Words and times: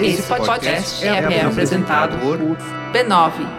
Esse 0.00 0.22
podcast 0.22 1.04
é, 1.04 1.08
é 1.08 1.44
apresentado 1.44 2.18
por 2.18 2.38
b9.com.br. 2.38 3.58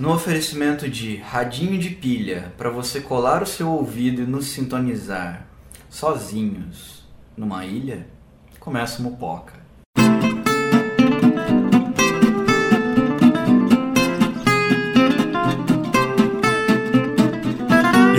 No 0.00 0.12
oferecimento 0.12 0.88
de 0.88 1.16
radinho 1.16 1.78
de 1.78 1.90
pilha 1.90 2.52
para 2.58 2.70
você 2.70 3.00
colar 3.00 3.40
o 3.42 3.46
seu 3.46 3.68
ouvido 3.68 4.22
e 4.22 4.26
nos 4.26 4.46
sintonizar 4.46 5.46
sozinhos 5.88 7.06
numa 7.36 7.64
ilha, 7.64 8.08
começa 8.58 8.98
o 9.00 9.04
Mupoca. 9.04 9.61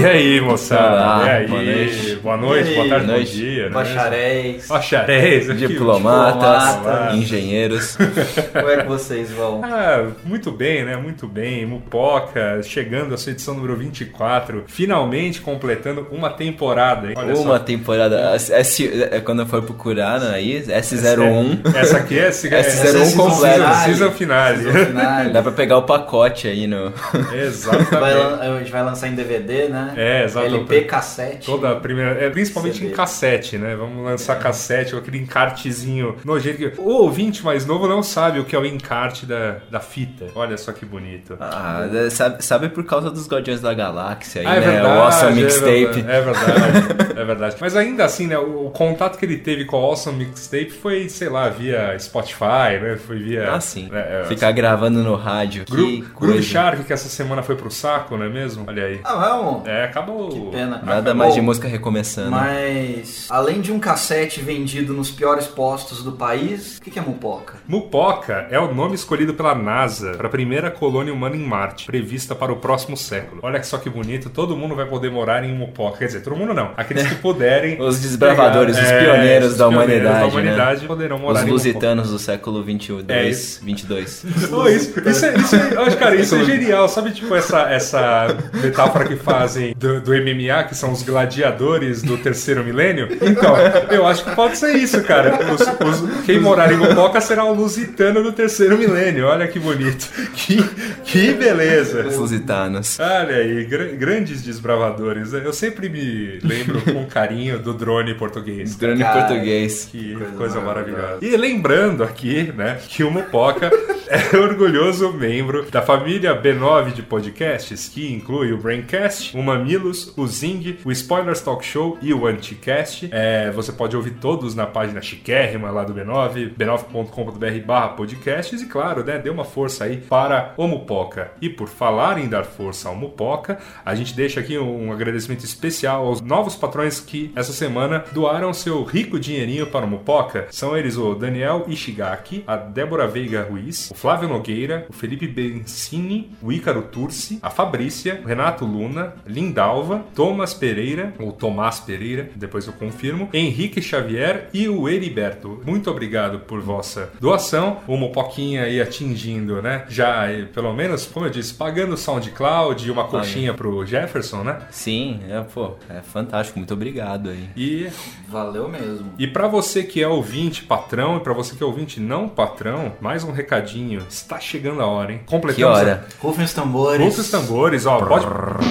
E 0.04 0.06
aí, 0.06 0.42
moçada? 0.42 0.96
Olá, 0.98 1.42
e 1.44 1.70
aí? 1.70 2.13
Boa 2.24 2.38
noite. 2.38 2.44
Boa 2.44 2.48
noite, 2.64 2.72
E 2.72 2.76
boa 2.76 2.90
tarde, 2.90 3.06
noite. 3.08 3.32
bom 3.32 3.38
dia. 3.38 3.64
né? 3.66 3.70
Bacharéis, 3.70 4.68
Bacharéis. 4.68 5.50
aqui, 5.50 5.68
Diplomatas, 5.68 6.76
diplomata. 6.76 7.16
engenheiros. 7.16 7.98
como 8.54 8.70
é 8.70 8.78
que 8.78 8.88
vocês 8.88 9.32
vão? 9.32 9.62
Ah, 9.64 10.08
muito 10.24 10.52
bem, 10.52 10.86
né? 10.86 10.96
Muito 10.96 11.28
bem. 11.28 11.66
Mupoca, 11.66 12.62
chegando 12.64 13.14
à 13.14 13.18
sua 13.18 13.32
edição 13.34 13.54
número 13.54 13.76
24, 13.76 14.64
finalmente 14.68 15.42
completando 15.42 16.08
uma 16.12 16.30
temporada. 16.30 17.08
Hein? 17.10 17.14
Olha 17.18 17.34
Uma 17.36 17.58
só. 17.58 17.60
temporada. 17.60 18.36
S, 18.36 19.08
é 19.12 19.20
quando 19.20 19.42
eu 19.42 19.46
for 19.46 19.62
procurar 19.62 20.22
aí, 20.24 20.62
S01. 20.64 21.76
Essa 21.76 21.98
aqui 21.98 22.18
é, 22.20 22.28
essa, 22.28 22.48
S01 22.48 23.12
é, 23.12 23.16
completo. 23.16 23.76
Season 23.86 24.12
finale. 24.12 24.64
Season 24.64 24.86
finale. 24.86 25.30
Dá 25.32 25.42
pra 25.42 25.52
pegar 25.52 25.78
o 25.78 25.84
pacote 25.84 26.48
aí 26.48 26.68
no. 26.68 26.92
Vai 26.92 27.40
Exatamente. 27.44 28.14
lan- 28.16 28.40
a 28.56 28.60
gente 28.60 28.72
vai 28.72 28.84
lançar 28.84 29.08
em 29.08 29.16
DVD, 29.16 29.68
né? 29.68 29.94
É, 29.98 30.24
exato. 30.24 30.46
LP, 30.46 30.82
cassete. 30.82 31.46
Toda 31.46 31.72
a 31.72 31.76
primeira. 31.76 32.13
É, 32.20 32.30
principalmente 32.30 32.78
CD. 32.80 32.92
em 32.92 32.94
cassete, 32.96 33.58
né? 33.58 33.76
Vamos 33.76 34.04
lançar 34.04 34.38
cassete 34.40 34.92
com 34.92 34.98
aquele 34.98 35.18
encartezinho 35.20 36.16
nojento. 36.24 36.58
que- 36.58 36.74
O 36.80 36.90
ouvinte 37.04 37.44
mais 37.44 37.66
novo 37.66 37.88
não 37.88 38.02
sabe 38.04 38.40
o 38.40 38.46
que 38.46 38.56
é 38.56 38.60
o 38.60 38.66
encarte 38.66 39.26
da, 39.26 39.58
da 39.70 39.80
fita. 39.80 40.26
Olha 40.36 40.58
só 40.58 40.72
que 40.72 40.86
bonito. 40.86 41.38
Ah, 41.40 41.88
sabe, 42.12 42.44
sabe 42.44 42.70
por 42.70 42.84
causa 42.86 43.10
dos 43.12 43.28
Guardiões 43.28 43.62
da 43.62 43.74
Galáxia 43.74 44.42
aí, 44.42 44.48
Ah, 44.48 44.56
é 44.56 44.60
né? 44.60 44.72
verdade. 44.72 44.98
o 44.98 45.02
Awesome 45.02 45.32
é 45.32 45.44
Mixtape. 45.44 45.86
verdade, 46.02 46.12
É 46.12 46.22
verdade, 46.22 47.20
é 47.22 47.26
verdade. 47.26 47.56
Mas 47.60 47.76
ainda 47.76 48.06
assim, 48.06 48.28
né? 48.28 48.38
O, 48.38 48.68
o 48.68 48.72
contato 48.72 49.18
que 49.18 49.26
ele 49.26 49.38
teve 49.38 49.66
com 49.66 49.78
o 49.78 49.84
Awesome 49.86 50.26
Mixtape 50.26 50.72
foi, 50.72 51.10
sei 51.10 51.30
lá, 51.30 51.50
via 51.50 51.98
Spotify, 52.00 52.80
né? 52.82 52.98
Foi 52.98 53.18
via. 53.20 53.52
Ah, 53.54 53.60
sim. 53.60 53.90
né, 53.92 54.22
é, 54.22 54.26
Ficar 54.26 54.52
gravando 54.52 55.04
no 55.04 55.16
rádio. 55.16 55.66
Gru 55.70 55.86
que 55.86 55.98
Groove 56.02 56.14
coisa. 56.34 56.42
Shark, 56.42 56.84
que 56.84 56.94
essa 56.94 57.10
semana 57.10 57.42
foi 57.44 57.56
pro 57.56 57.70
saco, 57.72 58.18
não 58.18 58.26
é 58.26 58.30
mesmo? 58.30 58.66
Olha 58.68 58.86
aí. 58.86 59.00
Ah, 59.04 59.16
vamos? 59.16 59.68
É, 59.68 59.84
acabou. 59.86 60.30
Que 60.30 60.58
pena. 60.58 60.82
Nada 60.84 61.14
mais 61.14 61.34
de 61.34 61.42
música 61.42 61.68
recomeçando. 62.04 62.32
Mas, 62.32 63.28
além 63.30 63.62
de 63.62 63.72
um 63.72 63.80
cassete 63.80 64.42
vendido 64.42 64.94
nos 64.94 65.10
piores 65.10 65.48
postos 65.48 66.04
do 66.04 66.12
país, 66.12 66.78
o 66.78 66.82
que 66.82 67.00
é 67.00 67.02
mupoca? 67.02 67.56
Mupoca 67.68 68.48
é 68.52 68.60
o 68.60 68.74
nome 68.74 68.96
escolhido 68.96 69.34
pela 69.34 69.56
NASA 69.56 70.12
para 70.14 70.28
a 70.28 70.30
primeira 70.30 70.70
colônia 70.70 71.14
humana 71.14 71.36
em 71.36 71.44
Marte, 71.44 71.86
prevista 71.86 72.36
para 72.36 72.52
o 72.52 72.58
próximo 72.58 72.96
século. 72.98 73.40
Olha 73.44 73.62
só 73.64 73.78
que 73.78 73.90
bonito, 73.90 74.30
todo 74.30 74.56
mundo 74.56 74.76
vai 74.76 74.86
poder 74.86 75.10
morar 75.10 75.44
em 75.44 75.54
Mupoca. 75.54 76.00
Quer 76.00 76.06
dizer, 76.08 76.22
todo 76.22 76.36
mundo 76.36 76.54
não. 76.54 76.72
Aqueles 76.78 77.08
que 77.08 77.16
puderem. 77.22 77.82
Os 77.82 78.00
desbravadores, 78.00 78.78
os 78.78 78.84
pioneiros 78.92 79.52
os 79.54 79.58
da 79.58 79.68
pioneiros 79.70 79.70
humanidade, 79.70 80.14
da 80.14 80.20
né? 80.20 80.26
humanidade 80.26 80.88
poderão 80.88 81.18
morar 81.20 81.34
Os 81.34 81.40
em 81.42 81.46
Mupoca. 81.46 81.54
lusitanos 81.54 82.10
do 82.12 82.20
século 82.20 82.64
22. 82.64 83.06
É 83.10 83.30
isso. 83.30 83.64
22. 83.64 84.26
Oh, 84.52 84.68
isso, 84.70 85.00
isso, 85.08 85.26
é, 85.26 85.38
isso 85.38 85.56
é- 85.56 85.74
eu 85.74 85.82
acho, 85.82 85.98
cara, 85.98 86.16
isso 86.16 86.36
é 86.36 86.44
genial. 86.44 86.88
Sabe, 86.90 87.12
tipo, 87.12 87.34
essa, 87.36 87.62
essa 87.72 88.28
metáfora 88.62 89.06
que 89.06 89.16
fazem 89.16 89.74
do, 89.78 90.02
do 90.02 90.12
MMA, 90.12 90.64
que 90.68 90.76
são 90.76 90.92
os 90.92 91.02
gladiadores 91.04 91.93
do 92.02 92.18
terceiro 92.18 92.64
milênio? 92.64 93.08
Então, 93.22 93.56
eu 93.92 94.06
acho 94.08 94.24
que 94.26 94.36
pode 94.36 94.58
ser 94.58 94.76
isso, 94.76 95.02
cara. 95.04 95.40
Os- 95.54 95.62
os- 95.62 96.26
quem 96.26 96.40
morar 96.40 96.72
em 96.72 96.78
Mupoca 96.78 97.20
será 97.22 97.44
o 97.46 97.54
lusitano 97.54 98.24
do 98.24 98.32
terceiro 98.32 98.78
milênio. 98.78 99.28
Olha 99.28 99.48
que 99.48 99.60
bonito. 99.60 100.10
Que, 100.34 100.58
que 101.04 101.34
beleza. 101.34 102.06
Os 102.08 102.18
lusitanos. 102.18 103.00
Olha 103.00 103.36
aí, 103.38 103.66
gra- 103.66 103.90
grandes 103.94 104.42
desbravadores. 104.42 105.34
Eu 105.34 105.54
sempre 105.54 105.90
me 105.90 106.40
lembro 106.44 106.82
com 106.82 107.06
carinho 107.06 107.60
do 107.60 107.74
drone 107.74 108.14
português. 108.16 108.76
Drone 108.76 109.00
Cara, 109.02 109.26
português. 109.28 109.88
Que 109.92 110.14
Coisa 110.16 110.32
coisa, 110.38 110.62
maravilhosa. 110.62 111.02
maravilhosa. 111.04 111.26
E 111.36 111.38
lembrando 111.38 112.04
aqui, 112.04 112.52
né, 112.56 112.78
que 112.88 113.04
o 113.04 113.12
Mupoca 113.12 113.70
é 114.08 114.36
orgulhoso 114.38 115.12
membro 115.14 115.66
da 115.72 115.82
família 115.82 116.40
B9 116.40 116.94
de 116.94 117.02
podcasts, 117.02 117.90
que 117.90 118.12
inclui 118.14 118.52
o 118.54 118.58
Braincast, 118.58 119.36
o 119.38 119.42
Mamilos, 119.44 120.14
o 120.18 120.26
Zing, 120.28 120.78
o 120.86 120.92
Spoilers 120.92 121.42
Talk 121.42 121.66
Show 121.66 121.83
e 122.02 122.14
o 122.14 122.26
Anticast. 122.26 123.10
É, 123.12 123.52
você 123.52 123.72
pode 123.72 123.96
ouvir 123.96 124.12
todos 124.12 124.56
na 124.56 124.66
página 124.66 125.02
chiquérrima 125.02 125.70
lá 125.70 125.84
do 125.84 125.94
B9, 125.94 126.56
b9.com.br 126.56 127.66
barra 127.66 127.90
podcasts 127.90 128.62
e 128.62 128.66
claro, 128.66 129.04
né, 129.04 129.18
dê 129.18 129.30
uma 129.30 129.44
força 129.44 129.86
aí 129.86 129.98
para 129.98 130.54
o 130.58 130.68
Mupoca. 130.68 131.32
E 131.42 131.50
por 131.50 131.68
falar 131.68 132.18
em 132.18 132.28
dar 132.28 132.44
força 132.44 132.90
ao 132.90 132.96
Mupoca, 132.96 133.60
a 133.86 133.96
gente 133.96 134.16
deixa 134.16 134.40
aqui 134.40 134.58
um 134.58 134.92
agradecimento 134.92 135.44
especial 135.44 136.06
aos 136.06 136.22
novos 136.22 136.56
patrões 136.56 137.00
que 137.00 137.32
essa 137.36 137.54
semana 137.54 138.04
doaram 138.12 138.54
seu 138.54 138.84
rico 138.84 139.20
dinheirinho 139.20 139.68
para 139.68 139.86
o 139.86 139.90
Mupoca. 139.90 140.48
São 140.52 140.78
eles 140.78 140.98
o 140.98 141.16
Daniel 141.16 141.66
Ishigaki, 141.68 142.44
a 142.48 142.56
Débora 142.56 143.08
Veiga 143.08 143.44
Ruiz, 143.44 143.92
o 143.92 143.96
Flávio 143.96 144.30
Nogueira, 144.30 144.86
o 144.90 144.94
Felipe 144.94 145.28
Bencini, 145.28 146.32
o 146.42 146.52
Ícaro 146.52 146.84
Turci, 146.84 147.40
a 147.42 147.50
Fabrícia, 147.50 148.22
o 148.24 148.28
Renato 148.28 148.66
Luna, 148.66 149.16
Lindalva, 149.26 150.06
Thomas 150.16 150.54
Pereira, 150.54 151.14
ou 151.20 151.32
Tomás 151.32 151.73
Pereira, 151.80 152.30
depois 152.36 152.68
eu 152.68 152.74
confirmo, 152.74 153.30
Henrique 153.34 153.82
Xavier 153.82 154.50
e 154.54 154.68
o 154.68 154.88
Heriberto. 154.88 155.62
Muito 155.66 155.90
obrigado 155.90 156.40
por 156.40 156.62
vossa 156.62 157.10
doação. 157.20 157.78
O 157.88 157.98
Mupoquinha 157.98 158.64
aí 158.64 158.82
atingindo, 158.82 159.62
né? 159.62 159.86
Já, 159.90 160.32
eh, 160.32 160.46
pelo 160.46 160.74
menos, 160.74 161.06
como 161.06 161.26
eu 161.26 161.30
disse, 161.30 161.54
pagando 161.54 161.94
o 161.94 161.98
SoundCloud 161.98 162.88
e 162.88 162.92
uma 162.92 163.06
coxinha 163.06 163.54
pro 163.54 163.86
Jefferson, 163.86 164.44
né? 164.44 164.62
Sim, 164.72 165.20
é, 165.30 165.42
pô, 165.42 165.74
é 165.90 166.02
fantástico. 166.02 166.60
Muito 166.60 166.74
obrigado 166.74 167.30
aí. 167.30 167.50
E 167.56 167.90
Valeu 168.28 168.68
mesmo. 168.68 169.14
E 169.20 169.28
para 169.28 169.48
você 169.48 169.84
que 169.84 170.02
é 170.02 170.08
ouvinte 170.08 170.64
patrão 170.64 171.18
e 171.18 171.20
para 171.20 171.34
você 171.34 171.56
que 171.56 171.62
é 171.62 171.66
ouvinte 171.66 172.00
não 172.00 172.28
patrão, 172.28 172.94
mais 173.00 173.24
um 173.24 173.32
recadinho. 173.32 174.04
Está 174.10 174.40
chegando 174.40 174.82
a 174.82 174.88
hora, 174.88 175.14
hein? 175.14 175.22
Completamos 175.26 175.56
Que 175.56 175.64
hora? 175.64 176.06
Rufem 176.20 176.44
os 176.44 176.54
tambores. 176.54 177.06
Rufa 177.06 177.22
os 177.22 177.30
tambores, 177.30 177.86
ó. 177.86 178.00
Pode, 178.00 178.26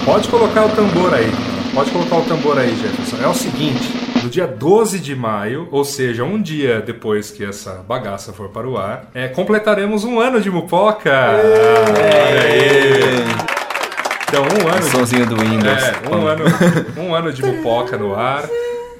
pode 0.04 0.28
colocar 0.28 0.66
o 0.66 0.70
tambor 0.70 1.14
aí. 1.14 1.61
Pode 1.74 1.90
colocar 1.90 2.16
o 2.16 2.22
tambor 2.22 2.58
aí, 2.58 2.74
Jefferson. 2.76 3.16
É 3.22 3.26
o 3.26 3.34
seguinte: 3.34 3.88
no 4.22 4.28
dia 4.28 4.46
12 4.46 4.98
de 4.98 5.14
maio, 5.16 5.68
ou 5.70 5.84
seja, 5.84 6.22
um 6.22 6.40
dia 6.40 6.80
depois 6.80 7.30
que 7.30 7.44
essa 7.44 7.82
bagaça 7.86 8.32
for 8.32 8.50
para 8.50 8.68
o 8.68 8.76
ar, 8.76 9.06
é, 9.14 9.28
completaremos 9.28 10.04
um 10.04 10.20
ano 10.20 10.40
de 10.40 10.50
Mupoca. 10.50 11.10
Olha 11.10 12.42
aí. 12.42 13.52
Então, 14.28 14.44
um 14.44 14.68
ano 14.68 14.80
de 14.80 14.90
Somzinho 14.90 15.26
do 15.26 15.36
Windows. 15.36 15.82
é, 15.82 16.08
um 16.10 16.26
ano, 16.26 16.44
um 16.96 17.14
ano 17.14 17.30
de 17.30 17.42
mupoca 17.42 17.98
no 17.98 18.14
ar. 18.14 18.48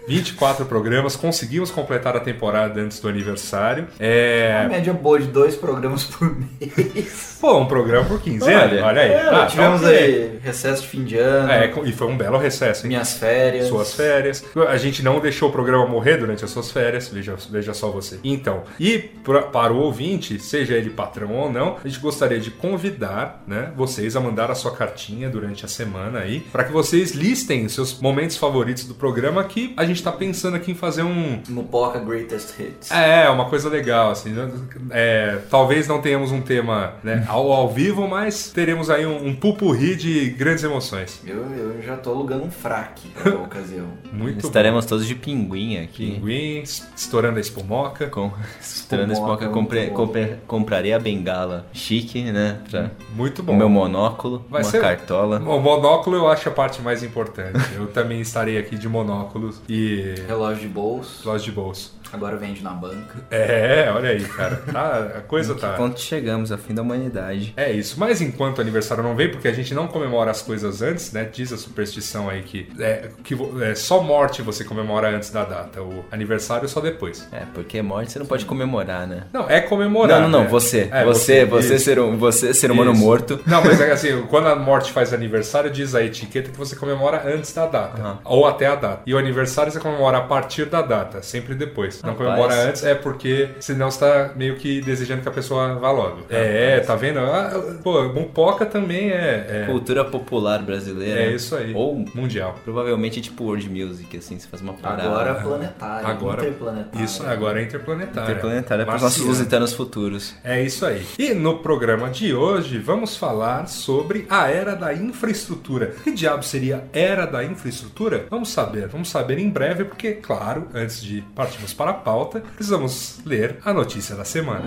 24 0.07 0.67
programas, 0.67 1.17
conseguimos 1.17 1.71
completar 1.71 2.17
a 2.17 2.21
temporada 2.21 2.81
antes 2.81 2.99
do 3.01 3.09
aniversário. 3.09 3.85
Uma 3.85 3.89
É. 4.01 4.69
média 4.69 4.93
boa 4.93 5.19
de 5.19 5.27
dois 5.29 5.55
programas 5.57 6.05
por 6.05 6.35
mês. 6.37 7.39
Pô, 7.41 7.59
um 7.59 7.67
programa 7.67 8.05
por 8.07 8.21
quinzena, 8.21 8.63
olha, 8.65 8.85
Olha. 8.85 9.01
aí. 9.03 9.11
É, 9.11 9.29
Ah, 9.29 9.47
tivemos 9.47 9.81
tá 9.81 9.89
aí 9.89 10.39
recesso 10.43 10.83
de 10.83 10.89
fim 10.89 11.05
de 11.05 11.17
ano, 11.19 11.51
É, 11.51 11.73
e 11.85 11.93
foi 11.93 12.07
um 12.07 12.17
belo 12.17 12.39
recesso, 12.39 12.85
hein? 12.87 12.89
minhas 12.91 13.15
férias. 13.15 13.67
Suas 13.69 13.95
férias. 13.95 14.45
A 14.69 14.77
gente 14.77 15.03
não 15.03 15.19
deixou 15.19 15.49
o 15.49 15.53
programa 15.53 15.87
morrer 15.87 16.17
durante 16.19 16.45
as 16.45 16.51
suas 16.51 16.71
férias, 16.71 17.09
veja, 17.09 17.35
veja 17.51 17.75
só 17.75 17.89
você. 17.91 18.19
Então, 18.23 18.63
e 18.79 18.99
pra- 18.99 19.43
para 19.43 19.73
o 19.73 19.79
ouvinte, 19.79 20.39
seja 20.39 20.75
ele 20.75 20.91
patrão 20.91 21.33
ou 21.33 21.51
não, 21.53 21.77
a 21.83 21.89
gente 21.89 21.99
gostaria 22.01 22.39
de 22.39 22.51
convidar 22.51 23.43
né, 23.47 23.73
vocês 23.77 24.15
a 24.15 24.21
mandar 24.21 24.51
a 24.51 24.55
sua 24.55 24.71
cartinha 24.77 25.29
durante 25.29 25.65
a 25.65 25.69
semana 25.69 26.21
aí, 26.21 26.41
para 26.53 26.65
que 26.65 26.73
vocês 26.73 27.11
listem 27.13 27.69
seus 27.69 27.99
momentos 28.01 28.37
favoritos 28.37 28.85
do 28.85 28.95
programa 28.95 29.43
que 29.45 29.73
a 29.77 29.85
gente 29.85 29.92
gente 29.93 30.03
tá 30.03 30.13
pensando 30.13 30.57
aqui 30.57 30.71
em 30.73 30.75
fazer 30.75 31.03
um. 31.03 31.41
Mupoca 31.49 31.99
Greatest 31.99 32.59
Hits. 32.59 32.91
É, 32.91 33.29
uma 33.31 33.47
coisa 33.47 33.69
legal, 33.69 34.11
assim. 34.11 34.31
né? 34.31 34.51
É, 34.91 35.39
talvez 35.51 35.87
não 35.89 36.01
tenhamos 36.01 36.31
um 36.33 36.41
tema 36.41 36.95
né, 37.03 37.25
ao, 37.29 37.53
ao 37.53 37.69
vivo, 37.69 38.07
mas 38.09 38.51
teremos 38.53 38.91
aí 38.91 39.07
um, 39.07 39.27
um 39.29 39.35
pupurri 39.35 39.95
de 39.97 40.31
grandes 40.31 40.65
emoções. 40.65 41.21
Eu, 41.27 41.37
eu 41.53 41.83
já 41.83 41.97
tô 41.97 42.11
alugando 42.11 42.45
um 42.45 42.51
fraque 42.51 43.09
pra 43.11 43.35
ocasião. 43.43 43.87
Muito 44.13 44.47
Estaremos 44.47 44.87
todos 44.87 45.07
de 45.07 45.15
pinguim 45.15 45.79
aqui. 45.79 46.07
bom. 46.07 46.15
Pinguim, 46.21 46.59
es- 46.63 46.87
estourando 46.97 47.39
a 47.39 47.41
espumoca. 47.41 48.07
Com, 48.09 48.31
estourando 48.61 49.13
Espumoca, 49.13 49.45
pouco, 49.45 49.45
eu 49.45 49.63
compre- 49.63 49.87
bom. 49.89 49.95
compre- 49.95 50.37
compraria 50.47 50.97
a 50.97 50.99
bengala 50.99 51.67
chique, 51.73 52.23
né? 52.33 52.59
Pra 52.71 52.91
Muito 53.15 53.43
bom. 53.43 53.53
o 53.53 53.57
meu 53.57 53.69
monóculo, 53.69 54.45
Vai 54.51 54.63
uma 54.63 54.71
ser- 54.71 54.81
cartola. 54.81 55.39
O 55.41 55.61
monóculo 55.61 56.17
eu 56.17 56.29
acho 56.29 56.49
a 56.49 56.53
parte 56.53 56.81
mais 56.83 57.03
importante. 57.03 57.59
Eu 57.77 57.87
também 57.89 58.21
estarei 58.21 58.59
aqui 58.59 58.77
de 58.77 58.89
monóculos 58.89 59.61
e 59.69 59.82
Relógio 60.27 60.63
de 60.63 60.69
bolso. 60.69 61.29
loja 61.29 61.45
de 61.45 61.53
bolso. 61.53 62.03
Agora 62.13 62.37
vende 62.37 62.63
na 62.63 62.73
banca. 62.73 63.25
É, 63.31 63.91
olha 63.91 64.11
aí, 64.11 64.23
cara. 64.23 64.57
Tá, 64.71 64.99
a 65.17 65.21
coisa 65.23 65.55
Que 65.57 65.61
tá. 65.63 65.73
ponto 65.73 65.99
chegamos, 65.99 66.53
ao 66.53 66.59
fim 66.59 66.75
da 66.75 66.83
humanidade. 66.83 67.55
É 67.57 67.73
isso, 67.73 67.99
mas 67.99 68.21
enquanto 68.21 68.59
o 68.59 68.61
aniversário 68.61 69.03
não 69.03 69.17
vem, 69.17 69.31
porque 69.31 69.49
a 69.49 69.53
gente 69.53 69.73
não 69.73 69.89
comemora 69.89 70.31
as 70.31 70.43
coisas 70.43 70.83
antes, 70.83 71.11
né? 71.13 71.27
Diz 71.33 71.53
a 71.55 71.57
superstição 71.57 72.29
aí 72.29 72.43
que, 72.43 72.69
é, 72.79 73.09
que 73.25 73.35
é, 73.63 73.75
só 73.75 74.03
morte 74.03 74.43
você 74.43 74.63
comemora 74.63 75.09
antes 75.09 75.31
da 75.31 75.45
data, 75.45 75.83
o 75.83 76.05
aniversário 76.11 76.69
só 76.69 76.81
depois. 76.81 77.27
É, 77.33 77.45
porque 77.55 77.81
morte 77.81 78.13
você 78.13 78.19
não 78.19 78.27
pode 78.27 78.45
comemorar, 78.45 79.07
né? 79.07 79.25
Não, 79.33 79.49
é 79.49 79.61
comemorar. 79.63 80.21
não, 80.21 80.29
não, 80.29 80.39
não, 80.41 80.45
né? 80.45 80.51
você. 80.51 80.91
É, 80.93 81.05
você, 81.05 81.47
você, 81.47 81.77
isso. 81.77 81.85
ser, 81.87 81.99
um, 81.99 82.19
você 82.19 82.53
ser 82.53 82.71
humano 82.71 82.93
Isso. 82.93 83.01
morto. 83.01 83.41
Não, 83.47 83.65
mas 83.65 83.81
é 83.81 83.91
assim, 83.93 84.23
quando 84.29 84.49
a 84.49 84.57
morte 84.57 84.93
faz 84.93 85.15
aniversário, 85.15 85.71
diz 85.71 85.95
a 85.95 86.03
etiqueta 86.05 86.51
que 86.51 86.59
você 86.59 86.77
comemora 86.77 87.23
antes 87.25 87.55
da 87.55 87.67
data. 87.67 88.03
Aham. 88.03 88.19
Ou 88.25 88.47
até 88.47 88.67
a 88.67 88.75
data. 88.75 89.03
E 89.07 89.15
o 89.15 89.19
aniversário 89.19 89.72
você 89.73 89.81
comemora 89.81 90.19
a 90.19 90.23
partir 90.23 90.67
da 90.67 90.83
data, 90.83 91.23
sempre 91.23 91.55
depois. 91.55 92.03
Não 92.03 92.13
Rapaz. 92.13 92.31
comemora 92.31 92.69
antes, 92.69 92.85
é 92.85 92.95
porque 92.95 93.51
senão 93.61 93.91
você 93.91 94.01
tá 94.01 94.33
meio 94.37 94.57
que 94.57 94.81
desejando 94.81 95.23
que 95.23 95.29
a 95.29 95.33
pessoa 95.33 95.75
vá 95.75 95.91
logo. 95.91 96.23
É, 96.31 96.81
tá 96.81 96.95
vendo? 96.95 97.19
Ah, 97.21 97.51
pô, 97.83 98.03
Mupoca 98.05 98.67
também 98.67 99.11
é. 99.11 99.47
é... 99.49 99.67
Cultura 99.67 100.05
popular 100.05 100.63
brasileira. 100.63 101.21
É 101.21 101.33
isso 101.33 101.57
aí. 101.57 101.75
Ou 101.75 102.05
Mundial. 102.15 102.59
provavelmente 102.65 103.21
tipo 103.21 103.45
world 103.45 103.69
music, 103.69 104.17
assim, 104.17 104.39
você 104.39 104.47
faz 104.49 104.63
uma 104.63 104.75
parada. 104.75 105.03
Agora 105.03 105.35
planetário. 105.35 106.07
Agora, 106.07 106.43
interplanetário. 106.43 107.05
isso 107.05 107.27
agora 107.27 107.61
é 107.61 107.65
interplanetária. 107.65 108.31
Interplanetária 108.31 108.85
para 108.85 108.97
os 108.97 109.03
nossos 109.03 109.25
lusitanos 109.25 109.73
futuros. 109.73 110.35
É 110.45 110.63
isso 110.63 110.85
aí. 110.87 111.05
E 111.19 111.35
no 111.35 111.59
programa 111.59 112.11
de 112.11 112.35
hoje 112.35 112.79
vamos 112.79 113.17
falar 113.17 113.67
sobre 113.67 114.27
a 114.29 114.49
era 114.49 114.75
da 114.75 114.93
infraestrutura. 114.95 115.95
Que 116.03 116.13
diabo 116.13 116.43
seria 116.43 116.85
era 116.93 117.27
da 117.27 117.45
infraestrutura? 117.45 118.27
Vamos 118.31 118.51
saber, 118.51 118.89
vamos 118.89 119.09
saber 119.09 119.39
em 119.39 119.49
breve, 119.49 119.62
porque, 119.87 120.15
claro, 120.15 120.69
antes 120.75 121.03
de 121.03 121.23
partirmos 121.35 121.73
para 121.73 121.93
a 121.93 121.95
pauta, 121.95 122.41
precisamos 122.41 123.21
ler 123.25 123.61
a 123.65 123.73
notícia 123.73 124.17
da 124.17 124.25
semana. 124.25 124.65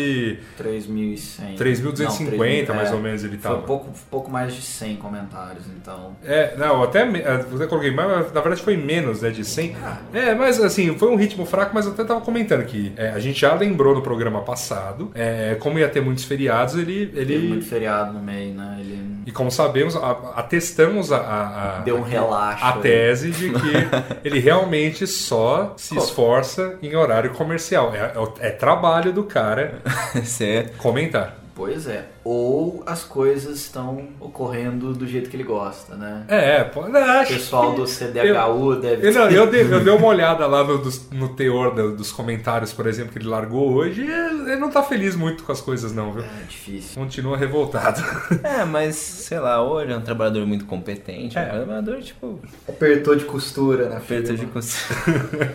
3.100. 0.60 1.56
3.250 1.58 2.68
Não, 2.68 2.74
mais 2.74 2.90
3.000, 2.90 2.94
ou 2.94 3.00
menos 3.00 3.24
ele 3.24 3.38
Foi 3.38 3.50
tava. 3.50 3.62
pouco, 3.62 3.90
pouco 4.10 4.30
mais 4.30 4.54
de 4.54 4.62
100 4.62 4.96
comentários, 4.96 5.64
então. 5.76 6.16
É, 6.24 6.54
não, 6.56 6.82
até 6.82 7.00
é, 7.02 7.44
eu 7.52 7.68
coloquei 7.68 7.90
mais, 7.90 8.08
mas 8.08 8.32
na 8.32 8.40
verdade 8.40 8.62
foi 8.62 8.76
menos, 8.76 9.22
né, 9.22 9.30
de 9.30 9.44
100. 9.44 9.76
É, 10.12 10.34
mas 10.34 10.60
assim, 10.60 10.96
foi 10.98 11.08
um 11.10 11.16
ritmo 11.16 11.44
fraco, 11.46 11.72
mas 11.74 11.86
eu 11.86 11.92
até 11.92 12.04
tava 12.04 12.20
comentando 12.20 12.64
que 12.64 12.92
é, 12.96 13.10
a 13.10 13.18
gente 13.18 13.40
já 13.40 13.54
lembrou 13.54 13.94
no 13.94 14.02
programa 14.02 14.40
passado, 14.42 15.10
é, 15.14 15.56
como 15.58 15.78
ia 15.78 15.88
ter 15.88 16.00
muitos 16.00 16.24
feriados, 16.24 16.74
ele... 16.76 17.06
Teve 17.06 17.34
ele 17.34 17.48
muito 17.48 17.66
feriado 17.66 18.12
no 18.12 18.20
meio, 18.22 18.54
né? 18.54 18.76
Ele 18.80 19.12
e 19.24 19.30
como 19.30 19.52
sabemos, 19.52 19.94
atestamos 20.34 21.12
a, 21.12 21.16
a, 21.18 21.78
a- 21.78 21.80
deu 21.82 21.96
um 21.96 22.02
relaxo. 22.02 22.64
a 22.64 22.74
aí. 22.74 22.80
tese 22.80 23.30
de 23.30 23.50
que 23.50 23.72
ele 24.28 24.40
realmente 24.40 25.06
só 25.06 25.74
se 25.76 25.96
esforça 25.96 26.76
em 26.82 26.96
horário 26.96 27.30
comercial. 27.30 27.92
É, 27.94 27.98
é- 28.44 28.48
é 28.48 28.50
trabalho 28.50 29.12
do 29.12 29.22
cara 29.22 29.80
Você 30.22 30.70
comentar. 30.78 31.38
Pois 31.54 31.86
é. 31.86 32.06
Ou 32.24 32.82
as 32.86 33.04
coisas 33.04 33.58
estão 33.58 34.08
ocorrendo 34.18 34.94
do 34.94 35.06
jeito 35.06 35.28
que 35.28 35.36
ele 35.36 35.44
gosta, 35.44 35.94
né? 35.96 36.24
É, 36.26 36.64
pô, 36.64 36.88
não, 36.88 37.22
O 37.22 37.26
pessoal 37.26 37.74
que- 37.74 37.80
do 37.82 37.86
CDHU 37.86 38.76
deve 38.80 39.06
Eu, 39.06 39.12
não, 39.12 39.30
eu, 39.30 39.46
dei, 39.50 39.60
eu 39.70 39.84
dei 39.84 39.92
uma 39.92 40.06
olhada 40.08 40.46
lá 40.46 40.64
no, 40.64 40.78
dos- 40.78 41.10
no 41.10 41.28
teor 41.36 41.74
do- 41.74 41.94
dos 41.94 42.10
comentários, 42.10 42.72
por 42.72 42.86
exemplo, 42.86 43.12
que 43.12 43.18
ele 43.18 43.28
largou 43.28 43.70
hoje. 43.70 44.00
e 44.02 44.10
Ele 44.10 44.56
não 44.56 44.70
tá 44.70 44.82
feliz 44.82 45.14
muito 45.14 45.44
com 45.44 45.52
as 45.52 45.60
coisas, 45.60 45.92
não, 45.92 46.12
viu? 46.14 46.22
É 46.24 46.44
difícil. 46.48 46.94
Continua 47.00 47.36
revoltado. 47.36 48.02
É, 48.42 48.64
mas 48.64 48.96
sei 48.96 49.38
lá, 49.38 49.62
hoje 49.62 49.92
é 49.92 49.96
um 49.96 50.00
trabalhador 50.00 50.46
muito 50.46 50.64
competente. 50.64 51.36
É. 51.38 51.42
Um 51.42 51.50
trabalhador, 51.50 52.00
tipo, 52.00 52.40
Apertou 52.66 53.14
de 53.14 53.26
costura 53.26 53.90
na 53.90 53.98
aperto 53.98 54.34
de 54.34 54.46
costura. 54.46 55.54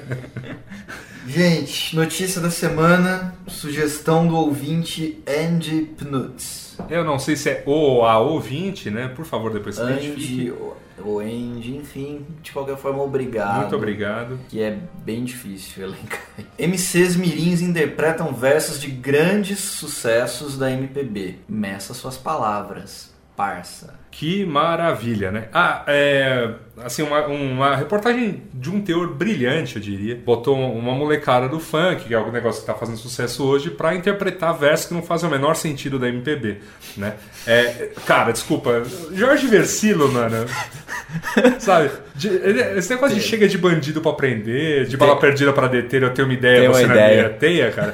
Gente, 1.27 1.93
notícia 1.93 2.39
da 2.39 2.49
semana, 2.49 3.35
sugestão 3.47 4.25
do 4.25 4.33
ouvinte 4.37 5.21
Andy 5.27 5.81
Pnutz. 5.97 6.77
Eu 6.89 7.03
não 7.03 7.19
sei 7.19 7.35
se 7.35 7.49
é 7.49 7.63
o 7.65 7.71
ou 7.71 8.05
a 8.05 8.17
ouvinte, 8.17 8.89
né? 8.89 9.09
Por 9.09 9.25
favor, 9.25 9.51
depois 9.51 9.75
se 9.75 9.81
Andy, 9.81 10.07
identifique. 10.07 10.51
ou- 10.51 10.77
ou 11.03 11.19
Andy, 11.19 11.75
enfim, 11.75 12.25
de 12.41 12.51
qualquer 12.53 12.77
forma, 12.77 13.03
obrigado. 13.03 13.59
Muito 13.61 13.75
obrigado. 13.75 14.39
Que 14.47 14.61
é 14.61 14.77
bem 15.03 15.25
difícil 15.25 15.83
elencar. 15.83 16.21
MCs 16.57 17.17
mirins 17.17 17.59
interpretam 17.61 18.33
versos 18.33 18.79
de 18.79 18.87
grandes 18.89 19.59
sucessos 19.59 20.57
da 20.57 20.71
MPB. 20.71 21.39
Meça 21.49 21.93
suas 21.93 22.15
palavras, 22.15 23.13
parça. 23.35 23.93
Que 24.09 24.45
maravilha, 24.45 25.29
né? 25.31 25.49
Ah, 25.53 25.83
é. 25.87 26.55
Assim, 26.83 27.01
uma, 27.01 27.25
uma 27.27 27.75
reportagem 27.75 28.43
de 28.53 28.69
um 28.69 28.79
teor 28.81 29.07
brilhante, 29.13 29.77
eu 29.77 29.81
diria. 29.81 30.15
Botou 30.23 30.55
uma 30.55 30.93
molecada 30.93 31.49
do 31.49 31.59
funk, 31.59 32.05
que 32.05 32.13
é 32.13 32.19
o 32.19 32.31
negócio 32.31 32.61
que 32.61 32.67
tá 32.67 32.73
fazendo 32.73 32.97
sucesso 32.97 33.43
hoje, 33.45 33.69
pra 33.71 33.95
interpretar 33.95 34.55
versos 34.57 34.87
que 34.87 34.93
não 34.93 35.01
fazem 35.01 35.27
o 35.27 35.31
menor 35.31 35.55
sentido 35.55 35.97
da 35.97 36.07
MPB, 36.07 36.57
né? 36.95 37.13
É, 37.47 37.89
cara, 38.05 38.31
desculpa. 38.31 38.83
Jorge 39.11 39.47
Versilo, 39.47 40.11
mano. 40.11 40.45
Sabe? 41.59 41.89
De- 42.15 42.27
ele- 42.27 42.77
esse 42.77 42.89
negócio 42.93 43.15
de 43.15 43.21
chega 43.21 43.47
de 43.47 43.57
bandido 43.57 44.01
pra 44.01 44.13
prender, 44.13 44.85
de 44.85 44.97
bala 44.97 45.17
perdida 45.19 45.53
pra 45.53 45.67
deter, 45.67 46.03
eu 46.03 46.13
tenho 46.13 46.27
uma 46.27 46.33
ideia, 46.33 46.59
Tem 46.61 46.69
uma 46.69 46.77
você 46.77 46.87
na 46.87 46.93
ideia. 46.95 47.15
minha 47.23 47.29
teia, 47.29 47.71
cara. 47.71 47.93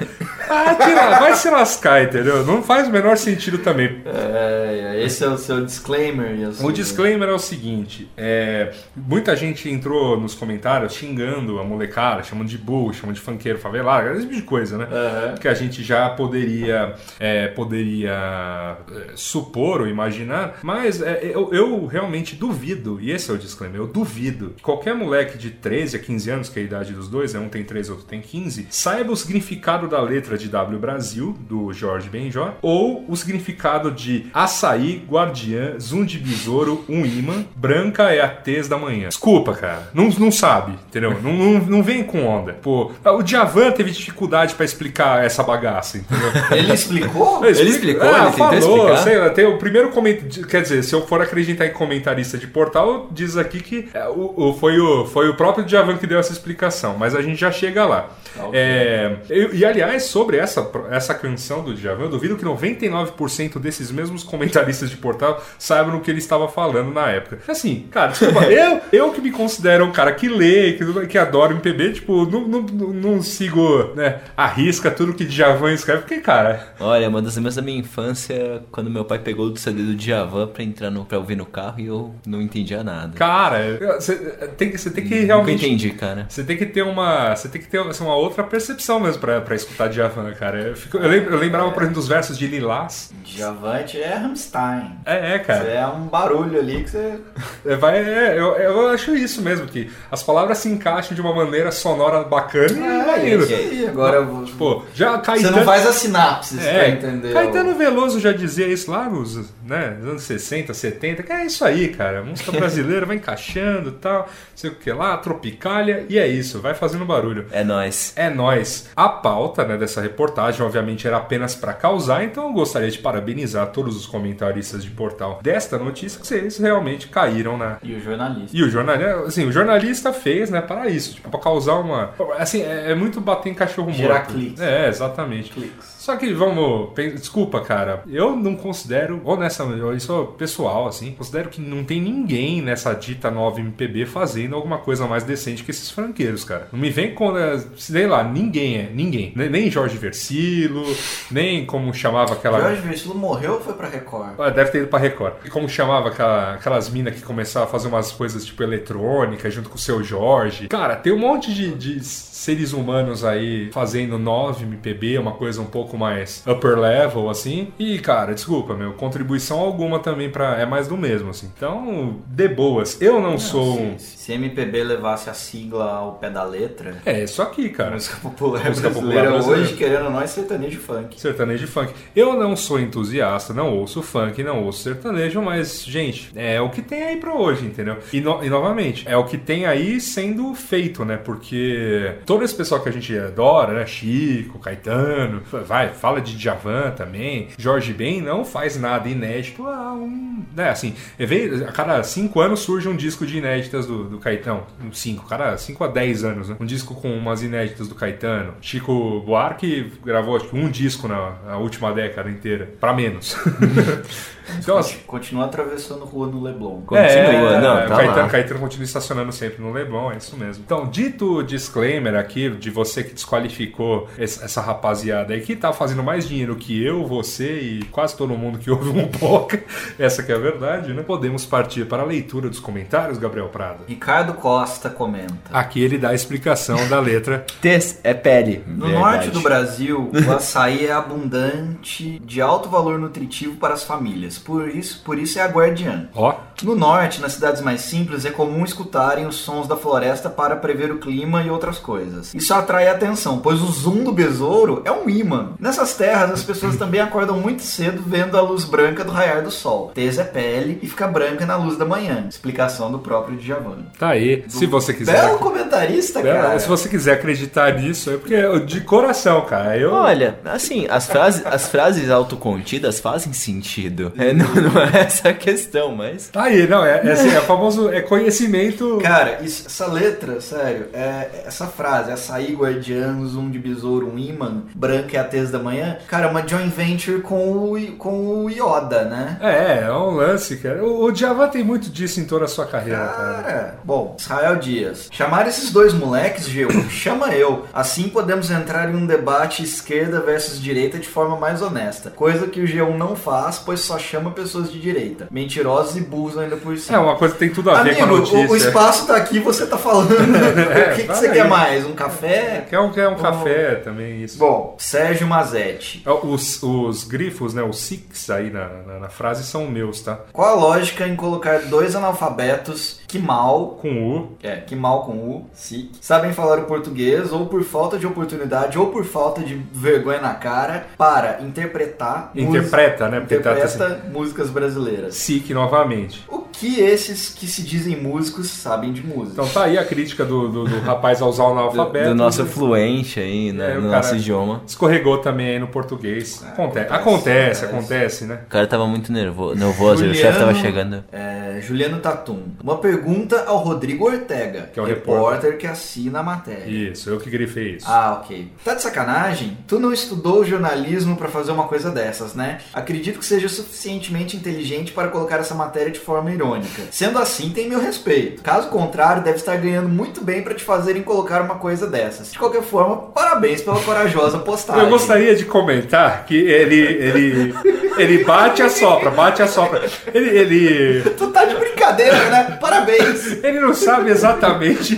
Ah, 0.49 0.75
tira, 0.75 1.19
vai 1.19 1.35
se 1.35 1.49
lascar, 1.49 2.03
entendeu? 2.03 2.45
Não 2.45 2.61
faz 2.63 2.87
o 2.87 2.91
menor 2.91 3.17
sentido 3.17 3.57
também. 3.59 4.01
É, 4.05 5.01
esse 5.05 5.23
é 5.23 5.27
o 5.27 5.37
seu 5.37 5.63
disclaimer. 5.65 6.49
O 6.61 6.71
disclaimer 6.71 7.29
é 7.29 7.33
o 7.33 7.39
seguinte: 7.39 8.09
é, 8.17 8.71
muita 8.95 9.35
gente 9.35 9.69
entrou 9.69 10.19
nos 10.19 10.35
comentários 10.35 10.93
xingando 10.93 11.59
a 11.59 11.63
molecada, 11.63 12.23
chamando 12.23 12.47
de 12.47 12.57
burro, 12.57 12.93
chamando 12.93 13.15
de 13.15 13.21
funkeiro, 13.21 13.59
favelado, 13.59 14.09
esse 14.11 14.21
tipo 14.21 14.35
de 14.35 14.41
coisa, 14.41 14.77
né? 14.77 14.87
Aham. 14.91 15.35
Que 15.35 15.47
a 15.47 15.53
gente 15.53 15.83
já 15.83 16.09
poderia, 16.09 16.95
é, 17.19 17.47
poderia 17.47 18.77
é, 18.91 19.11
supor 19.15 19.81
ou 19.81 19.87
imaginar, 19.87 20.59
mas 20.63 21.01
é, 21.01 21.21
eu, 21.23 21.53
eu 21.53 21.85
realmente 21.85 22.35
duvido, 22.35 22.99
e 23.01 23.11
esse 23.11 23.29
é 23.29 23.33
o 23.33 23.37
disclaimer, 23.37 23.79
eu 23.79 23.87
duvido 23.87 24.53
que 24.55 24.63
qualquer 24.63 24.95
moleque 24.95 25.37
de 25.37 25.51
13 25.51 25.97
a 25.97 25.99
15 25.99 26.29
anos, 26.29 26.49
que 26.49 26.59
é 26.59 26.61
a 26.61 26.65
idade 26.65 26.93
dos 26.93 27.07
dois, 27.07 27.33
né? 27.33 27.39
um 27.39 27.49
tem 27.49 27.63
13, 27.63 27.91
outro 27.91 28.05
tem 28.05 28.21
15, 28.21 28.67
saiba 28.69 29.11
o 29.11 29.15
significado 29.15 29.87
da 29.87 30.01
letra 30.01 30.37
de 30.37 30.49
W 30.49 30.79
Brasil, 30.79 31.37
do 31.47 31.71
Jorge 31.73 32.09
Benjó, 32.09 32.57
ou 32.61 33.05
o 33.07 33.15
significado 33.15 33.91
de 33.91 34.27
açaí, 34.33 35.03
guardiã, 35.07 35.77
zoom 35.79 36.05
de 36.05 36.17
besouro, 36.17 36.83
um 36.87 37.05
imã, 37.05 37.45
branca 37.55 38.11
é 38.11 38.21
a 38.21 38.27
da 38.67 38.77
manhã. 38.77 39.07
Desculpa, 39.09 39.53
cara, 39.53 39.89
não, 39.93 40.09
não 40.09 40.31
sabe, 40.31 40.73
entendeu? 40.87 41.15
não, 41.21 41.33
não, 41.33 41.51
não 41.59 41.83
vem 41.83 42.03
com 42.03 42.25
onda. 42.25 42.53
Pô, 42.61 42.91
o 43.05 43.21
Djavan 43.23 43.71
teve 43.71 43.91
dificuldade 43.91 44.55
pra 44.55 44.65
explicar 44.65 45.23
essa 45.23 45.43
bagaça, 45.43 45.97
entendeu? 45.97 46.29
Ele 46.51 46.73
explicou? 46.73 47.45
Ele 47.45 47.69
explicou, 47.69 48.07
Ah, 48.07 48.23
ele 48.23 48.31
tentou 48.31 48.47
falou, 48.61 48.77
explicar? 48.77 48.97
sei 49.03 49.17
lá, 49.17 49.29
tem 49.29 49.45
o 49.45 49.57
primeiro 49.57 49.89
comentário. 49.89 50.47
Quer 50.47 50.61
dizer, 50.61 50.83
se 50.83 50.93
eu 50.93 51.05
for 51.05 51.21
acreditar 51.21 51.65
em 51.65 51.71
comentarista 51.73 52.37
de 52.37 52.47
portal, 52.47 53.07
diz 53.11 53.37
aqui 53.37 53.59
que 53.61 53.89
é, 53.93 54.07
o, 54.07 54.33
o- 54.35 54.53
foi, 54.59 54.79
o, 54.79 55.05
foi 55.05 55.29
o 55.29 55.35
próprio 55.35 55.65
Djavan 55.65 55.97
que 55.97 56.07
deu 56.07 56.19
essa 56.19 56.31
explicação, 56.31 56.95
mas 56.97 57.15
a 57.15 57.21
gente 57.21 57.39
já 57.39 57.51
chega 57.51 57.85
lá. 57.85 58.09
É, 58.51 59.17
e, 59.29 59.57
e, 59.59 59.65
aliás, 59.65 60.03
sobre 60.03 60.37
essa, 60.37 60.69
essa 60.89 61.13
canção 61.13 61.63
do 61.63 61.73
Djavan, 61.73 62.03
eu 62.05 62.09
duvido 62.09 62.35
que 62.35 62.43
99% 62.45 63.59
desses 63.59 63.91
mesmos 63.91 64.23
comentaristas 64.23 64.89
de 64.89 64.97
portal 64.97 65.41
saibam 65.57 65.97
o 65.97 66.01
que 66.01 66.09
ele 66.09 66.19
estava 66.19 66.47
falando 66.47 66.91
na 66.91 67.09
época. 67.09 67.39
Assim, 67.47 67.85
cara, 67.91 68.11
desculpa, 68.11 68.45
eu, 68.53 68.81
eu 68.91 69.11
que 69.11 69.21
me 69.21 69.31
considero 69.31 69.85
um 69.85 69.91
cara 69.91 70.11
que 70.13 70.27
lê, 70.27 70.73
que, 70.73 71.07
que 71.07 71.17
adora 71.17 71.51
MPB, 71.53 71.93
tipo, 71.93 72.25
não, 72.25 72.47
não, 72.47 72.61
não, 72.61 72.87
não 72.93 73.21
sigo, 73.21 73.93
né, 73.95 74.19
arrisca 74.35 74.89
tudo 74.91 75.13
que 75.13 75.25
Djavan 75.25 75.73
escreve, 75.73 76.01
porque, 76.01 76.19
cara, 76.19 76.73
Olha, 76.79 77.07
uma 77.09 77.21
das 77.21 77.35
lembranças 77.35 77.57
da 77.57 77.61
minha 77.61 77.79
infância, 77.79 78.61
quando 78.71 78.89
meu 78.89 79.05
pai 79.05 79.19
pegou 79.19 79.47
o 79.47 79.57
CD 79.57 79.81
do 79.83 79.95
Djavan 79.95 80.47
pra 80.47 80.63
entrar 80.63 80.89
no, 80.89 81.05
pra 81.05 81.17
ouvir 81.17 81.35
no 81.35 81.45
carro 81.45 81.79
e 81.79 81.87
eu 81.87 82.13
não 82.25 82.41
entendia 82.41 82.83
nada. 82.83 83.13
Cara, 83.17 83.77
você 83.99 84.15
tem, 84.57 84.69
que- 84.71 84.77
você 84.77 84.89
tem 84.89 85.03
que 85.03 85.13
Nunca 85.15 85.25
realmente. 85.25 85.65
entendi, 85.65 85.89
cara. 85.91 86.25
Você 86.29 86.43
tem 86.43 86.57
que 86.57 86.65
ter 86.65 86.81
uma. 86.83 87.35
Você 87.35 87.47
tem 87.47 87.61
que 87.61 87.67
ter 87.67 87.79
assim, 87.79 88.03
uma 88.03 88.15
outra 88.15 88.43
percepção 88.43 88.99
mesmo 88.99 89.19
pra, 89.21 89.41
pra 89.41 89.55
escutar 89.55 89.87
Djavan, 89.87 90.31
cara. 90.33 90.59
Eu, 90.59 90.75
fico- 90.75 90.97
eu 90.97 91.09
lem- 91.09 91.23
eu 91.25 91.37
lembrava, 91.37 91.71
por 91.71 91.83
exemplo, 91.83 91.99
dos 91.99 92.07
versos 92.07 92.37
de 92.37 92.47
Lilás. 92.47 93.11
Djavante 93.23 93.99
é 94.01 94.13
Rammstein. 94.15 94.97
É, 95.05 95.35
é, 95.35 95.39
cara. 95.39 95.63
É 95.69 95.87
um 95.87 96.05
barulho 96.07 96.59
ali 96.59 96.83
que 96.83 96.89
você. 96.89 97.19
É, 97.65 97.75
vai, 97.75 97.97
é, 97.99 98.37
eu, 98.43 98.55
eu 98.55 98.87
acho 98.89 99.15
isso 99.15 99.41
mesmo, 99.41 99.67
que 99.67 99.89
as 100.11 100.21
palavras 100.23 100.57
se 100.59 100.69
encaixam 100.69 101.15
de 101.15 101.21
uma 101.21 101.33
maneira 101.33 101.71
sonora 101.71 102.23
bacana 102.23 102.71
e 102.71 103.05
vai 103.05 103.19
É, 103.29 103.33
indo. 103.33 103.43
isso 103.43 103.53
aí. 103.53 103.87
Agora 103.87 104.17
eu 104.17 104.25
vou. 104.25 104.45
Pô, 104.57 104.83
já 104.93 105.15
Você 105.17 105.21
Caetano. 105.23 105.57
não 105.57 105.63
faz 105.63 105.85
as 105.87 105.95
sinapses 105.95 106.59
pra 106.59 106.69
É, 106.69 106.89
entender. 106.89 107.33
Caetano 107.33 107.75
Veloso 107.75 108.19
já 108.19 108.31
dizia 108.31 108.67
isso 108.67 108.89
lá 108.91 109.09
nos 109.09 109.33
né, 109.65 109.97
nos 109.99 110.09
anos 110.09 110.23
60, 110.23 110.73
70, 110.73 111.23
que 111.23 111.31
é 111.31 111.45
isso 111.45 111.63
aí, 111.63 111.87
cara. 111.89 112.19
A 112.19 112.23
música 112.23 112.51
brasileira 112.53 113.05
vai 113.05 113.15
encaixando 113.15 113.89
e 113.89 113.93
tal, 113.93 114.19
não 114.23 114.27
sei 114.55 114.69
o 114.69 114.75
que 114.75 114.91
lá, 114.91 115.15
tropicália, 115.17 116.05
e 116.09 116.17
é 116.19 116.27
isso, 116.27 116.59
vai 116.59 116.73
fazendo 116.73 117.05
barulho. 117.05 117.45
É 117.51 117.63
nóis. 117.63 118.13
É 118.15 118.29
nóis. 118.29 118.89
A 118.95 119.07
pauta 119.09 119.63
né, 119.65 119.77
dessa 119.77 120.01
reportagem, 120.01 120.61
obviamente, 120.65 121.07
era 121.07 121.17
apenas 121.17 121.55
para 121.55 121.73
causar, 121.73 122.23
então 122.23 122.47
eu 122.47 122.53
gostaria 122.53 122.89
de 122.91 122.97
parabenizar 122.99 123.67
todos 123.67 123.95
os 123.95 124.05
comentaristas 124.05 124.83
de 124.83 124.89
portal 124.91 125.39
desta 125.41 125.77
notícia, 125.77 126.19
que 126.19 126.27
vocês 126.27 126.57
realmente 126.57 127.07
caíram 127.07 127.57
na. 127.57 127.77
E 127.83 127.93
o 127.93 127.99
jornalista. 128.27 128.57
E 128.57 128.63
o 128.63 128.69
jornalista, 128.69 129.19
assim, 129.27 129.45
o 129.47 129.51
jornalista 129.51 130.13
fez, 130.13 130.49
né, 130.49 130.61
para 130.61 130.87
isso, 130.89 131.15
tipo, 131.15 131.29
pra 131.29 131.39
causar 131.39 131.75
uma. 131.75 132.11
Assim, 132.37 132.61
é, 132.61 132.91
é 132.91 132.95
muito 132.95 133.19
bater 133.21 133.49
em 133.49 133.53
cachorro 133.53 133.91
Gerar 133.91 134.15
morto. 134.15 134.33
cliques. 134.33 134.61
É, 134.61 134.87
exatamente. 134.87 135.51
Cliques. 135.51 135.92
Só 136.03 136.17
que 136.17 136.33
vamos. 136.33 136.89
Desculpa, 137.15 137.61
cara. 137.61 138.03
Eu 138.09 138.35
não 138.35 138.55
considero, 138.57 139.21
honestamente, 139.23 139.95
isso 139.95 140.13
é 140.33 140.37
pessoal, 140.37 140.85
assim, 140.85 141.11
considero 141.13 141.47
que 141.47 141.61
não 141.61 141.85
tem 141.85 142.01
ninguém 142.01 142.61
nessa 142.61 142.93
dita 142.93 143.31
nova 143.31 143.61
MPB 143.61 144.05
fazendo 144.05 144.53
alguma 144.53 144.79
coisa 144.79 145.07
mais 145.07 145.23
decente 145.23 145.63
que 145.63 145.71
esses 145.71 145.89
franqueiros, 145.89 146.43
cara. 146.43 146.67
Não 146.73 146.79
me 146.79 146.89
vem 146.89 147.13
com. 147.15 147.37
eh, 147.37 147.57
Sei 147.77 148.05
lá, 148.05 148.21
ninguém 148.21 148.77
é. 148.79 148.89
Ninguém. 148.93 149.31
Nem- 149.33 149.49
Nem 149.49 149.71
Jorge 149.71 149.97
Versilo, 149.97 150.83
nem 151.31 151.65
como 151.65 151.93
chamava 151.93 152.33
aquela. 152.33 152.59
Jorge 152.59 152.81
Versilo 152.81 153.15
morreu 153.15 153.53
ou 153.53 153.61
foi 153.61 153.73
pra 153.73 153.87
Record? 153.87 154.33
Ah, 154.39 154.49
Deve 154.49 154.71
ter 154.71 154.79
ido 154.79 154.87
pra 154.87 154.99
Record. 154.99 155.35
E 155.45 155.49
como 155.49 155.69
chamava 155.69 156.09
aquela- 156.09 156.55
aquelas 156.55 156.89
minas 156.89 157.15
que 157.15 157.21
começavam 157.21 157.69
a 157.69 157.71
fazer 157.71 157.87
umas 157.87 158.11
coisas 158.11 158.43
tipo 158.45 158.61
eletrônica 158.61 159.49
junto 159.49 159.69
com 159.69 159.75
o 159.75 159.79
seu 159.79 160.03
Jorge. 160.03 160.67
Cara, 160.67 160.97
tem 160.97 161.13
um 161.13 161.19
monte 161.19 161.53
de, 161.53 161.73
de 161.73 162.03
seres 162.43 162.73
humanos 162.73 163.23
aí 163.23 163.69
fazendo 163.71 164.17
9 164.17 164.63
MPB, 164.65 165.17
uma 165.17 165.31
coisa 165.33 165.61
um 165.61 165.65
pouco 165.65 165.97
mais 165.97 166.43
upper 166.47 166.77
level, 166.79 167.29
assim. 167.29 167.69
E, 167.79 167.97
cara, 167.99 168.33
desculpa, 168.33 168.73
meu, 168.75 168.93
contribuição 168.93 169.59
alguma 169.59 169.99
também 169.99 170.29
pra. 170.29 170.57
É 170.59 170.65
mais 170.65 170.87
do 170.87 170.97
mesmo, 170.97 171.29
assim. 171.29 171.49
Então, 171.55 172.17
de 172.27 172.47
boas. 172.47 173.01
Eu 173.01 173.21
não, 173.21 173.37
sou 173.39 173.79
um. 173.79 173.97
Se, 173.97 174.17
se 174.17 174.33
MPB 174.33 174.83
levasse 174.83 175.29
a 175.29 175.33
sigla 175.33 175.91
ao 175.97 176.13
pé 176.15 176.29
da 176.29 176.43
letra, 176.43 176.97
É, 177.05 177.23
isso 177.23 177.41
aqui, 177.41 177.69
cara. 177.69 177.91
música 177.91 178.17
popular 178.17 178.65
Música 178.69 178.89
popular 178.89 179.13
brasileira. 179.29 179.61
hoje, 179.63 179.73
querendo 179.75 180.05
ou 180.05 180.11
não, 180.11 180.21
é 180.21 180.27
sertanejo 180.27 180.79
funk. 180.79 181.19
Sertanejo 181.19 181.67
funk. 181.67 181.93
Eu 182.15 182.33
não 182.37 182.55
sou 182.55 182.79
entusiasta, 182.79 183.53
não 183.53 183.77
ouço 183.77 184.01
funk, 184.01 184.43
não 184.43 184.63
ouço 184.63 184.83
sertanejo, 184.83 185.41
mas, 185.41 185.83
gente, 185.85 186.31
é 186.35 186.59
o 186.61 186.69
que 186.69 186.81
tem 186.81 187.03
aí 187.03 187.17
pra 187.17 187.33
hoje, 187.33 187.65
entendeu? 187.65 187.97
E, 188.11 188.19
no- 188.21 188.43
e, 188.43 188.49
novamente, 188.49 189.03
é 189.07 189.15
o 189.17 189.23
que 189.25 189.37
tem 189.37 189.65
aí 189.65 189.99
sendo 190.01 190.53
feito, 190.53 191.03
né? 191.05 191.17
Porque 191.17 192.15
todo 192.33 192.43
esse 192.43 192.55
pessoal 192.55 192.81
que 192.81 192.89
a 192.89 192.91
gente 192.91 193.15
adora, 193.15 193.73
né? 193.73 193.85
Chico, 193.85 194.57
Caetano, 194.57 195.43
vai, 195.67 195.89
fala 195.89 196.19
de 196.19 196.35
Djavan 196.35 196.89
também, 196.91 197.49
Jorge 197.59 197.93
Ben, 197.93 198.21
não 198.21 198.43
faz 198.43 198.75
nada 198.75 199.07
inédito 199.07 199.67
há 199.67 199.93
um. 199.93 200.43
Né, 200.55 200.69
assim, 200.69 200.95
vem- 201.17 201.63
a 201.63 201.71
cada 201.71 202.01
cinco 202.01 202.39
anos 202.41 202.61
surge 202.61 202.89
um 202.89 202.95
disco 202.95 203.23
de 203.23 203.37
inéditas 203.37 203.85
do, 203.85 204.05
do 204.05 204.17
Caetano. 204.17 204.63
Cinco, 204.91 205.27
cada 205.29 205.55
cinco 205.57 205.83
a 205.83 205.87
dez 205.87 206.23
anos, 206.23 206.49
né? 206.49 206.55
Um 206.59 206.65
disco 206.65 206.95
com 206.95 207.15
umas 207.15 207.43
inéditas 207.43 207.87
do 207.87 207.93
Caetano. 207.93 208.55
Chico 208.61 209.21
Buarque 209.21 209.91
gravou 210.03 210.35
acho 210.35 210.55
um 210.55 210.69
disco 210.69 211.07
na, 211.07 211.35
na 211.45 211.57
última 211.57 211.93
década 211.93 212.31
inteira, 212.31 212.67
pra 212.79 212.93
menos. 212.93 213.35
então, 214.59 214.77
assim, 214.77 214.97
Continua 215.07 215.45
atravessando 215.45 216.05
rua 216.05 216.27
no 216.27 216.41
Leblon. 216.41 216.81
Continua, 216.81 217.59
não, 217.59 217.77
é, 217.77 217.87
tá 217.87 217.95
Caetano, 217.95 218.21
lá. 218.21 218.29
Caetano 218.29 218.59
continua 218.59 218.83
estacionando 218.85 219.31
sempre 219.31 219.61
no 219.61 219.71
Leblon, 219.71 220.11
é 220.11 220.17
isso 220.17 220.35
mesmo. 220.35 220.63
Então, 220.65 220.87
dito 220.87 221.37
o 221.37 221.43
disclaimer 221.43 222.15
aqui 222.15 222.49
de 222.49 222.69
você 222.69 223.03
que 223.03 223.13
desqualificou 223.13 224.07
essa 224.17 224.61
rapaziada 224.61 225.33
aí 225.33 225.41
que 225.41 225.55
tá 225.55 225.71
fazendo 225.71 226.03
mais 226.03 226.27
dinheiro 226.27 226.55
que 226.55 226.83
eu, 226.83 227.05
você 227.05 227.59
e 227.59 227.83
quase 227.85 228.15
todo 228.17 228.37
mundo 228.37 228.59
que 228.59 228.69
ouve 228.71 228.89
um 228.89 229.07
pouco, 229.07 229.57
essa 229.99 230.23
que 230.23 230.31
é 230.31 230.35
a 230.35 230.39
verdade, 230.39 230.93
né? 230.93 231.03
Podemos 231.03 231.45
partir 231.45 231.85
para 231.85 232.01
a 232.03 232.05
leitura 232.05 232.49
dos 232.49 232.59
comentários, 232.59 233.17
Gabriel 233.17 233.49
Prado. 233.49 233.83
Ricardo 233.87 234.33
Costa 234.33 234.89
comenta. 234.89 235.33
Aqui 235.51 235.81
ele 235.81 235.97
dá 235.97 236.09
a 236.09 236.13
explicação 236.13 236.87
da 236.89 236.99
letra. 236.99 237.45
Tes 237.61 237.99
é 238.03 238.13
pele. 238.13 238.63
No 238.65 238.87
Verdade. 238.87 239.03
norte 239.03 239.29
do 239.29 239.41
Brasil, 239.41 240.11
o 240.11 240.31
açaí 240.33 240.85
é 240.85 240.91
abundante, 240.91 242.19
de 242.19 242.41
alto 242.41 242.69
valor 242.69 242.97
nutritivo 242.97 243.57
para 243.57 243.73
as 243.73 243.83
famílias. 243.83 244.32
Por 244.39 244.67
isso, 244.69 245.01
por 245.03 245.17
isso 245.17 245.39
é 245.39 245.41
a 245.41 245.47
guardiã. 245.47 246.07
Ó, 246.15 246.33
No 246.61 246.75
norte, 246.75 247.19
nas 247.21 247.33
cidades 247.33 247.61
mais 247.61 247.81
simples, 247.81 248.23
é 248.25 248.29
comum 248.29 248.63
escutarem 248.63 249.25
os 249.25 249.35
sons 249.35 249.67
da 249.67 249.75
floresta 249.75 250.29
para 250.29 250.55
prever 250.55 250.91
o 250.91 250.97
clima 250.99 251.41
e 251.43 251.49
outras 251.49 251.77
coisas. 251.77 252.33
Isso 252.33 252.53
atrai 252.53 252.87
a 252.87 252.91
atenção, 252.93 253.39
pois 253.39 253.61
o 253.61 253.65
zoom 253.71 254.03
do 254.03 254.11
besouro 254.13 254.81
é 254.85 254.91
um 254.91 255.09
imã. 255.09 255.53
Nessas 255.59 255.95
terras, 255.95 256.31
as 256.31 256.43
pessoas 256.43 256.77
também 256.77 257.01
acordam 257.01 257.37
muito 257.37 257.63
cedo 257.63 258.01
vendo 258.05 258.37
a 258.37 258.41
luz 258.41 258.63
branca 258.63 259.03
do 259.03 259.11
raiar 259.11 259.43
do 259.43 259.51
sol. 259.51 259.91
Tesa 259.93 260.21
é 260.21 260.25
pele 260.25 260.79
e 260.81 260.87
fica 260.87 261.07
branca 261.07 261.45
na 261.45 261.57
luz 261.57 261.77
da 261.77 261.85
manhã. 261.85 262.25
Explicação 262.29 262.91
do 262.91 262.99
próprio 262.99 263.35
Djavan. 263.37 263.79
tá 263.99 264.09
aí. 264.09 264.45
Se 264.47 264.65
você 264.65 264.93
quiser. 264.93 265.19
Belo 265.21 265.39
comentarista, 265.39 266.19
É, 266.19 266.23
cara. 266.33 266.59
se 266.59 266.67
você 266.67 266.87
quiser 266.87 267.13
acreditar 267.13 267.73
nisso, 267.73 268.09
é 268.11 268.17
porque 268.17 268.35
é 268.35 268.59
de 268.59 268.81
coração, 268.81 269.41
cara. 269.41 269.77
Eu. 269.77 269.91
Olha, 269.91 270.39
assim, 270.45 270.87
as 270.89 271.07
frases, 271.07 271.45
as 271.45 271.67
frases 271.67 272.09
autocontidas 272.09 272.99
fazem 272.99 273.33
sentido. 273.33 274.11
É, 274.17 274.22
não, 274.31 274.45
não 274.55 274.81
é 274.81 275.01
essa 275.01 275.29
a 275.29 275.33
questão, 275.33 275.93
mas. 275.95 276.27
Tá 276.29 276.43
aí, 276.43 276.67
não, 276.67 276.85
é, 276.85 277.01
é 277.05 277.11
assim, 277.11 277.29
é 277.29 277.41
famoso, 277.41 277.89
é 277.89 278.01
conhecimento. 278.01 278.99
Cara, 279.01 279.39
isso- 279.41 279.63
essa 279.67 279.87
letra, 279.87 280.39
sério, 280.39 280.87
é, 280.93 281.43
essa 281.45 281.67
frase, 281.67 282.11
açaí, 282.11 282.53
guardiã, 282.55 283.13
zoom 283.25 283.49
de 283.49 283.59
besouro, 283.59 284.07
um 284.13 284.17
imã, 284.19 284.63
branca 284.75 285.17
é 285.17 285.19
a 285.19 285.23
tez 285.23 285.49
da 285.51 285.59
manhã, 285.59 285.97
cara, 286.07 286.27
é 286.27 286.29
uma 286.29 286.47
joint 286.47 286.69
venture 286.73 287.21
com 287.21 287.73
o, 287.73 287.91
com 287.97 288.45
o 288.45 288.49
Yoda, 288.49 289.05
né? 289.05 289.37
É, 289.41 289.83
é 289.85 289.91
um 289.91 290.11
lance, 290.11 290.57
cara. 290.57 290.83
O, 290.83 291.05
o 291.05 291.11
Djavan 291.11 291.47
tem 291.49 291.63
muito 291.63 291.89
disso 291.89 292.19
em 292.19 292.25
toda 292.25 292.45
a 292.45 292.47
sua 292.47 292.65
carreira, 292.65 292.99
cara. 292.99 293.43
Cara, 293.43 293.75
bom, 293.83 294.15
Israel 294.19 294.55
Dias. 294.57 295.07
Chamar 295.11 295.47
esses 295.47 295.71
dois 295.71 295.93
moleques, 295.93 296.47
G1, 296.47 296.89
chama 296.89 297.29
eu. 297.35 297.65
Assim 297.73 298.09
podemos 298.09 298.51
entrar 298.51 298.89
em 298.89 298.95
um 298.95 299.05
debate 299.05 299.63
esquerda 299.63 300.19
versus 300.21 300.61
direita 300.61 300.99
de 300.99 301.07
forma 301.07 301.37
mais 301.37 301.61
honesta. 301.61 302.09
Coisa 302.11 302.47
que 302.47 302.61
o 302.61 302.65
G1 302.67 302.95
não 302.97 303.15
faz, 303.15 303.57
pois 303.59 303.79
só 303.81 303.97
chama 304.13 304.31
pessoas 304.31 304.71
de 304.71 304.79
direita. 304.79 305.27
Mentirosos 305.31 305.97
e 305.97 306.01
burros 306.01 306.37
ainda 306.37 306.55
por 306.55 306.77
cima. 306.77 306.97
É 306.97 307.01
uma 307.01 307.15
coisa 307.15 307.33
que 307.33 307.39
tem 307.39 307.49
tudo 307.49 307.71
a 307.71 307.81
ver 307.81 307.95
com 307.95 308.01
a 308.01 308.05
Amigo, 308.05 308.19
notícia. 308.19 308.47
o, 308.47 308.51
o 308.51 308.55
espaço 308.55 309.07
tá 309.07 309.15
aqui, 309.15 309.39
você 309.39 309.65
tá 309.65 309.77
falando. 309.77 310.13
É, 310.13 310.91
o 310.93 310.95
que, 310.95 311.01
que 311.01 311.07
vai 311.07 311.15
você 311.17 311.27
aí. 311.27 311.33
quer 311.33 311.47
mais? 311.47 311.85
Um 311.85 311.93
café? 311.93 312.65
Quer 312.69 312.79
um, 312.79 312.91
quer 312.91 313.07
um 313.07 313.15
café 313.15 313.75
também, 313.75 314.23
isso. 314.23 314.37
Bom, 314.37 314.75
Sérgio 314.77 315.27
Mazetti. 315.27 316.03
É, 316.05 316.11
Os, 316.11 316.61
os 316.61 317.03
grifos, 317.03 317.53
né, 317.53 317.63
os 317.63 317.79
six 317.79 318.29
aí 318.29 318.51
na, 318.51 318.67
na, 318.85 318.99
na 318.99 319.09
frase 319.09 319.43
são 319.43 319.65
meus, 319.67 320.01
tá? 320.01 320.19
Qual 320.31 320.47
a 320.47 320.53
lógica 320.53 321.07
em 321.07 321.15
colocar 321.15 321.59
dois 321.63 321.95
analfabetos 321.95 322.99
que 323.13 323.19
mal, 323.19 323.77
Com 323.79 324.17
U. 324.17 324.29
é, 324.41 324.55
que 324.57 324.75
mal 324.75 325.05
com 325.05 325.11
U, 325.13 325.45
SIC, 325.53 325.91
sabem 326.01 326.33
falar 326.33 326.57
o 326.57 326.63
português 326.63 327.31
ou 327.31 327.45
por 327.45 327.63
falta 327.63 327.95
de 327.99 328.07
oportunidade 328.07 328.75
ou 328.79 328.87
por 328.87 329.05
falta 329.05 329.41
de 329.43 329.53
vergonha 329.71 330.19
na 330.19 330.33
cara 330.33 330.87
para 330.97 331.39
interpretar 331.41 332.31
Interpreta, 332.35 333.07
né? 333.09 333.19
Porque 333.19 333.35
interpreta 333.35 333.67
trata 333.77 333.93
assim. 333.95 334.09
músicas 334.11 334.49
brasileiras. 334.49 335.13
SIC 335.15 335.51
novamente. 335.53 336.23
O 336.27 336.39
que 336.39 336.79
esses 336.79 337.29
que 337.29 337.45
se 337.47 337.61
dizem 337.61 337.95
músicos 338.01 338.49
sabem 338.49 338.91
de 338.93 339.05
música? 339.05 339.33
Então 339.33 339.47
tá 339.47 339.63
aí 339.65 339.77
a 339.77 339.85
crítica 339.85 340.23
do, 340.25 340.47
do, 340.49 340.63
do 340.65 340.79
rapaz 340.79 341.21
ao 341.21 341.29
usar 341.29 341.43
o 341.43 341.53
Do, 341.53 341.59
analfabeto. 341.59 342.09
do 342.09 342.15
nosso 342.15 342.45
fluente 342.47 343.19
aí, 343.19 343.51
né? 343.51 343.73
É, 343.73 343.77
o 343.77 343.81
no 343.81 343.89
cara- 343.89 343.97
nosso 343.97 344.15
idioma. 344.15 344.61
Escorregou 344.65 345.19
também 345.19 345.49
aí 345.49 345.59
no 345.59 345.67
português. 345.67 346.43
acontece, 346.43 346.53
acontece, 346.53 346.93
acontece, 346.93 347.65
acontece. 347.65 347.65
acontece, 347.65 348.25
né? 348.25 348.39
O 348.47 348.49
cara 348.49 348.65
tava 348.65 348.87
muito 348.87 349.11
nervoso, 349.11 349.55
nervoso 349.55 350.03
e 350.05 350.09
o 350.09 350.15
chefe 350.15 350.39
tava 350.39 350.53
chegando. 350.55 351.03
é, 351.11 351.59
Juliano 351.61 351.99
Tatum. 351.99 352.39
Uma 352.63 352.77
pergunta 352.77 353.02
ao 353.47 353.57
Rodrigo 353.57 354.05
Ortega, 354.05 354.69
Que 354.73 354.79
é 354.79 354.83
o 354.83 354.85
repórter 354.85 355.57
que 355.57 355.67
assina 355.67 356.19
a 356.19 356.23
matéria. 356.23 356.65
Isso, 356.67 357.09
eu 357.09 357.19
que 357.19 357.29
grifei 357.29 357.75
isso. 357.75 357.85
Ah, 357.87 358.19
ok. 358.21 358.51
Tá 358.63 358.73
de 358.73 358.81
sacanagem? 358.81 359.57
Tu 359.67 359.79
não 359.79 359.93
estudou 359.93 360.45
jornalismo 360.45 361.15
pra 361.15 361.27
fazer 361.27 361.51
uma 361.51 361.67
coisa 361.67 361.89
dessas, 361.89 362.33
né? 362.33 362.59
Acredito 362.73 363.19
que 363.19 363.25
seja 363.25 363.47
suficientemente 363.49 364.35
inteligente 364.37 364.91
para 364.91 365.07
colocar 365.07 365.37
essa 365.37 365.55
matéria 365.55 365.91
de 365.91 365.99
forma 365.99 366.31
irônica. 366.31 366.83
Sendo 366.91 367.19
assim, 367.19 367.49
tem 367.49 367.69
meu 367.69 367.79
respeito. 367.79 368.41
Caso 368.41 368.69
contrário, 368.69 369.23
deve 369.23 369.37
estar 369.37 369.55
ganhando 369.57 369.89
muito 369.89 370.23
bem 370.23 370.41
pra 370.41 370.53
te 370.53 370.63
fazerem 370.63 371.01
colocar 371.03 371.41
uma 371.41 371.55
coisa 371.55 371.87
dessas. 371.87 372.31
De 372.31 372.39
qualquer 372.39 372.63
forma, 372.63 372.97
parabéns 372.97 373.61
pela 373.61 373.79
corajosa 373.81 374.39
postagem. 374.39 374.83
Eu 374.83 374.89
gostaria 374.89 375.35
de 375.35 375.45
comentar 375.45 376.25
que 376.25 376.35
ele, 376.35 376.79
ele, 376.79 377.53
ele 377.97 378.23
bate 378.23 378.61
e 378.61 378.65
assopra, 378.65 379.11
bate 379.11 379.41
e 379.41 379.43
assopra. 379.43 379.89
Ele, 380.13 380.29
ele, 380.29 381.09
Tu 381.11 381.27
tá 381.27 381.45
de 381.45 381.55
brincadeira, 381.93 382.29
né? 382.29 382.57
Parabéns. 382.59 383.43
ele 383.43 383.59
não 383.59 383.73
sabe 383.73 384.11
exatamente. 384.11 384.97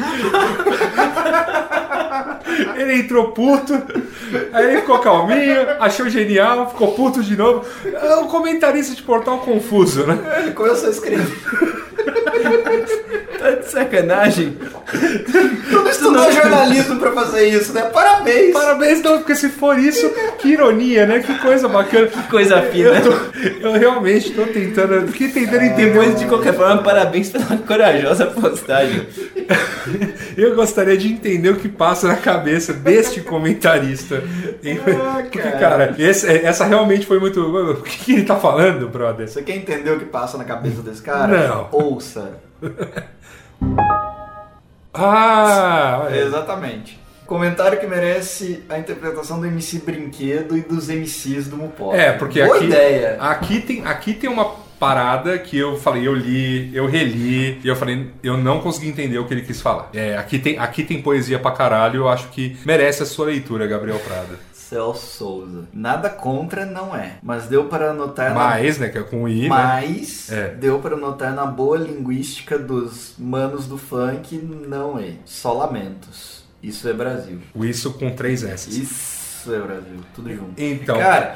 Ele 2.75 2.99
entrou 2.99 3.31
puto, 3.31 3.73
aí 4.53 4.65
ele 4.65 4.81
ficou 4.81 4.99
calminho, 4.99 5.55
achou 5.79 6.07
genial, 6.07 6.69
ficou 6.69 6.93
puto 6.93 7.21
de 7.21 7.35
novo. 7.35 7.65
É 7.85 8.15
um 8.17 8.27
comentarista 8.27 8.95
de 8.95 9.01
portal 9.01 9.39
confuso, 9.39 10.05
né? 10.05 10.17
Ele 10.39 10.51
começou 10.51 10.87
a 10.87 10.91
escrever. 10.91 11.25
Tá 13.39 13.51
de 13.51 13.69
sacanagem? 13.69 14.57
Tu 14.91 15.74
não 15.75 15.88
estudou 15.89 16.31
jornalismo 16.31 17.00
pra 17.00 17.12
fazer 17.12 17.47
isso, 17.50 17.74
né? 17.74 17.81
Parabéns. 17.93 18.53
Parabéns, 18.53 19.01
não, 19.03 19.17
porque 19.17 19.35
se 19.35 19.50
for 19.50 19.77
isso, 19.77 20.09
que 20.39 20.50
ironia, 20.50 21.05
né? 21.05 21.19
Que 21.19 21.38
coisa 21.39 21.67
bacana. 21.67 22.07
Que 22.07 22.24
coisa 22.24 22.62
fina. 22.63 22.89
Eu, 22.89 23.01
tô- 23.03 23.67
eu 23.67 23.71
realmente 23.74 24.31
tô 24.31 24.43
tentando, 24.47 25.07
fiquei 25.09 25.27
tentando 25.29 25.63
entender. 25.63 25.85
Depois, 25.91 26.17
de 26.19 26.25
qualquer 26.25 26.53
forma, 26.55 26.81
parabéns 26.81 27.29
pela 27.29 27.57
corajosa 27.57 28.25
postagem. 28.27 29.05
Eu 30.35 30.55
gostaria 30.55 30.97
de 30.97 31.07
entender 31.13 31.50
o 31.50 31.55
que 31.55 31.69
passa 31.69 32.07
na 32.07 32.15
cabeça 32.15 32.74
deste 32.74 33.21
comentarista. 33.21 34.21
Porque, 35.21 35.39
cara, 35.39 35.93
esse- 36.00 36.27
essa 36.27 36.65
realmente 36.65 37.05
foi 37.05 37.19
muito. 37.19 37.39
O 37.41 37.75
que, 37.83 37.97
que 38.00 38.13
ele 38.13 38.24
tá 38.24 38.35
falando, 38.35 38.88
brother? 38.89 39.27
Você 39.29 39.41
quer 39.43 39.55
entender 39.57 39.91
o 39.91 40.00
que 40.00 40.05
passa 40.05 40.38
na 40.38 40.43
cabeça 40.43 40.81
desse 40.81 41.01
cara? 41.01 41.47
Não. 41.47 41.67
Ouça. 41.95 42.39
Ah! 44.97 46.03
olha. 46.05 46.15
Exatamente. 46.21 46.97
Comentário 47.25 47.77
que 47.77 47.85
merece 47.85 48.63
a 48.69 48.79
interpretação 48.79 49.41
do 49.41 49.45
MC 49.45 49.79
Brinquedo 49.79 50.57
e 50.57 50.61
dos 50.61 50.87
MCs 50.87 51.49
do 51.49 51.57
Mupop. 51.57 51.93
É, 51.93 52.13
porque 52.13 52.41
Boa 52.41 52.55
aqui, 52.55 52.65
ideia. 52.65 53.17
aqui 53.19 53.59
tem 53.59 53.85
aqui 53.85 54.13
tem 54.13 54.29
uma 54.29 54.45
parada 54.79 55.37
que 55.37 55.57
eu 55.57 55.77
falei, 55.77 56.07
eu 56.07 56.13
li, 56.13 56.73
eu 56.73 56.85
reli, 56.85 57.59
e 57.61 57.67
eu 57.67 57.75
falei, 57.75 58.09
eu 58.23 58.37
não 58.37 58.61
consegui 58.61 58.87
entender 58.87 59.17
o 59.19 59.25
que 59.25 59.33
ele 59.33 59.41
quis 59.41 59.61
falar. 59.61 59.89
É, 59.93 60.15
aqui 60.17 60.39
tem, 60.39 60.57
aqui 60.57 60.81
tem 60.83 61.01
poesia 61.01 61.39
pra 61.39 61.51
caralho, 61.51 61.97
eu 62.01 62.07
acho 62.07 62.29
que 62.29 62.55
merece 62.65 63.03
a 63.03 63.05
sua 63.05 63.25
leitura, 63.25 63.67
Gabriel 63.67 63.99
Prado. 63.99 64.37
Celso 64.69 65.17
Souza. 65.17 65.67
Nada 65.74 66.10
contra 66.10 66.65
não 66.65 66.95
é, 66.95 67.17
mas 67.22 67.48
deu 67.48 67.65
para 67.65 67.93
notar 67.93 68.34
Mais, 68.34 68.77
né, 68.77 68.89
que 68.89 68.98
é 68.98 69.03
com 69.03 69.27
I, 69.27 69.48
na... 69.48 69.55
né? 69.55 69.63
Mas 69.89 70.31
É. 70.31 70.50
deu 70.55 70.79
para 70.79 70.95
notar 70.95 71.34
na 71.34 71.45
boa 71.45 71.77
linguística 71.77 72.57
dos 72.57 73.13
manos 73.17 73.67
do 73.67 73.77
funk 73.77 74.38
não 74.67 74.98
é. 75.00 75.13
Só 75.25 75.53
lamentos. 75.53 76.43
Isso 76.63 76.89
é 76.89 76.93
Brasil. 76.93 77.39
O 77.53 77.63
isso 77.63 77.93
com 77.93 78.10
três 78.12 78.43
S. 78.43 78.69
Isso 78.69 79.25
é 79.53 79.59
Brasil. 79.59 79.99
Tudo 80.15 80.29
junto. 80.29 80.53
Então, 80.57 80.97
Cara, 80.97 81.36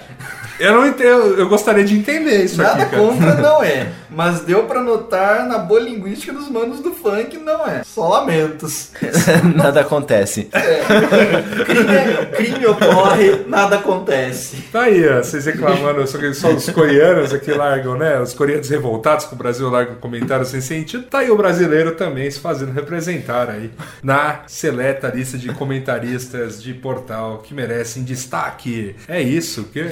eu 0.59 0.73
não 0.73 0.87
entendo, 0.87 1.35
eu 1.39 1.47
gostaria 1.49 1.83
de 1.83 1.97
entender 1.97 2.43
isso 2.43 2.57
Nada 2.57 2.83
aqui, 2.83 2.91
cara. 2.91 3.03
contra 3.03 3.33
não 3.41 3.63
é, 3.63 3.89
mas 4.09 4.41
deu 4.41 4.63
pra 4.63 4.81
notar 4.81 5.47
na 5.47 5.57
boa 5.57 5.79
linguística 5.79 6.33
dos 6.33 6.49
manos 6.49 6.79
do 6.79 6.91
funk 6.91 7.37
não 7.37 7.65
é. 7.65 7.83
Só 7.83 8.07
lamentos. 8.07 8.91
Nada 9.55 9.81
acontece. 9.81 10.49
Crime, 11.65 12.25
crime 12.35 12.65
ocorre, 12.67 13.45
nada 13.47 13.77
acontece. 13.77 14.57
Tá 14.71 14.83
aí, 14.83 15.07
ó, 15.07 15.17
vocês 15.23 15.45
reclamando, 15.45 16.05
só 16.07 16.17
só 16.33 16.49
os 16.51 16.69
coreanos 16.69 17.33
aqui 17.33 17.51
largam, 17.51 17.97
né? 17.97 18.19
Os 18.19 18.33
coreanos 18.33 18.69
revoltados 18.69 19.25
com 19.25 19.35
o 19.35 19.37
Brasil 19.37 19.69
largam 19.69 19.95
comentários 19.95 20.49
sem 20.49 20.61
sentido. 20.61 21.03
Tá 21.03 21.19
aí 21.19 21.29
o 21.29 21.37
brasileiro 21.37 21.95
também 21.95 22.29
se 22.29 22.39
fazendo 22.39 22.71
representar 22.71 23.49
aí 23.49 23.71
na 24.03 24.41
seleta 24.47 25.11
lista 25.13 25.37
de 25.37 25.49
comentaristas 25.53 26.61
de 26.61 26.73
portal 26.73 27.39
que 27.39 27.53
merecem 27.53 27.98
destaque. 28.03 28.95
É 29.07 29.21
isso, 29.21 29.65
que. 29.65 29.83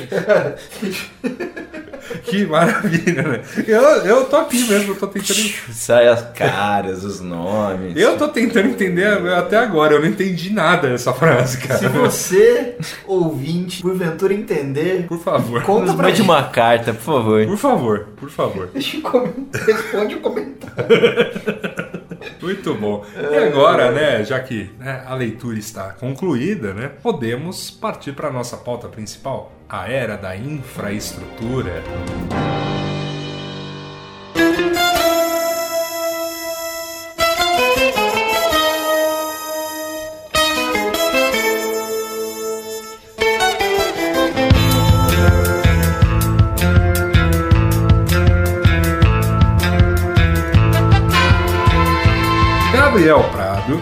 Que 2.24 2.46
maravilha, 2.46 3.22
né? 3.22 3.42
Eu, 3.68 3.82
eu 3.82 4.26
tô 4.26 4.38
aqui 4.38 4.64
mesmo, 4.64 4.92
eu 4.94 4.96
tô 4.96 5.08
tentando. 5.08 5.40
Sai 5.74 6.08
as 6.08 6.22
caras, 6.32 7.04
os 7.04 7.20
nomes. 7.20 7.98
Eu 7.98 8.18
tô 8.18 8.30
tentando 8.30 8.70
entender 8.70 9.08
até 9.34 9.58
agora, 9.58 9.94
eu 9.94 10.00
não 10.00 10.08
entendi 10.08 10.52
nada 10.54 10.88
dessa 10.90 11.12
frase, 11.14 11.58
Se 11.60 11.68
cara. 11.68 11.90
você, 11.90 12.78
ouvinte, 13.06 13.82
porventura 13.82 14.34
entender, 14.34 15.06
Por 15.08 15.20
favor. 15.20 15.62
conta 15.64 15.88
Nos 15.88 15.96
pra 15.96 16.08
mande 16.08 16.22
uma 16.22 16.44
carta, 16.44 16.94
por 16.94 17.04
favor. 17.04 17.46
Por 17.46 17.58
favor, 17.58 18.08
por 18.16 18.30
favor. 18.30 18.70
Deixa 18.74 18.98
um 18.98 19.02
comentário, 19.02 19.66
responde 19.68 20.16
o 20.16 20.20
comentário. 20.22 20.88
Muito 22.42 22.74
bom. 22.76 23.06
E 23.16 23.36
agora, 23.38 23.92
né, 23.92 24.24
já 24.24 24.40
que 24.40 24.72
né, 24.80 25.04
a 25.06 25.16
leitura 25.16 25.58
está 25.58 25.92
concluída, 25.92 26.74
né, 26.74 26.92
podemos 27.02 27.72
partir 27.72 28.14
para 28.14 28.30
a 28.30 28.32
nossa 28.32 28.58
pauta 28.58 28.88
principal, 28.88 29.52
a 29.70 29.90
era 29.90 30.16
da 30.16 30.36
infraestrutura. 30.36 31.84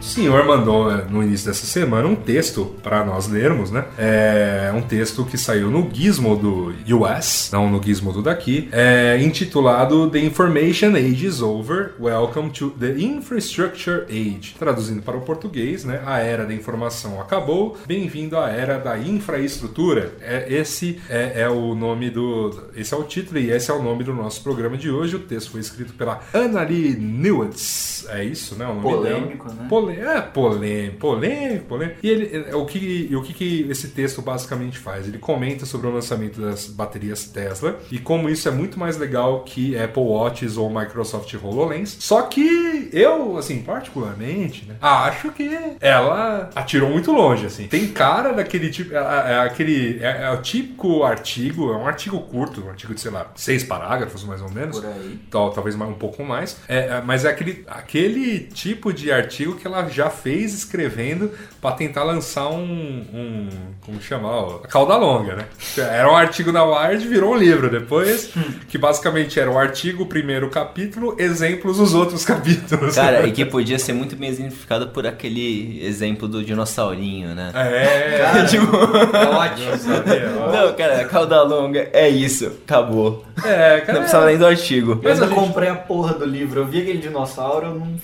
o 0.00 0.02
senhor 0.02 0.46
mandou 0.46 0.90
eh, 0.90 1.04
no 1.10 1.22
início 1.22 1.46
dessa 1.46 1.66
semana 1.66 2.08
um 2.08 2.16
texto 2.16 2.74
para 2.82 3.04
nós 3.04 3.28
lermos, 3.28 3.70
né? 3.70 3.84
É 3.98 4.72
um 4.74 4.80
texto 4.80 5.26
que 5.26 5.36
saiu 5.36 5.70
no 5.70 5.88
Gizmodo 5.92 6.74
US, 6.88 7.50
não 7.52 7.68
no 7.70 7.82
Gizmodo 7.82 8.22
daqui, 8.22 8.68
é, 8.72 9.18
intitulado 9.20 10.08
The 10.10 10.18
Information 10.20 10.96
Age 10.96 11.26
is 11.26 11.42
Over, 11.42 11.92
Welcome 12.00 12.50
to 12.50 12.70
the 12.70 12.92
Infrastructure 12.98 14.06
Age. 14.08 14.54
Traduzindo 14.58 15.02
para 15.02 15.18
o 15.18 15.20
português, 15.20 15.84
né? 15.84 16.02
A 16.06 16.18
era 16.18 16.46
da 16.46 16.54
informação 16.54 17.20
acabou, 17.20 17.76
bem-vindo 17.86 18.38
à 18.38 18.48
era 18.48 18.78
da 18.78 18.98
infraestrutura. 18.98 20.14
É, 20.22 20.46
esse 20.52 20.98
é, 21.10 21.42
é 21.42 21.48
o 21.48 21.74
nome 21.74 22.08
do. 22.08 22.68
Esse 22.74 22.94
é 22.94 22.96
o 22.96 23.04
título 23.04 23.38
e 23.38 23.50
esse 23.50 23.70
é 23.70 23.74
o 23.74 23.82
nome 23.82 24.02
do 24.02 24.14
nosso 24.14 24.42
programa 24.42 24.78
de 24.78 24.90
hoje. 24.90 25.16
O 25.16 25.20
texto 25.20 25.50
foi 25.50 25.60
escrito 25.60 25.92
pela 25.92 26.20
Annalie 26.32 26.96
Newitz. 26.96 28.06
É 28.08 28.24
isso, 28.24 28.54
né? 28.54 28.64
O 28.64 28.74
nome 28.74 28.82
Polêmico, 28.82 29.48
dela. 29.48 29.60
né? 29.60 29.66
Polê 29.90 30.16
é, 30.16 30.20
polêmico, 30.20 30.96
polêmico, 30.98 31.64
polêmico. 31.66 31.98
E 32.02 32.08
ele, 32.08 32.46
é, 32.48 32.54
o, 32.54 32.64
que, 32.64 33.10
o 33.14 33.22
que, 33.22 33.32
que 33.32 33.66
esse 33.70 33.88
texto 33.88 34.22
basicamente 34.22 34.78
faz? 34.78 35.06
Ele 35.06 35.18
comenta 35.18 35.66
sobre 35.66 35.86
o 35.86 35.92
lançamento 35.92 36.40
das 36.40 36.66
baterias 36.66 37.24
Tesla 37.24 37.78
e 37.90 37.98
como 37.98 38.28
isso 38.28 38.48
é 38.48 38.50
muito 38.50 38.78
mais 38.78 38.96
legal 38.96 39.42
que 39.44 39.78
Apple 39.78 40.02
Watches 40.02 40.56
ou 40.56 40.70
Microsoft 40.70 41.32
HoloLens. 41.34 41.96
Só 42.00 42.22
que 42.22 42.88
eu, 42.92 43.36
assim, 43.36 43.62
particularmente, 43.62 44.64
né, 44.66 44.76
acho 44.80 45.30
que 45.32 45.50
ela 45.80 46.50
atirou 46.54 46.90
muito 46.90 47.12
longe, 47.12 47.46
assim. 47.46 47.66
Tem 47.66 47.88
cara 47.88 48.32
daquele 48.32 48.70
tipo, 48.70 48.94
é, 48.94 48.98
é 48.98 49.38
aquele, 49.40 49.98
é, 50.00 50.24
é, 50.24 50.30
o 50.30 50.38
típico 50.42 51.02
artigo, 51.04 51.72
é 51.72 51.76
um 51.76 51.86
artigo 51.86 52.20
curto, 52.20 52.64
um 52.64 52.70
artigo 52.70 52.94
de, 52.94 53.00
sei 53.00 53.10
lá, 53.10 53.30
seis 53.34 53.64
parágrafos, 53.64 54.24
mais 54.24 54.42
ou 54.42 54.50
menos. 54.50 54.80
Por 54.80 54.88
aí. 54.88 55.18
Tal, 55.30 55.50
talvez 55.50 55.76
mais, 55.76 55.90
um 55.90 55.94
pouco 55.94 56.24
mais. 56.24 56.58
É, 56.68 56.78
é, 56.78 57.02
mas 57.04 57.24
é 57.24 57.30
aquele, 57.30 57.64
aquele 57.66 58.40
tipo 58.40 58.92
de 58.92 59.10
artigo 59.10 59.56
que 59.56 59.66
ela 59.66 59.79
já 59.88 60.10
fez 60.10 60.52
escrevendo 60.54 61.30
para 61.60 61.72
tentar 61.76 62.04
lançar 62.04 62.48
um, 62.48 63.04
um 63.12 63.48
como 63.84 64.00
chamar, 64.00 64.56
a 64.64 64.68
cauda 64.68 64.96
longa, 64.96 65.36
né? 65.36 65.44
Era 65.76 66.10
um 66.10 66.16
artigo 66.16 66.50
na 66.52 66.64
Wired, 66.64 67.06
virou 67.06 67.32
um 67.34 67.36
livro 67.36 67.70
depois, 67.70 68.30
que 68.68 68.78
basicamente 68.78 69.38
era 69.38 69.50
o 69.50 69.58
artigo, 69.58 70.04
o 70.04 70.06
primeiro 70.06 70.48
capítulo, 70.50 71.14
exemplos 71.18 71.78
dos 71.78 71.94
outros 71.94 72.24
capítulos. 72.26 72.94
Cara, 72.94 73.26
e 73.26 73.32
que 73.32 73.44
podia 73.44 73.78
ser 73.78 73.92
muito 73.92 74.16
bem 74.16 74.28
exemplificado 74.30 74.88
por 74.88 75.06
aquele 75.06 75.84
exemplo 75.84 76.26
do 76.28 76.42
dinossaurinho, 76.44 77.34
né? 77.34 77.50
É, 77.54 78.18
Cara, 78.18 78.44
Tipo, 78.48 78.76
é 79.16 79.26
ótimo. 79.26 79.76
sabia, 79.76 80.30
ó. 80.38 80.52
não, 80.52 80.72
cara, 80.74 81.04
cauda 81.04 81.42
longa, 81.42 81.88
é 81.92 82.08
isso, 82.08 82.46
acabou. 82.64 83.24
É, 83.44 83.80
cara. 83.80 83.92
Não 83.92 84.00
precisava 84.00 84.26
nem 84.26 84.38
do 84.38 84.46
artigo. 84.46 84.92
Eu 84.92 84.96
Mas 85.02 85.20
a 85.20 85.24
ainda 85.24 85.26
gente- 85.34 85.34
comprei 85.46 85.68
a 85.68 85.74
porra 85.74 86.14
do 86.14 86.24
livro. 86.24 86.60
Eu 86.60 86.66
vi 86.66 86.80
aquele 86.82 86.98
dinossauro, 86.98 87.66
eu 87.66 87.74
não, 87.74 87.94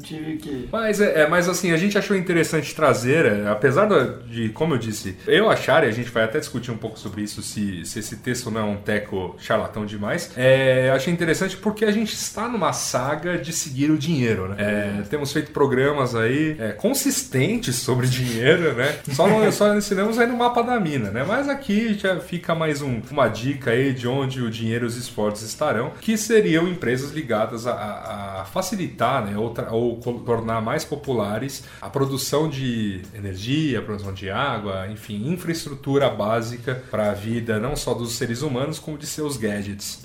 tive 0.00 0.36
que. 0.36 0.68
Mas, 0.70 1.00
é, 1.00 1.22
é, 1.22 1.26
mas 1.28 1.48
assim, 1.48 1.72
a 1.72 1.76
gente 1.76 1.96
achou 1.98 2.16
interessante 2.16 2.74
trazer, 2.74 3.26
é, 3.26 3.48
apesar 3.48 3.88
de, 4.26 4.48
como 4.50 4.74
eu 4.74 4.78
disse, 4.78 5.16
eu 5.26 5.50
achar, 5.50 5.84
e 5.84 5.88
a 5.88 5.92
gente 5.92 6.10
vai 6.10 6.24
até 6.24 6.38
discutir 6.38 6.70
um 6.70 6.76
pouco 6.76 6.98
sobre 6.98 7.22
isso, 7.22 7.42
se, 7.42 7.84
se 7.84 7.98
esse 7.98 8.16
texto 8.16 8.50
não 8.50 8.60
é 8.60 8.64
um 8.64 8.76
teco 8.76 9.36
charlatão 9.38 9.84
demais, 9.86 10.30
é, 10.36 10.90
achei 10.94 11.12
interessante 11.12 11.56
porque 11.56 11.84
a 11.84 11.90
gente 11.90 12.14
está 12.14 12.48
numa 12.48 12.72
saga 12.72 13.38
de 13.38 13.52
seguir 13.52 13.90
o 13.90 13.98
dinheiro, 13.98 14.48
né? 14.48 14.56
É, 14.58 15.02
temos 15.08 15.32
feito 15.32 15.50
programas 15.52 16.14
aí 16.14 16.56
é, 16.58 16.72
consistentes 16.72 17.76
sobre 17.76 18.06
dinheiro, 18.08 18.72
né? 18.74 18.96
Só, 19.12 19.26
não, 19.26 19.50
só 19.52 19.74
ensinamos 19.76 20.18
aí 20.18 20.26
no 20.26 20.36
mapa 20.36 20.62
da 20.62 20.78
mina, 20.78 21.10
né? 21.10 21.24
Mas 21.26 21.48
aqui 21.48 21.94
já 21.94 22.18
fica 22.20 22.54
mais 22.54 22.80
um- 22.82 23.00
uma 23.10 23.28
dica 23.28 23.70
aí 23.72 23.92
de 23.92 24.06
onde 24.08 24.40
o 24.42 24.50
dinheiro 24.50 24.84
e 24.84 24.88
os 24.88 24.96
esportes 24.96 25.42
estarão, 25.42 25.92
que 26.00 26.16
seriam 26.16 26.66
empresas 26.68 27.10
ligadas 27.12 27.66
a, 27.66 27.72
a- 27.72 28.44
facilitar, 28.52 29.24
né? 29.24 29.36
Ou, 29.36 29.50
tra- 29.50 29.70
ou 29.82 29.96
tornar 30.20 30.60
mais 30.60 30.84
populares 30.84 31.64
a 31.80 31.88
produção 31.90 32.48
de 32.48 33.02
energia, 33.14 33.78
a 33.78 33.82
produção 33.82 34.12
de 34.12 34.30
água, 34.30 34.86
enfim, 34.88 35.30
infraestrutura 35.32 36.08
básica 36.08 36.82
para 36.90 37.10
a 37.10 37.14
vida 37.14 37.58
não 37.58 37.74
só 37.76 37.94
dos 37.94 38.12
seres 38.12 38.42
humanos, 38.42 38.78
como 38.78 38.96
de 38.98 39.06
seus 39.06 39.36
gadgets. 39.36 40.04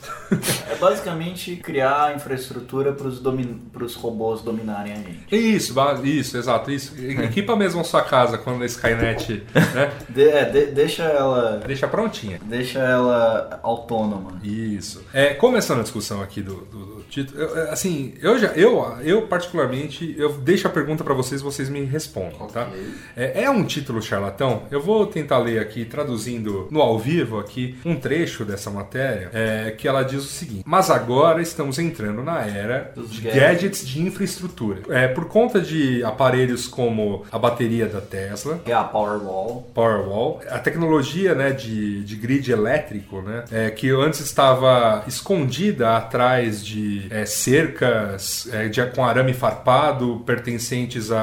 É 0.70 0.76
basicamente 0.76 1.56
criar 1.58 2.16
infraestrutura 2.16 2.92
para 2.94 3.08
os 3.08 3.20
domin... 3.20 3.62
robôs 3.96 4.42
dominarem 4.42 4.94
a 4.94 4.96
gente. 4.98 5.26
Isso, 5.32 5.74
isso, 6.04 6.38
exato, 6.38 6.72
isso. 6.72 6.94
E- 6.98 7.18
Equipa 7.28 7.56
mesmo 7.56 7.82
a 7.82 7.84
sua 7.84 8.02
casa 8.02 8.38
quando 8.38 8.64
a 8.64 8.66
Skynet, 8.66 9.44
né? 9.74 9.92
De- 10.10 10.28
é, 10.30 10.46
de- 10.46 10.66
deixa 10.68 11.04
ela. 11.04 11.62
Deixa 11.66 11.88
prontinha. 11.88 12.40
Deixa 12.44 12.80
ela 12.80 13.60
autônoma. 13.64 14.40
Isso. 14.44 15.04
É, 15.14 15.34
começando 15.34 15.80
a 15.80 15.84
discussão 15.84 16.22
aqui 16.22 16.42
do, 16.42 16.56
do- 16.72 16.86
do 16.97 16.97
título, 17.10 17.40
eu- 17.42 17.50
eu- 17.56 17.72
assim, 17.72 18.14
eu 18.22 18.38
já, 18.40 18.48
eu, 18.50 18.96
eu 19.02 19.22
particularmente, 19.24 20.16
eu 20.18 20.34
deixo 20.34 20.68
a 20.68 20.70
pergunta 20.70 21.04
pra 21.04 21.14
vocês, 21.14 21.42
vocês 21.42 21.70
me 21.70 21.84
respondam, 21.84 22.48
tá? 22.48 22.64
Ok. 22.68 22.80
É, 23.16 23.44
é 23.44 23.50
um 23.50 23.64
título 23.64 24.02
charlatão? 24.02 24.64
Eu 24.72 24.82
vou 24.82 25.06
tentar 25.08 25.38
ler 25.40 25.60
aqui, 25.60 25.86
traduzindo 25.86 26.68
no 26.72 26.82
ao 26.82 26.98
vivo 27.00 27.40
aqui, 27.40 27.78
um 27.86 27.96
trecho 27.96 28.44
dessa 28.46 28.70
matéria, 28.70 29.30
é, 29.34 29.72
que 29.78 29.88
ela 29.88 30.04
diz 30.04 30.24
o 30.24 30.28
seguinte: 30.28 30.64
Mas 30.66 30.90
agora 30.90 31.42
estamos 31.42 31.80
entrando 31.80 32.22
na 32.24 32.42
era 32.46 32.92
Dos 32.96 33.12
de 33.12 33.22
gadgets. 33.22 33.42
gadgets 33.42 33.88
de 33.88 34.02
infraestrutura. 34.02 34.82
É, 34.90 35.08
por 35.08 35.26
conta 35.26 35.60
de 35.60 36.04
aparelhos 36.04 36.68
como 36.68 37.26
a 37.32 37.38
bateria 37.40 37.86
da 37.88 38.02
Tesla, 38.02 38.60
Que 38.64 38.72
é 38.72 38.76
a 38.76 38.84
Powerwall. 38.84 39.70
Powerwall, 39.74 40.42
a 40.50 40.60
tecnologia 40.60 41.34
né, 41.36 41.52
de, 41.52 42.04
de 42.04 42.16
grid 42.16 42.52
elétrico, 42.52 43.22
né, 43.22 43.46
é, 43.52 43.70
que 43.70 43.90
antes 43.92 44.20
estava 44.20 45.04
escondida 45.08 45.96
atrás 45.98 46.66
de 46.66 46.97
é, 47.10 47.26
cercas 47.26 48.48
é, 48.52 48.68
de- 48.70 48.86
com 48.88 49.04
arame 49.06 49.34
farpado 49.34 50.22
pertencentes 50.26 51.12
a, 51.12 51.22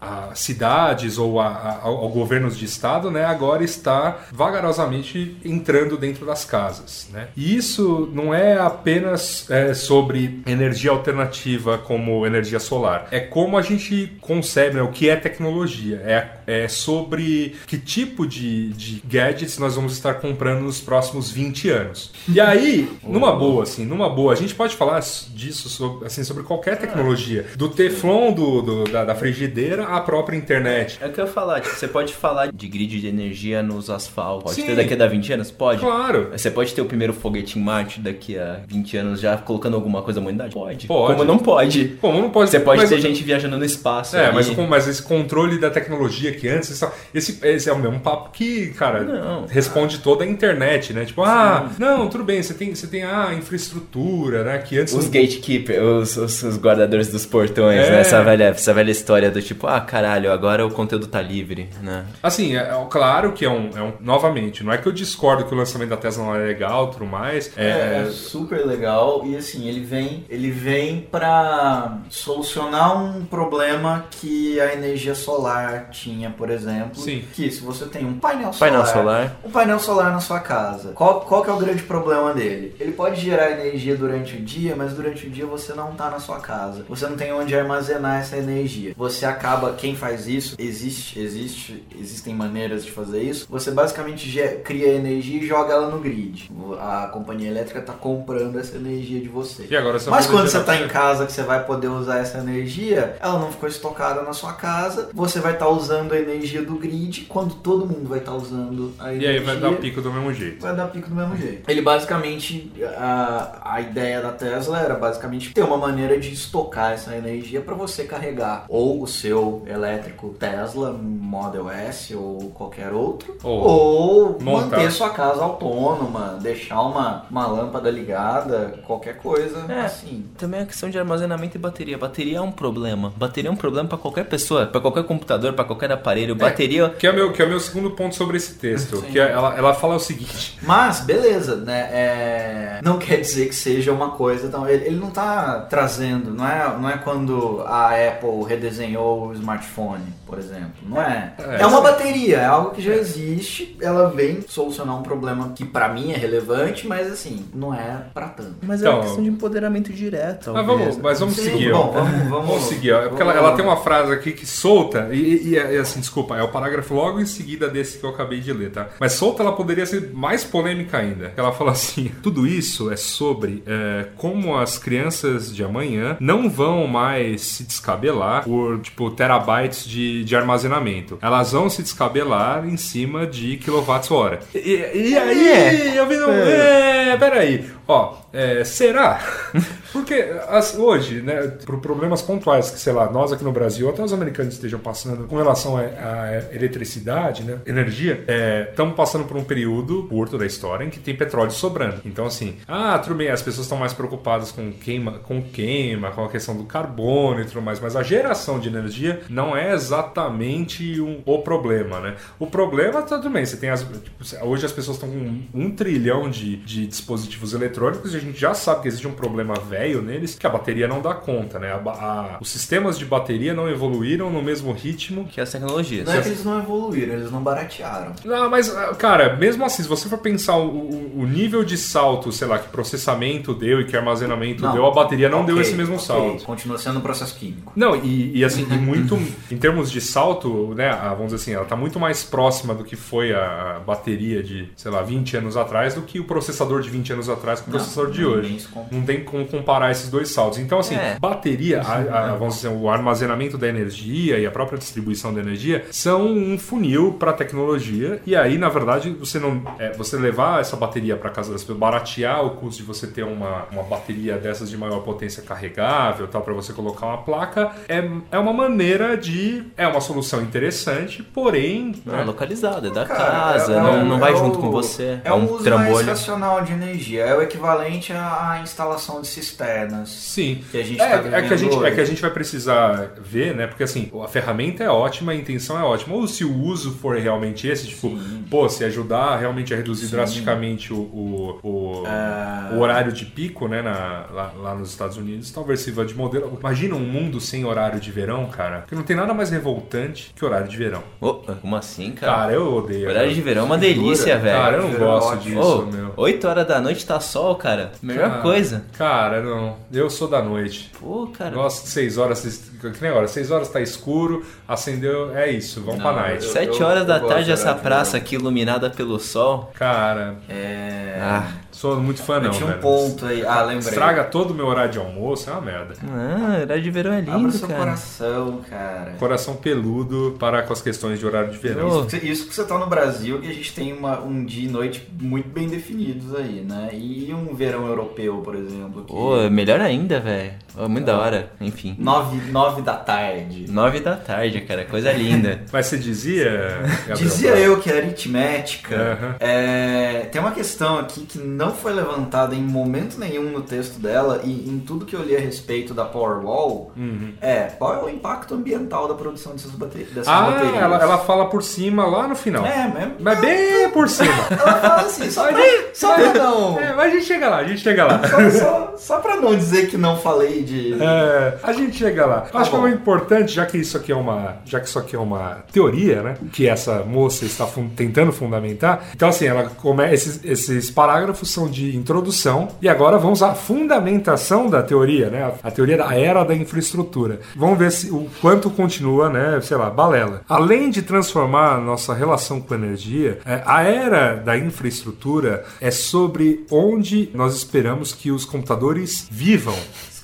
a- 0.00 0.28
a 0.30 0.34
cidades 0.34 1.18
ou 1.18 1.40
a, 1.40 1.46
a- 1.48 1.90
governos 2.10 2.56
de 2.56 2.64
estado, 2.64 3.10
né, 3.10 3.24
agora 3.24 3.62
está 3.64 4.18
vagarosamente 4.32 5.36
entrando 5.44 5.96
dentro 5.96 6.24
das 6.26 6.44
casas. 6.44 7.08
Né? 7.12 7.28
E 7.36 7.54
isso 7.56 8.08
não 8.12 8.32
é 8.34 8.58
apenas 8.58 9.50
é, 9.50 9.74
sobre 9.74 10.40
energia 10.46 10.90
alternativa 10.90 11.78
como 11.78 12.26
energia 12.26 12.60
solar, 12.60 13.08
é 13.10 13.20
como 13.20 13.56
a 13.56 13.62
gente 13.62 14.12
concebe 14.20 14.76
né, 14.76 14.82
o 14.82 14.88
que 14.88 15.08
é 15.08 15.16
tecnologia, 15.16 15.96
é, 16.04 16.28
é 16.64 16.68
sobre 16.68 17.56
que 17.66 17.78
tipo 17.78 18.26
de, 18.26 18.70
de 18.72 19.02
gadgets 19.06 19.58
nós 19.58 19.74
vamos 19.74 19.92
estar 19.92 20.14
comprando 20.14 20.60
nos 20.62 20.80
próximos 20.80 21.30
20 21.30 21.68
anos. 21.70 22.12
E 22.28 22.40
aí, 22.40 22.90
numa 23.02 23.32
boa, 23.32 23.62
assim, 23.62 23.84
numa 23.84 24.08
boa, 24.08 24.32
a 24.32 24.36
gente 24.36 24.54
pode 24.54 24.76
falar 24.76 24.98
disso 25.34 25.68
sobre, 25.68 26.06
assim, 26.06 26.24
sobre 26.24 26.42
qualquer 26.42 26.76
tecnologia, 26.78 27.46
do 27.56 27.68
Teflon 27.68 28.32
do, 28.32 28.62
do- 28.62 28.84
da, 28.84 29.04
da 29.04 29.14
frigideira 29.14 29.84
à 29.84 30.00
própria 30.00 30.36
internet. 30.36 30.98
É 31.00 31.06
o 31.06 31.12
que 31.12 31.20
eu 31.20 31.26
ia 31.26 31.30
falar, 31.30 31.60
tipo, 31.60 31.74
você 31.74 31.88
pode 31.88 32.12
falar 32.14 32.52
de 32.52 32.68
grid 32.68 33.00
de 33.00 33.06
energia 33.06 33.62
nos 33.62 33.88
asfaltos. 33.90 34.44
Pode 34.44 34.56
Sim. 34.56 34.66
ter 34.66 34.76
daqui 34.76 35.00
a 35.00 35.06
20 35.06 35.32
anos? 35.32 35.50
Pode. 35.50 35.80
Claro. 35.80 36.28
Você 36.32 36.50
pode 36.50 36.74
ter 36.74 36.80
o 36.82 36.84
primeiro 36.86 37.12
foguete 37.12 37.58
em 37.58 37.62
Marte 37.62 38.00
daqui 38.00 38.38
a 38.38 38.60
20 38.66 38.96
anos 38.96 39.20
já 39.20 39.36
colocando 39.36 39.74
alguma 39.74 40.02
coisa 40.02 40.20
na 40.20 40.24
humanidade? 40.26 40.54
Pode. 40.54 40.86
Pode. 40.86 41.12
Como 41.12 41.24
não 41.24 41.38
pode? 41.38 41.96
Como 42.00 42.20
não 42.20 42.30
pode 42.30 42.50
Você 42.50 42.60
pode 42.60 42.80
mas- 42.80 42.90
ter 42.90 43.00
gente 43.00 43.22
viajando 43.22 43.56
no 43.58 43.64
espaço. 43.64 44.16
É, 44.16 44.26
ali. 44.26 44.34
mas, 44.34 44.50
com- 44.50 44.66
mas 44.66 44.86
esse 44.88 45.02
controle 45.02 45.58
da 45.58 45.70
tecnologia 45.70 46.32
que 46.32 46.48
antes. 46.48 46.80
Esse, 47.14 47.38
esse 47.42 47.68
é 47.68 47.72
o 47.72 47.78
mesmo 47.78 48.00
papo 48.00 48.30
que, 48.30 48.68
cara, 48.68 49.02
Não. 49.02 49.46
responde 49.46 49.98
toda 49.98 50.24
a 50.24 50.26
internet, 50.26 50.92
né? 50.92 51.04
Tipo, 51.04 51.22
ah, 51.22 51.70
não, 51.78 52.08
tudo 52.08 52.24
bem, 52.24 52.42
você 52.42 52.54
tem, 52.54 52.74
você 52.74 52.86
tem 52.86 53.02
a 53.04 53.32
infraestrutura, 53.34 54.44
né? 54.44 54.58
Que 54.58 54.78
antes. 54.78 54.92
Os 55.00 55.08
gatekeepers, 55.08 55.80
os, 55.82 56.16
os, 56.16 56.42
os 56.42 56.56
guardadores 56.58 57.08
dos 57.08 57.24
portões, 57.26 57.80
É. 57.80 57.90
né? 57.90 58.00
Essa 58.00 58.22
velha, 58.22 58.44
essa 58.44 58.72
velha 58.74 58.90
história 58.90 59.30
do 59.30 59.40
tipo, 59.42 59.66
ah, 59.66 59.80
caralho, 59.80 60.30
agora 60.32 60.64
o 60.66 60.70
conteúdo 60.70 61.06
tá 61.06 61.20
livre, 61.20 61.68
né? 61.82 62.04
Assim, 62.22 62.56
é, 62.56 62.60
é 62.60 62.86
claro 62.90 63.32
que 63.32 63.44
é 63.44 63.50
um, 63.50 63.70
é 63.76 63.82
um- 63.82 63.92
Novamente, 64.00 64.62
não 64.64 64.72
é 64.72 64.78
que 64.78 64.86
eu 64.86 64.92
discordo 64.92 65.44
que 65.44 65.54
o 65.54 65.56
lançamento 65.56 65.90
da 65.90 65.96
Tesla 65.96 66.24
não 66.24 66.34
é 66.34 66.38
legal 66.38 66.88
tudo 66.90 67.06
mais. 67.06 67.50
É, 67.56 67.68
É, 67.70 68.04
é 68.06 68.10
super 68.10 68.66
legal 68.66 69.22
e 69.24 69.36
assim, 69.36 69.68
ele 69.68 69.80
vem, 69.80 70.24
ele 70.28 70.50
vem 70.50 71.00
para 71.10 71.98
solucionar 72.08 73.02
um 73.02 73.24
problema 73.24 74.04
que 74.10 74.60
a 74.60 74.72
energia 74.72 75.14
solar 75.14 75.88
tinha, 75.90 76.30
por 76.30 76.50
exemplo, 76.50 77.00
Sim. 77.00 77.22
que 77.34 77.50
se 77.50 77.60
você 77.62 77.86
tem 77.86 78.04
um 78.04 78.18
painel 78.18 78.52
solar, 78.52 78.58
Painel 78.72 78.86
solar. 78.86 79.36
um 79.44 79.50
painel 79.50 79.78
solar 79.78 80.12
na 80.12 80.20
sua 80.20 80.40
casa, 80.40 80.92
qual, 80.92 81.20
qual 81.22 81.42
que 81.42 81.50
é 81.50 81.52
o 81.52 81.56
grande 81.58 81.82
problema 81.82 82.32
dele? 82.34 82.74
Ele 82.80 82.92
pode 82.92 83.20
gerar 83.20 83.50
energia 83.50 83.96
durante 83.96 84.36
o 84.36 84.40
dia, 84.40 84.74
mas 84.76 84.89
durante 84.94 85.26
o 85.26 85.30
dia 85.30 85.46
você 85.46 85.72
não 85.74 85.92
tá 85.92 86.10
na 86.10 86.18
sua 86.20 86.40
casa. 86.40 86.84
Você 86.88 87.06
não 87.06 87.16
tem 87.16 87.32
onde 87.32 87.54
armazenar 87.54 88.20
essa 88.20 88.36
energia. 88.36 88.92
Você 88.96 89.24
acaba, 89.26 89.72
quem 89.74 89.94
faz 89.96 90.26
isso, 90.26 90.56
existe, 90.58 91.18
existe, 91.18 91.84
existem 91.98 92.34
maneiras 92.34 92.84
de 92.84 92.90
fazer 92.90 93.22
isso. 93.22 93.46
Você 93.50 93.70
basicamente 93.70 94.30
cria 94.64 94.88
energia 94.94 95.40
e 95.42 95.46
joga 95.46 95.72
ela 95.74 95.90
no 95.90 95.98
grid. 95.98 96.50
A 96.80 97.08
companhia 97.12 97.48
elétrica 97.48 97.80
tá 97.80 97.92
comprando 97.92 98.58
essa 98.58 98.76
energia 98.76 99.20
de 99.20 99.28
você. 99.28 99.66
E 99.70 100.10
Mas 100.10 100.26
quando 100.26 100.48
você 100.48 100.62
tá 100.62 100.76
em 100.76 100.88
casa 100.88 101.26
que 101.26 101.32
você 101.32 101.42
vai 101.42 101.64
poder 101.64 101.88
usar 101.88 102.18
essa 102.18 102.38
energia, 102.38 103.16
ela 103.20 103.38
não 103.38 103.50
ficou 103.50 103.68
estocada 103.68 104.22
na 104.22 104.32
sua 104.32 104.52
casa, 104.52 105.10
você 105.12 105.40
vai 105.40 105.54
estar 105.54 105.68
usando 105.68 106.12
a 106.12 106.18
energia 106.18 106.62
do 106.62 106.74
grid 106.76 107.26
quando 107.28 107.54
todo 107.54 107.86
mundo 107.86 108.08
vai 108.08 108.18
estar 108.18 108.34
usando 108.34 108.92
a 108.98 109.12
E 109.12 109.16
energia. 109.16 109.30
aí 109.30 109.40
vai 109.40 109.56
dar 109.56 109.72
pico 109.76 110.00
do 110.00 110.12
mesmo 110.12 110.32
jeito. 110.32 110.60
Vai 110.60 110.74
dar 110.76 110.86
pico 110.88 111.08
do 111.08 111.14
mesmo 111.14 111.36
jeito. 111.36 111.70
Ele 111.70 111.82
basicamente, 111.82 112.72
a, 112.96 113.60
a 113.74 113.80
ideia 113.80 114.20
da 114.20 114.32
Tesla 114.32 114.79
era 114.80 114.94
basicamente 114.94 115.52
ter 115.52 115.62
uma 115.62 115.76
maneira 115.76 116.18
de 116.18 116.32
estocar 116.32 116.92
essa 116.92 117.14
energia 117.16 117.60
para 117.60 117.74
você 117.74 118.04
carregar 118.04 118.64
ou 118.68 119.02
o 119.02 119.06
seu 119.06 119.62
elétrico 119.66 120.30
Tesla 120.38 120.92
Model 120.92 121.70
S 121.70 122.14
ou 122.14 122.50
qualquer 122.50 122.92
outro, 122.92 123.36
Ou 123.42 123.60
ou, 123.60 124.38
manter 124.40 124.90
sua 124.90 125.10
casa 125.10 125.42
autônoma, 125.42 126.38
deixar 126.42 126.80
uma, 126.82 127.24
uma 127.30 127.46
lâmpada 127.46 127.90
ligada, 127.90 128.80
qualquer 128.86 129.16
coisa 129.18 129.64
É. 129.68 129.80
assim. 129.82 130.24
Também 130.38 130.60
a 130.60 130.66
questão 130.66 130.90
de 130.90 130.98
armazenamento 130.98 131.56
e 131.56 131.60
bateria. 131.60 131.96
Bateria 131.98 132.38
é 132.38 132.40
um 132.40 132.52
problema. 132.52 133.12
Bateria 133.16 133.48
é 133.50 133.52
um 133.52 133.56
problema 133.56 133.88
pra 133.88 133.98
qualquer 133.98 134.24
pessoa, 134.24 134.66
pra 134.66 134.80
qualquer 134.80 135.04
computador, 135.04 135.52
pra 135.52 135.64
qualquer 135.64 135.92
aparelho. 135.92 136.34
Bateria. 136.34 136.88
Que 136.90 137.06
é, 137.06 137.12
meu, 137.12 137.32
que 137.32 137.42
é 137.42 137.44
o 137.44 137.48
meu 137.48 137.60
segundo 137.60 137.90
ponto 137.92 138.14
sobre 138.16 138.36
esse 138.36 138.54
texto. 138.54 139.02
Que 139.02 139.18
é- 139.18 139.30
ela, 139.30 139.56
ela 139.56 139.74
fala 139.74 139.94
o 139.96 140.00
seguinte. 140.00 140.58
Mas, 140.62 141.00
beleza, 141.00 141.56
né? 141.56 141.88
é, 141.92 142.80
Não 142.82 142.98
quer 142.98 143.16
dizer 143.20 143.46
que 143.48 143.54
seja 143.54 143.92
uma 143.92 144.10
coisa. 144.10 144.46
Então, 144.70 144.86
ele, 144.86 144.86
ele 144.86 144.96
não 145.00 145.10
tá 145.10 145.66
trazendo, 145.68 146.30
não 146.32 146.46
é, 146.46 146.76
não 146.78 146.88
é 146.88 146.96
quando 146.98 147.62
a 147.66 147.88
Apple 148.08 148.44
redesenhou 148.48 149.28
o 149.28 149.32
smartphone, 149.32 150.04
por 150.26 150.38
exemplo. 150.38 150.70
Não 150.86 151.00
é. 151.00 151.32
É. 151.38 151.62
É, 151.62 151.66
uma 151.66 151.80
bateria, 151.80 152.38
é 152.38 152.44
algo 152.46 152.70
que 152.70 152.80
já 152.82 152.94
existe, 152.94 153.76
ela 153.80 154.08
vem 154.10 154.40
solucionar 154.46 154.98
um 154.98 155.02
problema 155.02 155.52
que 155.54 155.64
pra 155.64 155.88
mim 155.88 156.12
é 156.12 156.16
relevante, 156.16 156.86
mas 156.86 157.10
assim, 157.10 157.44
não 157.54 157.74
é 157.74 158.04
pra 158.14 158.28
tanto. 158.28 158.56
Mas 158.62 158.82
é 158.82 158.86
Então- 158.86 158.96
uma 158.98 159.02
questão 159.04 159.22
de 159.22 159.28
empoderamento 159.30 159.92
direto. 159.92 160.52
Mas 160.52 160.66
vamos, 160.66 160.96
mas 160.98 161.20
vamos 161.20 161.34
Sim, 161.36 161.42
seguir. 161.50 161.72
bom, 161.72 161.78
ó. 161.78 161.90
vamos- 162.02 162.28
vamos- 162.28 162.62
seguir. 162.64 162.92
ó. 162.92 163.02
É 163.02 163.08
porque 163.08 163.22
ela, 163.22 163.32
vamos- 163.32 163.48
ela 163.48 163.56
tem 163.56 163.64
uma 163.64 163.76
frase 163.76 164.12
aqui 164.12 164.32
que 164.32 164.46
solta, 164.46 165.08
e, 165.12 165.18
e- 165.18 165.50
e, 165.54 165.58
assim, 165.78 166.00
desculpa, 166.00 166.36
é 166.36 166.42
o 166.42 166.48
parágrafo 166.48 166.94
logo 166.94 167.20
em 167.20 167.26
seguida 167.26 167.68
desse 167.68 167.98
que 167.98 168.04
eu 168.04 168.10
acabei 168.10 168.40
de 168.40 168.52
ler, 168.52 168.70
tá? 168.70 168.88
Mas 168.98 169.12
solta 169.12 169.42
ela 169.42 169.52
poderia 169.52 169.86
ser 169.86 170.12
mais 170.12 170.44
polêmica 170.44 170.98
ainda. 170.98 171.32
Ela 171.36 171.52
fala 171.52 171.72
assim: 171.72 172.10
tudo 172.22 172.46
isso 172.46 172.90
é 172.92 172.96
sobre 172.96 173.62
é, 173.66 174.06
como 174.16 174.56
as 174.60 174.78
crianças 174.78 175.54
de 175.54 175.64
amanhã 175.64 176.16
não 176.20 176.48
vão 176.48 176.86
mais 176.86 177.42
se 177.42 177.64
descabelar 177.64 178.44
por, 178.44 178.80
tipo, 178.80 179.10
terabytes 179.10 179.84
de, 179.84 180.24
de 180.24 180.36
armazenamento. 180.36 181.18
Elas 181.20 181.52
vão 181.52 181.68
se 181.68 181.82
descabelar 181.82 182.66
em 182.66 182.76
cima 182.76 183.26
de 183.26 183.56
quilowatts-hora. 183.56 184.40
E, 184.54 184.58
e 184.94 185.18
aí, 185.18 185.96
eu 185.96 186.06
vi 186.06 186.16
no. 186.16 186.30
É, 186.30 187.16
peraí. 187.16 187.70
Ó, 187.86 188.14
é, 188.32 188.64
será? 188.64 189.20
Porque 189.92 190.14
as- 190.48 190.76
hoje, 190.76 191.20
né, 191.20 191.48
por 191.64 191.78
problemas 191.80 192.22
pontuais 192.22 192.70
que, 192.70 192.78
sei 192.78 192.92
lá, 192.92 193.10
nós 193.10 193.32
aqui 193.32 193.42
no 193.44 193.52
Brasil, 193.52 193.88
até 193.88 194.02
os 194.02 194.12
americanos 194.12 194.54
estejam 194.54 194.78
passando 194.78 195.26
com 195.26 195.36
relação 195.36 195.76
à 195.76 196.42
eletricidade, 196.52 197.42
né, 197.44 197.58
energia, 197.66 198.24
estamos 198.70 198.94
passando 198.94 199.24
por 199.24 199.36
um 199.36 199.44
período 199.44 200.04
curto 200.04 200.38
da 200.38 200.46
história 200.46 200.84
em 200.84 200.90
que 200.90 200.98
tem 200.98 201.14
petróleo 201.16 201.50
sobrando. 201.50 202.00
Então, 202.04 202.26
assim, 202.26 202.56
ah, 202.68 202.98
tudo 202.98 203.14
bem, 203.16 203.28
as 203.28 203.42
pessoas 203.42 203.66
estão 203.66 203.78
mais 203.78 203.92
preocupadas 203.92 204.52
com 204.52 204.70
queima, 204.72 205.18
com 205.20 205.42
queima, 205.42 206.10
com 206.10 206.24
a 206.24 206.28
questão 206.28 206.56
do 206.56 206.64
carbono 206.64 207.40
e 207.40 207.44
tudo 207.44 207.62
mais, 207.62 207.80
mas 207.80 207.96
a 207.96 208.02
geração 208.02 208.58
de 208.58 208.68
energia 208.68 209.20
não 209.28 209.56
é 209.56 209.72
exatamente 209.74 211.00
um- 211.00 211.20
o 211.24 211.38
problema, 211.40 212.00
né? 212.00 212.16
O 212.38 212.46
problema, 212.46 213.02
tá 213.02 213.16
tudo 213.18 213.30
bem, 213.30 213.44
você 213.44 213.56
tem 213.56 213.70
as. 213.70 213.80
tipo, 213.82 214.46
hoje 214.46 214.66
as 214.66 214.72
pessoas 214.72 214.96
estão 214.96 215.08
com 215.10 215.42
um 215.54 215.70
trilhão 215.70 216.28
de, 216.30 216.56
de 216.56 216.86
dispositivos 216.86 217.52
eletrônicos 217.54 218.14
e 218.14 218.16
a 218.16 218.20
gente 218.20 218.38
já 218.38 218.54
sabe 218.54 218.82
que 218.82 218.88
existe 218.88 219.06
um 219.06 219.12
problema 219.12 219.54
velho 219.54 219.79
neles 220.02 220.34
que 220.34 220.46
a 220.46 220.50
bateria 220.50 220.86
não 220.86 221.00
dá 221.00 221.14
conta, 221.14 221.58
né? 221.58 221.72
A 221.72 221.90
a- 221.90 222.38
os 222.40 222.48
sistemas 222.50 222.98
de 222.98 223.04
bateria 223.04 223.52
não 223.54 223.68
evoluíram 223.68 224.30
no 224.30 224.42
mesmo 224.42 224.72
ritmo 224.72 225.24
Que 225.24 225.40
as 225.40 225.50
tecnologias. 225.50 226.06
Não 226.06 226.14
é 226.14 226.20
que 226.22 226.28
eles 226.28 226.44
não 226.44 226.58
evoluíram, 226.58 227.14
eles 227.14 227.30
não 227.30 227.42
baratearam. 227.42 228.12
não, 228.24 228.48
mas, 228.50 228.74
ah, 228.74 228.94
cara, 228.94 229.36
mesmo 229.36 229.64
assim, 229.64 229.82
se 229.82 229.88
você 229.88 230.08
for 230.08 230.18
pensar 230.18 230.56
o, 230.56 230.66
o- 230.68 231.20
o 231.22 231.26
nível 231.26 231.64
de 231.64 231.76
salto, 231.76 232.30
sei 232.32 232.46
lá, 232.46 232.58
que 232.58 232.68
processamento 232.68 233.54
deu 233.54 233.80
e 233.80 233.84
que 233.84 233.96
armazenamento 233.96 234.62
Não. 234.62 234.72
deu, 234.72 234.86
a 234.86 234.90
bateria 234.92 235.28
não 235.28 235.44
deu 235.44 235.56
Ok, 235.56 235.66
esse 235.66 235.74
mesmo 235.76 235.94
ok, 235.94 236.06
salto. 236.06 236.44
Continua 236.44 236.78
sendo 236.78 236.98
um 236.98 237.02
processo 237.02 237.36
químico. 237.38 237.72
Não, 237.74 237.96
e, 237.96 238.36
e 238.38 238.44
assim, 238.44 238.66
e 238.70 238.74
muito, 238.76 239.16
em 239.50 239.56
termos 239.56 239.90
de 239.90 240.00
salto, 240.00 240.74
né, 240.74 240.90
a- 240.90 241.10
vamos 241.14 241.32
dizer 241.32 241.36
assim, 241.36 241.52
ela 241.54 241.64
tá 241.64 241.76
muito 241.76 241.98
mais 241.98 242.22
próxima 242.22 242.74
do 242.74 242.84
que 242.84 242.96
foi 242.96 243.32
a, 243.32 243.80
bateria 243.86 244.42
de, 244.42 244.68
sei 244.76 244.90
lá, 244.90 245.02
20 245.02 245.36
anos 245.36 245.56
atrás 245.56 245.94
do 245.94 246.02
que 246.02 246.18
o 246.20 246.24
processador 246.24 246.80
de 246.82 246.90
20 246.90 247.12
anos 247.12 247.28
atrás 247.28 247.60
com 247.60 247.70
o 247.70 247.72
Não, 247.72 247.78
processador 247.80 248.10
de 248.10 248.20
nem 248.20 248.28
hoje. 248.28 248.68
Não 248.90 249.02
tem 249.02 249.24
como 249.24 249.46
comparar 249.46 249.69
esses 249.90 250.10
dois 250.10 250.30
saltos. 250.30 250.58
Então, 250.58 250.78
assim, 250.78 250.94
É. 250.96 251.16
bateria, 251.20 251.80
a- 251.82 252.32
a- 252.32 252.36
vamos 252.36 252.56
dizer, 252.56 252.68
o 252.68 252.88
armazenamento 252.88 253.56
da 253.56 253.68
energia 253.68 254.38
e 254.38 254.46
a 254.46 254.50
própria 254.50 254.78
distribuição 254.78 255.32
da 255.32 255.40
energia 255.40 255.84
são 255.90 256.26
um 256.26 256.58
funil 256.58 257.12
para 257.18 257.32
tecnologia. 257.32 258.20
E 258.26 258.34
aí, 258.34 258.58
na 258.58 258.68
verdade, 258.68 259.10
você 259.10 259.38
não, 259.38 259.62
é, 259.78 259.92
você 259.92 260.16
levar 260.16 260.60
essa 260.60 260.76
bateria 260.76 261.16
para 261.16 261.30
casa 261.30 261.52
das 261.52 261.62
pessoas, 261.62 261.78
baratear 261.78 262.44
o 262.44 262.50
custo 262.50 262.80
de 262.82 262.86
você 262.86 263.06
ter 263.06 263.22
uma, 263.24 263.66
uma 263.70 263.82
bateria 263.82 264.36
dessas 264.36 264.68
de 264.70 264.76
maior 264.76 265.00
potência 265.00 265.42
carregável, 265.42 266.26
tal, 266.28 266.42
para 266.42 266.52
você 266.54 266.72
colocar 266.72 267.06
uma 267.06 267.18
placa, 267.18 267.70
é, 267.88 268.08
é 268.30 268.38
uma 268.38 268.52
maneira 268.52 269.16
de, 269.16 269.64
é 269.76 269.86
uma 269.86 270.00
solução 270.00 270.42
interessante, 270.42 271.22
porém, 271.22 271.94
Não, 272.04 272.14
é 272.14 272.18
né, 272.18 272.24
localizado, 272.24 272.88
é 272.88 272.90
da 272.90 273.04
Cara, 273.04 273.24
casa, 273.30 273.72
é- 273.74 273.76
é 273.76 273.80
não, 273.80 274.04
não 274.04 274.18
vai 274.18 274.32
é 274.32 274.36
junto 274.36 274.58
o- 274.58 274.62
com 274.62 274.70
você. 274.70 275.18
É 275.24 275.32
um 275.32 275.44
uso 275.44 275.52
mais 275.52 275.64
trambolho. 275.64 276.06
racional 276.06 276.62
de 276.62 276.72
energia. 276.72 277.22
É 277.24 277.36
o 277.36 277.42
equivalente 277.42 278.12
à 278.12 278.60
instalação 278.62 279.20
de 279.20 279.28
cisternas. 279.60 280.08
Sim. 280.08 280.62
Que 280.70 280.78
a 280.78 280.84
gente 280.84 281.00
é, 281.00 281.18
tá 281.18 281.36
é 281.38 281.42
que 281.42 281.54
a 281.54 281.56
gente, 281.56 281.74
é 281.74 281.76
hoje. 281.78 281.94
que 281.94 282.00
a 282.00 282.04
gente 282.04 282.22
vai 282.22 282.30
precisar 282.30 283.10
ver, 283.20 283.54
né? 283.54 283.66
Porque 283.66 283.82
assim, 283.82 284.10
a 284.22 284.28
ferramenta 284.28 284.82
é 284.84 284.88
ótima, 284.88 285.32
a 285.32 285.34
intenção 285.34 285.78
é 285.78 285.82
ótima. 285.82 286.14
Ou 286.14 286.26
se 286.26 286.44
o 286.44 286.54
uso 286.54 286.92
for 286.92 287.16
realmente 287.16 287.66
esse, 287.66 287.86
tipo, 287.88 288.08
Sim. 288.10 288.44
pô, 288.50 288.68
se 288.68 288.84
ajudar 288.84 289.36
realmente 289.38 289.72
a 289.72 289.76
reduzir 289.76 290.06
Sim. 290.06 290.12
drasticamente 290.12 290.92
o, 290.92 290.96
o, 290.96 291.60
o, 291.62 292.04
É. 292.06 292.74
o 292.74 292.80
horário 292.80 293.12
de 293.12 293.24
pico, 293.24 293.68
né? 293.68 293.82
na- 293.82 294.26
lá, 294.32 294.52
lá 294.58 294.74
nos 294.74 294.90
Estados 294.90 295.16
Unidos, 295.16 295.50
talvez 295.50 295.80
sirva 295.80 296.04
de 296.04 296.14
modelo. 296.14 296.56
Imagina 296.58 296.94
um 296.94 297.00
mundo 297.00 297.40
sem 297.40 297.64
horário 297.64 297.98
de 298.00 298.10
verão, 298.10 298.46
cara. 298.46 298.80
Porque 298.80 298.94
não 298.94 299.02
tem 299.02 299.16
nada 299.16 299.32
mais 299.34 299.50
revoltante 299.50 300.32
que 300.34 300.44
horário 300.44 300.68
de 300.68 300.76
verão. 300.76 301.02
Ô, 301.20 301.34
como 301.34 301.76
assim, 301.76 302.12
cara? 302.12 302.32
Cara, 302.32 302.52
eu 302.52 302.74
odeio. 302.74 303.08
Horário 303.08 303.32
de 303.32 303.40
verão 303.40 303.62
é 303.62 303.66
uma 303.66 303.78
delícia, 303.78 304.38
Jura? 304.38 304.50
Cara, 304.52 304.76
eu 304.76 304.82
velho. 304.82 304.92
não 304.98 305.06
gosto 305.06 305.32
ótimo. 305.34 305.60
disso, 305.60 305.78
Ô, 305.78 305.86
meu. 305.86 306.12
8 306.16 306.48
horas 306.48 306.66
da 306.66 306.80
noite 306.80 307.04
tá 307.06 307.18
sol, 307.20 307.54
cara. 307.56 307.92
Melhor 308.02 308.30
Cara, 308.30 308.42
coisa. 308.42 308.84
Cara, 308.96 309.36
não. 309.56 309.76
Eu 309.92 310.08
sou 310.10 310.28
da 310.28 310.42
noite. 310.42 310.90
Pô, 310.98 311.26
cara. 311.28 311.50
De 311.68 311.72
6 311.88 312.16
horas, 312.18 312.38
seis- 312.38 312.70
que 312.80 313.00
nem 313.02 313.10
agora, 313.10 313.26
6 313.28 313.50
horas 313.50 313.68
tá 313.68 313.80
escuro, 313.80 314.44
acendeu, 314.66 315.36
é 315.36 315.50
isso, 315.50 315.80
vamos 315.82 316.00
pra 316.00 316.12
Não, 316.12 316.20
night. 316.20 316.44
eu- 316.44 316.50
7 316.52 316.82
horas 316.82 317.06
da 317.06 317.18
gosto 317.18 317.28
tarde, 317.32 317.46
do 317.46 317.52
essa 317.52 317.74
praça 317.74 318.16
aqui 318.16 318.34
iluminada 318.36 318.88
pelo 318.90 319.18
sol. 319.18 319.70
Cara, 319.74 320.36
É. 320.48 321.18
Ah, 321.22 321.48
sou 321.80 321.96
muito 322.00 322.22
fã 322.22 322.34
eu 322.36 322.42
não, 322.42 322.50
tinha 322.50 322.66
um 322.66 322.68
velho. 322.70 322.80
ponto 322.80 323.24
aí. 323.26 323.44
Ah, 323.46 323.62
lembrei. 323.62 323.88
Estraga 323.88 324.24
todo 324.24 324.50
o 324.50 324.54
meu 324.54 324.66
horário 324.66 324.90
de 324.92 324.98
almoço, 324.98 325.48
é 325.48 325.52
uma 325.52 325.62
merda. 325.62 325.94
ah, 326.06 326.62
horário 326.62 326.82
de 326.82 326.90
verão 326.90 327.12
é 327.12 327.18
Abra 327.18 327.36
lindo, 327.36 327.52
seu 327.52 327.66
cara. 327.68 327.80
coração, 327.80 328.60
cara. 328.68 329.12
Coração 329.18 329.54
peludo 329.56 330.36
para 330.38 330.62
com 330.62 330.72
as 330.72 330.82
questões 330.82 331.18
de 331.18 331.26
horário 331.26 331.50
de 331.50 331.58
verão. 331.58 332.06
Isso, 332.06 332.16
isso 332.24 332.46
que 332.48 332.54
você 332.54 332.64
tá 332.64 332.78
no 332.78 332.86
Brasil, 332.86 333.40
que 333.40 333.48
a 333.48 333.52
gente 333.54 333.72
tem 333.72 333.92
uma- 333.92 334.20
um 334.20 334.44
dia 334.44 334.68
e 334.68 334.72
noite 334.72 335.08
muito 335.20 335.48
bem 335.48 335.68
definidos 335.68 336.34
aí, 336.34 336.64
né? 336.68 336.90
E 336.92 337.32
um 337.32 337.54
verão 337.54 337.86
europeu, 337.86 338.38
por 338.44 338.54
exemplo. 338.54 339.02
Que 339.04 339.12
Pô, 339.12 339.48
melhor 339.50 339.80
ainda, 339.80 340.20
velho. 340.20 340.52
Ô, 340.76 340.88
muito 340.88 341.06
da 341.06 341.18
hora. 341.18 341.50
Enfim. 341.60 341.96
nove, 341.98 342.50
nove 342.50 342.82
da 342.82 342.94
tarde. 342.94 343.66
9 343.68 344.00
da 344.00 344.16
tarde, 344.16 344.60
cara. 344.60 344.84
Coisa 344.84 345.10
linda. 345.12 345.62
Mas 345.72 345.86
você 345.86 345.96
dizia, 345.98 346.78
Gabriel, 347.08 347.16
Dizia 347.16 347.50
pra- 347.52 347.60
eu 347.60 347.80
que 347.80 347.90
a 347.90 347.96
aritmética. 347.96 349.36
É, 349.40 350.28
tem 350.30 350.40
uma 350.40 350.52
questão 350.52 350.98
aqui 350.98 351.22
que 351.26 351.38
não 351.38 351.69
foi 351.72 351.92
levantada 351.92 352.54
em 352.54 352.62
momento 352.62 353.18
nenhum 353.18 353.50
no 353.50 353.62
texto 353.62 353.98
dela 353.98 354.40
e 354.44 354.68
em 354.68 354.78
tudo 354.80 355.04
que 355.04 355.14
eu 355.14 355.22
li 355.22 355.36
a 355.36 355.40
respeito 355.40 355.92
da 355.94 356.04
Powerwall. 356.04 356.92
Uhum. 356.96 357.32
É, 357.40 357.64
qual 357.78 357.94
é 357.94 358.04
o 358.04 358.08
impacto 358.08 358.54
ambiental 358.54 359.08
da 359.08 359.14
produção 359.14 359.52
dessas, 359.52 359.70
bate 359.72 359.98
dessas 359.98 360.28
Ah, 360.28 360.42
baterias? 360.50 360.76
ela, 360.76 360.96
ela 361.02 361.18
fala 361.18 361.46
por 361.48 361.62
cima 361.62 362.06
lá 362.06 362.26
no 362.28 362.34
final. 362.36 362.64
É, 362.64 362.88
mesmo. 362.88 363.14
Mas 363.20 363.40
bem 363.40 363.90
por 363.90 364.08
cima. 364.08 364.30
Ela 364.50 364.74
fala 364.76 365.00
assim, 365.02 365.30
só 365.30 365.46
pra, 365.48 365.62
só 365.94 366.14
pra 366.14 366.34
não. 366.34 366.78
É, 366.78 366.94
mas 366.94 367.06
a 367.12 367.16
gente 367.16 367.24
chega 367.26 367.48
lá, 367.48 367.56
a 367.58 367.64
gente 367.64 367.80
chega 367.80 368.04
lá. 368.06 368.20
Só, 368.28 368.50
só, 368.58 368.94
só 368.96 369.18
pra 369.20 369.36
não 369.36 369.54
dizer 369.56 369.88
que 369.88 369.96
não 369.96 370.16
falei 370.16 370.62
de. 370.62 370.94
É, 371.02 371.58
a 371.62 371.72
gente 371.72 371.96
chega 371.96 372.26
lá. 372.26 372.40
Tá 372.42 372.58
Acho 372.60 372.70
que 372.70 372.76
é 372.76 372.78
bom. 372.78 372.86
muito 372.86 373.00
importante, 373.00 373.52
já 373.52 373.66
que 373.66 373.78
isso 373.78 373.96
aqui 373.96 374.12
é 374.12 374.16
uma, 374.16 374.56
já 374.64 374.78
que 374.80 374.86
isso 374.88 374.98
aqui 374.98 375.16
é 375.16 375.18
uma 375.18 375.64
teoria, 375.72 376.22
né? 376.22 376.34
Que 376.52 376.68
essa 376.68 377.00
moça 377.04 377.44
está 377.44 377.66
fun- 377.66 377.88
tentando 377.88 378.32
fundamentar. 378.32 379.04
Então 379.14 379.28
assim, 379.28 379.46
ela 379.46 379.64
come, 379.64 380.10
esses, 380.12 380.40
esses 380.44 380.90
parágrafos 380.90 381.49
são 381.50 381.68
de 381.68 381.96
introdução 381.96 382.68
e 382.80 382.88
agora 382.88 383.18
vamos 383.18 383.42
à 383.42 383.54
fundamentação 383.54 384.68
da 384.68 384.82
teoria, 384.82 385.30
né? 385.30 385.42
A, 385.42 385.68
a 385.68 385.70
teoria 385.70 385.96
da 385.96 386.14
era 386.14 386.44
da 386.44 386.54
infraestrutura. 386.54 387.40
Vamos 387.56 387.78
ver 387.78 387.92
se 387.92 388.10
o 388.10 388.28
quanto 388.40 388.70
continua, 388.70 389.28
né? 389.28 389.60
Sei 389.60 389.76
lá, 389.76 389.90
balela. 389.90 390.42
Além 390.48 390.90
de 390.90 391.02
transformar 391.02 391.74
a 391.74 391.80
nossa 391.80 392.14
relação 392.14 392.60
com 392.60 392.74
a 392.74 392.76
energia, 392.76 393.38
é, 393.44 393.62
a 393.64 393.82
era 393.82 394.34
da 394.34 394.56
infraestrutura 394.56 395.64
é 395.80 395.90
sobre 395.90 396.64
onde 396.70 397.30
nós 397.34 397.54
esperamos 397.54 398.12
que 398.12 398.30
os 398.30 398.44
computadores 398.44 399.26
vivam. 399.30 399.76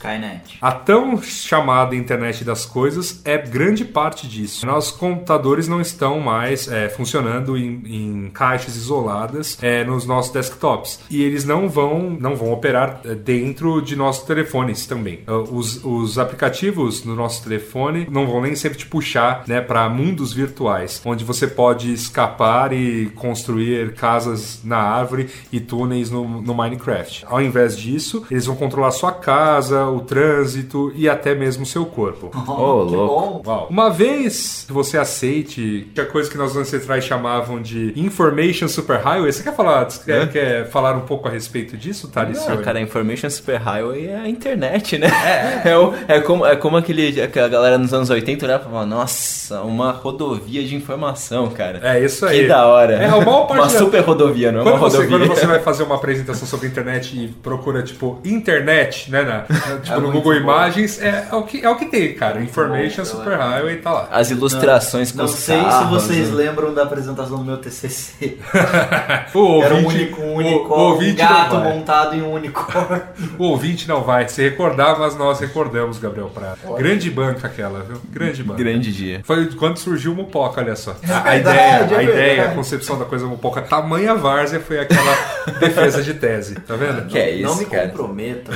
Skynet. 0.06 0.58
A 0.60 0.72
tão 0.72 1.20
chamada 1.20 1.96
internet 1.96 2.44
das 2.44 2.64
coisas 2.64 3.20
é 3.24 3.36
grande 3.36 3.84
parte 3.84 4.28
disso. 4.28 4.64
Nossos 4.64 4.92
computadores 4.92 5.66
não 5.66 5.80
estão 5.80 6.20
mais 6.20 6.68
é, 6.68 6.88
funcionando 6.88 7.56
em, 7.56 7.82
em 7.86 8.30
caixas 8.30 8.76
isoladas 8.76 9.58
é, 9.60 9.84
nos 9.84 10.06
nossos 10.06 10.32
desktops 10.32 11.00
e 11.10 11.22
eles 11.22 11.44
não 11.44 11.68
vão 11.68 12.16
não 12.18 12.36
vão 12.36 12.52
operar 12.52 13.00
é, 13.04 13.14
dentro 13.14 13.80
de 13.80 13.96
nossos 13.96 14.24
telefones 14.24 14.86
também. 14.86 15.20
Uh, 15.26 15.56
Os, 15.56 15.84
os 15.84 16.18
aplicativos 16.18 17.04
no 17.04 17.14
nosso 17.14 17.42
telefone 17.42 18.06
não 18.10 18.26
vão 18.26 18.40
nem 18.40 18.54
sempre 18.54 18.78
te 18.78 18.86
puxar 18.86 19.44
né, 19.46 19.60
para 19.60 19.88
mundos 19.88 20.32
virtuais, 20.32 21.00
onde 21.04 21.24
você 21.24 21.46
pode 21.46 21.92
escapar 21.92 22.72
e 22.72 23.06
construir 23.14 23.94
casas 23.94 24.60
na 24.62 24.78
árvore 24.78 25.28
e 25.50 25.60
túneis 25.60 26.10
no, 26.10 26.42
no 26.42 26.54
Minecraft. 26.54 27.24
Ao 27.26 27.40
invés 27.40 27.76
disso, 27.76 28.24
eles 28.30 28.46
vão 28.46 28.56
controlar 28.56 28.90
sua 28.90 29.12
casa, 29.12 29.86
o 29.96 30.00
trânsito 30.00 30.92
e 30.94 31.08
até 31.08 31.34
mesmo 31.34 31.62
o 31.62 31.66
seu 31.66 31.84
corpo. 31.86 32.26
Ô, 32.50 32.86
Que 32.86 32.94
louco. 32.94 33.42
bom. 33.42 33.42
Uau. 33.46 33.66
Uma 33.70 33.90
vez 33.90 34.64
que 34.66 34.72
você 34.72 34.98
aceite 34.98 35.88
que 35.94 36.00
a 36.00 36.06
coisa 36.06 36.30
que 36.30 36.36
nossos 36.36 36.56
ancestrais 36.56 37.04
chamavam 37.04 37.60
de 37.60 37.92
Information 37.96 38.68
Superhighway, 38.68 39.32
você 39.32 39.42
quer 39.42 39.54
falar, 39.54 39.84
você 39.90 40.26
quer, 40.26 40.68
falar 40.68 40.94
um 40.96 41.00
pouco 41.00 41.28
a 41.28 41.30
respeito 41.30 41.76
disso, 41.76 42.08
Thales? 42.08 42.46
Não, 42.46 42.56
cara, 42.58 42.78
a 42.78 42.82
Information 42.82 43.28
Superhighway 43.30 44.06
é 44.08 44.16
a 44.16 44.28
internet, 44.28 44.98
né? 44.98 45.06
É, 45.64 45.76
o- 45.76 45.92
é 46.06 46.20
como, 46.20 46.46
é 46.46 46.54
como 46.56 46.76
aquele, 46.76 47.20
aquela 47.20 47.48
galera 47.48 47.78
nos 47.78 47.92
anos 47.92 48.10
80 48.10 48.44
olhava 48.44 48.62
e 48.62 48.66
falava, 48.66 48.86
nossa, 48.86 49.60
uma 49.62 49.90
rodovia 49.90 50.62
de 50.64 50.74
informação, 50.74 51.48
cara. 51.48 51.80
É 51.82 52.04
isso 52.04 52.24
aí. 52.26 52.42
Que 52.42 52.46
da 52.48 52.66
hora. 52.66 52.94
É, 52.94 53.06
a 53.06 53.10
maior 53.20 53.46
parte 53.46 53.60
uma 53.62 53.68
super 53.68 54.00
rodovia, 54.02 54.52
não 54.52 54.60
é 54.60 54.62
Quando 54.62 54.74
uma 54.76 54.80
você, 54.90 54.96
rodovia. 54.98 55.18
quando 55.26 55.28
você 55.38 55.46
vai 55.46 55.60
fazer 55.60 55.82
uma 55.84 55.94
apresentação 55.96 56.46
sobre 56.46 56.68
internet 56.68 57.16
e 57.18 57.28
procura, 57.28 57.82
tipo, 57.82 58.18
internet, 58.24 59.10
né, 59.10 59.22
na, 59.22 59.44
tipo, 59.80 59.96
É 59.96 60.00
no 60.00 60.10
Google 60.12 60.32
bom. 60.34 60.38
Imagens, 60.40 61.00
é, 61.00 61.28
é 61.30 61.34
o 61.34 61.42
que, 61.42 61.64
é 61.64 61.68
o 61.70 61.76
que 61.76 61.86
tem, 61.86 62.14
cara. 62.14 62.40
Information 62.42 63.02
bom, 63.02 63.08
Superhighway 63.10 63.76
tá 63.76 63.92
lá. 63.92 64.08
As 64.10 64.30
ilustrações 64.30 65.12
com 65.12 65.18
Não 65.18 65.28
sei 65.28 65.58
se 65.58 65.64
carros, 65.64 65.90
vocês 66.02 66.28
né? 66.30 66.34
lembram 66.36 66.72
da 66.74 66.82
apresentação 66.84 67.38
do 67.38 67.44
meu 67.44 67.56
TCC. 67.58 68.38
O 69.34 69.62
Era 69.62 69.74
um, 69.74 69.84
ouvinte, 69.84 70.02
único, 70.02 70.22
um 70.22 70.34
o- 70.34 70.36
unicórnio, 70.38 70.68
o 70.76 70.78
um 70.78 70.92
ouvinte 70.92 71.16
gato 71.16 71.54
não 71.54 71.62
vai. 71.62 71.72
montado 71.74 72.14
em 72.16 72.22
um 72.22 72.32
unicórnio. 72.32 73.02
O 73.38 73.44
ouvinte 73.44 73.86
não 73.88 74.02
vai 74.02 74.28
se 74.28 74.42
recordar, 74.42 74.98
mas 74.98 75.16
nós 75.16 75.40
recordamos, 75.40 75.98
Gabriel 75.98 76.30
Prata. 76.32 76.58
Grande 76.76 77.10
banca 77.10 77.46
aquela, 77.46 77.80
viu? 77.80 78.00
Grande 78.10 78.42
banca. 78.42 78.62
Grande 78.62 78.92
dia. 78.92 79.20
Foi 79.24 79.46
quando 79.54 79.76
surgiu 79.78 80.12
o 80.12 80.14
Mupoca, 80.14 80.60
olha 80.60 80.74
só. 80.76 80.96
A, 81.08 81.30
a 81.30 81.36
ideia, 81.36 81.58
é 81.60 81.74
a 81.96 82.02
ideia, 82.02 82.06
verdade. 82.06 82.40
a 82.50 82.54
concepção 82.54 82.98
da 82.98 83.04
coisa 83.04 83.26
Mupoca, 83.26 83.60
tamanha 83.62 84.14
várzea 84.14 84.60
foi 84.60 84.78
aquela 84.80 85.12
defesa 85.60 86.02
de 86.02 86.14
tese, 86.14 86.54
tá 86.56 86.74
vendo? 86.76 87.06
Que 87.06 87.18
é 87.18 87.30
isso, 87.30 87.42
não 87.48 87.56
me 87.56 87.64
cara? 87.66 87.88
comprometa. 87.88 88.52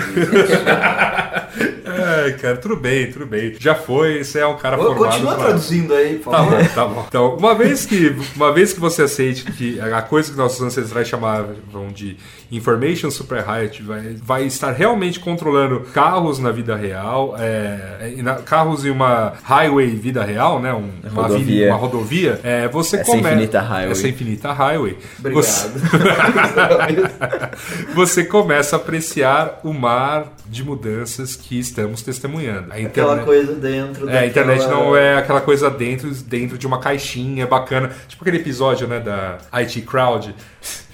Ai, 1.87 2.33
cara, 2.40 2.57
tudo 2.57 2.77
bem, 2.77 3.11
tudo 3.12 3.27
bem. 3.27 3.55
Já 3.59 3.75
foi, 3.75 4.23
você 4.25 4.40
é 4.40 4.46
um 4.46 4.57
cara 4.57 4.77
formado. 4.79 5.05
Continua 5.05 5.35
pra- 5.35 5.44
traduzindo 5.44 5.94
aí, 5.94 6.18
por 6.18 6.31
Tá 6.31 6.38
favor. 6.38 6.59
bom, 6.62 6.68
tá 6.75 6.85
bom. 6.87 7.05
Então, 7.09 7.37
uma 7.37 7.55
vez 7.55 7.87
que, 7.87 8.14
uma 8.37 8.53
vez 8.53 8.73
que 8.73 8.81
você 8.81 9.03
aceite 9.03 9.44
que 9.53 9.81
a 9.81 10.03
coisa 10.03 10.31
que 10.31 10.37
nossos 10.37 10.61
ancestrais 10.62 11.09
chamavam 11.09 11.88
de 11.92 12.16
Information 12.51 13.11
Superhighway 13.11 13.81
vai, 13.83 14.17
vai 14.23 14.45
estar 14.45 14.73
realmente 14.73 15.21
controlando 15.21 15.81
carros 15.93 16.39
na 16.39 16.51
vida 16.51 16.75
real, 16.75 17.35
é, 17.39 18.13
e 18.17 18.23
na- 18.23 18.37
carros 18.37 18.85
em 18.85 18.91
uma 18.91 19.35
highway 19.43 19.89
vida 19.91 20.25
real, 20.25 20.61
né? 20.61 20.73
um- 20.75 20.91
uma, 21.11 21.23
Rodovia. 21.23 21.67
uma 21.69 21.77
rodovia, 21.77 22.41
é, 22.43 22.67
você 22.69 22.97
Essa 22.97 23.05
come- 23.05 23.21
infinita 23.21 23.61
highway. 23.61 23.93
Essa 23.93 24.09
infinita 24.09 24.53
highway. 24.53 24.99
Você, 25.33 25.67
Obrigado. 25.69 27.11
você 27.95 28.25
começa 28.25 28.77
a 28.77 28.79
apreciar 28.79 29.61
o 29.65 29.73
mar 29.73 30.33
de 30.47 30.65
mudanças 30.65 31.37
que 31.37 31.59
estamos 31.59 32.03
testemunhando. 32.03 32.73
A 32.73 32.77
Aquela 32.77 32.87
internet- 33.15 33.25
coisa 33.25 33.55
dentro 33.55 34.09
é, 34.09 34.19
a 34.19 34.27
internet 34.27 34.67
não 34.67 34.97
é 34.97 35.17
aquela 35.19 35.41
coisa 35.41 35.71
dentro, 35.71 36.11
dentro 36.13 36.59
de 36.59 36.67
uma 36.67 36.79
caixinha 36.81 37.47
bacana. 37.47 37.91
Tipo 38.09 38.23
aquele 38.25 38.39
episódio, 38.39 38.87
né, 38.89 38.99
da 39.01 39.39
IT 39.61 39.83
Crowd. 39.83 40.35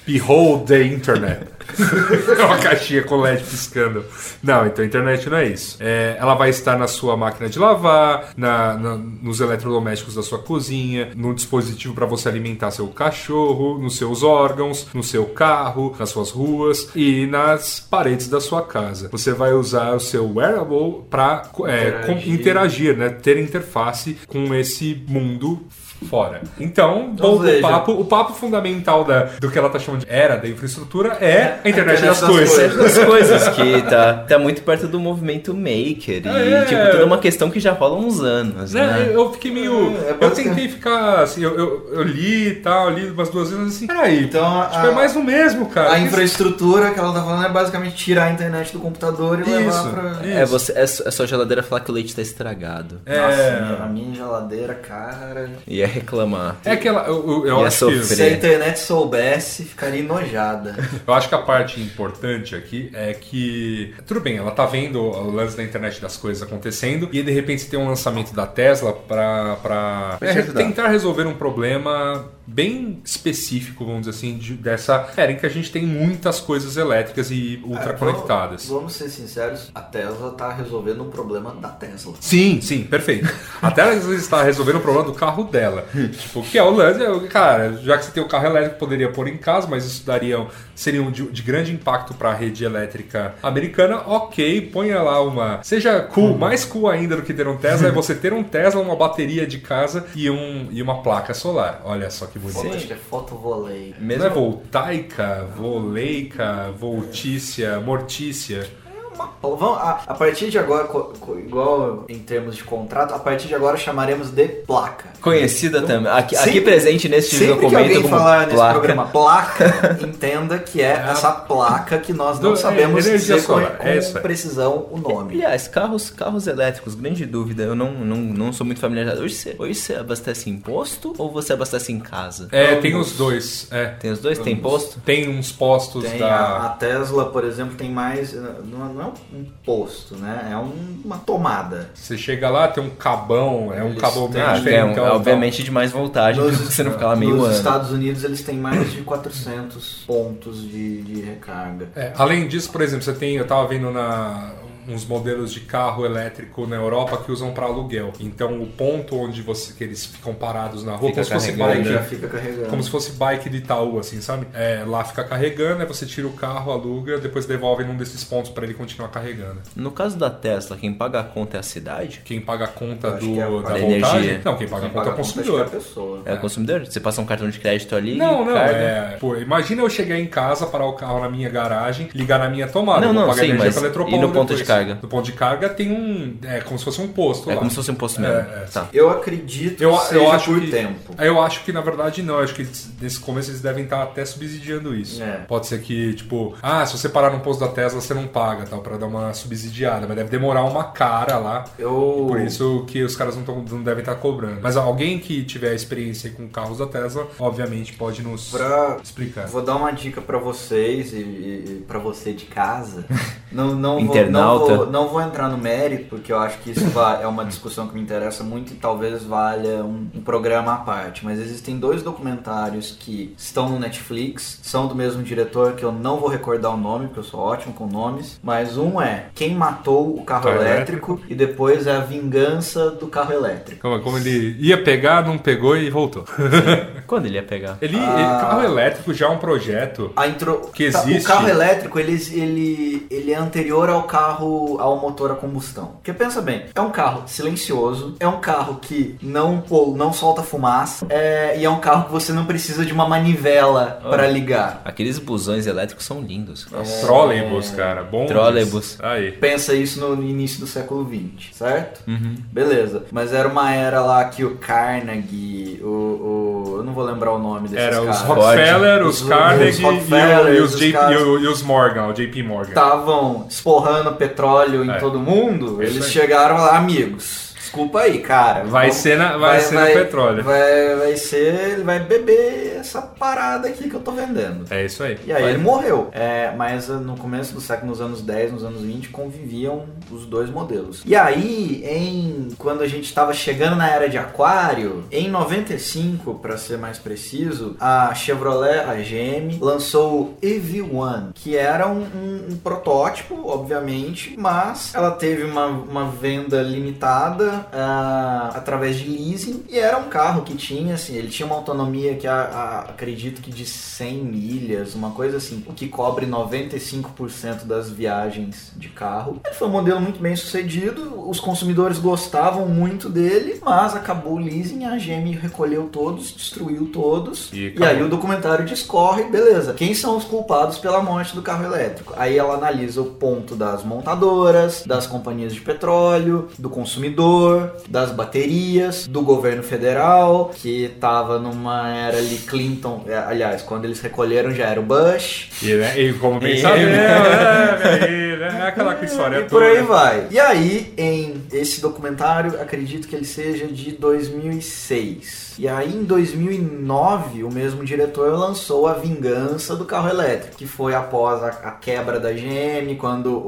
Behold 0.07 0.67
the 0.67 0.83
Internet. 0.85 1.47
é 2.39 2.45
uma 2.45 2.59
caixinha 2.59 3.03
com 3.03 3.17
LED 3.17 3.43
piscando. 3.43 4.05
Não, 4.41 4.65
então 4.67 4.85
a 4.85 4.87
internet 4.87 5.29
não 5.29 5.37
é 5.37 5.49
isso. 5.49 5.77
É, 5.81 6.17
ela 6.19 6.35
vai 6.35 6.49
estar 6.49 6.79
na 6.79 6.87
sua 6.87 7.17
máquina 7.17 7.49
de 7.49 7.59
lavar, 7.59 8.31
na, 8.37 8.75
na- 8.75 8.97
nos 8.97 9.41
eletrodomésticos 9.41 10.15
da 10.15 10.23
sua 10.23 10.39
cozinha, 10.39 11.11
no 11.17 11.35
dispositivo 11.35 11.93
para 11.93 12.07
você 12.07 12.29
alimentar 12.29 12.71
seu 12.71 12.87
cachorro, 12.89 13.79
nos 13.79 13.97
seus 13.97 14.23
órgãos, 14.23 14.87
no 14.95 15.03
seu 15.03 15.27
carro, 15.27 15.95
nas 15.99 16.11
suas 16.11 16.31
ruas 16.31 16.89
e 16.95 17.27
nas 17.27 17.81
paredes 17.81 18.29
da 18.29 18.41
sua 18.41 18.63
casa. 18.63 19.09
Você 19.11 19.33
vai 19.33 19.53
usar 19.53 19.93
o 19.95 20.01
seu 20.01 20.33
wearable 20.35 21.03
para 21.11 21.43
Interagir. 21.53 22.33
interagir, 22.33 22.97
né? 22.97 23.09
Ter 23.09 23.39
interface 23.39 24.17
com 24.29 24.55
esse 24.55 25.05
mundo 25.09 25.67
fora. 26.09 26.41
Então, 26.61 27.15
bom, 27.17 27.37
o 27.45 27.61
papo, 27.61 27.93
o 27.93 28.05
papo 28.05 28.33
fundamental 28.35 29.05
da, 29.05 29.25
do 29.41 29.51
que 29.51 29.59
ela 29.59 29.69
tá 29.71 29.79
chamando 29.79 30.01
de 30.05 30.07
era 30.11 30.37
da 30.37 30.49
infraestrutura 30.49 31.17
é 31.21 31.59
a 31.65 31.69
internet, 31.69 31.99
internet 31.99 32.03
das, 32.07 32.21
das 32.21 32.31
coisas. 32.31 32.57
coisas. 32.75 32.95
das 32.97 33.05
coisas 33.07 33.49
que 33.51 33.83
tá, 33.83 34.15
tá 34.29 34.39
muito 34.39 34.63
perto 34.63 34.87
do 34.87 34.99
movimento 35.01 35.55
maker 35.55 36.23
e 36.25 36.53
É. 36.55 36.65
tipo 36.65 36.91
toda 36.91 37.05
uma 37.07 37.19
questão 37.19 37.51
que 37.51 37.59
já 37.61 37.73
rola 37.73 37.97
há 37.97 37.99
uns 37.99 38.21
anos, 38.21 38.73
Né, 38.73 38.87
né? 38.87 39.11
Eu 39.13 39.33
fiquei 39.33 39.51
meio. 39.51 39.97
É, 40.07 40.11
é 40.11 40.17
eu 40.21 40.31
tentei 40.31 40.69
ficar 40.69 41.21
assim, 41.23 41.43
eu, 41.43 41.57
eu, 41.57 41.89
eu 41.93 42.03
li 42.03 42.49
e 42.49 42.55
tal, 42.57 42.91
li 42.91 43.09
umas 43.11 43.29
duas 43.29 43.51
vezes 43.51 43.77
assim. 43.77 43.87
Peraí, 43.87 44.25
Então, 44.25 44.61
a- 44.63 44.67
tipo, 44.67 44.87
é 44.87 44.91
mais 44.93 45.13
do 45.13 45.23
mesmo, 45.23 45.67
cara. 45.67 45.93
A 45.93 45.99
infraestrutura 45.99 46.91
que 46.91 46.99
ela 46.99 47.13
tá 47.13 47.23
falando 47.23 47.45
é 47.47 47.49
basicamente 47.49 47.97
tirar 47.97 48.25
a 48.25 48.31
internet 48.31 48.73
do 48.73 48.79
computador 48.81 49.41
e 49.41 49.51
levar 49.51 49.69
Isso, 49.71 49.89
pra. 49.91 50.11
isso. 50.11 50.39
É, 50.39 50.45
você, 50.47 50.73
é, 50.73 50.87
só- 50.87 51.05
é 51.07 51.11
sua 51.11 51.27
geladeira 51.27 51.63
falar 51.63 51.81
que 51.81 51.91
o 51.91 51.95
leite 51.95 52.15
tá 52.15 52.23
estragado. 52.23 53.01
É. 53.07 53.19
Nossa, 53.21 53.83
a 53.85 53.87
minha 53.87 54.15
geladeira, 54.15 54.75
cara. 54.75 55.51
Ia 55.87 55.93
reclamar. 55.93 56.57
É 56.65 56.73
aquela. 56.73 57.07
Eu, 57.07 57.25
eu, 57.29 57.47
eu 57.47 57.61
Ia 57.61 57.67
acho 57.67 57.79
sofrer. 57.79 58.05
Se 58.05 58.23
a 58.23 58.27
que, 58.29 58.35
internet 58.35 58.79
soubesse, 58.79 59.65
ficaria 59.65 60.01
enojada. 60.01 60.77
eu 61.07 61.15
acho 61.15 61.29
que 61.29 61.35
a 61.35 61.39
parte 61.43 61.81
importante 61.81 62.55
aqui 62.55 62.91
é 62.95 63.15
que. 63.15 63.95
Tudo 64.07 64.21
bem, 64.21 64.37
ela 64.37 64.51
tá 64.51 64.67
vendo 64.67 65.01
o 65.01 65.31
lance 65.31 65.57
da 65.57 65.63
internet 65.63 66.01
das 66.01 66.17
coisas 66.17 66.43
acontecendo 66.43 67.09
e 67.13 67.23
de 67.23 67.31
repente 67.33 67.63
você 67.63 67.69
tem 67.71 67.79
um 67.79 67.89
lançamento 67.89 68.35
da 68.35 68.47
Tesla 68.47 68.93
pra, 68.93 69.57
pra 69.57 70.19
é, 70.21 70.43
tentar 70.43 70.89
resolver 70.89 71.27
um 71.27 71.35
problema 71.35 72.27
bem 72.47 73.01
específico, 73.05 73.85
vamos 73.85 74.03
dizer 74.07 74.11
assim, 74.17 74.39
de- 74.39 74.55
dessa 74.55 75.09
era 75.17 75.33
em 75.33 75.37
que 75.37 75.45
a 75.45 75.49
gente 75.49 75.71
tem 75.73 75.85
muitas 75.85 76.39
coisas 76.41 76.77
elétricas 76.77 77.31
e 77.31 77.61
ultra 77.65 77.93
conectadas. 77.95 78.65
É, 78.65 78.69
Vamos, 78.69 78.69
vamos 78.69 78.93
ser 78.95 79.09
sinceros, 79.09 79.71
a 79.75 79.81
Tesla 79.81 80.31
tá 80.33 80.53
resolvendo 80.53 81.03
um 81.03 81.11
problema 81.11 81.55
da 81.61 81.69
Tesla. 81.69 82.15
Sim, 82.21 82.61
sim, 82.61 82.85
perfeito. 82.85 83.29
Até 83.61 83.83
ela 83.83 83.95
está 84.15 84.43
resolvendo 84.43 84.77
o 84.77 84.81
problema 84.81 85.07
do 85.07 85.15
carro 85.15 85.45
dela. 85.45 85.76
Tipo, 85.83 86.43
que 86.43 86.59
é 86.59 86.63
o 86.63 86.71
lance, 86.71 87.03
é, 87.03 87.29
cara, 87.29 87.75
já 87.83 87.97
que 87.99 88.05
você 88.05 88.11
tem 88.13 88.23
o 88.23 88.29
carro 88.29 88.47
elétrico, 88.47 88.77
poderia 88.79 89.11
pôr 89.11 89.29
em 89.29 89.37
casa, 89.37 89.67
mas 89.69 89.85
isso 89.85 90.05
daria, 90.07 90.45
seria 90.75 91.03
um 91.03 91.11
de, 91.11 91.25
de 91.31 91.43
grande 91.43 91.73
impacto 91.73 92.15
para 92.15 92.31
a 92.31 92.35
rede 92.35 92.65
elétrica 92.65 93.35
americana. 93.43 94.03
Ok, 94.07 94.61
ponha 94.73 95.03
lá 95.03 95.21
uma. 95.23 95.61
Seja 95.63 96.01
cool, 96.01 96.37
mais 96.37 96.65
cool 96.65 96.89
ainda 96.89 97.17
do 97.17 97.23
que 97.23 97.33
ter 97.35 97.47
um 97.49 97.57
Tesla, 97.57 97.89
é 97.89 97.93
você 97.93 98.15
ter 98.15 98.33
um 98.33 98.43
Tesla, 98.43 98.81
uma 98.81 98.97
bateria 98.97 99.47
de 99.47 99.59
casa 99.59 100.07
e, 100.15 100.29
um, 100.31 100.69
e 100.71 100.83
uma 100.83 101.03
placa 101.03 101.35
solar. 101.35 101.83
Olha 101.85 102.11
só 102.11 102.27
que 102.27 102.39
bonito. 102.39 102.75
Acho 102.75 102.87
que 102.87 102.93
é 102.93 102.97
fotovoltaico. 102.97 103.95
Mesmo 104.01 104.23
Não 104.25 104.31
é 104.31 104.35
voltaica, 104.35 105.47
voleica, 105.57 106.71
voltícia, 106.79 107.81
mortícia. 107.81 108.69
Uma 109.15 109.29
pl- 109.29 109.57
vamos- 109.57 109.79
a, 109.79 110.03
a 110.09 110.15
partir 110.15 110.51
de 110.51 110.59
agora, 110.59 110.85
co- 110.85 111.15
co- 111.19 111.39
igual 111.39 112.05
em 112.07 112.19
termos 112.19 112.55
de 112.57 112.63
contrato, 112.65 113.15
a 113.15 113.19
partir 113.19 113.49
de 113.49 113.55
agora 113.55 113.77
chamaremos 113.79 114.31
de 114.31 114.47
placa. 114.47 115.07
Conhecida 115.31 115.83
também. 115.83 116.11
Aqui, 116.13 116.35
Sempre- 116.37 116.51
aqui 116.51 116.61
presente 116.61 117.09
neste 117.09 117.37
Sempre 117.37 117.55
que 117.55 117.61
documento 117.63 117.83
alguém 117.85 118.03
como 118.03 118.09
falar 118.17 118.41
nesse 118.47 118.55
placa. 118.55 118.73
programa 118.75 119.05
placa, 119.07 119.99
entenda 120.03 120.59
que 120.59 120.81
é 120.83 120.93
essa 121.09 121.33
placa 121.33 121.99
que 121.99 122.13
nós 122.13 122.41
não 122.41 122.51
Do- 122.53 122.57
é, 122.59 122.61
sabemos 122.61 123.07
energia 123.07 123.37
dizer 123.37 123.47
com, 123.47 123.55
solar, 123.55 123.77
com 123.79 123.87
é 123.87 123.97
isso 123.99 124.17
aí. 124.17 124.23
precisão 124.23 124.87
o 124.91 124.99
nome. 124.99 125.35
Aliás, 125.35 125.69
carros, 125.69 126.11
carros 126.11 126.47
elétricos, 126.47 126.95
grande 126.95 127.27
dúvida, 127.27 127.63
eu 127.65 127.75
não, 127.75 127.93
não, 127.93 128.17
não 128.17 128.53
sou 128.53 128.65
muito 128.67 128.81
familiarizado. 128.81 129.23
Hoje 129.23 129.35
você, 129.35 129.57
hoje 129.59 129.75
você 129.75 129.95
abastece 129.95 130.49
em 130.51 130.57
posto 130.59 131.15
ou 131.19 131.31
você 131.31 131.53
abastece 131.53 131.93
em 131.93 131.99
casa? 132.01 132.49
É, 132.53 132.71
Ambos. 132.71 132.83
tem 132.83 132.95
os 132.97 133.13
dois. 133.13 133.69
É. 133.71 133.87
Tem 133.87 134.11
os 134.11 134.19
dois? 134.21 134.39
Tem 134.39 134.57
posto? 134.57 135.01
Tem 135.01 135.29
uns 135.29 135.53
postos 135.53 136.05
Tem 136.05 136.19
da. 136.19 136.27
a, 136.35 136.67
a 136.67 136.69
Tesla, 136.71 137.27
por 137.27 137.45
exemplo, 137.45 137.75
tem 137.77 137.91
mais. 137.91 138.33
Não, 138.33 138.93
não 138.95 139.03
é 139.03 139.07
um 139.37 139.45
posto, 139.65 140.15
né? 140.17 140.49
É 140.53 140.57
um- 140.57 141.01
uma 141.05 141.19
tomada. 141.19 141.91
Você 141.95 142.17
chega 142.17 142.49
lá, 142.51 142.69
tem 142.69 142.83
um 142.83 142.91
cabão, 142.91 143.73
é 143.73 143.83
um 143.83 143.89
Eles 143.91 144.03
têm- 144.03 144.29
meio 144.29 144.29
Ah, 144.29 144.33
que 144.33 144.39
é, 144.39 144.53
um- 144.53 144.55
diferente. 144.57 144.99
Obviamente 145.17 145.63
de 145.63 145.71
mais 145.71 145.93
voltagem, 145.93 146.43
pra 146.43 146.53
você 146.53 146.83
não 146.83 146.93
ficar 146.93 147.07
lá 147.09 147.17
meio 147.17 147.35
nos 147.37 147.47
ano. 147.47 147.55
Estados 147.55 147.91
Unidos 147.91 148.25
eles 148.25 148.43
têm 148.43 148.57
mais 148.57 148.93
de 148.93 149.03
400 149.03 150.05
pontos 150.07 150.63
de, 150.63 151.03
de 151.03 151.21
recarga. 151.23 151.89
É, 151.95 152.13
além 152.17 152.47
disso, 152.47 152.71
por 152.71 152.81
exemplo, 152.81 153.05
você 153.05 153.13
tem, 153.13 153.37
eu 153.37 153.47
tava 153.47 153.67
vendo 153.67 153.91
na 153.91 154.53
uns 154.89 155.05
modelos 155.05 155.53
de 155.53 155.61
carro 155.61 156.05
elétrico 156.05 156.67
na 156.67 156.77
Europa 156.77 157.17
que 157.19 157.31
usam 157.33 157.53
para 157.53 157.67
aluguel. 157.67 158.13
Então 158.21 158.61
o 158.61 158.67
ponto 158.67 159.17
onde 159.17 159.43
você 159.43 159.73
que 159.73 159.83
eles 159.85 160.07
ficam 160.07 160.35
parados 160.35 160.85
na 160.85 160.93
rua, 160.97 161.11
Fica 161.11 161.25
como 161.25 161.41
se 161.41 161.47
fosse 161.47 161.53
bike, 161.53 161.89
já 161.93 162.03
fica 162.03 162.29
carregando. 162.29 162.69
como 162.69 162.83
se 162.83 162.91
fosse 162.91 163.13
bike 163.13 163.51
de 163.51 163.57
Itaú, 163.59 163.99
assim, 163.99 164.21
sabe? 164.21 164.47
É, 164.55 164.83
lá 164.87 165.05
fica 165.05 165.25
carregando, 165.25 165.81
aí 165.83 165.87
você 165.87 166.07
tira 166.07 166.27
o 166.27 166.33
carro, 166.33 166.73
aluga, 166.73 167.19
depois 167.19 167.47
devolve 167.47 167.85
num 167.85 167.97
desses 167.97 168.23
pontos 168.25 168.51
para 168.51 168.65
ele 168.65 168.75
continuar 168.75 169.09
carregando. 169.09 169.61
No 169.75 169.91
caso 169.91 170.17
da 170.19 170.31
Tesla, 170.31 170.77
quem 170.77 170.93
paga 170.93 171.21
a 171.21 171.25
conta 171.25 171.57
é 171.57 171.61
a 171.61 171.63
cidade? 171.63 172.23
Quem 172.25 172.41
paga 172.41 172.65
a 172.65 172.69
conta 172.69 173.13
do, 173.13 173.41
é 173.41 173.43
a- 173.43 173.63
da 173.73 173.79
energia. 173.79 174.41
Não, 174.45 174.57
quem 174.57 174.69
paga 174.69 174.83
Quem 174.83 174.91
a 174.91 174.93
conta 174.95 175.09
é 175.09 175.13
o 175.13 175.17
consumidor. 175.17 175.61
é 175.61 175.63
a 175.63 175.67
pessoa. 175.67 176.23
É 176.25 176.35
o 176.35 176.39
consumidor? 176.39 176.87
Você 176.87 177.01
passa 177.01 177.21
um 177.21 177.27
cartão 177.27 177.49
de 177.49 177.59
crédito 177.59 177.95
ali 177.97 178.17
Não, 178.17 178.45
não, 178.45 178.53
carga. 178.55 178.73
é. 178.77 179.17
Pô, 179.21 179.37
imagina 179.37 179.83
eu 179.83 179.91
chegar 179.91 180.19
em 180.19 180.27
casa, 180.27 180.67
parar 180.67 180.87
o 180.87 180.93
carro 180.95 181.21
na 181.21 181.29
minha 181.29 181.49
garagem, 181.49 182.09
ligar 182.15 182.39
na 182.39 182.49
minha 182.49 182.67
tomada. 182.69 183.01
Não, 183.01 183.09
eu 183.09 183.13
vou 183.15 183.23
não, 183.23 183.29
pagar 183.29 183.41
sim, 183.43 183.49
energia 183.51 183.67
mas 183.67 183.77
e 183.77 183.79
Eletropaulo 183.81 184.21
no 184.27 184.33
ponto 184.33 184.55
de 184.55 184.61
depois. 184.61 184.67
Carga. 184.77 184.99
No 185.03 185.09
ponto 185.09 185.25
de 185.25 185.33
carga 185.33 185.69
tem 185.69 185.91
um. 185.93 186.37
É 186.45 186.61
como 186.61 186.79
se 186.79 186.85
fosse 186.85 187.01
um 187.01 187.09
posto 187.09 187.51
É 187.51 187.55
lá. 187.55 187.59
como 187.59 187.71
se 187.71 187.77
fosse 187.77 187.91
um 187.91 187.95
posto 187.95 188.19
É, 188.19 188.23
mesmo. 188.23 188.51
é. 188.53 188.61
Tá. 188.73 188.89
Eu 188.93 189.11
acredito 189.11 189.83
Eu, 189.83 189.91
que 189.91 189.97
eu 189.97 190.01
seja 190.01 190.31
acho 190.33 190.51
por 190.53 190.61
que, 190.61 190.71
tempo. 190.71 191.15
Eu 191.19 191.41
acho 191.43 191.65
que 191.65 191.73
na 191.73 191.81
verdade 191.81 192.23
não. 192.23 192.35
Eu 192.37 192.45
acho 192.45 192.55
que 192.55 192.67
nesse 193.01 193.19
começo 193.21 193.51
eles 193.51 193.61
devem 193.61 193.85
estar 193.85 194.03
até 194.03 194.25
subsidiando 194.25 194.95
isso. 194.95 195.23
É. 195.23 195.45
Pode 195.49 195.67
ser 195.67 195.81
que, 195.81 196.15
tipo, 196.15 196.55
ah, 196.63 196.85
se 196.87 196.97
você 196.97 197.09
parar 197.09 197.31
num 197.31 197.41
posto 197.41 197.61
da 197.61 197.69
Tesla, 197.69 198.01
você 198.01 198.15
não 198.15 198.27
paga, 198.27 198.65
tal, 198.69 198.81
pra 198.81 198.97
dar 198.97 199.07
uma 199.07 199.33
subsidiada. 199.33 200.07
Mas 200.07 200.17
deve 200.17 200.31
demorar 200.31 200.65
uma 200.65 200.85
cara 200.85 201.39
lá. 201.39 201.65
Eu... 201.79 202.27
Por 202.29 202.41
isso 202.41 202.85
que 202.87 203.03
os 203.03 203.17
caras 203.17 203.37
não, 203.37 203.43
tão- 203.45 203.63
não 203.63 203.83
devem 203.83 204.01
estar 204.01 204.15
cobrando. 204.17 204.61
Mas 204.63 204.77
alguém 204.77 205.19
que 205.19 205.45
tiver 205.45 205.75
experiência 205.75 206.31
com 206.31 206.49
carros 206.49 206.79
da 206.79 206.87
Tesla, 206.87 207.27
obviamente 207.39 207.93
pode 207.95 208.23
nos 208.23 208.51
Pra- 208.51 208.97
explicar. 209.03 209.47
Vou 209.47 209.63
dar 209.63 209.77
uma 209.77 209.91
dica 209.93 210.21
pra 210.21 210.39
vocês 210.39 211.13
e, 211.13 211.17
e 211.17 211.85
para 211.87 211.99
você 211.99 212.33
de 212.33 212.45
casa. 212.47 213.05
Não, 213.53 213.75
não, 213.75 213.93
vou, 213.95 214.01
não, 214.01 214.01
Internauta. 214.01 214.66
Vou, 214.67 214.87
não 214.91 215.09
vou 215.09 215.21
entrar 215.21 215.49
no 215.49 215.59
mérito, 215.59 216.05
porque 216.09 216.33
eu 216.33 216.39
acho 216.39 216.59
que 216.59 216.71
isso 216.71 216.85
é 217.21 217.27
uma 217.27 217.45
discussão 217.45 217.87
que 217.89 217.95
me 217.95 218.01
interessa 218.01 218.43
muito 218.45 218.73
e 218.73 218.77
talvez 218.77 219.25
valha 219.25 219.85
um, 219.85 220.09
um 220.15 220.21
programa 220.21 220.75
à 220.75 220.77
parte. 220.77 221.25
Mas 221.25 221.39
existem 221.39 221.79
dois 221.79 222.03
documentários 222.03 222.97
que 222.99 223.35
estão 223.37 223.69
no 223.69 223.79
Netflix, 223.79 224.61
são 224.63 224.87
do 224.87 224.95
mesmo 224.95 225.23
diretor, 225.23 225.73
que 225.75 225.85
eu 225.85 225.93
não 225.93 226.19
vou 226.19 226.29
recordar 226.29 226.73
o 226.73 226.77
nome, 226.77 227.07
porque 227.07 227.21
eu 227.21 227.25
sou 227.25 227.41
ótimo 227.41 227.73
com 227.75 227.87
nomes. 227.87 228.39
Mas 228.43 228.77
um 228.77 229.01
é 229.01 229.27
Quem 229.35 229.55
Matou 229.55 230.15
o 230.19 230.25
Carro 230.25 230.45
Carro 230.45 230.57
Elétrico 230.61 231.21
e 231.29 231.35
depois 231.35 231.87
é 231.87 231.97
A 231.97 232.01
Vingança 232.01 232.91
do 232.91 233.07
Carro 233.07 233.33
Elétrico. 233.33 233.81
Como, 233.83 234.01
como 234.01 234.19
ele 234.19 234.57
ia 234.61 234.83
pegar, 234.83 235.25
não 235.27 235.39
pegou 235.39 235.77
e 235.77 235.89
voltou. 235.91 236.25
Quando 237.07 237.27
ele 237.27 237.37
ia 237.37 237.43
pegar? 237.43 237.79
Ele, 237.81 237.97
Ah. 237.99 238.15
ele- 238.15 238.41
carro 238.47 238.63
elétrico 238.65 239.15
já 239.15 239.27
é 239.27 239.29
um 239.29 239.39
projeto. 239.39 240.13
A 240.17 240.27
intro... 240.27 240.71
Que 240.75 240.91
tá, 240.91 241.01
existe. 241.01 241.25
O 241.25 241.29
carro 241.29 241.49
elétrico, 241.49 241.99
ele, 241.99 242.13
ele, 242.33 243.07
ele 243.11 243.33
é 243.33 243.37
anterior 243.37 243.89
ao 243.89 244.03
carro, 244.05 244.56
ao 244.81 244.97
motor 245.01 245.31
a 245.33 245.35
combustão. 245.35 245.93
Porque 245.97 246.13
pensa 246.13 246.41
bem, 246.41 246.65
é 246.75 246.81
um 246.81 246.91
carro 246.91 247.23
silencioso, 247.27 248.17
é 248.21 248.27
um 248.29 248.41
carro 248.41 248.79
que 248.81 249.17
não, 249.23 249.61
pô, 249.61 249.95
não 249.97 250.13
solta 250.13 250.43
fumaça, 250.43 251.07
é, 251.11 251.59
e 251.59 251.65
é 251.65 251.71
um 251.71 251.79
carro 251.81 252.05
que 252.07 252.13
você 252.13 252.33
não 252.33 252.45
precisa 252.45 252.85
de 252.85 252.93
uma 252.93 253.09
manivela 253.09 254.01
Oh. 254.05 254.11
para 254.11 254.27
ligar. 254.29 254.81
Aqueles 254.85 255.19
busões 255.19 255.67
elétricos 255.67 256.05
são 256.05 256.21
lindos. 256.21 256.67
Nossa. 256.71 257.05
Trolleybus, 257.07 257.71
cara. 257.71 258.03
Bom. 258.03 258.27
Trolleybus. 258.27 258.99
Aí. 259.03 259.33
Pensa 259.33 259.75
isso 259.75 260.01
no 260.01 260.23
início 260.23 260.61
do 260.61 260.67
século 260.67 261.05
XX, 261.09 261.55
certo? 261.57 262.01
Uhum. 262.09 262.35
Beleza. 262.53 263.05
Mas 263.13 263.33
era 263.33 263.49
uma 263.49 263.73
era 263.75 264.01
lá 264.01 264.25
que 264.27 264.45
o 264.45 264.57
Carnegie, 264.57 265.81
o. 265.83 265.87
o- 265.87 266.75
eu 266.79 266.85
não 266.85 266.93
vou 266.93 267.05
lembrar 267.05 267.33
o 267.33 267.39
nome 267.39 267.69
desses 267.69 267.85
Era 267.87 268.01
os 268.03 268.07
caras. 268.19 268.23
Rockefeller, 268.23 269.07
os, 269.07 269.23
Os- 269.23 269.29
Carnegie 269.29 269.71
os 269.71 269.79
e 269.79 269.83
o- 269.85 269.91
Rockefeller, 269.91 270.55
e, 270.55 270.61
os 270.61 270.75
os 270.75 270.81
JP, 270.81 271.13
e 271.43 271.47
os 271.49 271.63
Morgan, 271.63 272.07
o 272.09 272.13
JP 272.13 272.43
Morgan. 272.43 272.69
estavam 272.69 273.47
esporrando 273.49 274.13
petróleo 274.13 274.46
em 274.85 274.91
É. 274.91 274.99
todo 274.99 275.19
mundo, 275.19 275.83
É 275.83 275.87
eles 275.87 276.09
chegaram 276.11 276.57
lá, 276.57 276.77
amigos. 276.77 277.46
Desculpa 277.77 278.01
aí, 278.01 278.21
cara. 278.21 278.65
Vai 278.65 278.87
Vamos- 278.89 279.03
ser 279.03 279.19
na- 279.19 279.37
vai 279.37 279.61
ser 279.61 279.75
no 279.79 279.87
petróleo. 279.87 280.43
Vai, 280.43 280.97
vai 280.97 281.17
ser. 281.17 281.73
Ele 281.73 281.83
vai 281.83 282.01
beber 282.01 282.77
essa 282.81 283.03
parada 283.03 283.69
aqui 283.69 283.91
que 283.91 283.95
eu 283.95 284.01
tô 284.01 284.13
vendendo. 284.13 284.65
É 284.71 284.83
isso 284.87 285.03
aí. 285.03 285.19
E 285.27 285.31
aí 285.33 285.43
Vai. 285.43 285.53
ele 285.53 285.63
morreu. 285.63 286.09
É, 286.13 286.53
mas 286.57 286.89
uh, 286.89 286.95
no 286.95 287.19
começo 287.19 287.53
do 287.53 287.61
século, 287.61 287.91
nos 287.91 288.01
anos 288.01 288.23
10, 288.23 288.53
nos 288.53 288.65
anos 288.65 288.81
20, 288.81 289.11
conviviam 289.11 289.85
os 290.11 290.25
dois 290.25 290.49
modelos. 290.49 291.03
E 291.05 291.15
aí, 291.15 291.85
em 291.87 292.49
quando 292.57 292.81
a 292.83 292.89
gente 292.89 293.05
estava 293.05 293.35
chegando 293.35 293.77
na 293.77 293.91
era 293.91 294.09
de 294.09 294.17
aquário, 294.17 295.05
em 295.13 295.29
95, 295.29 296.37
para 296.37 296.57
ser 296.57 296.79
mais 296.79 296.99
preciso, 296.99 297.77
a 297.79 298.15
Chevrolet, 298.15 298.79
a 298.89 298.95
GM, 298.95 299.59
lançou 299.61 300.21
o 300.23 300.35
EV1, 300.43 301.33
que 301.35 301.55
era 301.59 301.87
um, 301.87 302.01
um- 302.01 302.47
um 302.53 302.57
protótipo, 302.57 303.47
obviamente, 303.47 304.35
mas 304.39 304.95
ela 304.95 305.11
teve 305.11 305.43
uma, 305.45 305.67
uma 305.67 306.07
venda 306.11 306.63
limitada 306.63 307.66
ah, 307.73 308.51
através 308.55 308.97
de 308.97 309.09
leasing 309.09 309.65
e 309.69 309.79
era 309.79 309.99
um 309.99 310.09
carro 310.09 310.43
que 310.43 310.55
tinha, 310.55 310.95
assim, 310.95 311.15
ele 311.17 311.29
tinha 311.29 311.47
uma 311.47 311.55
autonomia 311.57 312.15
que 312.17 312.27
a- 312.27 312.35
a- 312.35 312.81
acredito 312.91 313.41
que 313.41 313.51
de 313.51 313.65
100 313.67 314.19
milhas, 314.25 314.95
uma 314.95 315.11
coisa 315.11 315.37
assim, 315.39 315.63
o 315.67 315.73
que 315.73 315.89
cobre 315.89 316.27
95% 316.27 317.65
das 317.65 317.91
viagens 317.91 318.73
de 318.77 318.89
carro. 318.89 319.41
Ele 319.45 319.55
foi 319.55 319.69
um 319.69 319.71
modelo 319.71 320.01
muito 320.01 320.21
bem 320.21 320.37
sucedido, 320.37 321.29
os 321.29 321.41
consumidores 321.41 321.99
gostavam 321.99 322.67
muito 322.69 323.09
dele, 323.09 323.61
mas 323.65 323.95
acabou 323.95 324.35
o 324.35 324.39
leasing, 324.39 324.85
a 324.85 324.97
GM 324.99 325.31
recolheu 325.33 325.89
todos, 325.91 326.33
destruiu 326.33 326.87
todos, 326.93 327.51
E 327.53 327.75
e, 327.77 327.85
aí 327.85 328.03
o 328.03 328.09
documentário 328.09 328.65
discorre, 328.65 329.25
beleza, 329.25 329.75
quem 329.75 329.95
são 329.95 330.17
os 330.17 330.25
culpados 330.25 330.79
pela 330.79 331.03
morte 331.03 331.35
do 331.35 331.43
carro 331.43 331.65
elétrico? 331.65 332.13
Aí 332.17 332.37
ela 332.39 332.55
analisa 332.55 333.01
o 333.01 333.07
ponto 333.07 333.55
das 333.55 333.83
montadoras, 333.85 334.83
das 334.87 335.07
companhias 335.07 335.55
de 335.55 335.61
petróleo, 335.61 336.49
do 336.59 336.69
consumidor, 336.71 337.46
das 337.89 338.11
baterias, 338.11 339.07
do 339.07 339.23
governo 339.23 339.63
federal, 339.63 340.51
que 340.55 340.85
estava 340.85 341.39
numa 341.39 341.89
era 341.89 342.19
ali 342.19 342.37
Clinton, 342.39 343.05
é, 343.07 343.17
aliás, 343.17 343.63
quando 343.63 343.85
eles 343.85 344.01
recolheram 344.01 344.51
já 344.53 344.67
era 344.67 344.81
o 344.81 344.83
Bush, 344.83 345.49
E, 345.63 345.75
né, 345.75 345.99
e 346.01 346.13
como 346.15 346.39
bem 346.41 346.55
E- 346.57 346.61
sabemos, 346.61 346.93
é, 346.97 348.37
né, 348.37 348.59
é 348.61 348.69
aquela 348.69 348.95
história 349.05 349.37
e 349.37 349.45
toda. 349.45 349.51
por 349.51 349.63
aí 349.63 349.83
vai. 349.83 350.27
E 350.31 350.39
aí, 350.39 350.93
em 350.97 351.43
esse 351.53 351.81
documentário, 351.81 352.61
acredito 352.61 353.09
que 353.09 353.15
ele 353.17 353.25
seja 353.25 353.67
de 353.67 353.93
2006. 353.93 355.47
E 355.59 355.67
aí, 355.67 355.95
em 355.95 356.05
2009, 356.05 357.43
o 357.43 357.51
mesmo 357.51 357.83
diretor 357.83 358.31
lançou 358.39 358.87
A 358.87 358.93
Vingança 358.93 359.75
do 359.75 359.87
Carro 359.87 360.09
Elétrico, 360.11 360.57
que 360.57 360.67
foi 360.67 360.95
após 360.95 361.43
a, 361.43 361.47
a 361.49 361.71
quebra 361.71 362.21
da 362.21 362.31
GM, 362.31 362.95
quando 362.99 363.33
o, 363.33 363.39